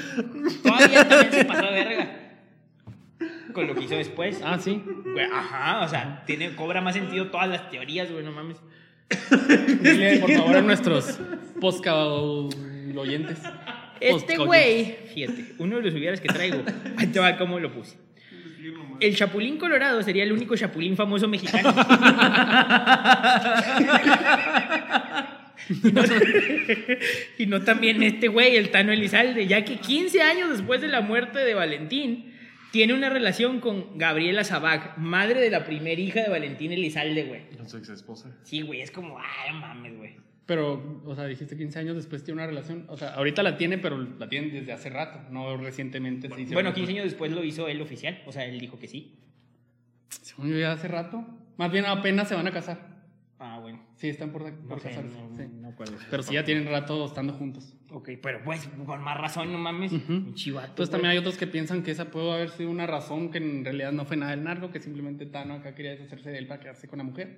todavía 0.63 1.07
también 1.07 1.31
se 1.31 1.45
pasó 1.45 1.65
de 1.67 1.71
verga. 1.83 2.23
Con 3.53 3.67
lo 3.67 3.75
que 3.75 3.83
hizo 3.85 3.95
después. 3.95 4.41
Ah, 4.43 4.57
sí. 4.59 4.83
Güey, 5.13 5.25
ajá, 5.31 5.81
o 5.81 5.87
sea, 5.87 6.23
tiene, 6.25 6.55
cobra 6.55 6.81
más 6.81 6.95
sentido 6.95 7.27
todas 7.31 7.47
las 7.49 7.69
teorías, 7.69 8.11
güey, 8.11 8.23
no 8.23 8.31
mames. 8.31 8.57
Dile, 9.81 10.19
por 10.19 10.31
favor, 10.31 10.55
a 10.57 10.61
nuestros 10.63 11.19
oyentes. 12.95 13.39
Este 13.99 14.37
güey, 14.37 14.95
fíjate, 15.13 15.55
uno 15.57 15.77
de 15.77 15.83
los 15.83 15.93
lugares 15.93 16.21
que 16.21 16.27
traigo, 16.27 16.63
ahí 16.97 17.07
te 17.07 17.19
va 17.19 17.37
cómo 17.37 17.59
lo 17.59 17.71
puse. 17.71 17.97
El 18.99 19.15
Chapulín 19.15 19.57
Colorado 19.57 20.01
sería 20.01 20.23
el 20.23 20.31
único 20.31 20.55
Chapulín 20.55 20.95
famoso 20.95 21.27
mexicano. 21.27 21.69
y, 25.83 25.91
no, 25.91 26.01
y 27.37 27.45
no 27.45 27.61
también 27.61 28.01
este 28.03 28.27
güey, 28.27 28.55
el 28.55 28.69
Tano 28.69 28.91
Elizalde, 28.91 29.45
ya 29.47 29.63
que 29.63 29.77
15 29.77 30.21
años 30.21 30.49
después 30.49 30.81
de 30.81 30.87
la 30.87 31.01
muerte 31.01 31.39
de 31.39 31.53
Valentín, 31.53 32.33
tiene 32.71 32.93
una 32.93 33.09
relación 33.09 33.59
con 33.59 33.97
Gabriela 33.97 34.43
Zabag, 34.43 34.97
madre 34.97 35.39
de 35.39 35.49
la 35.49 35.65
primera 35.65 35.99
hija 35.99 36.21
de 36.21 36.29
Valentín 36.29 36.71
Elizalde, 36.71 37.23
güey. 37.25 37.49
Con 37.57 37.69
su 37.69 37.77
ex 37.77 37.89
esposa. 37.89 38.35
Sí, 38.43 38.61
güey, 38.61 38.81
es 38.81 38.91
como, 38.91 39.17
ay, 39.19 39.53
mames, 39.53 39.97
güey. 39.97 40.15
Pero, 40.45 41.01
o 41.05 41.13
sea, 41.13 41.25
dijiste 41.25 41.57
15 41.57 41.79
años 41.79 41.95
después 41.97 42.23
tiene 42.23 42.39
una 42.39 42.47
relación. 42.47 42.85
O 42.87 42.95
sea, 42.95 43.13
ahorita 43.15 43.43
la 43.43 43.57
tiene, 43.57 43.77
pero 43.77 43.97
la 43.97 44.29
tiene 44.29 44.49
desde 44.49 44.71
hace 44.71 44.89
rato, 44.89 45.19
no 45.29 45.57
recientemente. 45.57 46.29
se 46.29 46.53
Bueno, 46.53 46.73
15 46.73 46.91
años 46.93 47.03
después 47.03 47.31
lo 47.33 47.43
hizo 47.43 47.67
él 47.67 47.81
oficial, 47.81 48.21
o 48.25 48.31
sea, 48.31 48.45
él 48.45 48.59
dijo 48.59 48.79
que 48.79 48.87
sí. 48.87 49.19
Según 50.09 50.49
yo, 50.49 50.57
ya 50.57 50.71
hace 50.71 50.87
rato. 50.87 51.25
Más 51.57 51.71
bien 51.71 51.85
apenas 51.85 52.29
se 52.29 52.35
van 52.35 52.47
a 52.47 52.51
casar. 52.51 52.97
Ah, 53.39 53.59
bueno. 53.61 53.83
Sí, 53.95 54.07
están 54.09 54.31
por, 54.31 54.43
por 54.43 54.69
No 54.69 54.79
sé, 54.79 54.89
casarse. 54.89 55.17
no, 55.17 55.37
sí. 55.37 55.43
no 55.51 55.67
acuerdo. 55.69 55.97
Pero 56.09 56.23
sí 56.23 56.33
ya 56.33 56.43
tienen 56.43 56.65
rato 56.67 57.05
estando 57.05 57.33
juntos. 57.33 57.75
Ok, 57.89 58.09
pero 58.21 58.41
pues, 58.43 58.67
con 58.85 59.01
más 59.01 59.17
razón, 59.17 59.51
no 59.51 59.57
mames. 59.57 59.91
Un 59.93 60.33
chivato. 60.35 60.67
Entonces 60.67 60.89
güey. 60.89 60.91
también 60.91 61.11
hay 61.11 61.17
otros 61.19 61.37
que 61.37 61.47
piensan 61.47 61.83
que 61.83 61.91
esa 61.91 62.05
pudo 62.11 62.33
haber 62.33 62.49
sido 62.49 62.69
una 62.69 62.85
razón 62.85 63.31
que 63.31 63.37
en 63.37 63.63
realidad 63.63 63.93
no 63.93 64.03
fue 64.05 64.17
nada 64.17 64.31
del 64.31 64.43
narco, 64.43 64.71
que 64.71 64.81
simplemente 64.81 65.25
Tano 65.25 65.53
acá 65.53 65.73
quería 65.73 65.91
deshacerse 65.91 66.29
de 66.31 66.37
él 66.37 66.47
para 66.47 66.59
quedarse 66.59 66.87
con 66.89 66.97
la 66.97 67.03
mujer. 67.05 67.37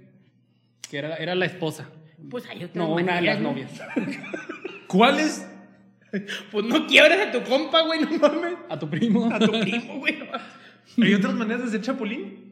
Que 0.89 0.97
era, 0.97 1.15
era 1.17 1.35
la 1.35 1.45
esposa, 1.45 1.87
Pues 2.31 2.45
hay 2.47 2.63
otras 2.63 2.75
no 2.75 2.93
una 2.95 3.15
de 3.17 3.21
las 3.21 3.39
¿no? 3.39 3.49
novias. 3.51 3.79
¿Cuál 4.87 5.19
es? 5.19 5.47
Pues 6.51 6.65
no 6.65 6.87
quiebras 6.87 7.27
a 7.27 7.31
tu 7.31 7.43
compa, 7.47 7.81
güey, 7.83 7.99
no 8.01 8.09
mames. 8.17 8.55
A 8.69 8.79
tu 8.79 8.89
primo. 8.89 9.31
A 9.31 9.37
tu 9.37 9.51
primo, 9.51 9.99
güey. 9.99 10.17
¿Hay 10.99 11.13
otras 11.13 11.35
maneras 11.35 11.65
de 11.65 11.69
ser 11.69 11.81
chapulín? 11.81 12.49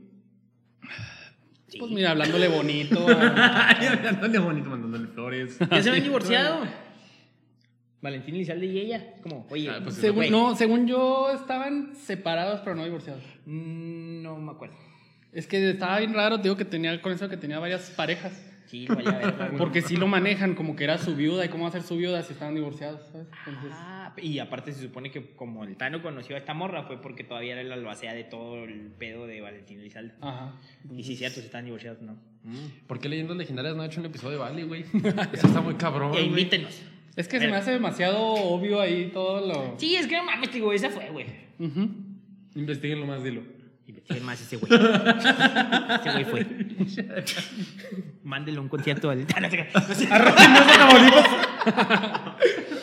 Pues 1.80 1.92
mira, 1.92 2.12
hablándole 2.12 2.48
bonito. 2.48 3.08
a- 3.10 3.70
Ay, 3.80 3.88
hablándole 3.88 4.38
bonito, 4.40 4.70
mandándole 4.70 5.08
flores. 5.08 5.58
Ya 5.60 5.82
se 5.82 5.90
habían 5.90 6.04
divorciado. 6.04 6.62
Valentín 8.02 8.36
Elizalde 8.36 8.66
y 8.68 8.80
ella. 8.80 9.14
Como, 9.24 9.48
oye, 9.50 9.70
Ah, 9.70 9.80
pues, 9.84 9.96
según, 9.96 10.30
no, 10.30 10.56
según 10.56 10.88
yo 10.88 11.32
estaban 11.32 11.96
separados 11.96 12.62
pero 12.64 12.76
no 12.76 12.84
divorciados. 12.84 13.24
mm, 13.46 14.22
no 14.22 14.38
me 14.38 14.52
acuerdo. 14.52 14.76
Es 15.34 15.48
que 15.48 15.70
estaba 15.72 16.00
bien 16.00 16.14
raro, 16.14 16.38
digo 16.38 16.56
que 16.58 16.66
tenía 16.66 17.00
con 17.02 17.12
eso 17.12 17.28
que 17.30 17.38
tenía 17.38 17.60
varias 17.60 17.90
parejas. 17.92 18.44
Sí, 18.66 18.86
vaya 18.88 19.12
verga, 19.12 19.46
güey. 19.48 19.58
Porque 19.58 19.82
sí 19.82 19.96
lo 19.96 20.08
manejan 20.08 20.54
como 20.54 20.76
que 20.76 20.84
era 20.84 20.98
su 20.98 21.16
viuda 21.16 21.46
y 21.46 21.50
cómo 21.50 21.64
va 21.64 21.70
a 21.70 21.72
ser 21.72 21.84
su 21.84 21.96
viuda 21.96 22.22
si 22.24 22.34
estaban 22.34 22.54
divorciados, 22.54 23.00
¿sabes? 23.12 23.28
Entonces, 23.46 23.72
Ah, 23.74 24.14
y 24.22 24.40
aparte 24.40 24.74
se 24.74 24.82
supone 24.82 25.10
que 25.10 25.36
como 25.36 25.64
el 25.64 25.78
Tano 25.78 26.02
conoció 26.02 26.36
a 26.36 26.40
esta 26.40 26.54
morra 26.54 26.84
fue 26.84 27.02
porque 27.02 27.24
todavía 27.24 27.54
era 27.54 27.64
la 27.64 27.76
albacea 27.76 28.14
de 28.14 28.26
todo 28.26 28.64
el 28.66 28.92
pedo 29.00 29.26
de 29.26 29.40
Valentín 29.42 29.80
Elizalde. 29.80 30.16
ajá. 30.22 30.54
Y 30.94 31.04
si 31.04 31.16
cierto, 31.16 31.40
si 31.40 31.46
están 31.46 31.64
divorciados, 31.66 32.02
no. 32.02 32.18
¿Por 32.88 33.00
qué 33.00 33.08
Leyendas 33.10 33.38
Legendarias 33.38 33.76
no 33.76 33.84
ha 33.84 33.86
hecho 33.86 34.00
un 34.02 34.06
episodio 34.08 34.38
de 34.38 34.44
Vale, 34.44 34.64
güey? 34.66 34.82
Eso 35.34 35.48
está 35.48 35.62
muy 35.62 35.76
cabrón, 35.76 36.14
E 36.16 36.22
invítenos. 36.24 36.82
Es 37.18 37.28
que 37.28 37.40
se 37.40 37.48
me 37.48 37.56
hace 37.58 37.72
demasiado 37.72 38.22
obvio 38.22 38.80
ahí 38.80 39.10
todo 39.12 39.46
lo... 39.46 39.74
Sí, 39.80 39.96
es 39.96 40.06
que 40.06 40.16
no 40.16 40.24
mames, 40.24 40.54
digo, 40.54 40.72
esa 40.72 40.92
fue, 40.92 41.10
güey. 41.10 41.26
Ujú. 41.58 41.90
Investíguenlo 42.54 43.08
más, 43.08 43.24
dilo. 43.24 43.42
Investiguen 43.88 44.24
más 44.24 44.40
ese 44.40 44.58
güey. 44.58 44.72
ese 44.72 46.12
güey 46.12 46.26
fue. 46.26 46.46
Mándelo 48.24 48.60
a 48.60 48.62
un 48.62 48.70
concierto 48.70 49.10
al. 49.10 49.26
No. 49.28 49.36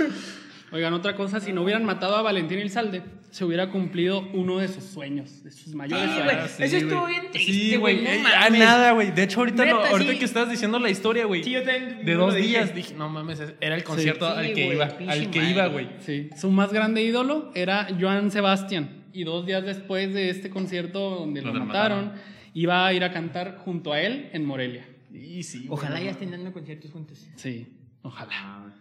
Oigan, 0.75 0.93
otra 0.93 1.15
cosa, 1.15 1.39
si 1.39 1.53
no 1.53 1.63
hubieran 1.63 1.85
matado 1.85 2.17
a 2.17 2.23
Valentín 2.23 2.59
Elizalde, 2.59 3.03
se 3.31 3.45
hubiera 3.45 3.71
cumplido 3.71 4.29
uno 4.35 4.59
de 4.59 4.67
sus 4.67 4.83
sueños, 4.83 5.45
de 5.45 5.53
sus 5.53 5.73
mayores 5.73 6.05
Sí, 6.11 6.17
sueños. 6.17 6.35
güey. 6.35 6.49
sí, 6.49 6.63
Eso 6.65 6.77
estuvo 6.79 7.07
bien 7.07 7.23
triste, 7.31 7.53
Sí, 7.53 7.77
güey. 7.77 8.03
No 8.03 8.11
ah, 8.37 8.51
nada, 8.51 8.91
güey. 8.91 9.13
De 9.13 9.23
hecho, 9.23 9.39
ahorita, 9.39 9.65
lo- 9.65 9.77
Neta, 9.79 9.91
ahorita 9.91 10.13
sí. 10.13 10.19
que 10.19 10.25
estabas 10.25 10.51
diciendo 10.51 10.81
la 10.81 10.91
historia, 10.91 11.27
güey. 11.27 11.45
Sí, 11.45 11.51
yo 11.53 11.63
también 11.63 12.05
De 12.05 12.15
no 12.15 12.27
dos 12.27 12.35
dije. 12.35 12.49
días 12.49 12.75
dije, 12.75 12.95
no 12.95 13.09
mames, 13.09 13.41
era 13.61 13.77
el 13.77 13.85
concierto 13.85 14.27
Sí, 14.27 14.39
al 14.49 14.53
que 14.53 14.67
iba. 14.75 14.85
Al 14.85 15.31
que 15.31 15.39
madre. 15.39 15.51
iba, 15.53 15.67
güey. 15.69 15.89
Sí, 16.01 16.31
su 16.37 16.51
más 16.51 16.73
grande 16.73 17.03
ídolo 17.05 17.53
era 17.55 17.87
Joan 18.01 18.33
Sebastián. 18.33 19.05
Y 19.13 19.23
dos 19.23 19.47
días 19.47 19.65
después 19.65 20.13
de 20.13 20.29
este 20.31 20.51
concierto 20.51 20.99
donde 21.11 21.41
lo, 21.41 21.53
lo 21.55 21.65
mataron, 21.65 22.07
mataron. 22.07 22.23
iba 22.53 22.85
a 22.85 22.93
ir 22.93 23.05
a 23.05 23.13
cantar 23.13 23.59
junto 23.59 23.93
a 23.93 24.01
él 24.01 24.29
en 24.33 24.45
Morelia. 24.45 24.85
Y 25.13 25.45
sí. 25.45 25.67
Ojalá 25.69 26.01
ya 26.01 26.11
estén 26.11 26.33
dando 26.33 26.53
conciertos 26.53 26.91
juntos. 26.91 27.25
Sí, 27.37 27.69
ojalá. 28.03 28.75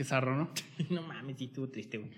Qué 0.00 0.04
zarro, 0.04 0.34
¿no? 0.34 0.48
No 0.88 1.02
mames, 1.02 1.36
sí 1.36 1.44
estuvo 1.44 1.68
triste, 1.68 1.98
güey. 1.98 2.08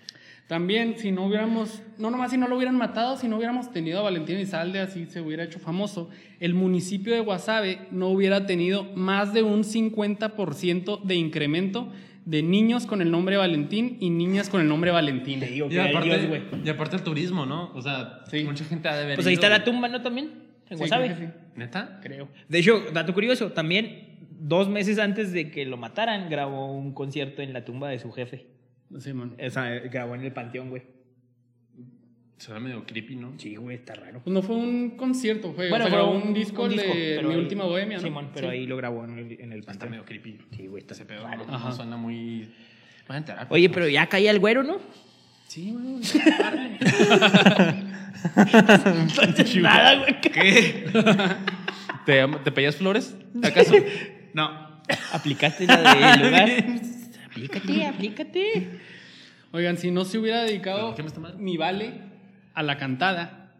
También, 0.46 0.94
si 0.98 1.10
no 1.10 1.26
hubiéramos, 1.26 1.82
no 1.98 2.12
nomás 2.12 2.30
si 2.30 2.38
no 2.38 2.46
lo 2.46 2.54
hubieran 2.54 2.76
matado, 2.78 3.16
si 3.16 3.26
no 3.26 3.38
hubiéramos 3.38 3.72
tenido 3.72 3.98
a 3.98 4.02
Valentín 4.02 4.36
Elizalde, 4.36 4.78
así 4.78 5.06
se 5.06 5.20
hubiera 5.20 5.42
hecho 5.42 5.58
famoso, 5.58 6.08
el 6.38 6.54
municipio 6.54 7.12
de 7.12 7.18
Guasave 7.18 7.80
no 7.90 8.06
hubiera 8.10 8.46
tenido 8.46 8.84
más 8.94 9.34
de 9.34 9.42
un 9.42 9.64
50% 9.64 11.02
de 11.02 11.14
incremento 11.16 11.92
de 12.24 12.44
niños 12.44 12.86
con 12.86 13.02
el 13.02 13.10
nombre 13.10 13.36
Valentín 13.36 13.96
y 13.98 14.10
niñas 14.10 14.48
con 14.48 14.60
el 14.60 14.68
nombre 14.68 14.92
Valentina. 14.92 15.44
Te 15.44 15.50
digo 15.52 15.66
Y 15.66 15.70
que 15.70 15.80
hay 15.80 15.88
Dios, 15.90 15.96
aparte, 16.04 16.26
güey. 16.28 16.42
y 16.64 16.68
aparte 16.68 16.94
el 16.96 17.02
turismo, 17.02 17.46
¿no? 17.46 17.72
O 17.74 17.82
sea, 17.82 18.20
Sí. 18.30 18.44
mucha 18.44 18.64
gente 18.64 18.88
ha 18.88 18.94
de 18.96 19.06
ver. 19.06 19.14
Pues 19.16 19.26
ahí 19.26 19.34
está 19.34 19.48
la 19.48 19.64
tumba, 19.64 19.88
¿no? 19.88 20.00
También. 20.02 20.26
En 20.70 20.76
Sí, 20.78 20.84
Guasave. 20.84 21.16
sí, 21.16 21.24
¿Neta? 21.56 21.98
creo. 22.00 22.28
De 22.48 22.60
hecho, 22.60 22.80
dato 22.92 23.12
curioso, 23.12 23.50
también 23.50 24.11
dos 24.48 24.68
meses 24.68 24.98
antes 24.98 25.32
de 25.32 25.50
que 25.50 25.64
lo 25.66 25.76
mataran, 25.76 26.28
grabó 26.28 26.72
un 26.72 26.92
concierto 26.92 27.42
en 27.42 27.52
la 27.52 27.64
tumba 27.64 27.88
de 27.88 27.98
su 27.98 28.10
jefe. 28.12 28.46
Sí, 28.98 29.12
man. 29.12 29.36
O 29.44 29.50
sea, 29.50 29.70
grabó 29.80 30.14
en 30.14 30.22
el 30.22 30.32
panteón, 30.32 30.70
güey. 30.70 30.82
Se 32.38 32.52
ve 32.52 32.58
medio 32.58 32.84
creepy, 32.84 33.14
¿no? 33.14 33.34
Sí, 33.38 33.54
güey, 33.54 33.76
está 33.76 33.94
raro. 33.94 34.20
Pues 34.24 34.34
no 34.34 34.42
fue 34.42 34.56
un 34.56 34.96
concierto, 34.96 35.52
fue, 35.52 35.68
Bueno, 35.68 35.84
o 35.84 35.88
sea, 35.88 35.96
grabó 35.96 36.12
un, 36.16 36.34
disco, 36.34 36.68
de 36.68 36.74
pero 37.16 37.28
Mi 37.28 37.34
ahí- 37.34 37.40
Última 37.40 37.64
Bohemia, 37.64 37.98
¿no? 37.98 38.02
Simón, 38.02 38.30
pero 38.34 38.48
Sí. 38.48 38.54
ahí 38.56 38.66
lo 38.66 38.76
grabó 38.76 39.04
en 39.04 39.16
el, 39.18 39.40
en 39.40 39.52
el 39.52 39.60
Está 39.60 39.70
panteón. 39.72 39.90
medio 39.92 40.04
creepy. 40.04 40.38
Sí, 40.56 40.66
güey, 40.66 40.80
está 40.80 40.94
Ese 40.94 41.04
pedo 41.04 41.22
raro. 41.22 41.46
no, 41.46 41.54
Ajá. 41.54 41.68
no 41.68 41.74
suena 41.76 41.96
muy. 41.96 42.48
Van 43.06 43.14
a 43.14 43.18
enterar. 43.18 43.46
Oye, 43.50 43.70
pero 43.70 43.88
ya 43.88 44.06
caía 44.08 44.32
el 44.32 44.40
güero, 44.40 44.64
¿no? 44.64 44.78
Sí, 45.46 45.70
bueno. 45.72 46.00
Nada, 49.60 49.96
güey. 49.98 50.20
¿Qué? 50.20 50.84
¿Te, 52.06 52.26
¿Te 52.44 52.52
pedías 52.52 52.76
flores? 52.76 53.16
¿Acaso? 53.42 53.74
No. 54.34 54.72
Aplicaste 55.12 55.66
la 55.66 55.94
del 56.16 56.26
lugar. 56.26 56.50
aplícate, 57.26 57.86
aplícate. 57.86 58.80
Oigan, 59.52 59.76
si 59.76 59.90
no 59.90 60.04
se 60.04 60.18
hubiera 60.18 60.42
dedicado 60.42 60.94
¿Qué 60.94 61.02
me 61.02 61.08
está 61.08 61.20
mal? 61.20 61.38
mi 61.38 61.56
vale 61.56 61.92
a 62.54 62.62
la 62.62 62.78
cantada, 62.78 63.52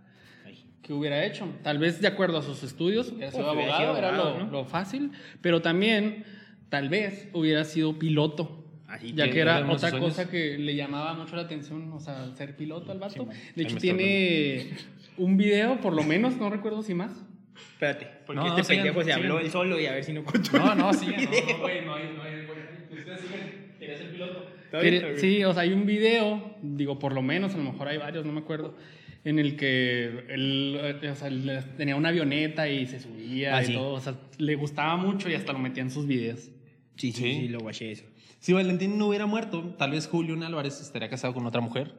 ¿qué 0.83 0.93
hubiera 0.93 1.25
hecho? 1.25 1.47
Tal 1.63 1.79
vez 1.79 2.01
de 2.01 2.09
acuerdo 2.09 2.39
a 2.39 2.43
sus 2.43 2.63
estudios, 2.63 3.11
hubiera 3.13 3.31
sido 3.31 3.45
Pues 3.45 3.57
hubiera 3.57 3.77
abogado, 3.77 3.97
sido 3.97 4.09
era 4.09 4.17
lo, 4.17 4.39
¿no? 4.45 4.51
lo 4.51 4.65
fácil, 4.65 5.13
pero 5.41 5.63
también 5.63 6.25
tal 6.69 6.89
vez 6.89 7.29
hubiera 7.33 7.65
sido 7.65 7.99
piloto. 7.99 8.59
Así 8.89 9.15
ya 9.15 9.25
que 9.25 9.31
que 9.33 9.41
era 9.41 9.63
de 9.63 9.71
otra 9.73 9.99
cosa 9.99 10.29
que 10.29 10.59
le 10.59 10.77
llamaba 10.77 11.15
mucho 11.15 11.35
la 11.37 11.43
atención, 11.43 11.91
o 11.93 12.01
sea, 12.01 12.35
ser 12.35 12.57
piloto 12.57 12.93
al 12.93 12.99
vato. 12.99 13.27
de 13.55 13.63
hecho, 13.63 13.77
tiene 13.77 14.71
un 15.17 15.39
video, 15.39 15.81
por 15.81 15.95
lo 15.95 16.03
menos, 16.03 16.37
no 16.37 16.51
recuerdo 16.51 16.83
si 16.83 16.93
más. 16.93 17.13
Espérate, 17.73 18.07
porque 18.35 18.49
No, 18.51 18.59
este 18.59 18.61
no, 18.61 18.65
sigan, 18.65 18.85
pendejo 18.85 19.05
se 19.05 19.13
habló 19.13 19.29
sigan. 19.35 19.45
él 19.45 19.51
solo 19.51 19.81
y 19.81 19.87
a 19.87 19.93
ver 19.93 20.05
si 20.05 20.13
no 20.13 20.25
contó. 20.25 20.59
No, 20.59 20.75
no, 20.75 20.93
sí. 20.95 21.07
No, 21.07 21.15
no, 21.17 21.59
güey, 21.61 21.85
no 21.85 21.95
hay. 21.95 22.15
No 22.17 22.23
hay 22.23 22.99
Ustedes 22.99 23.21
siguen. 23.21 23.75
Quería 23.79 23.97
ser 23.97 24.11
piloto. 24.13 24.47
Tiene- 24.81 25.19
sí, 25.19 25.45
o 25.45 25.53
sea, 25.53 25.63
hay 25.63 25.73
un 25.73 25.85
video, 25.87 26.55
digo, 26.63 26.99
por 26.99 27.13
lo 27.13 27.21
menos, 27.23 27.55
a 27.55 27.59
lo 27.59 27.65
mejor 27.65 27.89
hay 27.89 27.99
varios, 27.99 28.25
no 28.25 28.33
me 28.33 28.41
acuerdo, 28.41 28.75
en 29.25 29.39
el 29.39 29.55
que 29.57 30.25
él, 30.31 30.79
eh, 31.03 31.09
o 31.11 31.15
sea, 31.15 31.29
él 31.29 31.61
tenía 31.77 31.95
una 31.95 32.09
avioneta 32.09 32.69
y 32.69 32.87
se 32.87 32.99
subía 33.01 33.57
Ah, 33.57 33.63
y 33.63 33.67
sí. 33.67 33.75
todo, 33.75 33.93
o 33.95 34.01
sea, 34.01 34.15
le 34.39 34.55
gustaba 34.55 34.97
mucho 34.97 35.29
y 35.29 35.35
hasta 35.35 35.53
lo 35.53 35.59
metía 35.59 35.83
en 35.83 35.91
sus 35.91 36.07
videos. 36.07 36.51
Sí, 36.97 37.13
sí, 37.13 37.13
Sí. 37.13 37.35
sí, 37.41 37.49
lo 37.49 37.59
guaché 37.61 37.93
eso. 37.93 38.05
Si 38.39 38.53
Valentín 38.55 38.97
no 38.99 39.09
hubiera 39.09 39.27
muerto, 39.27 39.75
tal 39.79 39.91
vez 39.91 40.07
Julio 40.09 40.35
Álvarez 40.45 40.81
estaría 40.81 41.09
casado 41.11 41.35
con 41.35 41.45
otra 41.47 41.61
mujer. 41.61 41.93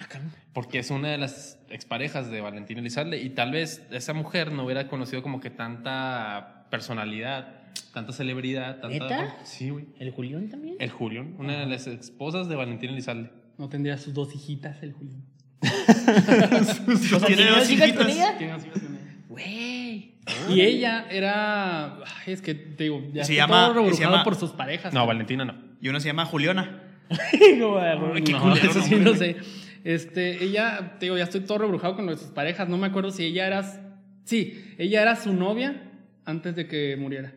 Ah. 0.00 0.18
Porque 0.52 0.78
es 0.78 0.90
una 0.90 1.08
de 1.08 1.18
las 1.18 1.58
exparejas 1.68 2.30
de 2.30 2.40
Valentín 2.40 2.78
Elizalde. 2.78 3.20
Y 3.20 3.30
tal 3.30 3.52
vez 3.52 3.86
esa 3.90 4.12
mujer 4.14 4.50
no 4.52 4.64
hubiera 4.64 4.88
conocido 4.88 5.22
como 5.22 5.40
que 5.40 5.50
tanta 5.50 6.66
personalidad, 6.70 7.62
tanta 7.92 8.12
celebridad. 8.12 8.80
Tanta... 8.80 8.88
¿Neta? 8.88 9.36
Sí, 9.44 9.70
güey. 9.70 9.86
¿El 9.98 10.10
Julián 10.10 10.48
también? 10.48 10.76
El 10.80 10.90
Julio, 10.90 11.26
una 11.38 11.60
de 11.60 11.66
las 11.66 11.86
esposas 11.86 12.48
de 12.48 12.56
Valentín 12.56 12.90
Elizalde. 12.90 13.30
No 13.58 13.68
tendría 13.68 13.98
sus 13.98 14.14
dos 14.14 14.34
hijitas, 14.34 14.82
el 14.82 14.92
Julián. 14.92 15.22
O 15.62 17.18
sea, 17.18 17.26
¿tiene 17.26 17.46
dos 17.50 17.70
hijas 17.70 17.92
con 17.92 18.08
ella? 18.08 18.36
Tiene 18.38 18.52
dos 18.54 18.64
hijas 18.66 18.80
con 18.80 18.94
él. 18.94 19.00
Güey. 19.28 20.14
Y 20.48 20.60
ella 20.60 21.06
era, 21.10 21.96
ay, 21.96 22.32
es 22.32 22.40
que 22.42 22.54
te 22.54 22.84
digo, 22.84 23.02
ya 23.12 23.24
Se 23.24 23.32
está 23.32 23.46
llama- 23.46 23.72
todo 23.74 23.92
se 23.94 24.02
llama- 24.02 24.24
por 24.24 24.34
sus 24.36 24.50
parejas. 24.52 24.92
No, 24.94 25.06
Valentina 25.06 25.44
no. 25.44 25.54
Y 25.80 25.88
uno 25.88 26.00
se 26.00 26.06
llama 26.08 26.24
Juliona. 26.24 26.82
No, 27.58 27.70
güey. 27.72 28.22
No, 28.22 28.40
culero 28.40 28.70
eso 28.70 28.80
sí 28.82 28.90
nombre, 28.94 29.10
no 29.12 29.16
sé. 29.16 29.36
Este, 29.84 30.42
ella, 30.44 30.96
te 30.98 31.06
digo, 31.06 31.16
ya 31.16 31.24
estoy 31.24 31.40
todo 31.40 31.58
rebrujado 31.58 31.96
con 31.96 32.08
sus 32.16 32.28
parejas. 32.28 32.68
No 32.68 32.76
me 32.76 32.86
acuerdo 32.88 33.10
si 33.10 33.24
ella 33.24 33.46
era. 33.46 33.62
Sí, 34.24 34.74
ella 34.78 35.02
era 35.02 35.16
su 35.16 35.32
novia 35.32 35.82
antes 36.24 36.54
de 36.54 36.66
que 36.68 36.96
muriera. 36.98 37.32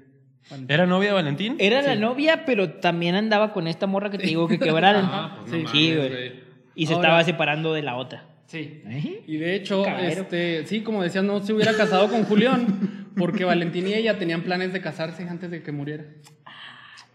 ¿Era 0.67 0.85
novia 0.85 1.09
de 1.09 1.13
Valentín? 1.15 1.55
Era 1.57 1.81
la 1.81 1.95
novia, 1.95 2.43
pero 2.45 2.69
también 2.73 3.15
andaba 3.15 3.53
con 3.53 3.67
esta 3.67 3.87
morra 3.87 4.09
que 4.09 4.17
te 4.17 4.27
digo 4.27 4.47
que 4.47 4.59
quebraron. 4.59 5.05
Ah, 5.11 5.37
pues 5.39 5.51
no 5.63 5.69
sí, 5.69 5.91
mames, 5.93 6.09
güey. 6.11 6.31
Y 6.75 6.85
se 6.87 6.93
Ahora- 6.93 7.07
estaba 7.07 7.23
separando 7.23 7.73
de 7.73 7.81
la 7.81 7.95
otra. 7.95 8.25
Sí. 8.47 8.81
¿Eh? 8.85 9.23
Y 9.25 9.37
de 9.37 9.55
hecho, 9.55 9.85
este, 9.99 10.65
sí, 10.67 10.81
como 10.81 11.01
decías, 11.01 11.23
no 11.23 11.39
se 11.39 11.53
hubiera 11.53 11.73
casado 11.75 12.09
con 12.09 12.23
Julián, 12.25 13.07
porque 13.15 13.45
Valentín 13.45 13.87
y 13.87 13.93
ella 13.93 14.19
tenían 14.19 14.41
planes 14.41 14.73
de 14.73 14.81
casarse 14.81 15.23
antes 15.27 15.49
de 15.49 15.63
que 15.63 15.71
muriera. 15.71 16.03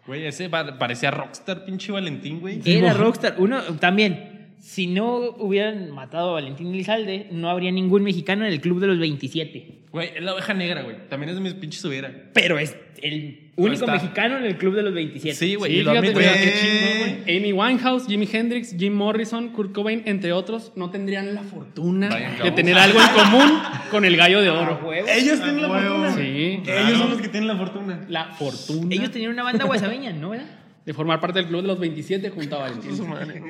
Güey, 0.06 0.26
ese 0.26 0.48
pa- 0.48 0.78
parecía 0.78 1.10
rockstar, 1.10 1.64
pinche 1.66 1.92
Valentín, 1.92 2.40
güey. 2.40 2.60
Era 2.64 2.94
Rockstar. 2.94 3.34
Uno, 3.38 3.60
también, 3.78 4.27
si 4.60 4.86
no 4.86 5.16
hubieran 5.38 5.90
matado 5.90 6.30
a 6.30 6.32
Valentín 6.34 6.68
Elizalde, 6.74 7.28
no 7.30 7.48
habría 7.48 7.70
ningún 7.72 8.02
mexicano 8.02 8.44
en 8.44 8.52
el 8.52 8.60
club 8.60 8.80
de 8.80 8.86
los 8.88 8.98
27. 8.98 9.78
Güey, 9.90 10.10
es 10.16 10.22
la 10.22 10.34
oveja 10.34 10.52
negra, 10.52 10.82
güey. 10.82 10.96
También 11.08 11.30
es 11.30 11.36
de 11.36 11.40
mis 11.40 11.54
pinches 11.54 11.82
hubiera. 11.84 12.12
Pero 12.34 12.58
es 12.58 12.76
el 13.00 13.50
único 13.56 13.84
está. 13.84 13.92
mexicano 13.92 14.36
en 14.36 14.44
el 14.44 14.58
club 14.58 14.74
de 14.74 14.82
los 14.82 14.92
27. 14.92 15.34
Sí, 15.34 15.54
güey. 15.54 15.72
Sí, 15.72 15.78
y 15.78 15.82
lo 15.82 15.92
fíjate, 15.92 16.08
admito, 16.08 16.20
güey. 16.20 16.44
qué 16.44 16.52
chingón, 16.60 17.22
güey. 17.24 17.36
Amy 17.38 17.52
Winehouse, 17.52 18.06
Jimi 18.06 18.28
Hendrix, 18.30 18.76
Jim 18.78 18.92
Morrison, 18.94 19.48
Kurt 19.50 19.72
Cobain, 19.72 20.02
entre 20.04 20.32
otros, 20.32 20.72
no 20.76 20.90
tendrían 20.90 21.34
la 21.34 21.42
fortuna 21.42 22.08
Vayan, 22.10 22.42
de 22.42 22.50
tener 22.50 22.76
algo 22.76 23.00
en 23.00 23.08
común 23.08 23.58
con 23.90 24.04
el 24.04 24.16
gallo 24.16 24.42
de 24.42 24.50
oro. 24.50 24.92
Ellos 24.92 25.40
tienen 25.40 25.62
la 25.62 25.68
fortuna. 25.68 26.14
Sí, 26.14 26.62
Ellos 26.66 26.98
son 26.98 27.10
los 27.10 27.20
que 27.22 27.28
tienen 27.28 27.48
la 27.48 27.56
fortuna. 27.56 28.04
la 28.08 28.24
fortuna 28.32 28.94
Ellos 28.94 29.10
tenían 29.10 29.32
una 29.32 29.44
banda 29.44 29.64
guasabeña, 29.64 30.12
¿no? 30.12 30.30
¿Verdad? 30.30 30.46
De 30.88 30.94
formar 30.94 31.20
parte 31.20 31.40
del 31.40 31.48
club 31.48 31.60
de 31.60 31.68
los 31.68 31.78
27 31.78 32.30
junto 32.30 32.56
a 32.56 32.60
Valentín. 32.60 32.92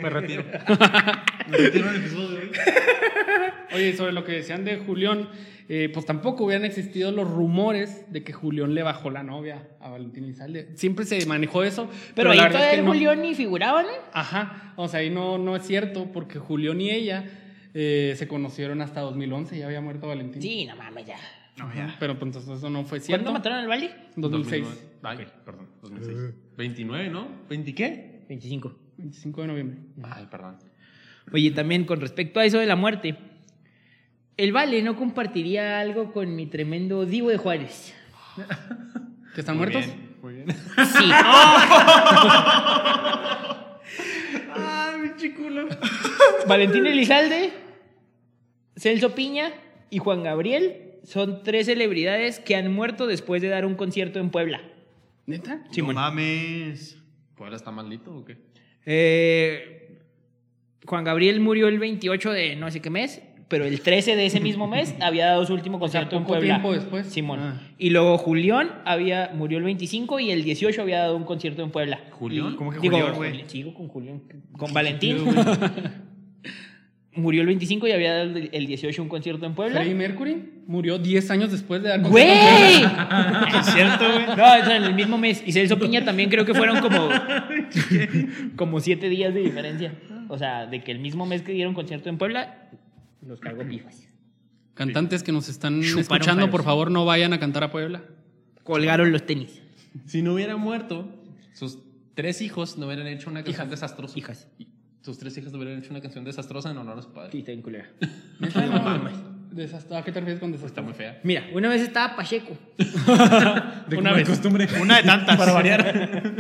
Me 0.03 0.11
retiro. 0.11 0.43
Me 1.49 1.57
retiro 1.57 1.86
del 1.86 1.97
episodio. 2.01 2.41
Oye, 3.72 3.97
sobre 3.97 4.11
lo 4.11 4.24
que 4.24 4.32
decían 4.32 4.64
de 4.64 4.78
Julián, 4.78 5.28
eh, 5.68 5.89
pues 5.95 6.05
tampoco 6.05 6.47
hubieran 6.47 6.64
existido 6.64 7.12
los 7.12 7.30
rumores 7.30 8.12
de 8.12 8.24
que 8.24 8.32
Julián 8.32 8.74
le 8.74 8.82
bajó 8.82 9.11
la 9.11 9.22
novia 9.22 9.68
a 9.78 9.89
Valentín 9.89 10.24
Elizalde. 10.24 10.70
Siempre 10.74 11.05
se 11.05 11.24
manejó 11.26 11.62
eso. 11.62 11.89
Pero, 12.16 12.32
ahí 12.32 12.41
es 12.41 12.49
todavía 12.49 12.70
que 12.70 12.78
el 12.80 12.84
no. 12.84 12.91
Julián 12.91 13.22
ni 13.22 13.36
figuraba, 13.36 13.84
¿no? 13.84 13.91
Ajá, 14.12 14.72
o 14.74 14.89
sea, 14.89 14.99
ahí 14.99 15.11
no, 15.11 15.39
no 15.39 15.55
es 15.55 15.62
cierto, 15.64 16.11
porque 16.12 16.41
Julián 16.41 16.80
y 16.80 16.91
ella 16.91 17.24
eh, 17.72 18.14
se 18.16 18.26
conocieron 18.26 18.82
hasta 18.82 19.01
2011, 19.03 19.59
ya 19.59 19.66
había 19.66 19.80
muerto 19.80 20.09
Valentín. 20.09 20.43
Sí, 20.43 20.66
no 20.66 20.74
mames, 20.74 21.07
ya. 21.07 21.18
No, 21.57 21.72
ya. 21.72 21.95
Pero 22.01 22.18
pues, 22.18 22.30
entonces 22.30 22.59
eso 22.59 22.68
no 22.68 22.82
fue 22.82 22.99
cierto. 22.99 23.26
¿Cuándo 23.26 23.39
mataron 23.39 23.59
al 23.59 23.68
Valle? 23.68 23.95
2006, 24.16 24.64
2009. 24.64 24.89
Ay, 25.05 25.26
perdón, 25.45 25.67
2006. 25.91 26.34
29, 26.57 27.09
¿no? 27.11 27.28
¿20 27.49 27.74
qué? 27.74 28.24
25. 28.28 28.76
25 28.99 29.41
de 29.43 29.47
noviembre. 29.47 29.78
Ay, 30.03 30.26
perdón. 30.30 30.57
Oye, 31.32 31.51
también 31.51 31.84
con 31.84 32.01
respecto 32.01 32.41
a 32.41 32.45
eso 32.45 32.59
de 32.59 32.66
la 32.66 32.76
muerte, 32.76 33.16
el 34.36 34.53
Vale 34.53 34.82
no 34.82 34.97
compartiría 34.97 35.80
algo 35.80 36.12
con 36.12 36.34
mi 36.34 36.47
tremendo 36.47 37.05
Divo 37.07 37.30
de 37.30 37.36
Juárez. 37.39 37.95
¿Que 39.34 39.41
están 39.41 39.57
Muy 39.57 39.66
muertos? 39.68 39.86
bien, 39.86 40.16
Muy 40.22 40.34
bien. 40.34 40.49
Sí. 40.51 41.11
Ay, 44.55 45.01
mi 45.03 45.16
chiculo. 45.16 45.68
Valentín 46.47 46.86
Elizalde, 46.86 47.51
Celso 48.76 49.14
Piña 49.14 49.53
y 49.91 49.99
Juan 49.99 50.22
Gabriel 50.22 50.95
son 51.05 51.43
tres 51.43 51.66
celebridades 51.66 52.41
que 52.41 52.57
han 52.57 52.72
muerto 52.72 53.07
después 53.07 53.41
de 53.43 53.49
dar 53.49 53.64
un 53.64 53.74
concierto 53.74 54.18
en 54.18 54.30
Puebla. 54.30 54.61
¿Neta? 55.29 55.62
No 55.76 55.93
mames. 55.93 56.99
¿Puebla 57.37 57.57
está 57.57 57.70
maldito 57.70 58.16
o 58.16 58.24
qué? 58.24 58.39
Eh, 58.87 60.01
Juan 60.87 61.05
Gabriel 61.05 61.39
murió 61.41 61.68
el 61.68 61.79
28 61.79 62.33
de 62.33 62.57
no 62.57 62.70
sé 62.70 62.81
qué 62.81 62.89
mes, 62.89 63.22
pero 63.49 63.66
el 63.66 63.83
13 63.83 64.16
de 64.16 64.24
ese 64.24 64.41
mismo 64.41 64.66
mes 64.66 64.95
había 65.03 65.26
dado 65.26 65.45
su 65.45 65.53
último 65.53 65.76
O 65.76 65.81
sea, 65.87 66.01
concierto 66.01 66.16
en 66.16 66.24
Puebla. 66.24 66.55
tiempo 66.55 66.72
después. 66.72 67.07
Simón. 67.09 67.41
Ah. 67.41 67.61
Y 67.76 67.91
luego 67.91 68.16
Julián 68.16 68.81
había, 68.87 69.31
murió 69.35 69.59
el 69.59 69.64
25 69.64 70.18
y 70.18 70.31
el 70.31 70.43
18 70.45 70.81
había 70.81 71.01
dado 71.01 71.14
un 71.16 71.24
concierto 71.24 71.62
en 71.62 71.70
Puebla. 71.70 72.01
¿Julián? 72.12 72.57
¿Cómo 72.57 72.70
que 72.70 72.79
Julián, 72.79 73.14
güey? 73.14 73.45
Sigo 73.49 73.74
con 73.74 73.89
Julián. 73.89 74.22
Con 74.57 74.72
Valentín. 74.74 75.18
murió 77.18 77.42
el 77.42 77.46
25 77.48 77.86
y 77.88 77.92
había 77.92 78.14
dado 78.14 78.36
el 78.36 78.50
el 78.52 78.66
18 78.66 79.02
un 79.02 79.08
concierto 79.08 79.44
en 79.44 79.54
Puebla. 79.54 79.80
Freddie 79.80 79.94
Mercury 79.94 80.42
murió 80.66 80.98
10 80.98 81.30
años 81.30 81.50
después 81.50 81.82
de 81.82 81.90
dar 81.90 82.00
¡Güey! 82.02 82.82
Es 83.58 83.66
cierto, 83.72 84.04
güey. 84.12 84.26
No, 84.26 84.34
sea, 84.36 84.76
en 84.76 84.84
el 84.84 84.94
mismo 84.94 85.18
mes. 85.18 85.42
Y 85.46 85.52
Celso 85.52 85.78
Piña 85.78 86.04
también 86.04 86.30
creo 86.30 86.44
que 86.44 86.54
fueron 86.54 86.80
como, 86.80 87.08
como 88.56 88.80
siete 88.80 89.08
días 89.08 89.34
de 89.34 89.40
diferencia. 89.40 89.94
O 90.28 90.38
sea, 90.38 90.66
de 90.66 90.82
que 90.82 90.92
el 90.92 90.98
mismo 90.98 91.26
mes 91.26 91.42
que 91.42 91.52
dieron 91.52 91.74
concierto 91.74 92.08
en 92.08 92.18
Puebla, 92.18 92.68
los 93.26 93.40
cargó 93.40 93.66
pifas. 93.66 94.08
Cantantes 94.74 95.22
que 95.22 95.32
nos 95.32 95.48
están 95.48 95.80
Chuparon 95.82 96.00
escuchando, 96.00 96.42
faros. 96.42 96.50
por 96.50 96.62
favor, 96.62 96.90
no 96.90 97.04
vayan 97.04 97.32
a 97.32 97.40
cantar 97.40 97.64
a 97.64 97.70
Puebla. 97.70 98.04
Colgaron 98.62 99.10
los 99.10 99.26
tenis. 99.26 99.60
Si 100.06 100.22
no 100.22 100.34
hubiera 100.34 100.56
muerto, 100.56 101.08
sus 101.52 101.78
tres 102.14 102.42
hijos 102.42 102.78
no 102.78 102.86
hubieran 102.86 103.06
hecho 103.06 103.30
una 103.30 103.42
canción 103.42 103.70
desastrosa. 103.70 104.18
Hijas. 104.18 104.46
Sus 105.09 105.16
tres 105.16 105.38
hijas 105.38 105.54
hubieran 105.54 105.78
hecho 105.78 105.88
una 105.88 106.02
canción 106.02 106.22
desastrosa 106.22 106.70
en 106.70 106.76
honor 106.76 106.98
a 106.98 107.00
su 107.00 107.11
padre. 107.11 107.30
Sí, 107.32 107.38
está 107.38 107.52
bien 107.52 107.62
culera. 107.62 107.88
¿A 108.42 110.04
qué 110.04 110.12
te 110.12 110.20
refieres 110.20 110.38
con 110.38 110.52
Está 110.52 110.61
desastre? 110.61 110.82
muy 110.82 110.92
fea. 110.92 111.18
Mira, 111.22 111.48
una 111.54 111.70
vez 111.70 111.80
estaba 111.80 112.14
Pacheco 112.14 112.54
Una 113.96 114.12
vez. 114.12 114.28
costumbre. 114.28 114.68
Una 114.78 114.98
de 114.98 115.04
tantas. 115.04 115.34
Para 115.38 115.52
variar. 115.52 116.34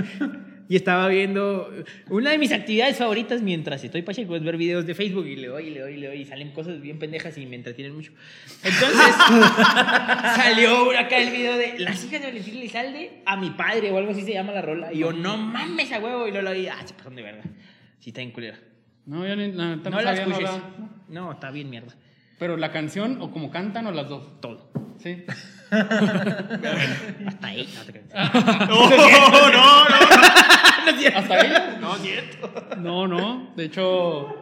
y 0.68 0.76
estaba 0.76 1.08
viendo. 1.08 1.72
Una 2.10 2.32
de 2.32 2.36
mis 2.36 2.52
actividades 2.52 2.98
favoritas 2.98 3.40
mientras 3.40 3.82
estoy 3.82 4.02
Pacheco 4.02 4.36
es 4.36 4.44
ver 4.44 4.58
videos 4.58 4.84
de 4.84 4.94
Facebook 4.94 5.26
y 5.26 5.36
le 5.36 5.46
doy, 5.46 5.68
y 5.68 5.70
le 5.70 5.80
doy, 5.80 5.94
y 5.94 5.96
le 5.96 6.06
doy. 6.08 6.20
Y 6.20 6.26
salen 6.26 6.52
cosas 6.52 6.78
bien 6.82 6.98
pendejas 6.98 7.38
y 7.38 7.46
me 7.46 7.56
entretienen 7.56 7.94
mucho. 7.94 8.12
Entonces, 8.62 9.14
salió 10.36 10.90
acá 10.90 11.16
el 11.16 11.30
video 11.30 11.56
de 11.56 11.78
las 11.78 12.04
hijas 12.04 12.20
de 12.20 12.26
Valentín 12.26 12.58
Elizalde 12.58 13.22
a 13.24 13.34
mi 13.38 13.48
padre 13.48 13.90
o 13.92 13.96
algo 13.96 14.10
así 14.10 14.20
se 14.20 14.34
llama 14.34 14.52
la 14.52 14.60
rola. 14.60 14.92
Y 14.92 14.98
yo, 14.98 15.14
no 15.14 15.38
mames 15.38 15.90
a 15.90 16.00
huevo. 16.00 16.28
Y 16.28 16.32
luego 16.32 16.50
lo 16.50 16.54
vi, 16.54 16.68
ah, 16.68 16.76
se 16.84 16.92
pasaron 16.92 17.16
de 17.16 17.22
verga. 17.22 17.44
Sí, 18.00 18.10
está 18.10 18.20
bien 18.20 18.32
culera. 18.32 18.58
No, 19.06 19.26
yo 19.26 19.34
ni, 19.36 19.52
la 19.52 19.76
No, 19.76 19.90
no 19.90 20.00
la 20.00 20.12
no 20.14 20.20
escuches. 20.20 20.42
la- 20.42 20.60
No, 21.08 21.32
está 21.32 21.50
bien 21.50 21.70
mierda. 21.70 21.94
Pero 22.38 22.56
la 22.56 22.70
canción, 22.70 23.18
o 23.20 23.30
como 23.30 23.50
cantan, 23.50 23.86
o 23.86 23.92
las 23.92 24.08
dos. 24.08 24.40
Todo. 24.40 24.70
Sí. 24.98 25.24
Hasta 25.70 27.46
ahí. 27.46 27.68
No 27.74 27.82
te 27.84 27.92
creas. 27.92 28.08
No, 28.68 28.90
no, 28.90 29.50
no. 29.50 29.98
¿Hasta 31.14 31.40
ella? 31.46 31.78
No, 31.80 31.94
cierto. 31.96 32.50
No, 32.78 33.06
no. 33.06 33.52
De 33.56 33.64
hecho, 33.64 34.34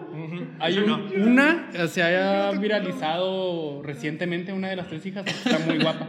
hay 0.60 0.78
un- 0.78 1.12
una 1.28 1.68
que 1.72 1.88
se 1.88 2.02
haya 2.02 2.50
viralizado 2.52 3.82
recientemente, 3.82 4.52
una 4.52 4.68
de 4.68 4.76
las 4.76 4.86
tres 4.88 5.04
hijas, 5.06 5.26
está 5.26 5.58
muy 5.60 5.78
guapa. 5.78 6.06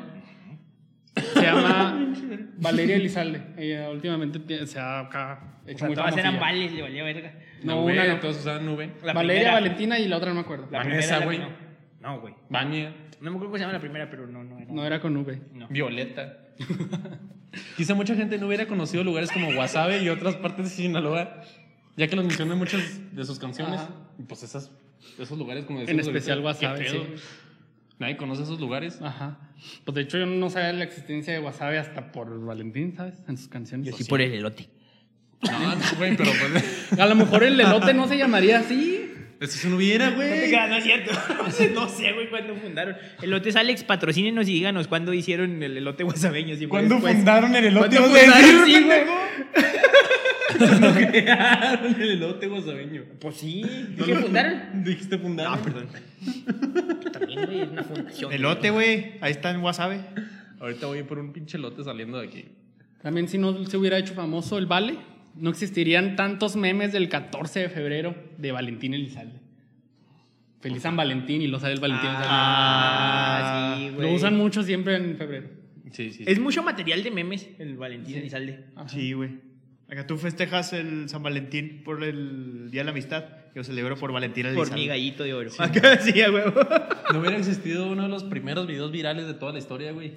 Valeria 2.57 2.95
Elizalde. 2.95 3.41
Ella 3.57 3.89
últimamente 3.89 4.65
se 4.67 4.79
ha 4.79 4.99
acá 5.01 5.59
O 5.65 5.69
hecho 5.69 5.79
sea, 5.79 5.87
muy 5.87 5.95
todas 5.95 6.15
eran 6.17 6.39
vales, 6.39 6.71
le 6.71 6.81
valía 6.81 7.03
verga. 7.03 7.33
No, 7.63 7.81
Nube, 7.81 7.93
una 7.93 8.05
no. 8.07 8.19
Todos 8.19 8.37
usaban 8.37 8.65
nube. 8.65 8.91
La 9.03 9.13
Valeria, 9.13 9.41
primera- 9.43 9.53
Valentina 9.53 9.99
y 9.99 10.07
la 10.07 10.17
otra 10.17 10.29
no 10.29 10.35
me 10.35 10.41
acuerdo. 10.41 10.67
La 10.71 10.79
Vanessa, 10.79 11.19
güey. 11.25 11.39
No, 11.99 12.19
güey. 12.21 12.33
Baña. 12.49 12.93
No 13.19 13.31
me 13.31 13.37
acuerdo 13.37 13.45
cómo 13.47 13.57
se 13.57 13.61
llama 13.61 13.73
la 13.73 13.79
primera, 13.79 14.09
pero 14.09 14.27
no, 14.27 14.43
no 14.43 14.59
era. 14.59 14.71
No 14.71 14.85
era 14.85 14.99
con 15.01 15.17
V. 15.17 15.41
No. 15.53 15.67
Violeta. 15.69 16.37
Quizá 17.75 17.95
mucha 17.95 18.15
gente 18.15 18.37
no 18.37 18.47
hubiera 18.47 18.67
conocido 18.67 19.03
lugares 19.03 19.31
como 19.31 19.51
Guasave 19.53 20.03
y 20.03 20.09
otras 20.09 20.35
partes 20.35 20.65
de 20.65 20.71
Sinaloa, 20.71 21.41
ya 21.95 22.07
que 22.07 22.15
los 22.15 22.25
mencionan 22.25 22.53
en 22.53 22.59
muchas 22.59 23.15
de 23.15 23.23
sus 23.25 23.39
canciones. 23.39 23.79
Ajá. 23.81 23.89
Y 24.19 24.23
pues 24.23 24.43
esas, 24.43 24.71
esos 25.17 25.37
lugares, 25.37 25.65
como 25.65 25.79
En 25.79 25.85
decimos 25.87 26.07
especial 26.07 26.43
ahorita, 26.45 26.59
¿qué 26.75 26.83
Guasave, 26.89 27.17
sí. 27.17 27.23
Nadie 27.99 28.17
conoce 28.17 28.43
esos 28.43 28.59
lugares. 28.59 28.99
Ajá. 29.01 29.39
Pues 29.83 29.95
de 29.95 30.01
hecho 30.01 30.17
yo 30.19 30.25
no 30.27 30.49
sabía 30.49 30.71
la 30.73 30.83
existencia 30.83 31.33
de 31.33 31.39
Wasabi 31.39 31.77
hasta 31.77 32.11
por 32.11 32.45
Valentín, 32.45 32.95
¿sabes? 32.95 33.15
En 33.27 33.37
sus 33.37 33.47
canciones. 33.47 33.87
Yo 33.87 33.97
sí 33.97 34.03
por 34.03 34.21
el 34.21 34.33
elote. 34.33 34.69
No, 35.41 35.75
no, 35.75 35.81
güey, 35.97 36.15
pero 36.15 36.31
pues. 36.51 36.93
A 36.99 37.05
lo 37.05 37.15
mejor 37.15 37.43
el 37.43 37.59
elote 37.59 37.93
no 37.93 38.07
se 38.07 38.17
llamaría 38.17 38.59
así. 38.59 39.03
Eso 39.39 39.57
si 39.57 39.67
no 39.67 39.75
hubiera, 39.75 40.09
güey. 40.11 40.51
No 40.51 40.75
es 40.77 40.83
cierto. 40.83 41.11
No 41.73 41.87
sé, 41.89 42.11
güey, 42.13 42.29
cuándo 42.29 42.55
fundaron. 42.55 42.95
Elotes 43.21 43.55
Alex, 43.55 43.83
patrocínenos 43.83 44.47
y 44.47 44.53
díganos 44.53 44.87
cuándo 44.87 45.13
hicieron 45.13 45.61
el 45.61 45.77
elote 45.77 46.03
guasabeño. 46.03 46.55
siempre 46.55 46.67
¿Cuándo 46.69 46.95
después. 46.95 47.15
fundaron 47.15 47.55
el 47.55 47.65
elote? 47.65 47.97
¿Cuándo 47.97 48.65
Sí, 48.65 48.83
güey. 48.83 49.01
Pendejo? 50.57 50.93
Crearon 51.11 52.01
el 52.01 52.09
elote 52.11 52.47
guasabeño. 52.47 53.03
Pues 53.19 53.35
sí. 53.37 53.63
¿Qué 54.05 54.15
fundaron? 54.15 54.61
Dijiste 54.83 55.17
fundar. 55.17 55.49
No, 55.57 55.63
perdón. 55.63 55.87
También, 57.11 57.45
güey, 57.45 57.61
es 57.61 57.69
una 57.69 57.83
fundación. 57.83 58.31
Elote, 58.33 58.69
güey. 58.69 59.13
Ahí 59.21 59.31
está 59.31 59.51
en 59.51 59.61
Wasabe. 59.61 59.99
Ahorita 60.59 60.87
voy 60.87 61.03
por 61.03 61.19
un 61.19 61.33
pinche 61.33 61.57
elote 61.57 61.83
saliendo 61.83 62.19
de 62.19 62.27
aquí. 62.27 62.45
También 63.01 63.27
si 63.27 63.37
no 63.37 63.65
se 63.65 63.77
hubiera 63.77 63.97
hecho 63.97 64.13
famoso 64.13 64.57
el 64.57 64.65
Vale, 64.65 64.97
no 65.35 65.49
existirían 65.51 66.15
tantos 66.15 66.55
memes 66.55 66.91
del 66.91 67.09
14 67.09 67.59
de 67.61 67.69
febrero 67.69 68.15
de 68.37 68.51
Valentín 68.51 68.93
Elizalde. 68.93 69.39
Feliz 70.59 70.81
San 70.81 70.97
Valentín 70.97 71.41
y 71.43 71.47
lo 71.47 71.59
sabe 71.59 71.73
el 71.73 71.79
Valentín 71.79 72.09
Ah, 72.11 73.73
sí, 73.77 73.81
Elizalde. 73.83 73.95
güey. 73.97 74.09
Lo 74.09 74.15
usan 74.15 74.35
mucho 74.35 74.63
siempre 74.63 74.95
en 74.95 75.15
febrero. 75.15 75.47
Sí, 75.91 76.11
sí. 76.11 76.23
Es 76.25 76.39
mucho 76.39 76.63
material 76.63 77.03
de 77.03 77.11
memes 77.11 77.47
el 77.59 77.77
Valentín 77.77 78.17
Elizalde. 78.17 78.65
Ajá. 78.75 78.89
Sí, 78.89 79.13
güey. 79.13 79.29
Acá 79.89 80.05
tú 80.05 80.17
festejas 80.17 80.73
el 80.73 81.07
San 81.07 81.23
Valentín 81.23 81.81
por 81.85 82.03
el 82.03 82.69
Día 82.71 82.81
de 82.81 82.85
la 82.85 82.91
Amistad. 82.91 83.23
Yo 83.55 83.63
celebro 83.63 83.95
por 83.95 84.11
Valentín 84.11 84.43
Por 84.43 84.51
Elizalde. 84.51 84.75
mi 84.75 84.87
gallito 84.87 85.23
de 85.23 85.33
oro. 85.33 85.49
Acá 85.57 85.99
sí, 86.01 86.21
a 86.21 86.29
huevo. 86.29 86.53
No 87.13 87.19
hubiera 87.19 87.37
existido 87.37 87.87
uno 87.89 88.03
de 88.03 88.09
los 88.09 88.25
primeros 88.25 88.67
videos 88.67 88.91
virales 88.91 89.27
de 89.27 89.33
toda 89.33 89.53
la 89.53 89.59
historia, 89.59 89.93
güey. 89.93 90.13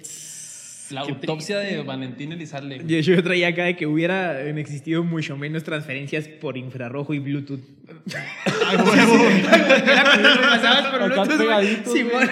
La 0.89 1.01
autopsia 1.01 1.59
de 1.59 1.83
Valentín 1.83 2.33
Elizalde. 2.33 2.83
hecho, 2.99 3.13
yo 3.13 3.23
traía 3.23 3.47
acá 3.47 3.63
de 3.63 3.77
que 3.77 3.87
hubiera 3.87 4.41
existido 4.41 5.05
mucho 5.05 5.37
menos 5.37 5.63
transferencias 5.63 6.27
por 6.27 6.57
infrarrojo 6.57 7.13
y 7.13 7.19
Bluetooth. 7.19 7.61
¡A 8.65 8.83
huevo! 8.83 9.23
Era 9.25 10.03
cuando 10.03 10.29
lo 10.35 10.41
pasabas 10.41 10.87
por 10.87 11.03
Acá 11.03 11.23
Bluetooth, 11.23 11.93
Simón. 11.93 12.29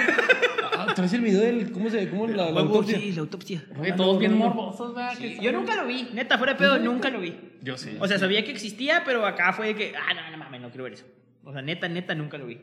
¿Traes 0.96 1.14
el 1.14 1.22
video 1.22 1.42
del 1.42 1.72
cómo 1.72 1.90
se 1.90 2.10
cómo 2.10 2.28
la, 2.28 2.50
la 2.52 2.60
autopsia? 2.62 3.00
sí, 3.00 3.12
la 3.14 3.22
autopsia. 3.22 3.64
Oye, 3.80 3.92
todos 3.94 4.20
bien 4.20 4.38
morbosos, 4.38 4.94
¿verdad? 4.96 5.14
Sí, 5.18 5.38
Yo 5.42 5.52
nunca 5.52 5.76
lo 5.76 5.88
vi, 5.88 6.10
neta, 6.14 6.38
fuera 6.38 6.54
de 6.54 6.60
pedo, 6.60 6.78
nunca 6.80 7.10
lo 7.10 7.20
vi. 7.20 7.36
Yo 7.62 7.78
sí. 7.78 7.98
O 8.00 8.08
sea, 8.08 8.18
sabía 8.20 8.44
que 8.46 8.52
existía, 8.52 9.04
pero 9.06 9.26
acá 9.26 9.54
fue 9.54 9.68
de 9.68 9.76
que, 9.76 9.94
ah, 9.96 10.14
no, 10.14 10.32
no 10.32 10.38
mames, 10.38 10.62
no 10.62 10.70
quiero 10.70 10.84
ver 10.86 10.94
eso. 10.94 11.06
O 11.44 11.52
sea, 11.54 11.62
neta, 11.62 11.88
neta, 11.88 12.14
nunca 12.16 12.38
lo 12.38 12.46
vi. 12.46 12.60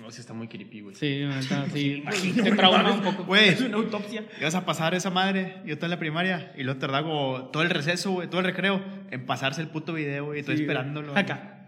No, 0.00 0.10
sí 0.10 0.20
está 0.20 0.34
muy 0.34 0.48
creepy, 0.48 0.80
güey. 0.80 0.96
Sí, 0.96 1.22
neta, 1.24 1.66
sí. 1.72 1.92
Imagino, 2.02 2.42
Te 2.42 2.50
trauma 2.52 2.92
un 2.92 3.00
poco. 3.02 3.24
Güey, 3.24 3.50
Es 3.50 3.60
una 3.60 3.76
autopsia. 3.76 4.24
ibas 4.40 4.54
a 4.56 4.64
pasar 4.64 4.92
esa 4.94 5.10
madre. 5.10 5.58
Yo 5.64 5.74
estaba 5.74 5.86
en 5.86 5.90
la 5.92 5.98
primaria. 6.00 6.52
Y 6.56 6.64
luego 6.64 6.80
tardaba 6.80 7.52
todo 7.52 7.62
el 7.62 7.70
receso, 7.70 8.10
güey. 8.10 8.28
Todo 8.28 8.40
el 8.40 8.46
recreo. 8.46 8.82
En 9.12 9.24
pasarse 9.24 9.60
el 9.60 9.68
puto 9.68 9.92
video, 9.92 10.24
güey. 10.26 10.40
Estoy 10.40 10.56
Sí, 10.56 10.62
esperándolo. 10.62 11.16
Acá. 11.16 11.63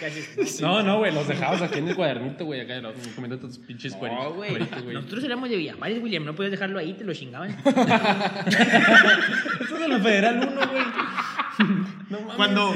No, 0.60 0.82
no, 0.82 0.98
güey, 0.98 1.12
los 1.14 1.26
dejabas 1.28 1.62
aquí 1.62 1.78
en 1.78 1.88
el 1.88 1.96
cuadernito, 1.96 2.44
güey, 2.44 2.60
acá 2.60 2.80
los 2.80 2.94
comiendo 3.14 3.38
tus 3.38 3.58
pinches 3.58 3.92
No, 3.92 3.98
cueritos, 3.98 4.34
güey. 4.34 4.50
cueritos, 4.50 4.82
güey. 4.82 4.94
Nosotros 4.94 5.24
éramos 5.24 5.48
de 5.50 5.56
Villamares, 5.56 6.02
William. 6.02 6.24
No 6.24 6.34
podías 6.34 6.50
dejarlo 6.50 6.78
ahí, 6.78 6.94
te 6.94 7.04
lo 7.04 7.14
chingaban. 7.14 7.50
Esto 8.46 9.74
es 9.74 9.80
de 9.80 9.88
la 9.88 9.98
Federal 10.00 10.36
1, 10.38 10.50
güey. 10.70 10.84
No 12.10 12.20
mames. 12.20 12.36
Cuando, 12.36 12.74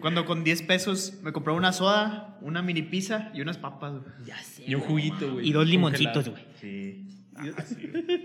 cuando 0.00 0.24
con 0.24 0.44
10 0.44 0.62
pesos 0.62 1.14
me 1.22 1.32
compraba 1.32 1.58
una 1.58 1.72
soda, 1.72 2.38
una 2.40 2.62
mini 2.62 2.82
pizza 2.82 3.30
y 3.34 3.40
unas 3.40 3.58
papas, 3.58 3.92
güey. 3.94 4.04
ya 4.24 4.38
sé. 4.38 4.64
Y 4.66 4.74
un 4.74 4.80
juguito, 4.82 5.32
güey. 5.34 5.48
Y 5.48 5.52
dos 5.52 5.66
limoncitos, 5.66 6.28
güey. 6.28 6.42
Sí. 6.60 7.06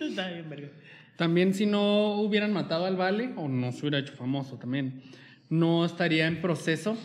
Está 0.01 0.27
bien, 0.29 0.49
verga. 0.49 0.69
También 1.17 1.53
si 1.53 1.65
no 1.65 2.13
hubieran 2.21 2.53
matado 2.53 2.85
al 2.85 2.95
Vale, 2.95 3.33
o 3.35 3.47
no 3.47 3.71
se 3.71 3.81
hubiera 3.81 3.99
hecho 3.99 4.13
famoso 4.13 4.57
también, 4.57 5.01
no 5.49 5.83
estaría 5.85 6.27
en 6.27 6.41
proceso 6.41 6.97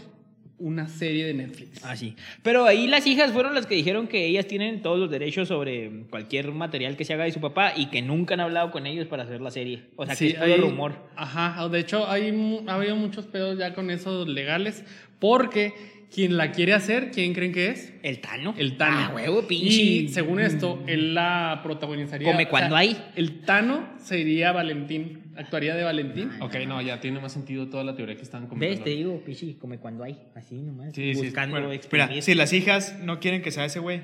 una 0.58 0.88
serie 0.88 1.26
de 1.26 1.34
Netflix. 1.34 1.84
Ah, 1.84 1.96
sí. 1.96 2.16
Pero 2.42 2.64
ahí 2.64 2.86
las 2.86 3.06
hijas 3.06 3.32
fueron 3.32 3.54
las 3.54 3.66
que 3.66 3.74
dijeron 3.74 4.06
que 4.08 4.26
ellas 4.26 4.46
tienen 4.46 4.80
todos 4.80 4.98
los 4.98 5.10
derechos 5.10 5.48
sobre 5.48 5.90
cualquier 6.10 6.50
material 6.52 6.96
que 6.96 7.04
se 7.04 7.12
haga 7.12 7.24
de 7.24 7.32
su 7.32 7.40
papá 7.40 7.72
y 7.76 7.86
que 7.86 8.00
nunca 8.02 8.34
han 8.34 8.40
hablado 8.40 8.70
con 8.70 8.86
ellos 8.86 9.06
para 9.06 9.24
hacer 9.24 9.40
la 9.40 9.50
serie. 9.50 9.82
O 9.96 10.06
sea, 10.06 10.16
que 10.16 10.28
es 10.28 10.34
todo 10.34 10.44
hay- 10.44 10.56
rumor. 10.60 10.94
Ajá, 11.14 11.68
de 11.68 11.78
hecho 11.80 12.08
hay, 12.08 12.32
ha 12.66 12.74
habido 12.74 12.96
muchos 12.96 13.26
pedos 13.26 13.58
ya 13.58 13.74
con 13.74 13.90
esos 13.90 14.26
legales, 14.28 14.84
porque 15.18 15.74
quien 16.14 16.36
la 16.36 16.52
quiere 16.52 16.72
hacer, 16.72 17.10
¿quién 17.10 17.34
creen 17.34 17.52
que 17.52 17.68
es? 17.68 17.92
El 18.02 18.20
Tano. 18.20 18.54
El 18.56 18.76
Tano. 18.76 18.96
Ah, 18.98 19.12
huevo, 19.14 19.46
pinche. 19.46 19.82
Y 19.82 20.08
según 20.08 20.40
esto, 20.40 20.82
él 20.86 21.14
la 21.14 21.60
protagonizaría. 21.62 22.30
Come 22.30 22.48
cuando 22.48 22.76
hay. 22.76 22.96
El 23.16 23.40
Tano 23.40 23.86
sería 23.98 24.52
Valentín, 24.52 25.32
actuaría 25.36 25.74
de 25.74 25.84
Valentín. 25.84 26.30
Ok, 26.40 26.54
no, 26.66 26.80
ya 26.80 27.00
tiene 27.00 27.20
más 27.20 27.32
sentido 27.32 27.68
toda 27.68 27.84
la 27.84 27.94
teoría 27.94 28.16
que 28.16 28.22
están 28.22 28.42
¿Ves? 28.42 28.48
comentando. 28.50 28.84
Te 28.84 28.90
digo, 28.90 29.22
pinche, 29.24 29.58
come 29.58 29.78
cuando 29.78 30.04
hay. 30.04 30.18
Así 30.34 30.54
nomás. 30.54 30.94
Sí, 30.94 31.14
sí, 31.14 31.20
buscando 31.20 31.56
Bueno, 31.56 31.72
exprimir 31.72 32.08
mira, 32.08 32.22
si 32.22 32.34
las 32.34 32.52
hijas 32.52 32.98
no 33.02 33.20
quieren 33.20 33.42
que 33.42 33.50
sea 33.50 33.64
ese 33.64 33.80
güey. 33.80 34.02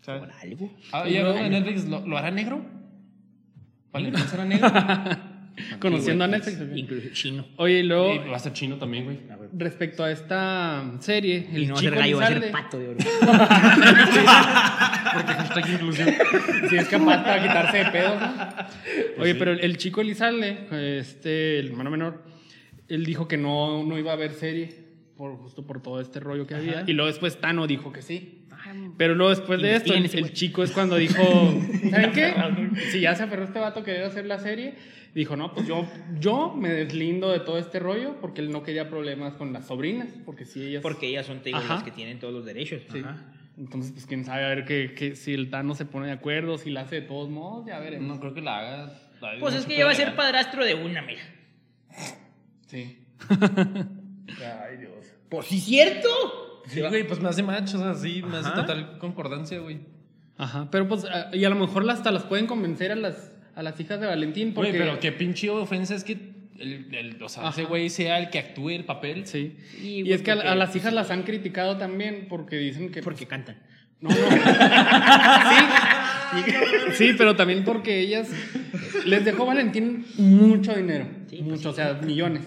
¿sabes? 0.00 0.22
por 0.22 0.32
algo. 0.32 0.70
Ah, 0.92 1.08
y 1.08 1.16
hablando 1.16 1.42
de 1.42 1.50
Netflix, 1.50 1.84
¿lo, 1.86 2.06
lo 2.06 2.18
hará 2.18 2.30
negro? 2.30 2.64
¿Valentín 3.92 4.24
será 4.28 4.44
negro? 4.44 4.68
Conociendo 5.78 6.24
a 6.24 6.28
güey, 6.28 6.40
Netflix. 6.40 6.76
Incluso 6.76 7.08
chino. 7.12 7.46
Oye, 7.56 7.80
y 7.80 7.82
luego, 7.82 8.14
Y 8.14 8.18
va 8.28 8.36
a 8.36 8.38
ser 8.38 8.52
chino 8.52 8.76
también, 8.76 9.04
güey. 9.04 9.18
A 9.30 9.36
ver. 9.36 9.50
respecto 9.52 10.04
a 10.04 10.10
esta 10.10 10.84
serie, 11.00 11.48
el 11.52 11.64
Y 11.64 11.66
no 11.66 11.74
va 11.74 11.80
a 11.80 11.82
ser 11.82 11.90
chico 11.90 12.00
gallo, 12.00 12.16
va 12.18 12.24
a 12.24 12.28
ser 12.28 12.36
Elizalde- 12.38 12.52
pato 12.52 12.78
de 12.78 12.88
oro. 12.88 12.98
Porque 15.14 15.32
hashtag 15.32 15.70
inclusión. 15.72 16.08
Si 16.68 16.76
es 16.76 16.88
capaz 16.88 17.22
para 17.22 17.42
quitarse 17.42 17.76
de 17.78 17.84
pedos, 17.86 18.20
¿no? 18.20 19.22
Oye, 19.22 19.34
pero 19.34 19.52
el, 19.52 19.76
chico 19.76 20.00
Elizalde, 20.00 20.98
este, 21.00 21.58
el 21.60 21.68
hermano 21.68 21.90
menor, 21.90 22.22
él 22.88 23.04
dijo 23.04 23.28
que 23.28 23.36
no, 23.36 23.84
no 23.84 23.98
iba 23.98 24.10
a 24.10 24.14
haber 24.14 24.32
serie, 24.32 24.74
por, 25.16 25.36
justo 25.36 25.66
por 25.66 25.82
todo 25.82 26.00
este 26.00 26.20
rollo 26.20 26.46
que 26.46 26.54
había. 26.54 26.84
Y 26.86 26.92
luego 26.92 27.08
después 27.08 27.40
Tano 27.40 27.66
dijo 27.66 27.92
que 27.92 28.02
sí. 28.02 28.40
Pero 28.96 29.14
luego 29.14 29.30
después 29.30 29.60
de 29.60 29.76
esto, 29.76 29.94
el, 29.94 30.32
chico 30.32 30.62
es 30.62 30.70
cuando 30.70 30.96
dijo, 30.96 31.22
¿saben 31.90 32.12
qué? 32.12 32.34
Si 32.90 33.00
ya 33.00 33.14
se 33.14 33.22
aferró 33.22 33.44
este 33.44 33.58
vato 33.58 33.84
que 33.84 33.92
debe 33.92 34.06
hacer 34.06 34.26
la 34.26 34.38
serie, 34.38 34.74
dijo, 35.14 35.36
no, 35.36 35.52
pues 35.54 35.66
yo, 35.66 35.86
yo 36.18 36.54
me 36.54 36.70
deslindo 36.70 37.30
de 37.30 37.40
todo 37.40 37.58
este 37.58 37.78
rollo 37.78 38.16
porque 38.20 38.40
él 38.40 38.50
no 38.50 38.62
quería 38.62 38.88
problemas 38.88 39.34
con 39.34 39.52
las 39.52 39.66
sobrinas, 39.66 40.08
porque 40.24 40.44
si 40.44 40.62
ellas... 40.62 40.82
Porque 40.82 41.06
ellas 41.06 41.26
son, 41.26 41.42
digo, 41.42 41.58
las 41.60 41.82
que 41.82 41.90
tienen 41.90 42.18
todos 42.18 42.34
los 42.34 42.44
derechos. 42.44 42.82
Sí. 42.90 42.98
Ajá. 42.98 43.34
Entonces, 43.56 43.92
pues 43.92 44.06
quién 44.06 44.24
sabe, 44.24 44.44
a 44.44 44.48
ver 44.48 44.64
que, 44.64 44.94
que 44.94 45.14
si 45.14 45.32
el 45.32 45.48
Tano 45.48 45.74
se 45.74 45.84
pone 45.84 46.06
de 46.06 46.12
acuerdo, 46.12 46.58
si 46.58 46.70
la 46.70 46.82
hace 46.82 46.96
de 46.96 47.02
todos 47.02 47.30
modos, 47.30 47.66
ya 47.66 47.78
veremos. 47.78 48.08
No 48.08 48.20
creo 48.20 48.34
que 48.34 48.40
la 48.40 48.58
haga. 48.58 48.92
Pues 49.40 49.54
no 49.54 49.60
es 49.60 49.66
que 49.66 49.76
ya 49.76 49.86
va 49.86 49.92
a 49.92 49.94
ser 49.94 50.16
padrastro 50.16 50.64
de 50.64 50.74
una, 50.74 51.02
mira. 51.02 51.22
Sí. 52.66 52.98
Ay, 53.30 54.76
Dios. 54.78 55.14
Pues 55.28 55.46
sí, 55.46 55.60
cierto. 55.60 56.08
Sí, 56.66 56.80
güey, 56.80 57.06
pues 57.06 57.20
me 57.20 57.28
hace 57.28 57.42
match, 57.42 57.74
o 57.74 57.78
sea, 57.78 57.94
sí, 57.94 58.22
me 58.22 58.38
hace 58.38 58.50
total 58.50 58.98
concordancia, 58.98 59.60
güey. 59.60 59.80
Ajá, 60.36 60.68
pero 60.70 60.88
pues, 60.88 61.04
ah, 61.04 61.30
y 61.32 61.44
a 61.44 61.48
lo 61.48 61.56
mejor 61.56 61.88
hasta 61.88 62.10
las 62.10 62.24
pueden 62.24 62.46
convencer 62.46 62.90
a 62.90 62.96
las, 62.96 63.32
a 63.54 63.62
las 63.62 63.78
hijas 63.80 64.00
de 64.00 64.06
Valentín, 64.06 64.52
porque... 64.54 64.70
Güey, 64.70 64.82
pero 64.82 65.00
qué 65.00 65.12
pinche 65.12 65.50
ofensa 65.50 65.94
es 65.94 66.04
que 66.04 66.18
el, 66.58 66.94
el- 66.94 67.22
o 67.22 67.28
sea, 67.28 67.48
ese 67.48 67.64
güey 67.64 67.90
sea 67.90 68.18
el 68.18 68.30
que 68.30 68.38
actúe 68.38 68.70
el 68.70 68.84
papel. 68.84 69.26
Sí. 69.26 69.56
Y, 69.82 70.10
es 70.12 70.22
que 70.22 70.30
a, 70.32 70.54
las 70.54 70.74
hijas 70.76 70.92
las 70.92 71.10
han 71.10 71.22
criticado 71.22 71.76
también 71.76 72.26
porque 72.28 72.56
dicen 72.56 72.90
que... 72.90 73.02
Porque 73.02 73.26
cantan. 73.26 73.58
No, 74.00 74.10
no. 74.10 74.16
sí. 74.16 74.24
Sí, 76.94 77.14
pero 77.16 77.36
también 77.36 77.64
porque 77.64 78.00
ellas 78.00 78.28
les 79.06 79.24
dejó 79.24 79.46
Valentín 79.46 80.04
mucho 80.16 80.74
dinero. 80.74 81.06
Sí, 81.28 81.36
pues 81.36 81.48
mucho, 81.48 81.70
o 81.70 81.72
sea, 81.72 81.94
millones. 81.94 82.42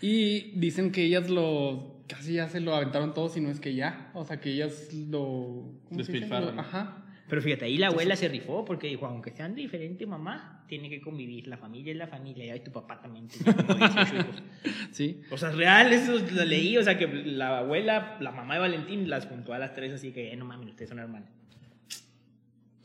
Y 0.00 0.52
dicen 0.58 0.92
que 0.92 1.02
ellas 1.04 1.28
lo 1.28 2.00
casi 2.08 2.34
ya 2.34 2.48
se 2.48 2.60
lo 2.60 2.74
aventaron 2.74 3.14
todo, 3.14 3.28
si 3.28 3.40
no 3.40 3.50
es 3.50 3.60
que 3.60 3.74
ya. 3.74 4.10
O 4.14 4.24
sea, 4.24 4.40
que 4.40 4.50
ellas 4.52 4.88
lo. 4.92 5.72
¿cómo 5.88 6.02
se 6.02 6.12
dice? 6.12 6.34
Ajá. 6.56 7.04
Pero 7.30 7.40
fíjate, 7.40 7.64
ahí 7.64 7.78
la 7.78 7.86
abuela 7.86 8.16
se 8.16 8.28
rifó 8.28 8.64
porque 8.64 8.88
dijo, 8.88 9.06
aunque 9.06 9.30
sean 9.30 9.54
diferente 9.54 10.04
mamá, 10.04 10.64
tiene 10.68 10.90
que 10.90 11.00
convivir. 11.00 11.46
La 11.46 11.56
familia 11.56 11.92
es 11.92 11.98
la 11.98 12.08
familia. 12.08 12.54
Y 12.56 12.60
tu 12.60 12.72
papá 12.72 13.00
también 13.00 13.28
tiene 13.28 13.54
como 13.54 13.74
18 13.74 14.16
hijos. 14.16 14.42
Sí. 14.90 15.20
O 15.30 15.38
sea, 15.38 15.50
real, 15.52 15.92
eso 15.92 16.18
lo 16.18 16.44
leí. 16.44 16.76
O 16.76 16.82
sea, 16.82 16.98
que 16.98 17.06
la 17.06 17.58
abuela, 17.60 18.16
la 18.20 18.32
mamá 18.32 18.54
de 18.54 18.60
Valentín, 18.60 19.08
las 19.08 19.26
juntó 19.26 19.54
a 19.54 19.58
las 19.60 19.72
tres 19.74 19.92
así 19.94 20.10
que, 20.12 20.32
eh, 20.32 20.36
no 20.36 20.44
mames, 20.44 20.68
ustedes 20.70 20.88
son 20.90 20.98
hermanas. 20.98 21.30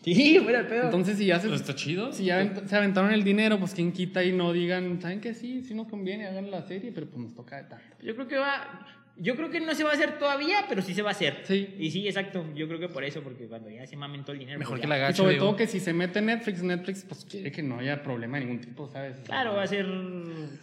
Sí, 0.03 0.39
fuera 0.43 0.59
el 0.59 0.67
pedo. 0.67 0.83
Entonces, 0.83 1.17
si 1.17 1.25
ya 1.25 1.39
se. 1.39 1.51
Está 1.53 1.73
chido. 1.73 2.11
Si 2.13 2.25
ya 2.25 2.39
avent- 2.43 2.67
se 2.67 2.75
aventaron 2.75 3.11
el 3.11 3.23
dinero, 3.23 3.57
pues 3.57 3.73
quien 3.73 3.91
quita 3.91 4.23
y 4.23 4.31
no 4.31 4.53
digan, 4.53 5.01
¿saben 5.01 5.19
que 5.19 5.33
sí? 5.33 5.63
Sí 5.63 5.73
nos 5.73 5.87
conviene, 5.87 6.27
hagan 6.27 6.51
la 6.51 6.61
serie, 6.61 6.91
pero 6.93 7.07
pues 7.07 7.17
nos 7.23 7.33
toca 7.33 7.57
de 7.57 7.63
tanto. 7.63 7.83
Yo 8.03 8.13
creo 8.13 8.27
que 8.27 8.37
va. 8.37 8.85
Yo 9.18 9.36
creo 9.38 9.49
que 9.49 9.61
no 9.61 9.74
se 9.76 9.84
va 9.86 9.91
a 9.91 9.93
hacer 9.93 10.20
todavía, 10.20 10.66
pero 10.68 10.82
sí 10.82 10.93
se 10.93 11.01
va 11.01 11.09
a 11.09 11.11
hacer. 11.13 11.41
Sí. 11.43 11.74
Y 11.80 11.89
sí, 11.91 12.05
exacto. 12.07 12.45
Yo 12.53 12.68
creo 12.68 12.80
que 12.82 12.89
por 12.89 13.03
eso, 13.05 13.22
porque 13.22 13.45
cuando 13.47 13.70
ya 13.70 13.88
se 13.88 13.95
mamen 13.95 14.24
todo 14.24 14.34
el 14.34 14.39
dinero. 14.39 14.59
Mejor 14.59 14.74
pues 14.74 14.82
que 14.82 14.88
la 14.88 14.97
Y 14.97 15.01
gacho. 15.01 15.24
sobre 15.24 15.38
todo 15.38 15.55
que 15.55 15.68
si 15.68 15.80
se 15.80 15.93
mete 15.93 16.22
Netflix, 16.22 16.61
Netflix 16.63 17.05
pues 17.07 17.24
quiere 17.24 17.49
que 17.51 17.63
no 17.63 17.80
haya 17.80 18.03
problema 18.03 18.38
de 18.38 18.45
ningún 18.45 18.59
tipo, 18.61 18.89
¿sabes? 18.89 19.18
Claro, 19.26 19.55
va 19.55 19.63
a 19.63 19.68
ser 19.68 19.86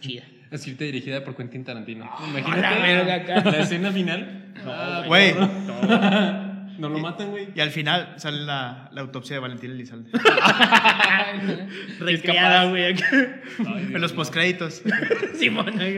chida. 0.01 0.23
Escrita 0.51 0.83
y 0.83 0.87
dirigida 0.87 1.23
por 1.23 1.35
Quentin 1.35 1.63
Tarantino. 1.63 2.05
la 2.05 2.27
Imagínate 2.27 2.81
verga 2.81 3.43
la 3.51 3.59
escena 3.59 3.91
final. 3.91 4.53
Ah, 4.65 5.03
Güey. 5.07 5.33
No 6.77 6.89
lo 6.89 6.97
matan, 6.99 7.29
güey. 7.31 7.47
Y 7.55 7.59
al 7.59 7.69
final 7.71 8.13
sale 8.17 8.39
la, 8.45 8.89
la 8.91 9.01
autopsia 9.01 9.35
de 9.35 9.39
Valentín 9.39 9.71
Elizalde. 9.71 10.09
Recreada, 11.99 12.65
güey. 12.69 12.95
en 13.59 14.01
los 14.01 14.13
postcréditos. 14.13 14.81
Simón, 15.35 15.71
güey. 15.73 15.97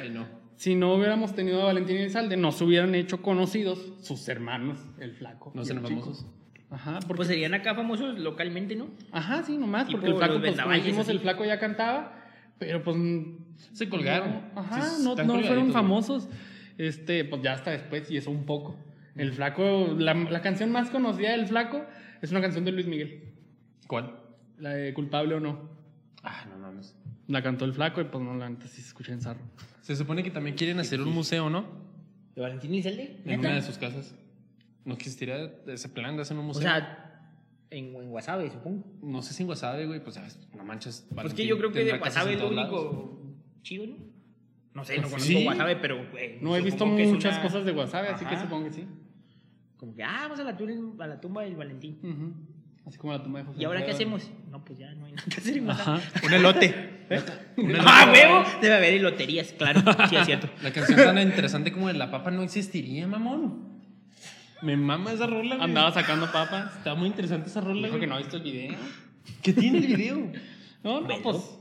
Ay, 0.00 0.10
no. 0.10 0.26
Si 0.56 0.74
no 0.74 0.94
hubiéramos 0.94 1.34
tenido 1.34 1.62
a 1.62 1.66
Valentín 1.66 1.98
Elizalde, 1.98 2.36
nos 2.36 2.60
hubieran 2.62 2.94
hecho 2.94 3.20
conocidos 3.22 3.92
sus 4.00 4.26
hermanos, 4.28 4.78
el 4.98 5.12
flaco. 5.12 5.52
No 5.54 5.62
chico. 5.62 5.80
famosos. 5.82 6.26
Ajá, 6.70 6.98
porque, 7.00 7.14
Pues 7.14 7.28
serían 7.28 7.54
acá 7.54 7.74
famosos 7.74 8.18
localmente, 8.18 8.74
¿no? 8.74 8.88
ajá, 9.12 9.42
sí, 9.42 9.56
nomás, 9.56 9.86
Tipo 9.86 9.98
porque 9.98 10.10
el 10.10 10.16
flaco, 10.16 10.40
pues 10.40 10.60
como 10.60 10.74
dijimos, 10.74 11.08
el 11.08 11.20
flaco 11.20 11.44
ya 11.44 11.58
cantaba, 11.58 12.24
pero 12.58 12.82
pues... 12.82 12.96
Se 13.72 13.88
colgaron. 13.88 14.30
no, 14.54 14.60
ajá, 14.60 14.98
no, 15.00 15.14
no 15.14 15.40
fueron 15.42 15.72
famosos. 15.72 16.28
Este, 16.78 17.24
pues 17.24 17.42
ya 17.42 17.52
hasta 17.52 17.70
después, 17.70 18.10
y 18.10 18.16
eso 18.16 18.30
un 18.30 18.44
poco. 18.44 18.76
El 19.14 19.32
flaco, 19.32 19.94
la, 19.96 20.14
la 20.14 20.42
canción 20.42 20.72
más 20.72 20.90
conocida 20.90 21.30
del 21.30 21.46
flaco 21.46 21.84
es 22.20 22.30
una 22.32 22.40
canción 22.40 22.64
de 22.64 22.72
Luis 22.72 22.86
Miguel, 22.86 23.32
¿Cuál? 23.86 24.16
la 24.58 24.70
de 24.70 24.92
Culpable 24.94 25.34
o 25.34 25.40
No. 25.40 25.70
Ah, 26.22 26.44
no 26.50 26.58
mames. 26.58 26.96
La 27.28 27.42
cantó 27.42 27.64
el 27.64 27.72
flaco 27.72 28.00
y 28.00 28.04
pues 28.04 28.22
no, 28.24 28.34
la 28.34 28.48
neta 28.48 28.66
sí 28.66 28.80
se 28.80 28.88
escucha 28.88 29.12
en 29.12 29.20
zarro. 29.20 29.40
Se 29.86 29.94
supone 29.94 30.24
que 30.24 30.32
también 30.32 30.56
quieren 30.56 30.80
hacer 30.80 31.00
un 31.00 31.14
museo, 31.14 31.48
¿no? 31.48 31.64
¿De 32.34 32.42
Valentín 32.42 32.72
Elizalde? 32.72 33.20
En 33.24 33.38
una 33.38 33.54
de 33.54 33.62
sus 33.62 33.78
casas. 33.78 34.16
¿No 34.84 34.94
existiría 34.94 35.36
ese 35.68 35.88
plan 35.88 36.16
de 36.16 36.22
hacer 36.22 36.36
un 36.36 36.42
O 36.42 36.46
museo? 36.48 36.62
sea, 36.62 37.30
en, 37.70 37.94
en 37.94 38.10
Wasabe, 38.10 38.50
supongo. 38.50 38.84
no 39.00 39.22
sé 39.22 39.32
si 39.32 39.44
en 39.44 39.48
Wasabe, 39.48 39.86
güey, 39.86 40.02
pues 40.02 40.16
ya 40.16 40.22
ves, 40.22 40.40
no 40.56 40.64
manches. 40.64 41.02
Pues 41.02 41.10
que 41.10 41.14
Valentín 41.14 41.46
yo 41.46 41.58
creo 41.58 41.70
que 41.70 41.84
de 41.84 41.90
en 41.90 42.02
es 42.02 42.40
lo 42.40 42.48
único 42.48 42.50
lados. 42.52 43.10
chido, 43.62 43.86
¿no? 43.86 43.94
No 44.74 44.84
sé, 44.84 44.96
no 44.96 45.02
Pues 45.02 45.12
conozco 45.12 45.28
sí. 45.38 45.46
Wasabe, 45.46 45.76
pero. 45.76 46.10
güey, 46.10 46.38
No 46.40 46.56
he 46.56 46.62
visto 46.62 46.84
que 46.84 47.06
muchas 47.06 47.34
una- 47.34 47.42
cosas 47.44 47.64
de 47.64 47.70
WhatsApp, 47.70 48.06
así 48.12 48.24
que 48.24 48.36
supongo 48.38 48.64
que 48.66 48.72
sí. 48.72 48.88
Como 49.76 49.94
que, 49.94 50.02
ah, 50.02 50.18
vamos 50.22 50.40
a 50.40 50.42
la, 50.42 50.56
tumba, 50.56 51.04
a 51.04 51.08
la 51.08 51.20
tumba 51.20 51.42
del 51.44 51.54
Valentín. 51.54 52.00
Ujú. 52.02 52.55
Así 52.86 52.98
como 52.98 53.12
la 53.12 53.22
tumba 53.22 53.40
de 53.40 53.44
José 53.46 53.60
¿Y 53.60 53.64
ahora 53.64 53.84
qué 53.84 53.90
hacemos? 53.90 54.30
No, 54.50 54.64
pues 54.64 54.78
ya 54.78 54.94
no 54.94 55.06
hay 55.06 55.12
nada 55.12 55.24
que 55.28 55.40
hacer. 55.40 55.60
Un 56.24 56.32
elote. 56.32 56.96
¡Ah, 57.84 58.10
huevo! 58.12 58.44
Debe 58.60 58.74
haber 58.76 59.00
loterías, 59.00 59.52
claro. 59.52 59.80
Sí, 60.08 60.16
es 60.16 60.26
cierto. 60.26 60.48
La 60.62 60.72
canción 60.72 60.96
tan 60.96 61.18
interesante 61.18 61.72
como 61.72 61.88
de 61.88 61.94
La 61.94 62.10
Papa 62.10 62.30
no 62.30 62.42
existiría, 62.42 63.06
mamón. 63.08 63.74
Me 64.62 64.76
mama 64.76 65.12
esa 65.12 65.26
rola, 65.26 65.56
güey. 65.56 65.68
Andaba 65.68 65.90
sacando 65.92 66.30
papas. 66.32 66.76
Está 66.76 66.94
muy 66.94 67.08
interesante 67.08 67.48
esa 67.48 67.60
rola, 67.60 67.80
Dijo 67.82 67.90
güey. 67.90 68.00
que 68.00 68.06
no 68.06 68.14
ha 68.14 68.18
visto 68.18 68.36
el 68.36 68.42
video. 68.42 68.74
¿Qué 69.42 69.52
tiene 69.52 69.78
el 69.78 69.86
video? 69.88 70.16
No, 70.84 71.00
no, 71.00 71.06
Velo. 71.08 71.22
pues. 71.22 71.58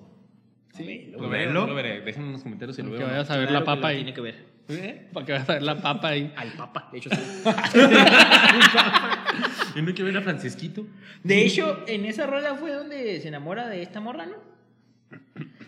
Sí. 0.76 1.12
Lo 1.12 1.28
veré, 1.30 1.52
lo 1.52 1.74
veré. 1.74 2.02
Déjenme 2.02 2.28
en 2.28 2.34
los 2.34 2.44
comentarios 2.44 2.76
si 2.76 2.84
lo 2.84 2.92
Que 2.92 2.98
veo. 2.98 3.08
vayas 3.08 3.30
a 3.32 3.38
ver 3.38 3.48
Claro 3.48 3.66
la 3.66 3.72
que 3.72 3.76
papa 3.78 3.88
ahí. 3.90 3.96
Tiene 3.98 4.14
que 4.14 4.22
ver. 4.22 4.46
¿Eh? 4.70 5.10
Para 5.14 5.26
que 5.26 5.32
vayas 5.32 5.50
a 5.50 5.54
ver 5.54 5.64
la 5.64 5.82
papa 5.82 6.08
ahí. 6.10 6.34
Al 6.36 6.52
papa, 6.54 6.90
de 6.92 6.98
hecho, 6.98 7.10
sí. 7.10 7.18
Yo 9.76 9.82
no 9.82 9.94
quiero 9.94 10.06
ver 10.06 10.18
a 10.18 10.22
Francisquito. 10.22 10.88
De 11.24 11.46
hecho, 11.46 11.84
en 11.88 12.06
esa 12.06 12.26
rola 12.26 12.56
fue 12.56 12.72
donde 12.72 13.20
se 13.20 13.28
enamora 13.28 13.68
de 13.68 13.82
esta 13.82 14.00
morra, 14.00 14.26
¿no? 14.26 14.36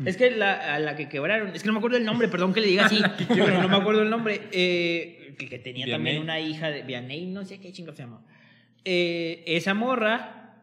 Es 0.06 0.18
que 0.18 0.32
la, 0.32 0.76
a 0.76 0.80
la 0.80 0.96
que 0.96 1.10
quebraron, 1.10 1.50
es 1.56 1.62
que 1.62 1.68
no 1.68 1.74
me 1.74 1.80
acuerdo 1.80 1.98
el 1.98 2.06
nombre, 2.06 2.28
perdón 2.28 2.54
que 2.54 2.62
le 2.62 2.68
diga 2.68 2.86
así, 2.86 3.02
pero 3.28 3.62
no 3.62 3.68
me 3.68 3.76
acuerdo 3.78 4.02
el 4.04 4.10
nombre. 4.10 4.42
eh, 4.52 5.36
que, 5.38 5.48
que 5.50 5.60
tenía 5.60 5.86
Vianney. 5.86 5.92
también 6.06 6.22
una 6.22 6.40
hija 6.40 6.70
de 6.70 6.84
Vianney, 6.84 7.26
no 7.28 7.46
sé 7.46 7.60
qué 7.60 7.72
chingo 7.72 7.92
se 7.92 8.04
llama. 8.04 8.22
Eh, 8.86 9.44
esa 9.46 9.74
morra 9.74 10.56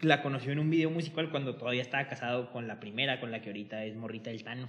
la 0.00 0.22
conoció 0.22 0.52
en 0.52 0.58
un 0.58 0.70
video 0.70 0.90
musical 0.90 1.30
cuando 1.30 1.56
todavía 1.56 1.82
estaba 1.82 2.06
casado 2.08 2.50
con 2.50 2.66
la 2.66 2.80
primera, 2.80 3.20
con 3.20 3.30
la 3.30 3.40
que 3.42 3.50
ahorita 3.50 3.84
es 3.84 3.94
morrita 3.96 4.30
del 4.30 4.42
Tano. 4.44 4.68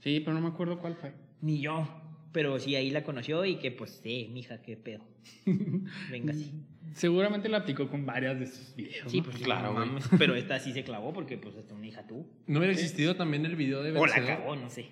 Sí, 0.00 0.20
pero 0.20 0.34
no 0.34 0.40
me 0.40 0.48
acuerdo 0.48 0.78
cuál 0.78 0.96
fue. 0.96 1.12
Ni 1.40 1.60
yo. 1.60 1.86
Pero 2.32 2.58
sí, 2.60 2.76
ahí 2.76 2.90
la 2.90 3.02
conoció 3.02 3.44
y 3.44 3.56
que 3.56 3.72
pues, 3.72 4.00
sí, 4.02 4.30
mija, 4.32 4.62
qué 4.62 4.76
pedo. 4.76 5.04
Venga, 6.10 6.32
sí. 6.32 6.52
Seguramente 6.94 7.48
la 7.48 7.58
aplicó 7.58 7.88
con 7.88 8.06
varias 8.06 8.38
de 8.38 8.46
sus 8.46 8.74
videos. 8.74 9.10
Sí, 9.10 9.18
¿no? 9.18 9.24
pues 9.24 9.36
Claro, 9.38 9.74
claro, 9.74 9.90
güey. 9.92 10.02
Pero 10.18 10.34
esta 10.34 10.58
sí 10.58 10.72
se 10.72 10.84
clavó 10.84 11.12
porque 11.12 11.38
pues 11.38 11.56
hasta 11.56 11.74
una 11.74 11.86
hija 11.86 12.06
tú. 12.06 12.26
¿No 12.46 12.58
hubiera 12.58 12.72
existido 12.72 13.16
también 13.16 13.44
el 13.46 13.56
video 13.56 13.82
de 13.82 13.90
O 13.90 14.06
la 14.06 14.14
Vencedor? 14.14 14.26
cagó, 14.38 14.56
no 14.56 14.70
sé. 14.70 14.86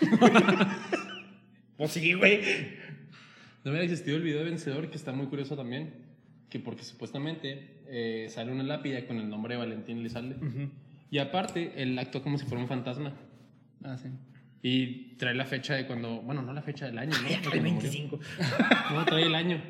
pues 1.76 1.90
sí, 1.92 2.12
güey. 2.14 2.40
No 3.64 3.70
hubiera 3.70 3.84
existido 3.84 4.16
el 4.16 4.22
video 4.22 4.38
de 4.38 4.44
Vencedor, 4.46 4.90
que 4.90 4.96
está 4.96 5.12
muy 5.12 5.26
curioso 5.26 5.56
también. 5.56 5.94
Que 6.48 6.58
porque 6.58 6.84
supuestamente 6.84 7.80
eh, 7.86 8.26
sale 8.28 8.52
una 8.52 8.62
lápida 8.62 9.06
con 9.06 9.18
el 9.18 9.28
nombre 9.28 9.54
de 9.54 9.58
Valentín 9.60 9.98
Elizalde. 9.98 10.36
Y 11.10 11.18
aparte, 11.18 11.72
él 11.76 11.98
actúa 11.98 12.22
como 12.22 12.38
si 12.38 12.44
fuera 12.44 12.62
un 12.62 12.68
fantasma. 12.68 13.14
Ah, 13.84 13.96
sí. 13.96 14.08
Y 14.62 15.16
trae 15.16 15.34
la 15.34 15.44
fecha 15.44 15.74
de 15.74 15.86
cuando. 15.86 16.22
Bueno, 16.22 16.42
no 16.42 16.52
la 16.52 16.62
fecha 16.62 16.86
del 16.86 16.98
año, 16.98 17.10
¿no? 17.16 17.50
Murió. 17.50 17.62
25. 17.62 18.20
No, 18.94 19.04
trae 19.04 19.24
el 19.24 19.34
año. 19.34 19.60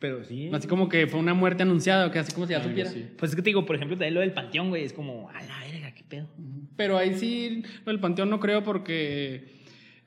Pero 0.00 0.24
sí. 0.24 0.50
Así 0.52 0.66
como 0.68 0.88
que 0.88 1.06
fue 1.06 1.20
una 1.20 1.32
muerte 1.32 1.62
anunciada, 1.62 2.06
o 2.06 2.10
que 2.10 2.18
así 2.18 2.32
como 2.32 2.46
si 2.46 2.52
ya 2.52 2.62
supiera. 2.62 2.90
así. 2.90 3.06
Pues 3.16 3.30
es 3.30 3.36
que 3.36 3.42
te 3.42 3.50
digo, 3.50 3.64
por 3.64 3.76
ejemplo, 3.76 3.96
también 3.96 4.14
lo 4.14 4.20
del 4.20 4.32
panteón, 4.32 4.68
güey, 4.68 4.84
es 4.84 4.92
como, 4.92 5.30
a 5.30 5.40
la 5.42 5.60
verga, 5.60 5.92
qué 5.94 6.02
pedo. 6.04 6.28
Pero 6.76 6.98
ahí 6.98 7.14
sí, 7.14 7.62
lo 7.84 7.92
del 7.92 8.00
panteón 8.00 8.28
no 8.28 8.40
creo 8.40 8.62
porque. 8.62 9.54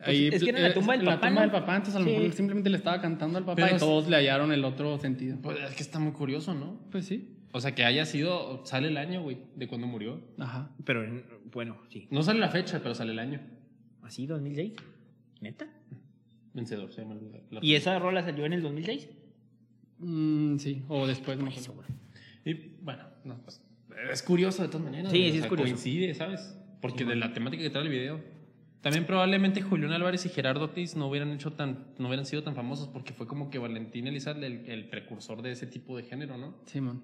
Ahí, 0.01 0.29
Pues 0.29 0.41
es 0.41 0.43
que 0.45 0.49
era 0.51 0.59
la 0.59 0.73
tumba 0.73 0.93
del 0.93 1.01
en 1.01 1.05
papá, 1.07 1.15
La 1.25 1.27
tumba 1.29 1.41
¿no? 1.45 1.51
del 1.51 1.51
papá, 1.61 1.75
entonces 1.75 1.95
a 1.95 1.99
lo 1.99 2.05
Sí. 2.05 2.11
mejor 2.17 2.31
simplemente 2.33 2.69
le 2.69 2.77
estaba 2.77 3.01
cantando 3.01 3.37
al 3.37 3.43
papá 3.43 3.55
Pero 3.55 3.67
y 3.67 3.71
es- 3.73 3.79
todos 3.79 4.07
le 4.07 4.15
hallaron 4.15 4.51
el 4.53 4.63
otro 4.63 4.97
sentido. 4.97 5.37
Pues 5.41 5.57
es 5.59 5.75
que 5.75 5.83
está 5.83 5.99
muy 5.99 6.13
curioso, 6.13 6.53
¿no? 6.53 6.79
Pues 6.91 7.05
sí. 7.05 7.35
O 7.51 7.59
sea, 7.59 7.73
que 7.75 7.83
haya 7.83 8.05
sido. 8.05 8.65
Sale 8.65 8.87
el 8.89 8.97
año, 8.97 9.21
güey, 9.23 9.39
de 9.55 9.67
cuando 9.67 9.87
murió. 9.87 10.21
Ajá. 10.37 10.69
Pero 10.85 11.03
en- 11.03 11.25
bueno, 11.51 11.77
sí. 11.89 12.07
No 12.11 12.21
sale 12.23 12.39
la 12.39 12.49
fecha, 12.49 12.79
pero 12.81 12.93
sale 12.95 13.11
el 13.11 13.19
año. 13.19 13.41
¿Así, 14.09 14.25
2006? 14.25 14.73
¿Neta? 15.39 15.67
Vencedor, 16.55 16.91
se 16.91 17.01
llama 17.03 17.13
la- 17.13 17.41
la- 17.51 17.59
¿Y 17.63 17.75
esa 17.75 17.99
rola 17.99 18.23
salió 18.23 18.43
en 18.43 18.53
el 18.53 18.63
2006? 18.63 19.07
Mm, 19.99 20.57
sí, 20.57 20.81
o 20.87 21.05
después, 21.05 21.37
no 21.37 21.51
sé. 21.51 21.69
Y 22.43 22.53
bueno, 22.81 23.03
no, 23.23 23.37
pues, 23.43 23.61
es 24.11 24.23
curioso 24.23 24.63
de 24.63 24.69
todas 24.69 24.83
maneras. 24.83 25.11
Sí, 25.11 25.17
sí 25.19 25.23
o 25.25 25.33
es 25.35 25.39
sea, 25.41 25.49
curioso. 25.49 25.71
Coincide, 25.73 26.15
¿sabes? 26.15 26.57
Porque 26.81 27.05
de 27.05 27.15
la 27.17 27.33
temática 27.33 27.61
que 27.61 27.69
trae 27.69 27.83
el 27.83 27.89
video. 27.89 28.19
También 28.81 29.05
probablemente 29.05 29.61
Julián 29.61 29.91
Álvarez 29.91 30.25
y 30.25 30.29
Gerardo 30.29 30.63
Ortiz 30.63 30.95
no 30.95 31.07
hubieran 31.07 31.31
hecho 31.31 31.51
tan, 31.53 31.85
no 31.99 32.07
hubieran 32.07 32.25
sido 32.25 32.41
tan 32.41 32.55
famosos 32.55 32.87
porque 32.87 33.13
fue 33.13 33.27
como 33.27 33.51
que 33.51 33.59
Valentín 33.59 34.07
Elizalde 34.07 34.47
el, 34.47 34.65
el 34.67 34.89
precursor 34.89 35.43
de 35.43 35.51
ese 35.51 35.67
tipo 35.67 35.95
de 35.97 36.01
género, 36.03 36.35
¿no? 36.35 36.55
Simón. 36.65 37.03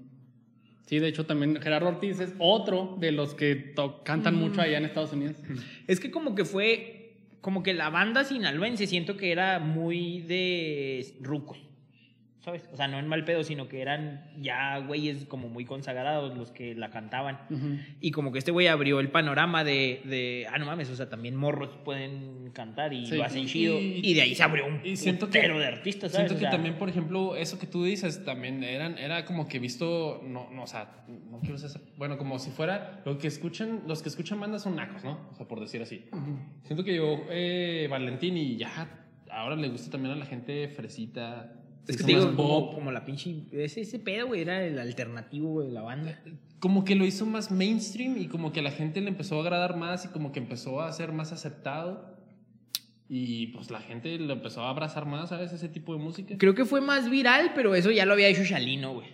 Sí, 0.86 1.00
de 1.00 1.08
hecho 1.08 1.26
también 1.26 1.60
Gerardo 1.62 1.90
Ortiz 1.90 2.20
es 2.20 2.34
otro 2.38 2.96
de 3.00 3.12
los 3.12 3.34
que 3.34 3.74
cantan 4.06 4.36
mucho 4.36 4.62
allá 4.62 4.78
en 4.78 4.86
Estados 4.86 5.12
Unidos. 5.14 5.36
Es 5.88 6.00
que 6.00 6.12
como 6.12 6.36
que 6.36 6.46
fue, 6.46 6.95
como 7.46 7.62
que 7.62 7.76
la 7.76 7.92
banda 7.92 8.24
sinaloense 8.24 8.88
siento 8.88 9.18
que 9.18 9.32
era 9.32 9.60
muy 9.60 10.22
de 10.22 11.16
rucos, 11.22 11.60
¿sabes? 12.46 12.70
O 12.72 12.78
sea, 12.78 12.88
no 12.88 13.00
en 13.00 13.08
mal 13.08 13.26
pedo, 13.26 13.44
sino 13.44 13.68
que 13.68 13.82
eran 13.82 14.24
ya 14.40 14.78
güeyes 14.78 15.26
como 15.26 15.50
muy 15.50 15.66
consagrados 15.66 16.38
los 16.38 16.52
que 16.52 16.76
la 16.76 16.90
cantaban. 16.92 17.40
Ujú. 17.50 17.78
Y 18.00 18.12
como 18.12 18.32
que 18.32 18.38
este 18.40 18.52
güey 18.52 18.68
abrió 18.68 19.00
el 19.00 19.10
panorama 19.10 19.64
de, 19.64 20.02
de, 20.06 20.48
ah, 20.52 20.58
no 20.60 20.66
mames, 20.68 20.90
o 20.92 20.96
sea, 20.96 21.10
también 21.10 21.36
morros 21.36 21.76
pueden 21.84 22.52
cantar 22.54 22.94
y 22.94 23.06
Sí. 23.08 23.18
lo 23.18 23.24
hacen 23.24 23.48
chido. 23.48 23.80
Y- 23.80 24.02
Y, 24.04 24.14
de 24.14 24.22
ahí 24.22 24.36
se 24.36 24.44
abrió 24.44 24.68
un 24.68 24.80
y 24.84 24.96
siento 24.96 25.30
que- 25.30 25.40
de 25.42 25.66
artistas, 25.66 26.12
¿sabes? 26.12 26.28
Siento 26.30 26.34
O 26.34 26.38
que 26.38 26.42
sea, 26.42 26.52
también, 26.52 26.76
por 26.76 26.88
ejemplo, 26.90 27.36
eso 27.36 27.58
que 27.60 27.66
tú 27.68 27.84
dices, 27.84 28.24
también 28.24 28.64
eran, 28.64 28.98
era 28.98 29.26
como 29.26 29.48
que 29.48 29.58
visto, 29.60 30.22
no, 30.24 30.50
no, 30.52 30.64
o 30.64 30.68
sea, 30.68 31.04
no 31.32 31.40
quiero 31.40 31.58
ser, 31.58 31.72
bueno, 31.98 32.18
como 32.18 32.38
si 32.40 32.52
fuera, 32.52 33.02
lo 33.06 33.18
que 33.18 33.28
escuchan, 33.28 33.82
los 33.88 34.04
que 34.04 34.10
escuchan 34.10 34.40
bandas 34.40 34.62
son 34.64 34.76
nacos, 34.76 35.04
¿no? 35.04 35.28
O 35.32 35.36
sea, 35.36 35.48
por 35.48 35.60
decir 35.60 35.82
así. 35.82 36.06
Siento 36.64 36.84
que 36.84 36.96
yo, 36.96 37.24
eh, 37.32 37.88
Valentín, 37.90 38.38
y 38.38 38.58
ya, 38.58 39.06
ahora 39.32 39.56
le 39.56 39.68
gusta 39.70 39.90
también 39.92 40.14
a 40.14 40.18
la 40.18 40.26
gente 40.26 40.68
fresita. 40.70 41.52
Es 41.88 41.98
que 41.98 42.04
te 42.04 42.12
digo, 42.14 42.26
como, 42.28 42.36
pop. 42.38 42.74
como 42.76 42.92
la 42.92 43.06
pinche. 43.06 43.44
Ese, 43.52 43.82
ese 43.82 44.00
pedo, 44.00 44.28
güey, 44.28 44.42
era 44.42 44.64
el 44.64 44.80
alternativo 44.80 45.50
güey, 45.50 45.68
de 45.68 45.74
la 45.74 45.82
banda. 45.82 46.20
como 46.60 46.84
que 46.84 46.96
lo 46.96 47.06
hizo 47.06 47.26
más 47.26 47.52
mainstream 47.52 48.18
y 48.18 48.28
como 48.28 48.52
que 48.52 48.62
a 48.62 48.64
la 48.64 48.72
gente 48.72 49.02
le 49.02 49.10
empezó 49.10 49.38
a 49.38 49.42
agradar 49.42 49.78
más 49.78 50.06
y 50.06 50.08
como 50.08 50.32
que 50.32 50.40
empezó 50.40 50.82
a 50.82 50.92
ser 50.92 51.12
más 51.12 51.32
aceptado. 51.32 52.16
Y 53.08 53.48
pues 53.48 53.70
la 53.70 53.82
gente 53.82 54.18
lo 54.18 54.34
empezó 54.34 54.62
a 54.62 54.70
abrazar 54.70 55.06
más, 55.06 55.30
¿sabes? 55.30 55.54
Ese 55.54 55.70
tipo 55.70 55.94
de 55.94 56.00
música. 56.00 56.36
Creo 56.40 56.56
que 56.56 56.66
fue 56.66 56.82
más 56.82 57.10
viral, 57.10 57.52
pero 57.54 57.76
eso 57.76 57.92
ya 57.92 58.06
lo 58.06 58.14
había 58.14 58.30
hecho 58.30 58.44
Shalino, 58.44 58.94
güey. 58.94 59.08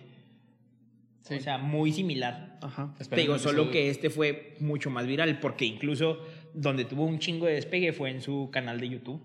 Sí. 1.20 1.34
O 1.34 1.40
sea, 1.40 1.58
muy 1.58 1.92
similar. 1.92 2.58
Ajá. 2.62 2.94
Te 3.08 3.16
digo, 3.16 3.38
solo 3.38 3.70
que 3.70 3.90
este 3.90 4.08
fue 4.08 4.56
mucho 4.60 4.90
más 4.90 5.06
viral, 5.06 5.38
porque 5.40 5.66
incluso 5.66 6.18
donde 6.54 6.84
tuvo 6.84 7.04
un 7.04 7.18
chingo 7.18 7.46
de 7.46 7.54
despegue 7.54 7.92
fue 7.92 8.10
en 8.10 8.22
su 8.22 8.48
canal 8.50 8.80
de 8.80 8.88
YouTube. 8.88 9.22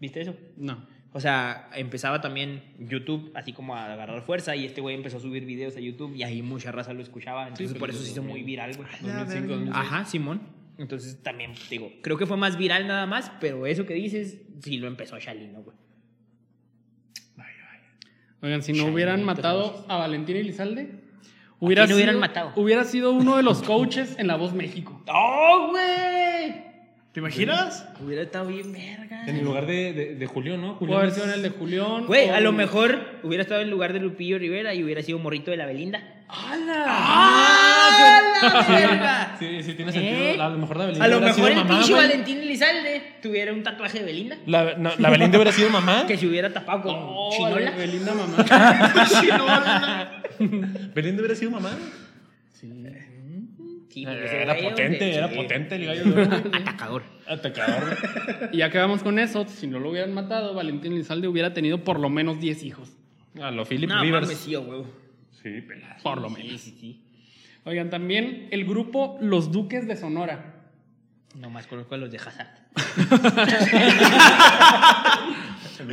¿Viste 0.00 0.20
eso? 0.20 0.34
No. 0.56 0.86
O 1.12 1.18
sea, 1.20 1.68
empezaba 1.74 2.20
también 2.20 2.62
YouTube 2.78 3.32
así 3.34 3.52
como 3.52 3.74
a 3.74 3.92
agarrar 3.92 4.22
fuerza 4.22 4.54
y 4.54 4.64
este 4.64 4.80
güey 4.80 4.94
empezó 4.94 5.16
a 5.16 5.20
subir 5.20 5.44
videos 5.44 5.76
a 5.76 5.80
YouTube 5.80 6.14
y 6.14 6.22
ahí 6.22 6.40
mucha 6.40 6.70
raza 6.70 6.92
lo 6.92 7.02
escuchaba. 7.02 7.42
Entonces 7.48 7.68
pero 7.72 7.80
por 7.80 7.90
eso 7.90 7.98
se 7.98 8.06
hizo 8.12 8.20
2000. 8.22 8.30
muy 8.32 8.42
viral, 8.44 8.76
güey. 8.76 8.88
2005, 9.02 9.46
2006. 9.48 9.76
Ajá, 9.76 10.04
Simón. 10.04 10.40
Entonces 10.78 11.20
también, 11.22 11.52
digo, 11.68 11.90
creo 12.02 12.16
que 12.16 12.26
fue 12.26 12.36
más 12.36 12.56
viral 12.56 12.86
nada 12.86 13.06
más, 13.06 13.30
pero 13.40 13.66
eso 13.66 13.84
que 13.86 13.94
dices, 13.94 14.38
sí 14.62 14.78
lo 14.78 14.86
empezó 14.86 15.18
Shalino, 15.18 15.62
güey. 15.62 15.76
Oigan, 18.42 18.62
si 18.62 18.72
no 18.72 18.86
hubieran 18.86 19.22
matado 19.22 19.84
a 19.88 19.98
Valentín 19.98 20.36
Elizalde, 20.36 20.86
quién 20.86 21.02
hubieran 21.60 21.88
sido- 21.88 22.18
matado? 22.18 22.52
Hubiera 22.56 22.84
sido 22.84 23.12
uno 23.12 23.36
de 23.36 23.42
los 23.42 23.62
coaches 23.62 24.18
en 24.18 24.26
La 24.28 24.36
Voz 24.36 24.54
México. 24.54 25.02
¡Oh, 25.12 25.68
güey! 25.70 26.69
¿Te 27.12 27.18
imaginas? 27.18 27.84
Hubiera 28.04 28.22
estado 28.22 28.46
bien 28.46 28.72
verga. 28.72 29.24
En 29.26 29.34
el 29.34 29.44
lugar 29.44 29.66
de, 29.66 29.92
de, 29.92 30.14
de 30.14 30.26
Julián, 30.26 30.60
¿no? 30.60 30.78
Haber 30.96 31.10
sido 31.10 31.26
en 31.26 31.32
el 31.32 31.42
de 31.42 31.50
Julián. 31.50 32.06
Güey, 32.06 32.30
o- 32.30 32.34
a 32.34 32.40
lo 32.40 32.52
mejor 32.52 33.00
hubiera 33.24 33.42
estado 33.42 33.62
en 33.62 33.70
lugar 33.70 33.92
de 33.92 33.98
Lupillo 33.98 34.38
Rivera 34.38 34.72
y 34.74 34.84
hubiera 34.84 35.02
sido 35.02 35.18
morrito 35.18 35.50
de 35.50 35.56
la 35.56 35.66
Belinda. 35.66 36.00
¡Hala! 36.28 36.84
¡Ah, 36.86 38.38
la 38.68 38.76
verga! 38.78 39.36
Sí, 39.40 39.60
sí, 39.64 39.74
tiene 39.74 39.90
sentido. 39.90 40.14
¿Eh? 40.16 40.36
A 40.40 40.48
lo 40.50 40.58
mejor 40.58 40.76
la 40.76 40.84
Belinda 40.86 41.04
A 41.04 41.08
lo 41.08 41.20
mejor 41.20 41.34
sido 41.34 41.48
el 41.48 41.54
mamá, 41.56 41.68
pinche. 41.78 41.92
Valentín 41.94 42.38
Elizalde 42.38 43.02
tuviera 43.20 43.52
un 43.52 43.64
tatuaje 43.64 43.98
de 43.98 44.04
Belinda. 44.04 44.36
La, 44.46 44.74
no, 44.76 44.92
la 44.96 45.10
Belinda 45.10 45.36
hubiera 45.38 45.50
sido 45.50 45.68
mamá. 45.70 46.04
Que 46.06 46.16
se 46.16 46.28
hubiera 46.28 46.52
tapado 46.52 46.82
con 46.82 46.94
Oh, 46.96 47.30
chinola. 47.36 47.72
Belinda 47.72 48.14
mamá. 48.14 48.36
Belinda 50.94 51.20
hubiera 51.22 51.34
sido 51.34 51.50
mamá. 51.50 51.70
Sí, 52.52 52.68
ese 53.92 54.36
Eh, 54.38 54.42
Era 54.42 54.56
potente, 54.56 55.14
era 55.14 55.28
sí. 55.28 55.34
potente 55.36 55.74
el 55.76 55.86
gallo. 55.86 56.04
de 56.14 56.22
oro. 56.22 56.36
Atacador. 56.52 57.02
Atacador. 57.28 57.96
y 58.52 58.58
ya 58.58 58.70
que 58.70 58.78
vamos 58.78 59.02
con 59.02 59.18
eso, 59.18 59.46
si 59.48 59.66
no 59.66 59.78
lo 59.78 59.90
hubieran 59.90 60.12
matado, 60.14 60.54
Valentín 60.54 60.92
Elizalde 60.92 61.28
hubiera 61.28 61.52
tenido 61.52 61.82
por 61.84 61.98
lo 62.00 62.08
menos 62.08 62.38
10 62.40 62.62
hijos. 62.64 62.88
A 63.40 63.50
lo 63.50 63.64
Philip 63.64 63.88
No, 63.90 64.00
Rivers. 64.02 64.26
mames, 64.26 64.38
sí, 64.38 64.56
huevo. 64.56 64.86
Sí, 65.42 65.60
pelas. 65.62 66.02
Por 66.02 66.20
lo 66.20 66.28
Sí, 66.30 66.34
menos. 66.42 66.60
sí, 66.60 66.76
sí. 66.80 67.00
Oigan, 67.64 67.90
también 67.90 68.48
el 68.50 68.64
grupo 68.64 69.18
Los 69.20 69.52
Duques 69.52 69.86
de 69.86 69.96
Sonora. 69.96 70.54
Nomás 71.36 71.66
conozco 71.68 71.94
a 71.94 71.98
los 71.98 72.10
de 72.10 72.18
Hazard. 72.18 72.48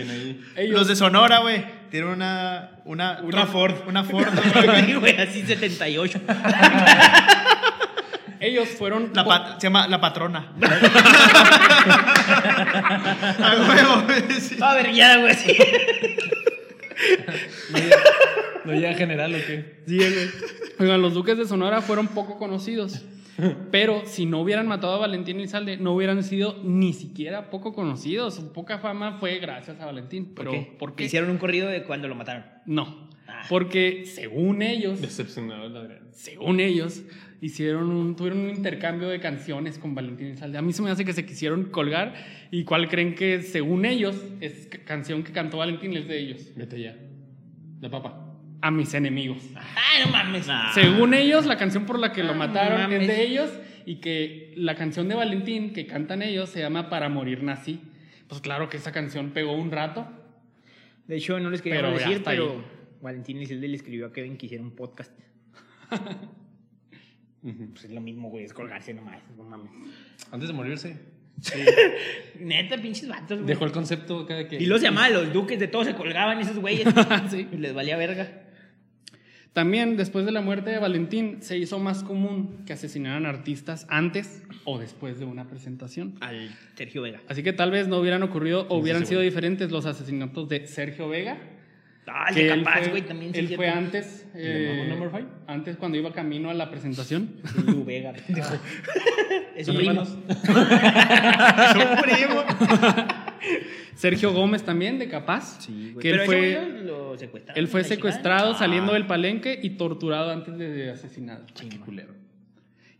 Ahí. 0.09 0.41
Ellos, 0.55 0.79
Los 0.79 0.87
de 0.87 0.95
Sonora, 0.95 1.39
güey. 1.39 1.63
Tienen 1.91 2.09
una. 2.09 2.81
Una, 2.85 3.21
una 3.21 3.45
Ford. 3.45 3.75
Una 3.87 4.03
Ford. 4.03 4.27
Güey, 4.99 5.17
así 5.17 5.43
78. 5.43 6.19
Ellos 8.39 8.67
fueron. 8.69 9.11
La 9.13 9.23
pat- 9.25 9.59
se 9.59 9.67
llama 9.67 9.87
La 9.87 9.99
Patrona. 10.01 10.53
A 13.39 13.55
huevo, 13.69 14.03
güey, 14.05 14.21
sí. 14.41 14.57
A 14.61 14.73
ver, 14.75 14.91
ya, 14.93 15.17
güey, 15.19 15.33
sí. 15.35 15.55
¿No 18.65 18.73
llega 18.73 18.93
general 18.95 19.33
o 19.35 19.37
qué? 19.37 19.83
Oigan, 20.79 21.01
los 21.01 21.13
Duques 21.13 21.37
de 21.37 21.45
Sonora 21.47 21.81
fueron 21.81 22.07
poco 22.09 22.37
conocidos. 22.37 23.03
Pero 23.71 24.01
si 24.05 24.25
no 24.25 24.39
hubieran 24.41 24.67
matado 24.67 24.93
a 24.95 24.97
Valentín 24.97 25.37
Elizalde, 25.39 25.77
no 25.77 25.93
hubieran 25.93 26.23
sido 26.23 26.57
ni 26.63 26.91
siquiera 26.93 27.51
poco 27.51 27.71
conocidos. 27.73 28.33
Su 28.35 28.51
poca 28.51 28.79
fama 28.79 29.17
fue 29.19 29.37
gracias 29.37 29.79
a 29.79 29.85
Valentín. 29.85 30.33
Pero, 30.35 30.49
¿Por 30.51 30.59
qué? 30.59 30.75
¿por 30.79 30.95
qué? 30.95 31.03
Hicieron 31.05 31.29
un 31.29 31.37
corrido 31.37 31.67
de 31.69 31.83
cuando 31.83 32.07
lo 32.07 32.15
mataron. 32.15 32.45
No. 32.65 33.07
Ah. 33.27 33.43
Porque 33.47 34.05
según 34.07 34.63
ellos, 34.63 35.01
Decepcionado, 35.01 35.69
la 35.69 35.81
verdad. 35.81 35.97
según 36.13 36.59
ellos, 36.59 37.01
hicieron 37.41 37.89
un, 37.91 38.15
tuvieron 38.15 38.39
un 38.39 38.49
intercambio 38.49 39.07
de 39.09 39.19
canciones 39.19 39.77
con 39.77 39.93
Valentín 39.95 40.27
Elizalde. 40.27 40.57
A 40.57 40.61
mí 40.61 40.73
se 40.73 40.81
me 40.81 40.89
hace 40.89 41.05
que 41.05 41.13
se 41.13 41.25
quisieron 41.25 41.65
colgar. 41.65 42.13
¿Y 42.51 42.63
cuál 42.63 42.89
creen 42.89 43.13
que, 43.15 43.41
según 43.41 43.85
ellos, 43.85 44.21
es 44.41 44.67
ca- 44.67 44.79
canción 44.85 45.23
que 45.23 45.31
cantó 45.31 45.57
Valentín 45.57 45.95
es 45.95 46.07
de 46.07 46.19
ellos? 46.19 46.51
Vete 46.55 46.81
ya. 46.81 46.95
La 47.81 47.89
papa. 47.89 48.23
A 48.61 48.71
mis 48.71 48.93
enemigos. 48.95 49.43
¡Ay, 49.55 50.03
no 50.05 50.11
mames! 50.11 50.47
Según 50.73 51.13
ellos, 51.13 51.45
la 51.45 51.57
canción 51.57 51.85
por 51.85 51.99
la 51.99 52.11
que 52.11 52.23
lo 52.23 52.31
Ah, 52.31 52.35
mataron 52.35 52.81
mames. 52.81 53.01
es 53.03 53.07
de 53.07 53.23
ellos 53.23 53.51
y 53.85 53.97
que 53.97 54.53
la 54.57 54.73
canción 54.75 55.07
de 55.07 55.13
Valentín 55.15 55.73
que 55.73 55.85
cantan 55.85 56.21
ellos 56.23 56.49
se 56.49 56.59
llama 56.59 56.89
Para 56.89 57.07
morir 57.07 57.43
nací. 57.43 57.81
Pues 58.27 58.41
claro 58.41 58.67
que 58.67 58.77
esa 58.77 58.91
canción 58.91 59.29
pegó 59.29 59.53
un 59.53 59.71
rato. 59.71 60.07
De 61.07 61.15
hecho, 61.17 61.39
no 61.39 61.49
les 61.51 61.61
quería 61.61 61.83
decir, 61.83 62.21
pero 62.25 62.51
ahí. 62.51 62.63
Valentín 63.01 63.37
Elizalde 63.37 63.67
le 63.67 63.75
escribió 63.77 64.07
a 64.07 64.11
Kevin 64.11 64.35
que 64.37 64.47
hiciera 64.47 64.63
un 64.63 64.71
podcast. 64.75 65.11
Pues 67.71 67.85
es 67.85 67.91
lo 67.91 68.01
mismo, 68.01 68.29
güey, 68.29 68.45
es 68.45 68.53
colgarse 68.53 68.93
nomás, 68.93 69.21
no 69.37 69.43
mames. 69.43 69.71
Antes 70.31 70.49
de 70.49 70.53
morirse, 70.53 70.97
Neta, 72.39 72.77
pinches 72.77 73.07
vatos, 73.07 73.37
güey. 73.37 73.47
dejó 73.47 73.65
el 73.65 73.71
concepto 73.71 74.21
acá 74.21 74.35
de 74.35 74.47
que. 74.47 74.57
Y 74.61 74.65
los 74.65 74.81
llamaban 74.81 75.13
los 75.13 75.33
duques 75.33 75.59
de 75.59 75.67
todos, 75.67 75.87
se 75.87 75.93
colgaban 75.93 76.39
esos 76.39 76.57
güeyes. 76.57 76.87
Sí. 77.29 77.47
Y 77.51 77.57
les 77.57 77.73
valía 77.73 77.97
verga. 77.97 78.43
También 79.53 79.97
después 79.97 80.25
de 80.25 80.31
la 80.31 80.41
muerte 80.41 80.69
de 80.69 80.77
Valentín 80.77 81.41
se 81.41 81.57
hizo 81.57 81.79
más 81.79 82.03
común 82.03 82.63
que 82.65 82.73
asesinaran 82.73 83.25
artistas 83.25 83.87
antes 83.89 84.43
o 84.65 84.77
después 84.77 85.19
de 85.19 85.25
una 85.25 85.47
presentación. 85.47 86.15
Al 86.21 86.55
Sergio 86.75 87.01
Vega. 87.01 87.21
Así 87.27 87.41
que 87.41 87.53
tal 87.53 87.71
vez 87.71 87.87
no 87.87 87.97
hubieran 87.97 88.21
ocurrido 88.21 88.67
o 88.69 88.77
hubieran 88.77 89.01
sí, 89.01 89.09
sido 89.09 89.19
bueno. 89.19 89.29
diferentes 89.31 89.71
los 89.71 89.85
asesinatos 89.87 90.47
de 90.47 90.67
Sergio 90.67 91.09
Vega 91.09 91.39
Ah, 92.09 92.25
el 92.29 92.35
que 92.35 92.49
él 92.51 92.63
Capaz, 92.63 92.79
fue- 92.79 92.89
güey, 92.89 93.01
también. 93.03 93.31
Él 93.35 93.55
fue 93.55 93.69
antes, 93.69 94.25
¿El 94.33 94.91
eh, 94.93 95.09
Five? 95.11 95.25
antes 95.47 95.75
cuando 95.77 95.97
iba 95.97 96.13
camino 96.13 96.49
a 96.49 96.53
la 96.53 96.69
presentación. 96.69 97.35
Lu 97.65 97.83
Vega. 97.83 98.13
Es 99.55 99.65
Son 99.65 99.75
primo. 99.75 99.91
hermanos. 99.91 100.17
Son 101.73 102.01
primo. 102.01 102.43
Sergio 103.95 104.31
Gómez 104.33 104.63
también, 104.63 104.99
de 104.99 105.09
Capaz. 105.09 105.61
Sí, 105.61 105.91
güey. 105.93 106.01
que 106.03 106.09
él 106.11 106.15
Pero 106.19 106.25
fue, 106.25 106.81
lo, 106.83 107.17
secuestraron. 107.17 107.59
él 107.63 107.67
fue 107.67 107.83
secuestrado 107.83 108.51
Ah, 108.53 108.57
saliendo 108.57 108.93
del 108.93 109.05
palenque 109.07 109.59
y 109.61 109.71
torturado 109.71 110.31
antes 110.31 110.57
de, 110.57 110.89
asesinado. 110.91 111.45
chingón. 111.53 111.79
Culero. 111.79 112.13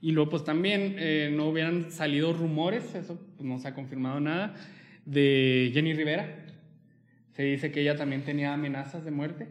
Y 0.02 0.12
luego, 0.12 0.30
pues 0.32 0.44
también 0.44 0.96
eh, 0.98 1.32
no 1.34 1.48
hubieran 1.50 1.92
salido 1.92 2.34
rumores, 2.34 2.94
eso 2.96 3.20
pues, 3.36 3.48
no 3.48 3.58
se 3.60 3.68
ha 3.68 3.74
confirmado 3.74 4.20
nada, 4.20 4.54
de 5.06 5.72
Jenny 5.74 5.94
Rivera. 5.94 6.44
Se 7.38 7.44
dice 7.44 7.72
que 7.72 7.82
ella 7.82 7.96
también 7.96 8.24
tenía 8.24 8.52
amenazas 8.52 9.06
de 9.06 9.12
muerte. 9.12 9.48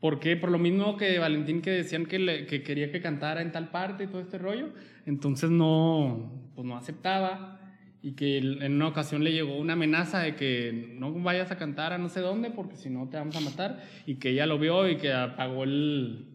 ¿Por 0.00 0.20
qué? 0.20 0.36
Por 0.36 0.50
lo 0.50 0.58
mismo 0.58 0.96
que 0.96 1.18
Valentín 1.18 1.60
que 1.60 1.70
decían 1.70 2.06
que, 2.06 2.18
le- 2.18 2.46
que 2.46 2.62
quería 2.62 2.90
que 2.90 3.02
cantara 3.02 3.42
en 3.42 3.52
tal 3.52 3.70
parte 3.70 4.04
y 4.04 4.06
todo 4.06 4.22
este 4.22 4.38
rollo. 4.38 4.70
Entonces 5.04 5.50
no, 5.50 6.50
pues 6.54 6.66
no 6.66 6.78
aceptaba. 6.78 7.60
Y 8.00 8.12
que 8.12 8.38
en 8.38 8.72
una 8.72 8.88
ocasión 8.88 9.22
le 9.22 9.32
llegó 9.32 9.58
una 9.58 9.74
amenaza 9.74 10.20
de 10.20 10.34
que 10.34 10.94
no 10.98 11.12
vayas 11.12 11.50
a 11.50 11.58
cantar 11.58 11.92
a 11.92 11.98
no 11.98 12.08
sé 12.08 12.20
dónde 12.20 12.50
porque 12.50 12.76
si 12.76 12.88
no 12.88 13.06
te 13.10 13.18
vamos 13.18 13.36
a 13.36 13.40
matar. 13.40 13.82
Y 14.06 14.14
que 14.14 14.30
ella 14.30 14.46
lo 14.46 14.58
vio 14.58 14.88
y 14.88 14.96
que 14.96 15.12
apagó 15.12 15.64
el, 15.64 16.26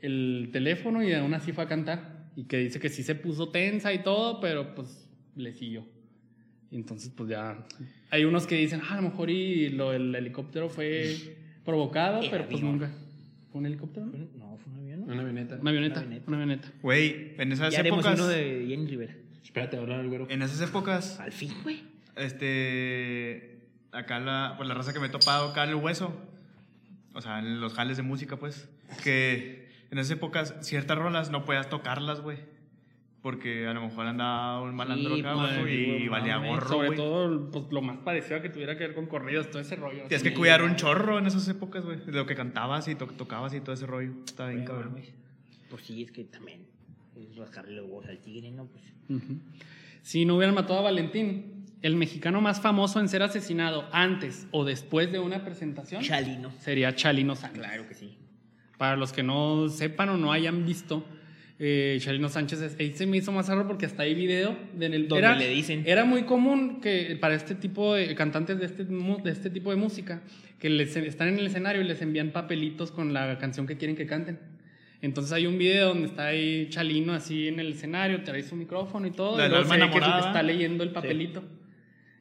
el 0.00 0.48
teléfono 0.50 1.02
y 1.02 1.12
aún 1.12 1.34
así 1.34 1.52
fue 1.52 1.64
a 1.64 1.68
cantar. 1.68 2.30
Y 2.36 2.44
que 2.44 2.56
dice 2.56 2.80
que 2.80 2.88
sí 2.88 3.02
se 3.02 3.14
puso 3.16 3.50
tensa 3.50 3.92
y 3.92 4.02
todo, 4.02 4.40
pero 4.40 4.74
pues 4.74 5.10
le 5.36 5.52
siguió. 5.52 5.84
Y 6.70 6.76
entonces 6.76 7.10
pues 7.16 7.30
ya... 7.30 7.58
Hay 8.10 8.24
unos 8.24 8.46
que 8.46 8.56
dicen, 8.56 8.80
ah, 8.88 8.94
a 8.94 8.96
lo 8.96 9.02
mejor 9.02 9.30
y 9.30 9.70
lo 9.70 9.90
del 9.92 10.14
helicóptero 10.14 10.68
fue 10.68 11.36
provocado, 11.64 12.20
El 12.22 12.30
pero 12.30 12.44
pues 12.46 12.56
avión. 12.60 12.72
nunca. 12.78 12.90
¿Fue 13.50 13.60
un 13.60 13.66
helicóptero? 13.66 14.06
no? 14.06 14.56
Fue 14.58 14.72
un 14.72 14.78
avión, 14.80 15.00
¿no? 15.00 15.06
Una 15.12 15.22
avioneta. 15.22 15.56
Una 15.60 15.70
avioneta, 15.70 16.04
Una 16.26 16.36
avioneta. 16.36 16.68
Güey, 16.82 17.34
en 17.38 17.52
esas 17.52 17.72
Ya 17.72 17.80
haremos 17.80 18.00
épocas. 18.00 18.18
uno 18.20 18.28
de 18.28 18.66
Jenny 18.68 18.86
Rivera. 18.86 19.14
Espérate, 19.42 19.76
hablar 19.78 20.00
el 20.00 20.08
güero. 20.08 20.26
En 20.28 20.42
esas 20.42 20.60
épocas, 20.60 21.18
Al 21.20 21.32
fin, 21.32 21.52
güey. 21.62 21.82
este. 22.16 23.58
Acá 23.92 24.20
la, 24.20 24.54
pues 24.58 24.68
la 24.68 24.74
raza 24.74 24.92
que 24.92 25.00
me 25.00 25.06
he 25.06 25.10
topado 25.10 25.48
acá 25.50 25.64
en 25.64 25.70
el 25.70 25.76
hueso. 25.76 26.14
O 27.14 27.20
sea, 27.22 27.38
en 27.38 27.60
los 27.60 27.72
jales 27.72 27.96
de 27.96 28.02
música, 28.02 28.36
pues. 28.38 28.68
Que 29.02 29.68
en 29.90 29.98
esas 29.98 30.10
épocas, 30.12 30.54
ciertas 30.60 30.98
rolas 30.98 31.30
no 31.30 31.44
podías 31.44 31.68
tocarlas, 31.70 32.20
güey. 32.20 32.38
Porque 33.28 33.66
a 33.66 33.74
lo 33.74 33.82
mejor 33.82 34.06
andaba 34.06 34.62
un 34.62 34.74
malandro 34.74 35.14
Sí, 35.16 35.20
acá 35.20 35.34
pues, 35.34 35.70
y 35.70 36.08
valía 36.08 36.38
gorro, 36.38 36.66
Sobre 36.66 36.86
güey. 36.86 36.96
todo 36.96 37.50
pues, 37.50 37.64
lo 37.70 37.82
más 37.82 37.98
parecido 37.98 38.38
a 38.38 38.40
que 38.42 38.48
tuviera 38.48 38.74
que 38.78 38.86
ver 38.86 38.94
con 38.94 39.04
corridos, 39.04 39.50
todo 39.50 39.60
ese 39.60 39.76
rollo. 39.76 40.04
Tienes 40.08 40.22
que 40.22 40.32
cuidar 40.32 40.62
un 40.62 40.76
chorro 40.76 41.18
en 41.18 41.26
esas 41.26 41.46
épocas, 41.46 41.84
güey. 41.84 41.98
De 42.06 42.12
lo 42.12 42.24
que 42.24 42.34
cantabas 42.34 42.88
y 42.88 42.94
to- 42.94 43.04
tocabas 43.06 43.52
y 43.52 43.60
todo 43.60 43.74
ese 43.74 43.84
rollo. 43.86 44.12
Está 44.24 44.46
bien, 44.48 44.64
cabrón. 44.64 44.92
mames. 44.94 45.12
Pues 45.68 45.82
sí, 45.84 46.02
es 46.02 46.10
que 46.10 46.24
también. 46.24 46.62
Es 47.20 47.36
rascarle 47.36 47.72
los 47.76 47.84
huevos 47.84 48.06
al 48.06 48.18
tigre, 48.18 48.50
¿no? 48.50 48.64
Pues. 48.64 48.82
Ujú. 49.10 49.38
Si 50.00 50.24
no 50.24 50.36
hubieran 50.36 50.54
matado 50.54 50.78
a 50.78 50.82
Valentín, 50.82 51.66
el 51.82 51.96
mexicano 51.96 52.40
más 52.40 52.62
famoso 52.62 52.98
en 52.98 53.10
ser 53.10 53.22
asesinado 53.22 53.86
antes 53.92 54.46
o 54.52 54.64
después 54.64 55.12
de 55.12 55.18
una 55.18 55.44
presentación 55.44 56.00
Chalino. 56.02 56.50
sería 56.60 56.94
Chalino 56.94 57.36
Sánchez. 57.36 57.58
Claro 57.62 57.86
que 57.88 57.92
sí. 57.94 58.16
Para 58.78 58.96
los 58.96 59.12
que 59.12 59.22
no 59.22 59.68
sepan 59.68 60.08
o 60.08 60.16
no 60.16 60.32
hayan 60.32 60.64
visto, 60.64 61.04
eh, 61.60 61.96
Chalino 62.00 62.28
Sánchez 62.28 62.60
es- 62.62 62.76
ahí 62.78 62.92
se 62.92 63.06
me 63.06 63.16
hizo 63.16 63.32
más 63.32 63.48
raro 63.48 63.66
porque 63.66 63.86
hasta 63.86 64.04
hay 64.04 64.14
video 64.14 64.56
de 64.74 64.86
en 64.86 64.94
el, 64.94 65.08
Donde 65.08 65.26
era, 65.26 65.36
le 65.36 65.48
dicen. 65.48 65.82
era 65.86 66.04
muy 66.04 66.22
común 66.22 66.80
que 66.80 67.16
para 67.20 67.34
este 67.34 67.54
tipo 67.54 67.94
de 67.94 68.14
cantantes 68.14 68.58
de 68.58 68.66
este, 68.66 68.84
de 68.84 69.30
este 69.30 69.50
tipo 69.50 69.70
de 69.70 69.76
música 69.76 70.22
que 70.60 70.70
les, 70.70 70.96
están 70.96 71.28
en 71.28 71.38
el 71.38 71.46
escenario 71.46 71.82
y 71.82 71.84
les 71.84 72.00
envían 72.02 72.30
papelitos 72.30 72.92
con 72.92 73.12
la 73.12 73.38
canción 73.38 73.66
que 73.66 73.76
quieren 73.76 73.96
que 73.96 74.06
canten. 74.06 74.38
Entonces 75.00 75.32
hay 75.32 75.46
un 75.46 75.58
video 75.58 75.88
donde 75.88 76.06
está 76.08 76.26
ahí 76.26 76.68
Chalino 76.70 77.12
así 77.12 77.46
en 77.48 77.60
el 77.60 77.72
escenario, 77.72 78.22
trae 78.24 78.42
su 78.42 78.56
micrófono 78.56 79.06
y 79.06 79.12
todo, 79.12 79.38
La 79.38 79.46
y 79.46 79.48
luego 79.48 79.62
alma 79.64 79.74
se 79.76 79.80
ve 79.84 79.90
que 79.92 80.26
está 80.26 80.42
leyendo 80.42 80.82
el 80.84 80.90
papelito. 80.90 81.44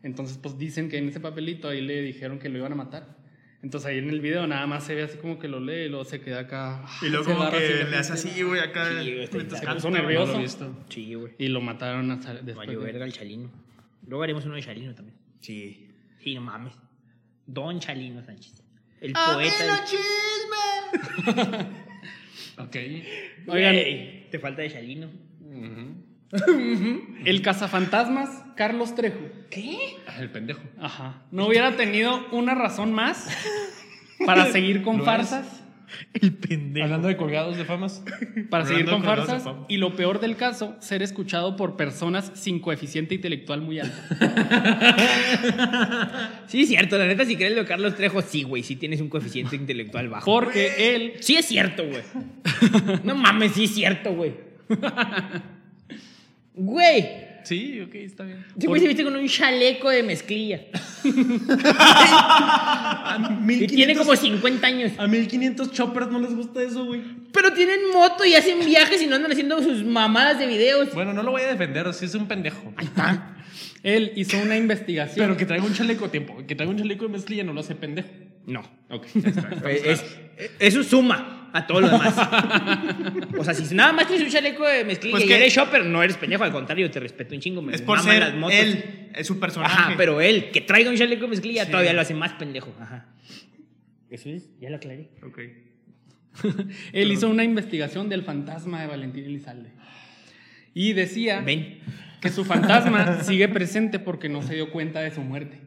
Entonces 0.03 0.37
pues 0.37 0.57
dicen 0.57 0.89
que 0.89 0.97
en 0.97 1.09
ese 1.09 1.19
papelito 1.19 1.67
ahí 1.69 1.81
le 1.81 2.01
dijeron 2.01 2.37
que 2.39 2.49
lo 2.49 2.57
iban 2.59 2.71
a 2.71 2.75
matar. 2.75 3.16
Entonces 3.63 3.89
ahí 3.89 3.97
en 3.97 4.09
el 4.09 4.21
video 4.21 4.45
nada 4.45 4.67
más 4.67 4.83
se 4.85 4.93
ve 4.95 5.03
así 5.03 5.17
como 5.17 5.39
que 5.39 5.47
lo 5.47 5.59
lee 5.59 5.85
y 5.85 5.89
luego 5.89 6.05
se 6.05 6.21
queda 6.21 6.41
acá. 6.41 6.85
Y 7.01 7.09
luego 7.09 7.25
como 7.33 7.49
que 7.49 7.85
le 7.89 7.97
hace 7.97 8.13
así, 8.13 8.41
güey, 8.43 8.61
acá. 8.61 8.87
Sí, 9.01 9.13
güey, 9.13 9.27
Se 9.27 9.67
puso 9.67 9.89
nervioso. 9.89 10.39
No. 10.39 10.85
Sí, 10.89 11.13
güey. 11.15 11.33
Y 11.39 11.47
lo 11.47 11.59
mataron 11.61 12.09
hasta 12.11 12.33
después. 12.35 12.55
Valió 12.55 12.79
de- 12.79 12.85
verga 12.85 13.05
el 13.05 13.13
Chalino. 13.13 13.49
Luego 14.07 14.23
haremos 14.23 14.45
uno 14.45 14.55
de 14.55 14.61
Chalino 14.61 14.93
también. 14.93 15.17
Sí. 15.41 15.89
Sí, 16.23 16.35
no 16.35 16.41
mames. 16.41 16.73
Don 17.45 17.79
Chalino 17.79 18.21
Sánchez. 18.23 18.61
El 19.01 19.13
¡A 19.15 19.33
poeta. 19.33 19.81
mí 19.81 19.89
chisme! 19.89 21.67
Ok. 22.59 22.75
Oigan. 23.49 23.75
Te 24.31 24.39
falta 24.39 24.61
de 24.63 24.71
Chalino. 24.71 25.09
El 27.25 27.41
cazafantasmas, 27.41 28.43
Carlos 28.57 28.93
Trejo. 28.95 29.19
¿Qué? 29.49 29.77
Ah, 30.07 30.19
El 30.19 30.29
pendejo. 30.31 30.61
Ajá. 30.81 31.21
No 31.31 31.47
hubiera 31.47 31.77
tenido 31.77 32.25
una 32.31 32.55
razón 32.55 32.91
más 32.91 33.29
para 34.25 34.47
seguir 34.51 34.81
con 34.81 35.03
farsas. 35.05 35.63
El 36.13 36.33
pendejo. 36.33 36.83
Hablando 36.83 37.07
de 37.07 37.15
colgados 37.15 37.55
de 37.55 37.63
famas. 37.63 38.03
Para 38.49 38.65
seguir 38.65 38.89
con 38.89 39.03
farsas. 39.03 39.43
fama. 39.43 39.65
Y 39.69 39.77
lo 39.77 39.95
peor 39.95 40.19
del 40.19 40.35
caso, 40.35 40.75
ser 40.81 41.01
escuchado 41.01 41.55
por 41.55 41.77
personas 41.77 42.29
sin 42.33 42.59
coeficiente 42.59 43.15
intelectual 43.15 43.61
muy 43.61 43.79
alto. 43.79 43.95
Sí, 46.47 46.61
es 46.61 46.69
cierto. 46.69 46.97
La 46.97 47.05
neta, 47.07 47.25
si 47.25 47.35
crees 47.35 47.53
lo 47.53 47.61
de 47.61 47.67
Carlos 47.67 47.95
Trejo, 47.95 48.21
sí, 48.21 48.43
güey. 48.43 48.63
Sí 48.63 48.75
tienes 48.77 49.01
un 49.01 49.09
coeficiente 49.09 49.55
intelectual 49.55 50.07
bajo. 50.09 50.25
Porque 50.25 50.95
él 50.95 51.13
Sí 51.19 51.35
es 51.35 51.45
cierto, 51.45 51.83
güey. 51.85 52.01
No 53.03 53.15
mames, 53.15 53.51
sí 53.53 53.65
es 53.65 53.71
cierto, 53.73 54.13
güey. 54.13 54.33
Güey. 56.59 57.26
Sí, 57.47 57.79
ok, 57.79 57.95
está 57.95 58.23
bien. 58.25 58.45
Ese 58.57 58.67
güey 58.67 58.81
se 58.81 58.87
viste 58.87 59.03
con 59.05 59.15
un 59.15 59.27
chaleco 59.27 59.89
de 59.89 60.03
mezclilla. 60.03 60.61
Y 63.49 63.67
tiene 63.67 63.95
como 63.95 64.15
50 64.15 64.67
años. 64.67 64.91
A 64.97 65.07
1500 65.07 65.71
choppers 65.71 66.11
no 66.11 66.19
les 66.19 66.33
gusta 66.35 66.61
eso, 66.61 66.85
güey. 66.85 67.01
Pero 67.31 67.53
tienen 67.53 67.79
moto 67.93 68.25
y 68.25 68.33
hacen 68.35 68.59
viajes 68.65 69.01
y 69.01 69.07
no 69.07 69.15
andan 69.15 69.31
haciendo 69.31 69.61
sus 69.63 69.83
mamadas 69.83 70.39
de 70.39 70.47
videos. 70.47 70.93
Bueno, 70.93 71.13
no 71.13 71.23
lo 71.23 71.31
voy 71.31 71.41
a 71.43 71.47
defender, 71.47 71.91
sí 71.93 72.05
es 72.05 72.15
un 72.15 72.27
pendejo. 72.27 72.73
Él 73.83 74.11
hizo 74.15 74.37
una 74.41 74.57
investigación. 74.57 75.25
Pero 75.25 75.37
que 75.37 75.45
traiga 75.45 75.65
un 75.65 75.73
chaleco 75.73 76.09
tiempo, 76.09 76.43
que 76.45 76.55
traiga 76.55 76.71
un 76.71 76.77
chaleco 76.77 77.05
de 77.05 77.11
mezclilla 77.11 77.43
no 77.43 77.53
lo 77.53 77.61
hace 77.61 77.75
pendejo. 77.75 78.09
No. 78.45 78.61
Ok. 78.89 79.05
Es- 79.65 79.85
es- 80.37 80.51
eso 80.59 80.83
suma 80.83 81.36
a 81.53 81.65
todo 81.67 81.81
lo 81.81 81.89
demás. 81.89 82.15
o 83.37 83.43
sea, 83.43 83.53
si 83.53 83.73
nada 83.75 83.93
más 83.93 84.07
tienes 84.07 84.25
un 84.25 84.31
chaleco 84.31 84.65
de 84.65 84.83
mezclilla 84.85 85.11
Pues 85.13 85.23
y 85.25 85.27
que- 85.27 85.35
eres 85.35 85.53
shopper, 85.53 85.85
no 85.85 86.01
eres 86.03 86.17
pendejo, 86.17 86.43
al 86.43 86.51
contrario, 86.51 86.89
te 86.91 86.99
respeto 86.99 87.33
un 87.35 87.41
chingo. 87.41 87.61
Me 87.61 87.73
Es 87.75 87.81
por 87.81 87.99
ser 87.99 88.19
las 88.19 88.33
motos. 88.35 88.55
él, 88.57 89.09
es 89.15 89.25
su 89.27 89.39
personaje. 89.39 89.73
Ajá, 89.75 89.93
pero 89.97 90.21
él, 90.21 90.51
que 90.51 90.61
traiga 90.61 90.89
un 90.89 90.95
chaleco 90.97 91.23
de 91.23 91.27
mezclilla, 91.29 91.69
todavía 91.69 91.93
lo 91.93 92.01
hace 92.01 92.13
más 92.13 92.33
pendejo. 92.33 92.73
Ajá. 92.79 93.05
Eso 94.09 94.29
es, 94.29 94.49
ya 94.59 94.69
lo 94.69 94.77
aclaré. 94.77 95.09
Ok. 95.23 95.39
Él 96.93 97.11
hizo 97.11 97.27
una 97.29 97.43
investigación 97.43 98.09
del 98.09 98.21
fantasma 98.23 98.79
de 98.81 98.87
Valentín 98.87 99.25
Elizalde. 99.25 99.71
Y 100.73 100.93
decía 100.93 101.41
Ven. 101.41 101.79
que 102.21 102.29
su 102.29 102.45
fantasma 102.45 103.23
sigue 103.23 103.47
presente 103.47 103.97
porque 103.99 104.29
no 104.29 104.43
se 104.43 104.53
dio 104.55 104.71
cuenta 104.71 105.01
de 105.01 105.09
su 105.11 105.21
muerte. 105.21 105.59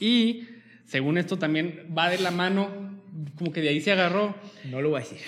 Y 0.00 0.48
según 0.84 1.18
esto 1.18 1.38
también 1.38 1.86
va 1.96 2.08
de 2.10 2.18
la 2.18 2.30
mano, 2.30 2.68
como 3.38 3.52
que 3.52 3.60
de 3.60 3.68
ahí 3.70 3.80
se 3.80 3.92
agarró, 3.92 4.34
No 4.70 4.82
lo 4.82 4.90
voy 4.90 5.00
a 5.00 5.04
decir. 5.04 5.18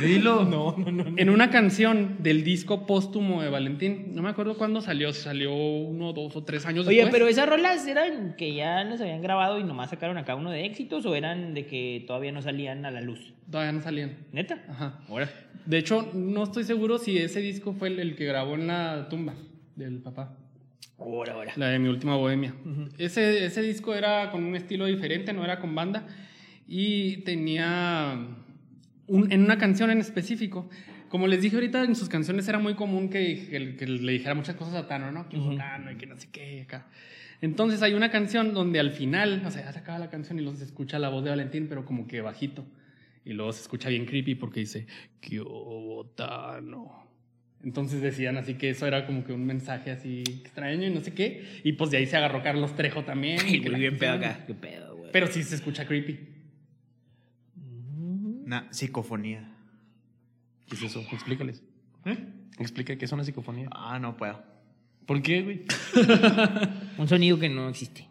Dilo. 0.00 0.44
No, 0.50 0.74
no, 0.76 0.90
no. 0.90 1.14
en 1.16 1.30
una 1.30 1.50
canción 1.50 2.16
del 2.20 2.42
disco 2.42 2.86
póstumo 2.86 3.42
de 3.42 3.50
Valentín. 3.50 4.14
No 4.14 4.22
me 4.22 4.30
acuerdo 4.30 4.56
cuándo 4.56 4.80
salió, 4.80 5.12
salió 5.12 5.52
uno, 5.54 6.12
dos 6.12 6.34
o 6.36 6.42
tres 6.44 6.66
años 6.66 6.86
Oye, 6.86 6.96
después. 6.98 7.12
pero 7.12 7.28
esas 7.28 7.48
rolas 7.48 7.86
eran 7.86 8.34
que 8.36 8.54
ya 8.54 8.82
las 8.84 9.00
habían 9.00 9.20
grabado 9.22 9.58
y 9.58 9.64
nomás 9.64 9.90
sacaron 9.90 10.16
acá 10.18 10.34
uno 10.34 10.50
de 10.50 10.64
éxitos 10.64 11.04
o 11.06 11.14
eran 11.14 11.54
de 11.54 11.66
que 11.66 12.04
todavía 12.06 12.32
no 12.32 12.42
salían 12.42 12.84
a 12.86 12.90
la 12.90 13.00
luz. 13.00 13.32
Todavía 13.50 13.72
no 13.72 13.82
salían. 13.82 14.16
¿Neta? 14.32 14.62
Ajá. 14.68 15.00
Ahora. 15.08 15.30
De 15.66 15.78
hecho, 15.78 16.08
no 16.14 16.42
estoy 16.44 16.64
seguro 16.64 16.98
si 16.98 17.18
ese 17.18 17.40
disco 17.40 17.74
fue 17.74 17.88
el, 17.88 18.00
el 18.00 18.16
que 18.16 18.24
grabó 18.24 18.54
en 18.54 18.66
la 18.66 19.08
tumba 19.10 19.34
del 19.76 19.98
papá. 19.98 20.36
Ahora, 20.98 21.34
ahora. 21.34 21.52
La 21.56 21.68
de 21.68 21.78
mi 21.78 21.88
última 21.88 22.16
bohemia. 22.16 22.54
ese, 22.98 23.44
ese 23.44 23.62
disco 23.62 23.94
era 23.94 24.30
con 24.30 24.42
un 24.44 24.56
estilo 24.56 24.86
diferente, 24.86 25.32
no 25.32 25.44
era 25.44 25.58
con 25.60 25.74
banda. 25.74 26.06
Y 26.72 27.16
tenía 27.24 28.16
un- 29.08 29.32
en 29.32 29.42
una 29.42 29.58
canción 29.58 29.90
en 29.90 29.98
específico. 29.98 30.70
Como 31.08 31.26
les 31.26 31.42
dije 31.42 31.56
ahorita, 31.56 31.82
en 31.82 31.96
sus 31.96 32.08
canciones 32.08 32.46
era 32.46 32.60
muy 32.60 32.74
común 32.74 33.08
que, 33.10 33.48
que- 33.50 33.74
que 33.74 33.86
le 33.88 34.12
dijera 34.12 34.36
muchas 34.36 34.54
cosas 34.54 34.74
a 34.76 34.86
Tano, 34.86 35.10
¿no? 35.10 35.28
Que 35.28 35.36
Ujú. 35.36 35.56
Tano 35.56 35.90
y 35.90 35.96
que 35.96 36.06
no 36.06 36.16
sé 36.16 36.28
qué 36.30 36.62
acá. 36.62 36.86
Entonces 37.40 37.82
hay 37.82 37.94
una 37.94 38.12
canción 38.12 38.54
donde 38.54 38.78
al 38.78 38.92
final, 38.92 39.42
o 39.44 39.50
sea, 39.50 39.64
ya 39.64 39.72
se 39.72 39.80
acaba 39.80 39.98
la 39.98 40.10
canción 40.10 40.38
y 40.38 40.56
se 40.56 40.62
escucha 40.62 41.00
la 41.00 41.08
voz 41.08 41.24
de 41.24 41.30
Valentín, 41.30 41.66
pero 41.68 41.84
como 41.84 42.06
que 42.06 42.20
bajito. 42.20 42.64
Y 43.24 43.32
luego 43.32 43.52
se 43.52 43.62
escucha 43.62 43.88
bien 43.88 44.06
creepy 44.06 44.36
porque 44.36 44.60
dice, 44.60 44.86
¿qué 45.20 45.42
Tano? 46.14 47.04
Entonces 47.64 48.00
decían 48.00 48.36
así 48.36 48.54
que 48.54 48.70
eso 48.70 48.86
era 48.86 49.06
como 49.06 49.24
que 49.24 49.32
un 49.32 49.44
mensaje 49.44 49.90
así 49.90 50.22
extraño 50.26 50.86
y 50.86 50.90
no 50.90 51.00
sé 51.00 51.12
qué. 51.14 51.44
Y 51.64 51.72
pues 51.72 51.90
de 51.90 51.96
ahí 51.98 52.06
se 52.06 52.16
agarró 52.16 52.42
Carlos 52.42 52.76
Trejo 52.76 53.02
también. 53.04 53.40
Y 53.48 53.58
muy 53.60 53.80
bien 53.80 53.98
pedo 53.98 54.12
acá. 54.12 54.44
Qué 54.46 54.54
pedo, 54.54 54.96
güey. 54.96 55.10
Pero 55.12 55.26
sí 55.26 55.42
se 55.42 55.56
escucha 55.56 55.84
creepy. 55.86 56.18
Una 58.50 58.66
psicofonía. 58.72 59.48
¿Qué 60.68 60.74
es 60.74 60.82
eso? 60.82 60.98
Explícales. 61.12 61.62
¿Eh? 62.04 62.18
Explica 62.58 62.96
qué 62.96 63.04
es 63.04 63.12
una 63.12 63.22
psicofonía. 63.22 63.68
Ah, 63.70 64.00
no 64.00 64.16
puedo. 64.16 64.42
¿Por 65.06 65.22
qué, 65.22 65.42
güey? 65.42 65.62
Un 66.98 67.06
sonido 67.06 67.38
que 67.38 67.48
no 67.48 67.68
existe. 67.68 68.08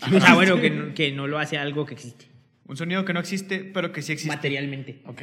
O 0.00 0.20
sea, 0.20 0.36
bueno, 0.36 0.58
que 0.58 0.70
no, 0.70 0.94
que 0.94 1.12
no 1.12 1.26
lo 1.26 1.38
hace 1.38 1.58
algo 1.58 1.84
que 1.84 1.92
existe. 1.92 2.24
Un 2.66 2.78
sonido 2.78 3.04
que 3.04 3.12
no 3.12 3.20
existe, 3.20 3.62
pero 3.62 3.92
que 3.92 4.00
sí 4.00 4.12
existe. 4.12 4.34
Materialmente. 4.34 5.02
Ok, 5.04 5.20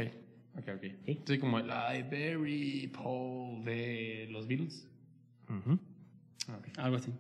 ok, 0.59 0.69
ok. 0.75 0.83
¿Sí? 1.07 1.19
Sí, 1.25 1.39
como 1.39 1.57
el 1.57 1.65
I 1.65 2.03
Berry 2.03 2.91
Paul 2.93 3.63
de 3.63 4.27
los 4.29 4.47
Beatles. 4.47 4.87
Ah, 5.49 6.57
ok. 6.59 6.77
Algo 6.77 6.97
así. 6.97 7.11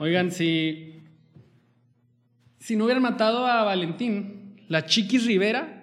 Oigan, 0.00 0.32
si. 0.32 1.00
Si 2.58 2.74
no 2.74 2.86
hubieran 2.86 3.04
matado 3.04 3.46
a 3.46 3.62
Valentín, 3.62 4.64
la 4.66 4.84
Chiquis 4.84 5.26
Rivera 5.26 5.75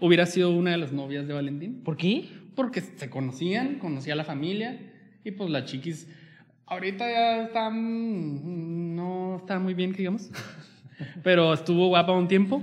Hubiera 0.00 0.26
sido 0.26 0.50
una 0.50 0.72
de 0.72 0.78
las 0.78 0.92
novias 0.92 1.26
de 1.26 1.32
Valentín. 1.34 1.80
¿Por 1.84 1.96
qué? 1.96 2.26
Porque 2.54 2.80
se 2.80 3.08
conocían, 3.10 3.78
conocía 3.78 4.12
a 4.12 4.16
la 4.16 4.24
familia. 4.24 4.78
Y 5.24 5.30
pues 5.32 5.50
la 5.50 5.64
Chiquis. 5.64 6.06
Ahorita 6.66 7.10
ya 7.10 7.42
está. 7.44 7.70
mm, 7.70 8.94
No 8.94 9.36
está 9.38 9.58
muy 9.58 9.74
bien, 9.74 9.92
digamos. 9.92 10.30
Pero 11.22 11.52
estuvo 11.54 11.88
guapa 11.88 12.12
un 12.12 12.28
tiempo. 12.28 12.62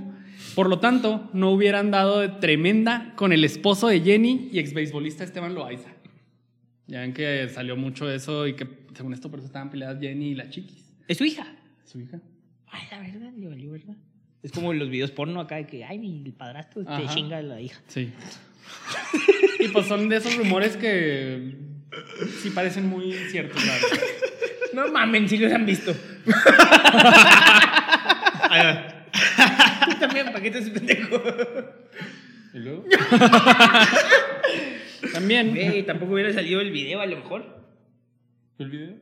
Por 0.55 0.69
lo 0.69 0.79
tanto, 0.79 1.29
no 1.33 1.51
hubieran 1.51 1.91
dado 1.91 2.19
de 2.19 2.29
tremenda 2.29 3.13
con 3.15 3.31
el 3.33 3.43
esposo 3.43 3.87
de 3.87 4.01
Jenny 4.01 4.49
y 4.51 4.59
ex 4.59 4.73
beisbolista 4.73 5.23
Esteban 5.23 5.53
Loaiza. 5.55 5.89
Ya 6.87 7.01
ven 7.01 7.13
que 7.13 7.47
salió 7.49 7.75
mucho 7.77 8.09
eso 8.11 8.47
y 8.47 8.53
que 8.55 8.67
según 8.93 9.13
esto 9.13 9.29
por 9.29 9.39
eso 9.39 9.47
estaban 9.47 9.69
peleadas 9.69 9.99
Jenny 10.01 10.29
y 10.29 10.35
la 10.35 10.49
Chiquis, 10.49 10.93
Es 11.07 11.17
su 11.17 11.25
hija. 11.25 11.45
su 11.85 11.99
hija. 11.99 12.19
Ay, 12.67 12.81
la 12.91 12.99
verdad, 12.99 13.31
le 13.37 13.47
valió, 13.47 13.71
¿verdad? 13.71 13.95
Es 14.43 14.51
como 14.51 14.73
los 14.73 14.89
videos 14.89 15.11
porno 15.11 15.39
acá 15.39 15.57
de 15.57 15.67
que, 15.67 15.83
ay, 15.83 15.99
mi 15.99 16.31
padrastro 16.31 16.83
te 16.83 17.07
chinga 17.13 17.37
a 17.37 17.41
la 17.41 17.61
hija. 17.61 17.79
Sí. 17.87 18.11
y 19.59 19.67
pues 19.67 19.87
son 19.87 20.09
de 20.09 20.17
esos 20.17 20.35
rumores 20.35 20.77
que 20.77 21.55
sí 22.41 22.49
parecen 22.49 22.87
muy 22.87 23.13
ciertos, 23.29 23.63
la 23.65 23.73
verdad. 23.73 23.89
No 24.73 24.91
mamen, 24.91 25.27
si 25.27 25.37
los 25.37 25.51
han 25.51 25.65
visto. 25.65 25.93
Tú 29.85 29.95
también, 29.99 30.27
¿para 30.27 30.41
qué 30.41 30.51
te 30.51 30.59
haces 30.59 30.71
pendejo? 30.71 31.21
¿Y 32.53 32.59
luego? 32.59 32.85
También. 35.13 35.51
Güey, 35.51 35.85
tampoco 35.85 36.13
hubiera 36.13 36.33
salido 36.33 36.61
el 36.61 36.71
video 36.71 37.01
a 37.01 37.05
lo 37.05 37.17
mejor. 37.17 37.43
¿El 38.59 38.69
video? 38.69 38.93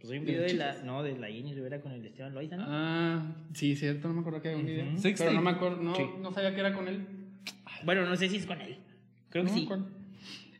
Pues 0.00 0.12
hay 0.12 0.18
un 0.18 0.24
video 0.24 0.42
de 0.42 0.54
la, 0.54 0.76
no, 0.82 1.02
de 1.02 1.18
la 1.18 1.26
Jenny 1.28 1.52
Rivera 1.52 1.80
con 1.80 1.92
el 1.92 2.04
Esteban 2.06 2.32
Loaiza, 2.32 2.56
¿no? 2.56 2.64
Ah, 2.66 3.22
sí, 3.52 3.76
cierto, 3.76 4.08
no 4.08 4.14
me 4.14 4.20
acuerdo 4.20 4.40
que 4.40 4.48
había 4.48 4.60
un 4.60 4.66
video. 4.66 4.86
Ujú. 4.86 4.98
Sextape. 4.98 5.28
Pero 5.30 5.40
no 5.40 5.44
me 5.44 5.50
acuerdo, 5.50 5.82
no, 5.82 5.94
Sí. 5.94 6.02
no 6.22 6.32
sabía 6.32 6.54
que 6.54 6.60
era 6.60 6.72
con 6.72 6.88
él. 6.88 7.06
Bueno, 7.84 8.06
no 8.06 8.16
sé 8.16 8.28
si 8.30 8.36
es 8.36 8.46
con 8.46 8.60
él. 8.62 8.78
Creo 9.28 9.44
que 9.44 9.50
No 9.50 9.56
sí. 9.56 9.68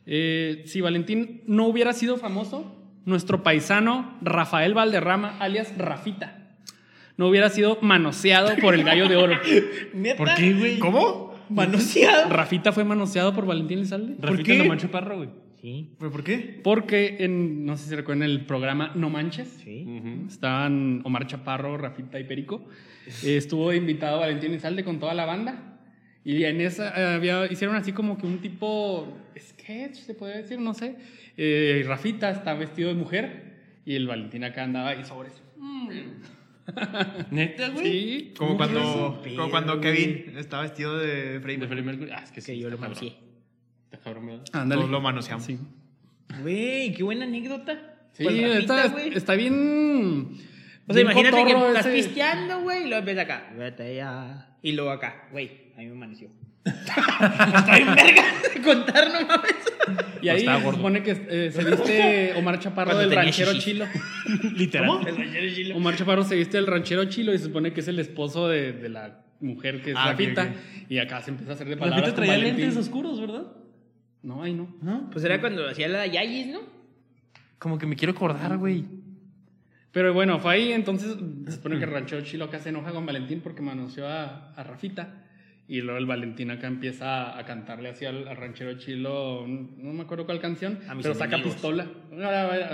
Eh, 0.05 0.63
si 0.65 0.81
Valentín 0.81 1.41
no 1.47 1.65
hubiera 1.67 1.93
sido 1.93 2.17
famoso, 2.17 2.75
nuestro 3.05 3.41
paisano 3.41 4.17
Rafael 4.21 4.73
Valderrama, 4.75 5.37
alias 5.39 5.75
Rafita, 5.77 6.49
no 7.17 7.27
hubiera 7.27 7.49
sido 7.49 7.79
manoseado 7.81 8.55
por 8.61 8.75
el 8.75 8.83
gallo 8.83 9.07
de 9.07 9.15
oro. 9.15 9.35
¿Neta? 9.93 10.17
¿Por 10.17 10.35
qué, 10.35 10.53
güey? 10.53 10.79
¿Cómo? 10.79 11.33
¿Manoseado? 11.49 12.29
Rafita 12.29 12.71
fue 12.71 12.83
manoseado 12.83 13.33
por 13.33 13.45
Valentín 13.45 13.79
Elizalde. 13.79 14.15
Rafita 14.19 14.43
qué? 14.43 14.57
lo 14.59 14.65
mancho 14.65 14.89
parro, 14.91 15.17
güey. 15.17 15.29
Sí, 15.61 15.91
¿Pero 15.99 16.11
por 16.11 16.23
qué? 16.23 16.59
Porque 16.63 17.17
en, 17.19 17.65
no 17.65 17.77
sé 17.77 17.89
si 17.89 17.95
recuerdan 17.95 18.27
el 18.27 18.45
programa 18.45 18.91
No 18.95 19.09
Manches. 19.11 19.47
sí. 19.63 19.85
Ujú. 19.87 20.27
Estaban 20.27 21.01
Omar 21.03 21.27
Chaparro, 21.27 21.77
Rafita 21.77 22.19
y 22.19 22.23
Perico. 22.23 22.67
Eh, 23.23 23.37
estuvo 23.37 23.71
invitado 23.71 24.19
Valentín 24.19 24.49
Elizalde 24.51 24.83
con 24.83 24.99
toda 24.99 25.13
la 25.13 25.25
banda. 25.25 25.79
Y 26.23 26.43
en 26.45 26.61
esa 26.61 27.15
había, 27.15 27.51
hicieron 27.51 27.75
así 27.75 27.91
como 27.93 28.17
que 28.17 28.25
un 28.25 28.39
tipo 28.39 29.17
sketch, 29.37 29.93
se 29.95 30.13
puede 30.15 30.37
decir, 30.37 30.59
no 30.59 30.73
sé. 30.73 30.95
Eh, 31.37 31.83
Rafita 31.87 32.31
está 32.31 32.53
vestido 32.55 32.89
de 32.89 32.95
mujer 32.95 33.79
y 33.85 33.95
el 33.95 34.07
Valentín 34.07 34.43
acá 34.43 34.63
andaba 34.63 34.95
y 34.95 35.03
sobre 35.03 35.29
eso. 35.29 35.41
¿Neta, 37.31 37.69
güey? 37.69 37.85
Sí. 37.85 38.33
Como 38.37 38.55
¿Cómo 38.55 38.57
cuando, 38.57 39.21
como 39.35 39.49
cuando 39.49 39.81
Kevin 39.81 40.33
estaba 40.37 40.63
vestido 40.63 40.97
de 40.97 41.39
Freddie 41.41 41.67
De 41.67 41.81
Mercury. 41.81 42.11
Ah, 42.11 42.21
es 42.23 42.29
que 42.29 42.35
Que 42.35 42.41
sí. 42.41 42.59
yo 42.59 42.69
lo 42.69 42.75
está 42.75 42.87
manoseé. 42.87 43.13
Cabrón. 44.03 44.41
Ándale. 44.53 44.79
Todos 44.81 44.91
lo 44.91 45.01
manoseamos. 45.01 45.45
Sí. 45.45 45.57
Güey, 46.41 46.93
qué 46.93 47.03
buena 47.03 47.25
anécdota. 47.25 47.77
Sí, 48.13 48.23
Rafita, 48.25 48.57
está, 48.85 48.85
está 49.15 49.33
bien. 49.35 50.31
O 50.87 50.93
sea, 50.93 51.03
bien 51.03 51.11
imagínate 51.11 51.45
que 51.45 51.51
estás 51.51 51.85
ese- 51.85 51.95
pisteando, 51.95 52.61
güey, 52.61 52.79
y 52.83 52.87
luego 52.87 52.97
empieza 52.99 53.21
acá. 53.21 53.53
Vete 53.57 53.95
ya. 53.95 54.55
Y 54.61 54.73
luego 54.73 54.91
acá, 54.91 55.27
güey, 55.31 55.51
a 55.75 55.79
mí 55.79 55.85
me 55.87 55.91
amaneció. 55.93 56.29
Está 56.65 57.75
bien 57.75 57.95
verga 57.95 58.23
de 58.53 58.61
contar, 58.61 59.07
no 59.11 59.25
mames. 59.27 59.55
Y 60.21 60.29
ahí 60.29 60.37
estaba 60.37 60.59
se 60.61 60.71
supone 60.75 61.01
que 61.01 61.11
eh, 61.29 61.51
se 61.51 61.63
viste 61.63 62.33
Omar 62.37 62.59
Chaparro 62.59 62.91
Cuando 62.91 63.09
del 63.09 63.15
ranchero 63.15 63.53
chilo. 63.57 63.85
Literal. 64.55 65.07
El 65.07 65.17
ranchero 65.17 65.55
chilo. 65.55 65.75
Omar 65.77 65.95
Chaparro 65.95 66.23
se 66.23 66.35
viste 66.35 66.57
del 66.57 66.67
ranchero 66.67 67.05
chilo 67.05 67.33
y 67.33 67.39
se 67.39 67.45
supone 67.45 67.73
que 67.73 67.79
es 67.79 67.87
el 67.87 67.97
esposo 67.97 68.47
de, 68.47 68.73
de 68.73 68.89
la 68.89 69.21
mujer 69.39 69.81
que 69.81 69.91
es 69.91 69.95
Ah, 69.97 70.11
ok, 70.13 70.19
Rafita. 70.19 70.43
ok. 70.43 70.49
Y 70.91 70.97
acá 70.99 71.21
se 71.23 71.31
empieza 71.31 71.53
a 71.53 71.55
hacer 71.55 71.67
de 71.67 71.77
palabras. 71.77 72.01
Rafita 72.11 72.15
con 72.17 72.25
traía 72.27 72.43
lentes 72.43 72.77
oscuros, 72.77 73.19
¿verdad? 73.19 73.47
No, 74.23 74.43
ahí 74.43 74.53
no. 74.53 74.73
¿No? 74.81 75.09
Pues 75.11 75.23
era 75.25 75.39
cuando 75.41 75.67
hacía 75.67 75.87
la 75.87 76.05
Yayis, 76.07 76.47
¿no? 76.47 76.59
Como 77.57 77.77
que 77.77 77.85
me 77.85 77.95
quiero 77.95 78.13
acordar, 78.13 78.57
güey. 78.57 78.85
Pero 79.91 80.13
bueno, 80.13 80.39
fue 80.39 80.53
ahí, 80.53 80.71
entonces 80.71 81.17
se 81.45 81.51
supone 81.51 81.77
que 81.77 81.83
el 81.85 81.91
ranchero 81.91 82.21
chilo 82.21 82.45
acá 82.45 82.59
se 82.59 82.69
enoja 82.69 82.91
con 82.91 83.05
Valentín 83.05 83.41
porque 83.41 83.61
manoseó 83.61 84.07
a, 84.07 84.53
a 84.53 84.63
Rafita. 84.63 85.17
Y 85.67 85.81
luego 85.81 85.97
el 85.99 86.05
Valentín 86.05 86.51
acá 86.51 86.67
empieza 86.67 87.37
a 87.37 87.45
cantarle 87.45 87.89
así 87.89 88.05
al, 88.05 88.27
al 88.27 88.35
ranchero 88.35 88.77
chilo, 88.77 89.45
no 89.47 89.93
me 89.93 90.01
acuerdo 90.01 90.25
cuál 90.25 90.39
canción, 90.41 90.79
A 90.89 90.95
pero 90.95 91.13
saca 91.13 91.35
enemigos. 91.35 91.53
pistola. 91.53 91.87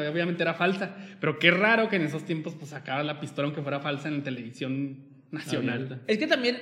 Obviamente 0.09 0.41
era 0.41 0.53
falsa, 0.55 0.95
pero 1.19 1.37
qué 1.37 1.51
raro 1.51 1.89
que 1.89 1.97
en 1.97 2.03
esos 2.03 2.23
tiempos 2.23 2.55
pues 2.55 2.71
sacaba 2.71 3.03
la 3.03 3.19
pistola 3.19 3.47
aunque 3.47 3.61
fuera 3.61 3.79
falsa 3.81 4.07
en 4.09 4.23
televisión 4.23 4.97
nacional. 5.31 6.01
Es 6.07 6.17
que 6.17 6.25
también, 6.27 6.57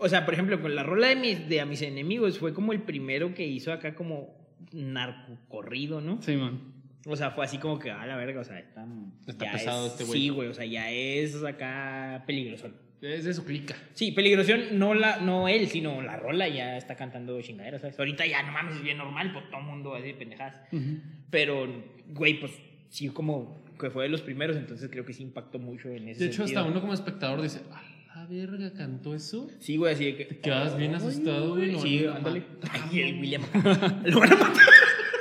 o 0.00 0.08
sea, 0.08 0.24
por 0.24 0.34
ejemplo, 0.34 0.60
con 0.60 0.74
la 0.74 0.82
rola 0.82 1.08
de 1.08 1.16
mis, 1.16 1.48
de 1.48 1.60
A 1.60 1.66
mis 1.66 1.82
enemigos 1.82 2.38
fue 2.38 2.52
como 2.54 2.72
el 2.72 2.82
primero 2.82 3.34
que 3.34 3.46
hizo 3.46 3.72
acá 3.72 3.94
como 3.94 4.36
narcocorrido, 4.72 6.00
¿no? 6.00 6.20
Sí, 6.22 6.36
man. 6.36 6.60
O 7.06 7.16
sea, 7.16 7.30
fue 7.30 7.44
así 7.44 7.58
como 7.58 7.78
que, 7.78 7.90
a 7.90 8.04
la 8.06 8.16
verga, 8.16 8.40
o 8.40 8.44
sea, 8.44 8.58
está, 8.58 8.86
Está 9.26 9.46
ya 9.46 9.52
pesado 9.52 9.86
es- 9.86 9.92
este 9.92 10.04
güey. 10.04 10.20
Sí, 10.20 10.28
güey, 10.28 10.48
o 10.48 10.54
sea, 10.54 10.66
ya 10.66 10.90
es 10.90 11.42
acá 11.42 12.24
peligroso. 12.26 12.70
Es 13.00 13.24
de 13.24 13.32
su 13.32 13.44
clica. 13.44 13.76
Sí, 13.94 14.10
peligrosión, 14.10 14.76
no, 14.78 14.92
la, 14.92 15.20
no 15.20 15.46
él, 15.46 15.68
sino 15.68 16.02
la 16.02 16.16
rola 16.16 16.48
ya 16.48 16.76
está 16.76 16.96
cantando 16.96 17.40
chingaderas, 17.40 17.80
¿sabes? 17.80 17.98
Ahorita 17.98 18.26
ya, 18.26 18.42
no 18.42 18.50
mames, 18.52 18.74
es 18.76 18.82
bien 18.82 18.98
normal, 18.98 19.32
pues 19.32 19.48
todo 19.50 19.60
el 19.60 19.66
mundo 19.66 19.94
así 19.94 20.08
de 20.08 20.14
pendejadas. 20.14 20.60
Ujú. 20.72 20.98
Pero, 21.30 21.68
güey, 22.08 22.40
pues 22.40 22.52
sí, 22.88 23.08
como 23.10 23.62
que 23.78 23.90
fue 23.90 24.02
de 24.02 24.08
los 24.08 24.22
primeros, 24.22 24.56
entonces 24.56 24.90
creo 24.90 25.04
que 25.04 25.12
sí 25.12 25.22
impactó 25.22 25.60
mucho 25.60 25.88
en 25.90 26.08
ese 26.08 26.24
De 26.24 26.26
hecho, 26.30 26.38
sentido. 26.38 26.58
hasta 26.60 26.70
uno 26.72 26.80
como 26.80 26.92
espectador 26.92 27.40
dice, 27.40 27.60
a 27.72 27.80
la 28.14 28.26
verga, 28.26 28.72
¿cantó 28.72 29.14
eso? 29.14 29.48
Sí, 29.60 29.76
güey, 29.76 29.94
así 29.94 30.04
de 30.06 30.16
que... 30.16 30.24
Te 30.26 30.40
quedas 30.40 30.76
bien 30.76 30.90
Ay, 30.92 30.96
asustado, 30.96 31.50
güey. 31.54 31.78
Sí, 31.80 32.04
ándale. 32.06 32.42
Ay, 32.70 33.00
el 33.00 33.20
William 33.20 33.42
acá. 33.44 34.00
Lo 34.04 34.20
van 34.20 34.32
a 34.32 34.36
matar. 34.36 34.62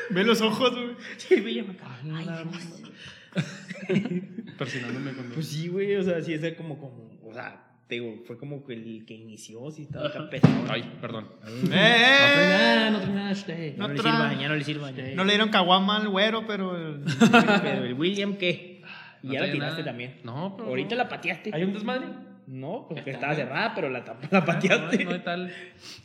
Ve 0.09 0.23
los 0.23 0.41
ojos, 0.41 0.71
güey. 0.73 0.95
Sí, 1.17 1.35
el 1.35 1.43
William 1.45 1.69
acá. 1.71 1.99
Ay, 2.03 2.25
Ay. 2.27 4.23
Persinándome 4.57 5.13
con 5.13 5.29
Pues 5.29 5.47
sí, 5.47 5.67
güey, 5.67 5.95
o 5.95 6.03
sea, 6.03 6.21
sí 6.23 6.33
es 6.33 6.53
como, 6.55 6.79
como, 6.79 7.19
o 7.23 7.33
sea, 7.33 7.63
te 7.87 7.95
digo, 7.95 8.23
fue 8.25 8.37
como 8.37 8.65
que 8.65 8.73
el 8.73 9.05
que 9.05 9.13
inició, 9.13 9.69
sí 9.69 9.83
estaba 9.83 10.07
acá 10.07 10.29
pesado. 10.29 10.65
Ay, 10.69 10.91
perdón. 10.99 11.27
¡Eh, 11.45 11.49
No 11.61 11.69
trae 11.69 12.45
eh! 12.45 12.49
nada, 12.49 12.89
no 12.91 12.99
trae 12.99 13.13
nada. 13.13 13.33
no, 13.77 13.87
No 13.87 13.93
le 13.93 13.99
sirva, 14.01 14.33
ya 14.41 14.47
no 14.49 14.55
le 14.55 14.63
sirva. 14.63 14.91
ya. 14.91 15.15
No 15.15 15.23
le 15.23 15.31
dieron 15.33 15.49
caguama 15.49 15.97
al 15.97 16.09
güero, 16.09 16.45
pero. 16.47 16.71
Pero 17.61 17.83
el 17.85 17.93
William, 17.93 18.37
¿qué? 18.37 18.81
Y 19.23 19.27
No 19.27 19.33
ya 19.33 19.39
la 19.41 19.51
tiraste 19.51 19.79
nada. 19.81 19.85
también. 19.85 20.15
No, 20.23 20.55
pero. 20.57 20.69
Ahorita 20.69 20.95
no. 20.95 21.03
la 21.03 21.09
pateaste. 21.09 21.51
¿Hay 21.53 21.63
un 21.63 21.73
desmadre? 21.73 22.07
No, 22.47 22.85
porque 22.87 23.11
Está 23.11 23.33
estaba 23.33 23.35
cerrada, 23.35 23.75
pero 23.75 23.89
la, 23.89 24.03
la 24.31 24.45
pateaste. 24.45 25.03
No, 25.03 25.11
no 25.11 25.21
tal. 25.21 25.53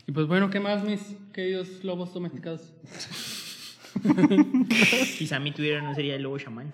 Y 0.06 0.12
pues 0.12 0.26
bueno, 0.26 0.50
¿qué 0.50 0.58
más, 0.58 0.82
mis 0.82 1.00
queridos 1.32 1.84
lobos 1.84 2.12
domesticados? 2.12 2.72
Si 5.16 5.26
Sammy 5.26 5.52
tuviera, 5.52 5.80
no 5.82 5.94
sería 5.94 6.16
el 6.16 6.22
lobo 6.22 6.38
chamán. 6.38 6.72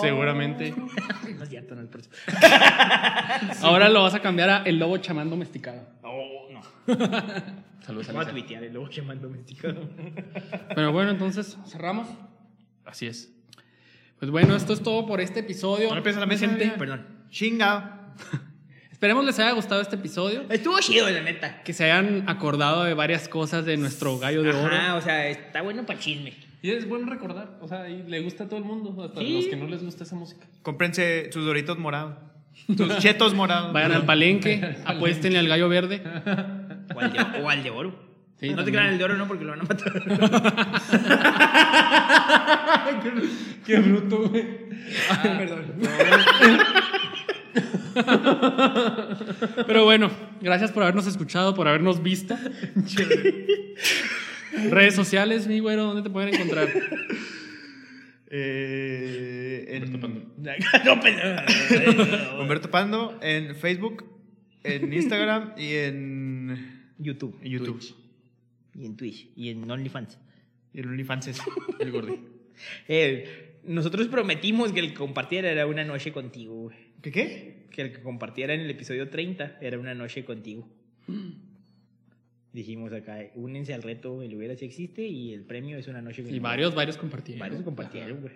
Seguramente. 0.00 0.72
No 0.72 1.42
es 1.42 1.48
cierto, 1.48 1.74
no 1.74 1.82
es 1.82 1.88
por 1.88 2.00
eso. 2.00 2.10
Ahora 3.62 3.88
lo 3.88 4.02
vas 4.02 4.14
a 4.14 4.20
cambiar 4.20 4.50
a 4.50 4.62
el 4.62 4.78
lobo 4.78 4.98
chamán 4.98 5.30
domesticado. 5.30 5.88
No, 6.02 6.12
no. 6.52 6.62
Saludos 7.84 8.10
a 8.10 8.12
Vamos 8.12 8.28
a 8.28 8.30
tuitear 8.30 8.62
el 8.62 8.74
lobo 8.74 8.88
chamán 8.88 9.20
domesticado. 9.20 9.88
Pero 10.74 10.92
bueno, 10.92 11.10
entonces 11.10 11.56
cerramos. 11.66 12.08
Así 12.84 13.06
es. 13.06 13.32
Pues 14.18 14.30
bueno, 14.30 14.54
esto 14.54 14.72
es 14.72 14.82
todo 14.82 15.06
por 15.06 15.20
este 15.20 15.40
episodio. 15.40 15.88
No 15.88 15.94
le 15.94 16.02
pegues 16.02 16.18
a 16.18 16.20
la 16.20 16.26
mesa. 16.26 16.46
Perdón. 16.78 17.06
Chinga. 17.30 18.14
Esperemos 19.00 19.24
les 19.24 19.38
haya 19.38 19.52
gustado 19.52 19.80
este 19.80 19.96
episodio. 19.96 20.44
Estuvo 20.50 20.78
chido, 20.80 21.08
la 21.08 21.22
neta. 21.22 21.62
Que 21.62 21.72
se 21.72 21.84
hayan 21.90 22.24
acordado 22.28 22.84
de 22.84 22.92
varias 22.92 23.30
cosas 23.30 23.64
de 23.64 23.78
nuestro 23.78 24.18
gallo 24.18 24.42
de 24.42 24.50
oro. 24.50 24.66
Ajá, 24.66 24.94
o 24.96 25.00
sea, 25.00 25.26
está 25.28 25.62
bueno 25.62 25.86
para 25.86 25.98
chisme. 25.98 26.34
Y 26.60 26.70
es 26.72 26.86
bueno 26.86 27.08
recordar, 27.10 27.48
o 27.62 27.68
sea, 27.68 27.88
y 27.88 28.02
le 28.02 28.20
gusta 28.20 28.44
a 28.44 28.48
todo 28.48 28.58
el 28.58 28.66
mundo, 28.66 28.94
hasta 29.02 29.20
Sí. 29.20 29.36
los 29.36 29.46
que 29.46 29.56
no 29.56 29.66
les 29.68 29.82
gusta 29.82 30.04
esa 30.04 30.16
música. 30.16 30.44
Cómprense 30.60 31.30
sus 31.32 31.46
doritos 31.46 31.78
morados. 31.78 32.12
Sus 32.76 32.98
chetos 32.98 33.32
morados. 33.32 33.72
Vayan 33.72 33.92
al 33.92 34.04
palenque, 34.04 34.76
apuéstenle 34.84 35.38
al 35.38 35.48
gallo 35.48 35.70
verde. 35.70 36.02
O 36.94 37.00
al 37.00 37.10
de, 37.14 37.18
o 37.42 37.48
al 37.48 37.62
de 37.62 37.70
oro. 37.70 37.98
Sí, 38.38 38.50
no 38.50 38.56
te 38.56 38.70
también. 38.70 38.74
crean 38.74 38.88
el 38.92 38.98
de 38.98 39.04
oro, 39.04 39.16
no, 39.16 39.26
porque 39.26 39.44
lo 39.46 39.52
van 39.52 39.60
a 39.60 39.64
matar. 39.64 39.92
Qué 43.64 43.78
bruto, 43.78 44.28
güey. 44.28 44.44
Perdón. 45.22 45.72
Pero 49.66 49.84
bueno, 49.84 50.10
gracias 50.40 50.72
por 50.72 50.82
habernos 50.82 51.06
escuchado, 51.06 51.54
por 51.54 51.68
habernos 51.68 52.02
visto. 52.02 52.36
Redes 54.70 54.94
sociales, 54.94 55.46
mi 55.46 55.60
güero, 55.60 55.84
¿dónde 55.84 56.02
te 56.02 56.10
pueden 56.10 56.34
encontrar? 56.34 56.68
Eh, 58.30 59.66
en 59.68 59.92
no, 60.84 61.00
perdón. 61.00 61.36
Humberto 62.40 62.70
Pando 62.70 63.18
en 63.22 63.56
Facebook, 63.56 64.04
en 64.62 64.92
Instagram 64.92 65.54
y 65.56 65.74
en 65.74 66.92
YouTube. 66.98 67.36
en 67.42 67.50
YouTube. 67.50 67.78
Twitch. 67.78 67.94
Y 68.74 68.86
en 68.86 68.96
Twitch. 68.96 69.28
Y 69.36 69.48
en 69.50 69.68
OnlyFans. 69.70 70.18
Y 70.72 70.80
en 70.80 70.88
OnlyFans. 70.88 71.40
El 71.78 71.90
gordi. 71.90 72.18
Eh, 72.88 73.58
nosotros 73.64 74.08
prometimos 74.08 74.72
que 74.72 74.80
el 74.80 74.88
que 74.88 74.94
compartiera 74.94 75.50
era 75.50 75.66
una 75.66 75.84
noche 75.84 76.12
contigo, 76.12 76.54
güey. 76.54 76.89
¿Qué 77.02 77.12
qué? 77.12 77.66
Que 77.70 77.82
el 77.82 77.92
que 77.92 78.02
compartiera 78.02 78.54
en 78.54 78.60
el 78.60 78.70
episodio 78.70 79.08
30 79.08 79.58
era 79.60 79.78
una 79.78 79.94
noche 79.94 80.24
contigo. 80.24 80.68
Dijimos 82.52 82.92
acá, 82.92 83.18
únense 83.36 83.72
al 83.74 83.82
reto, 83.82 84.22
el 84.22 84.34
hubiera 84.34 84.56
si 84.56 84.64
existe 84.64 85.06
y 85.06 85.32
el 85.32 85.42
premio 85.42 85.78
es 85.78 85.86
una 85.88 86.02
noche 86.02 86.24
Y 86.28 86.38
varios, 86.40 86.74
varios 86.74 86.96
Varios 86.98 87.62
compartieron. 87.62 87.62
compartieron, 87.62 88.20
güey. 88.20 88.34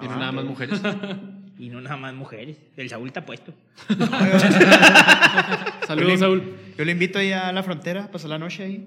Y 0.00 0.08
no 0.08 0.16
nada 0.16 0.32
más 0.32 0.44
mujeres. 0.44 0.80
Y 1.58 1.68
no 1.68 1.80
nada 1.82 1.96
más 1.98 2.14
mujeres. 2.14 2.56
El 2.76 2.88
Saúl 2.88 3.08
está 3.08 3.24
puesto. 3.26 3.54
Saludos, 5.86 6.18
Saúl. 6.18 6.56
Yo 6.76 6.84
le 6.84 6.92
invito 6.92 7.18
ahí 7.18 7.30
a 7.32 7.52
la 7.52 7.62
frontera, 7.62 8.10
pasar 8.10 8.30
la 8.30 8.38
noche 8.38 8.64
ahí. 8.64 8.86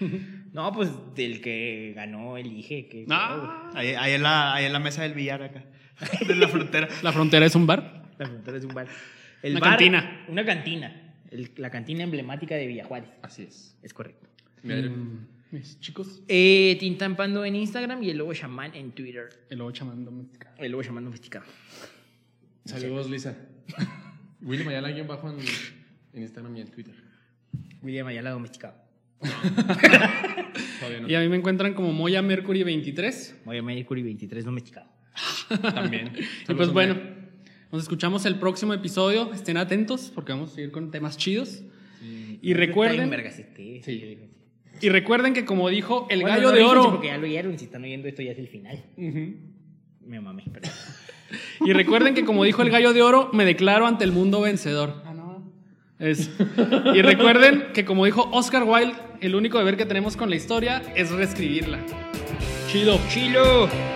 No, 0.52 0.72
pues 0.72 0.88
del 1.14 1.42
que 1.42 1.92
ganó 1.94 2.38
elige. 2.38 2.88
Que, 2.88 3.04
Ah, 3.10 3.70
Ahí, 3.74 3.88
ahí 3.88 4.12
en, 4.14 4.22
la, 4.22 4.54
ahí 4.54 4.64
en 4.64 4.72
la 4.72 4.78
mesa 4.78 5.02
del 5.02 5.12
billar 5.12 5.42
acá. 5.42 5.64
De 6.26 6.34
la 6.34 6.48
frontera. 6.48 6.88
la 7.02 7.12
frontera 7.12 7.46
es 7.46 7.54
un 7.54 7.66
bar. 7.66 8.04
La 8.18 8.26
frontera 8.26 8.58
es 8.58 8.64
un 8.64 8.74
bar. 8.74 8.86
El 9.42 9.52
Una 9.52 9.60
bar- 9.60 9.70
cantina. 9.70 10.24
Una 10.28 10.44
cantina. 10.44 11.14
El- 11.30 11.50
la 11.56 11.70
cantina 11.70 12.02
emblemática 12.04 12.54
de 12.54 12.66
Villajuárez. 12.66 13.10
Así 13.22 13.42
es. 13.44 13.76
Es 13.82 13.92
correcto. 13.94 14.28
Mm, 14.62 15.26
Mis 15.52 15.78
chicos, 15.80 16.22
Eh, 16.28 16.76
Tintampando 16.80 17.44
en 17.44 17.54
Instagram 17.56 18.02
y 18.02 18.10
el 18.10 18.18
lobo 18.18 18.34
chamán 18.34 18.74
en 18.74 18.92
Twitter. 18.92 19.28
el 19.48 19.58
lobo 19.58 19.70
chamán 19.70 20.04
domesticado. 20.04 20.54
El 20.58 20.72
lobo 20.72 20.82
chamán 20.82 21.04
domesticado. 21.04 21.44
Saludos, 22.64 23.08
Lisa. 23.10 23.36
William 24.42 24.68
Ayala, 24.68 24.90
guion 24.90 25.06
bajo 25.06 25.30
en, 25.30 25.38
en 26.14 26.22
Instagram 26.22 26.56
y 26.56 26.60
en 26.62 26.68
Twitter. 26.68 26.94
William 27.82 28.06
Ayala 28.08 28.30
domesticado. 28.30 28.74
No. 31.00 31.08
Y 31.08 31.14
a 31.14 31.20
mí 31.20 31.28
me 31.28 31.36
encuentran 31.36 31.74
como 31.74 31.92
Moya 31.92 32.22
Mercury 32.22 32.62
23. 32.62 33.40
Voy 33.44 33.58
a 33.58 33.62
Mercury 33.62 34.02
23 34.02 34.44
domesticado. 34.44 34.88
También. 35.62 36.12
Y 36.48 36.54
pues 36.54 36.70
bueno, 36.72 36.96
nos 37.72 37.82
escuchamos 37.82 38.26
el 38.26 38.36
próximo 38.38 38.72
episodio. 38.74 39.32
Estén 39.32 39.56
atentos 39.56 40.10
porque 40.14 40.32
vamos 40.32 40.52
a 40.52 40.54
seguir 40.56 40.70
con 40.72 40.90
temas 40.90 41.16
chidos. 41.16 41.62
Y 42.02 42.50
Está 42.52 42.60
recuerden, 42.60 43.10
Sí. 43.84 44.18
y 44.80 44.88
recuerden 44.90 45.32
que 45.32 45.44
como 45.44 45.68
dijo 45.68 46.06
el 46.10 46.20
Bueno, 46.20 46.36
gallo 46.36 46.50
no 46.50 46.56
de 46.56 46.62
oro, 46.64 46.90
Porque 46.90 47.06
ya 47.08 47.16
lo 47.18 47.24
oyeron. 47.24 47.58
Si 47.58 47.64
están 47.64 47.82
oyendo 47.82 48.06
esto, 48.08 48.22
ya 48.22 48.32
es 48.32 48.38
el 48.38 48.48
final. 48.48 48.84
Ujú. 48.96 49.34
Me 50.06 50.20
mamé, 50.20 50.44
perdón. 50.52 50.70
y 51.64 51.72
recuerden 51.72 52.14
que 52.14 52.24
como 52.24 52.44
dijo 52.44 52.62
el 52.62 52.70
gallo 52.70 52.92
de 52.92 53.02
oro, 53.02 53.30
me 53.32 53.44
declaro 53.44 53.86
ante 53.86 54.04
el 54.04 54.12
mundo 54.12 54.40
vencedor. 54.42 55.02
Es- 55.98 56.30
Y 56.94 57.00
recuerden 57.02 57.68
que 57.72 57.84
como 57.86 58.04
dijo 58.04 58.28
Oscar 58.32 58.62
Wilde, 58.64 58.94
el 59.22 59.34
único 59.34 59.58
deber 59.58 59.76
que 59.78 59.86
tenemos 59.86 60.14
con 60.16 60.28
la 60.30 60.36
historia 60.36 60.82
es 60.94 61.10
reescribirla. 61.10 61.78
Chido. 62.70 63.00
¡Chilo! 63.08 63.95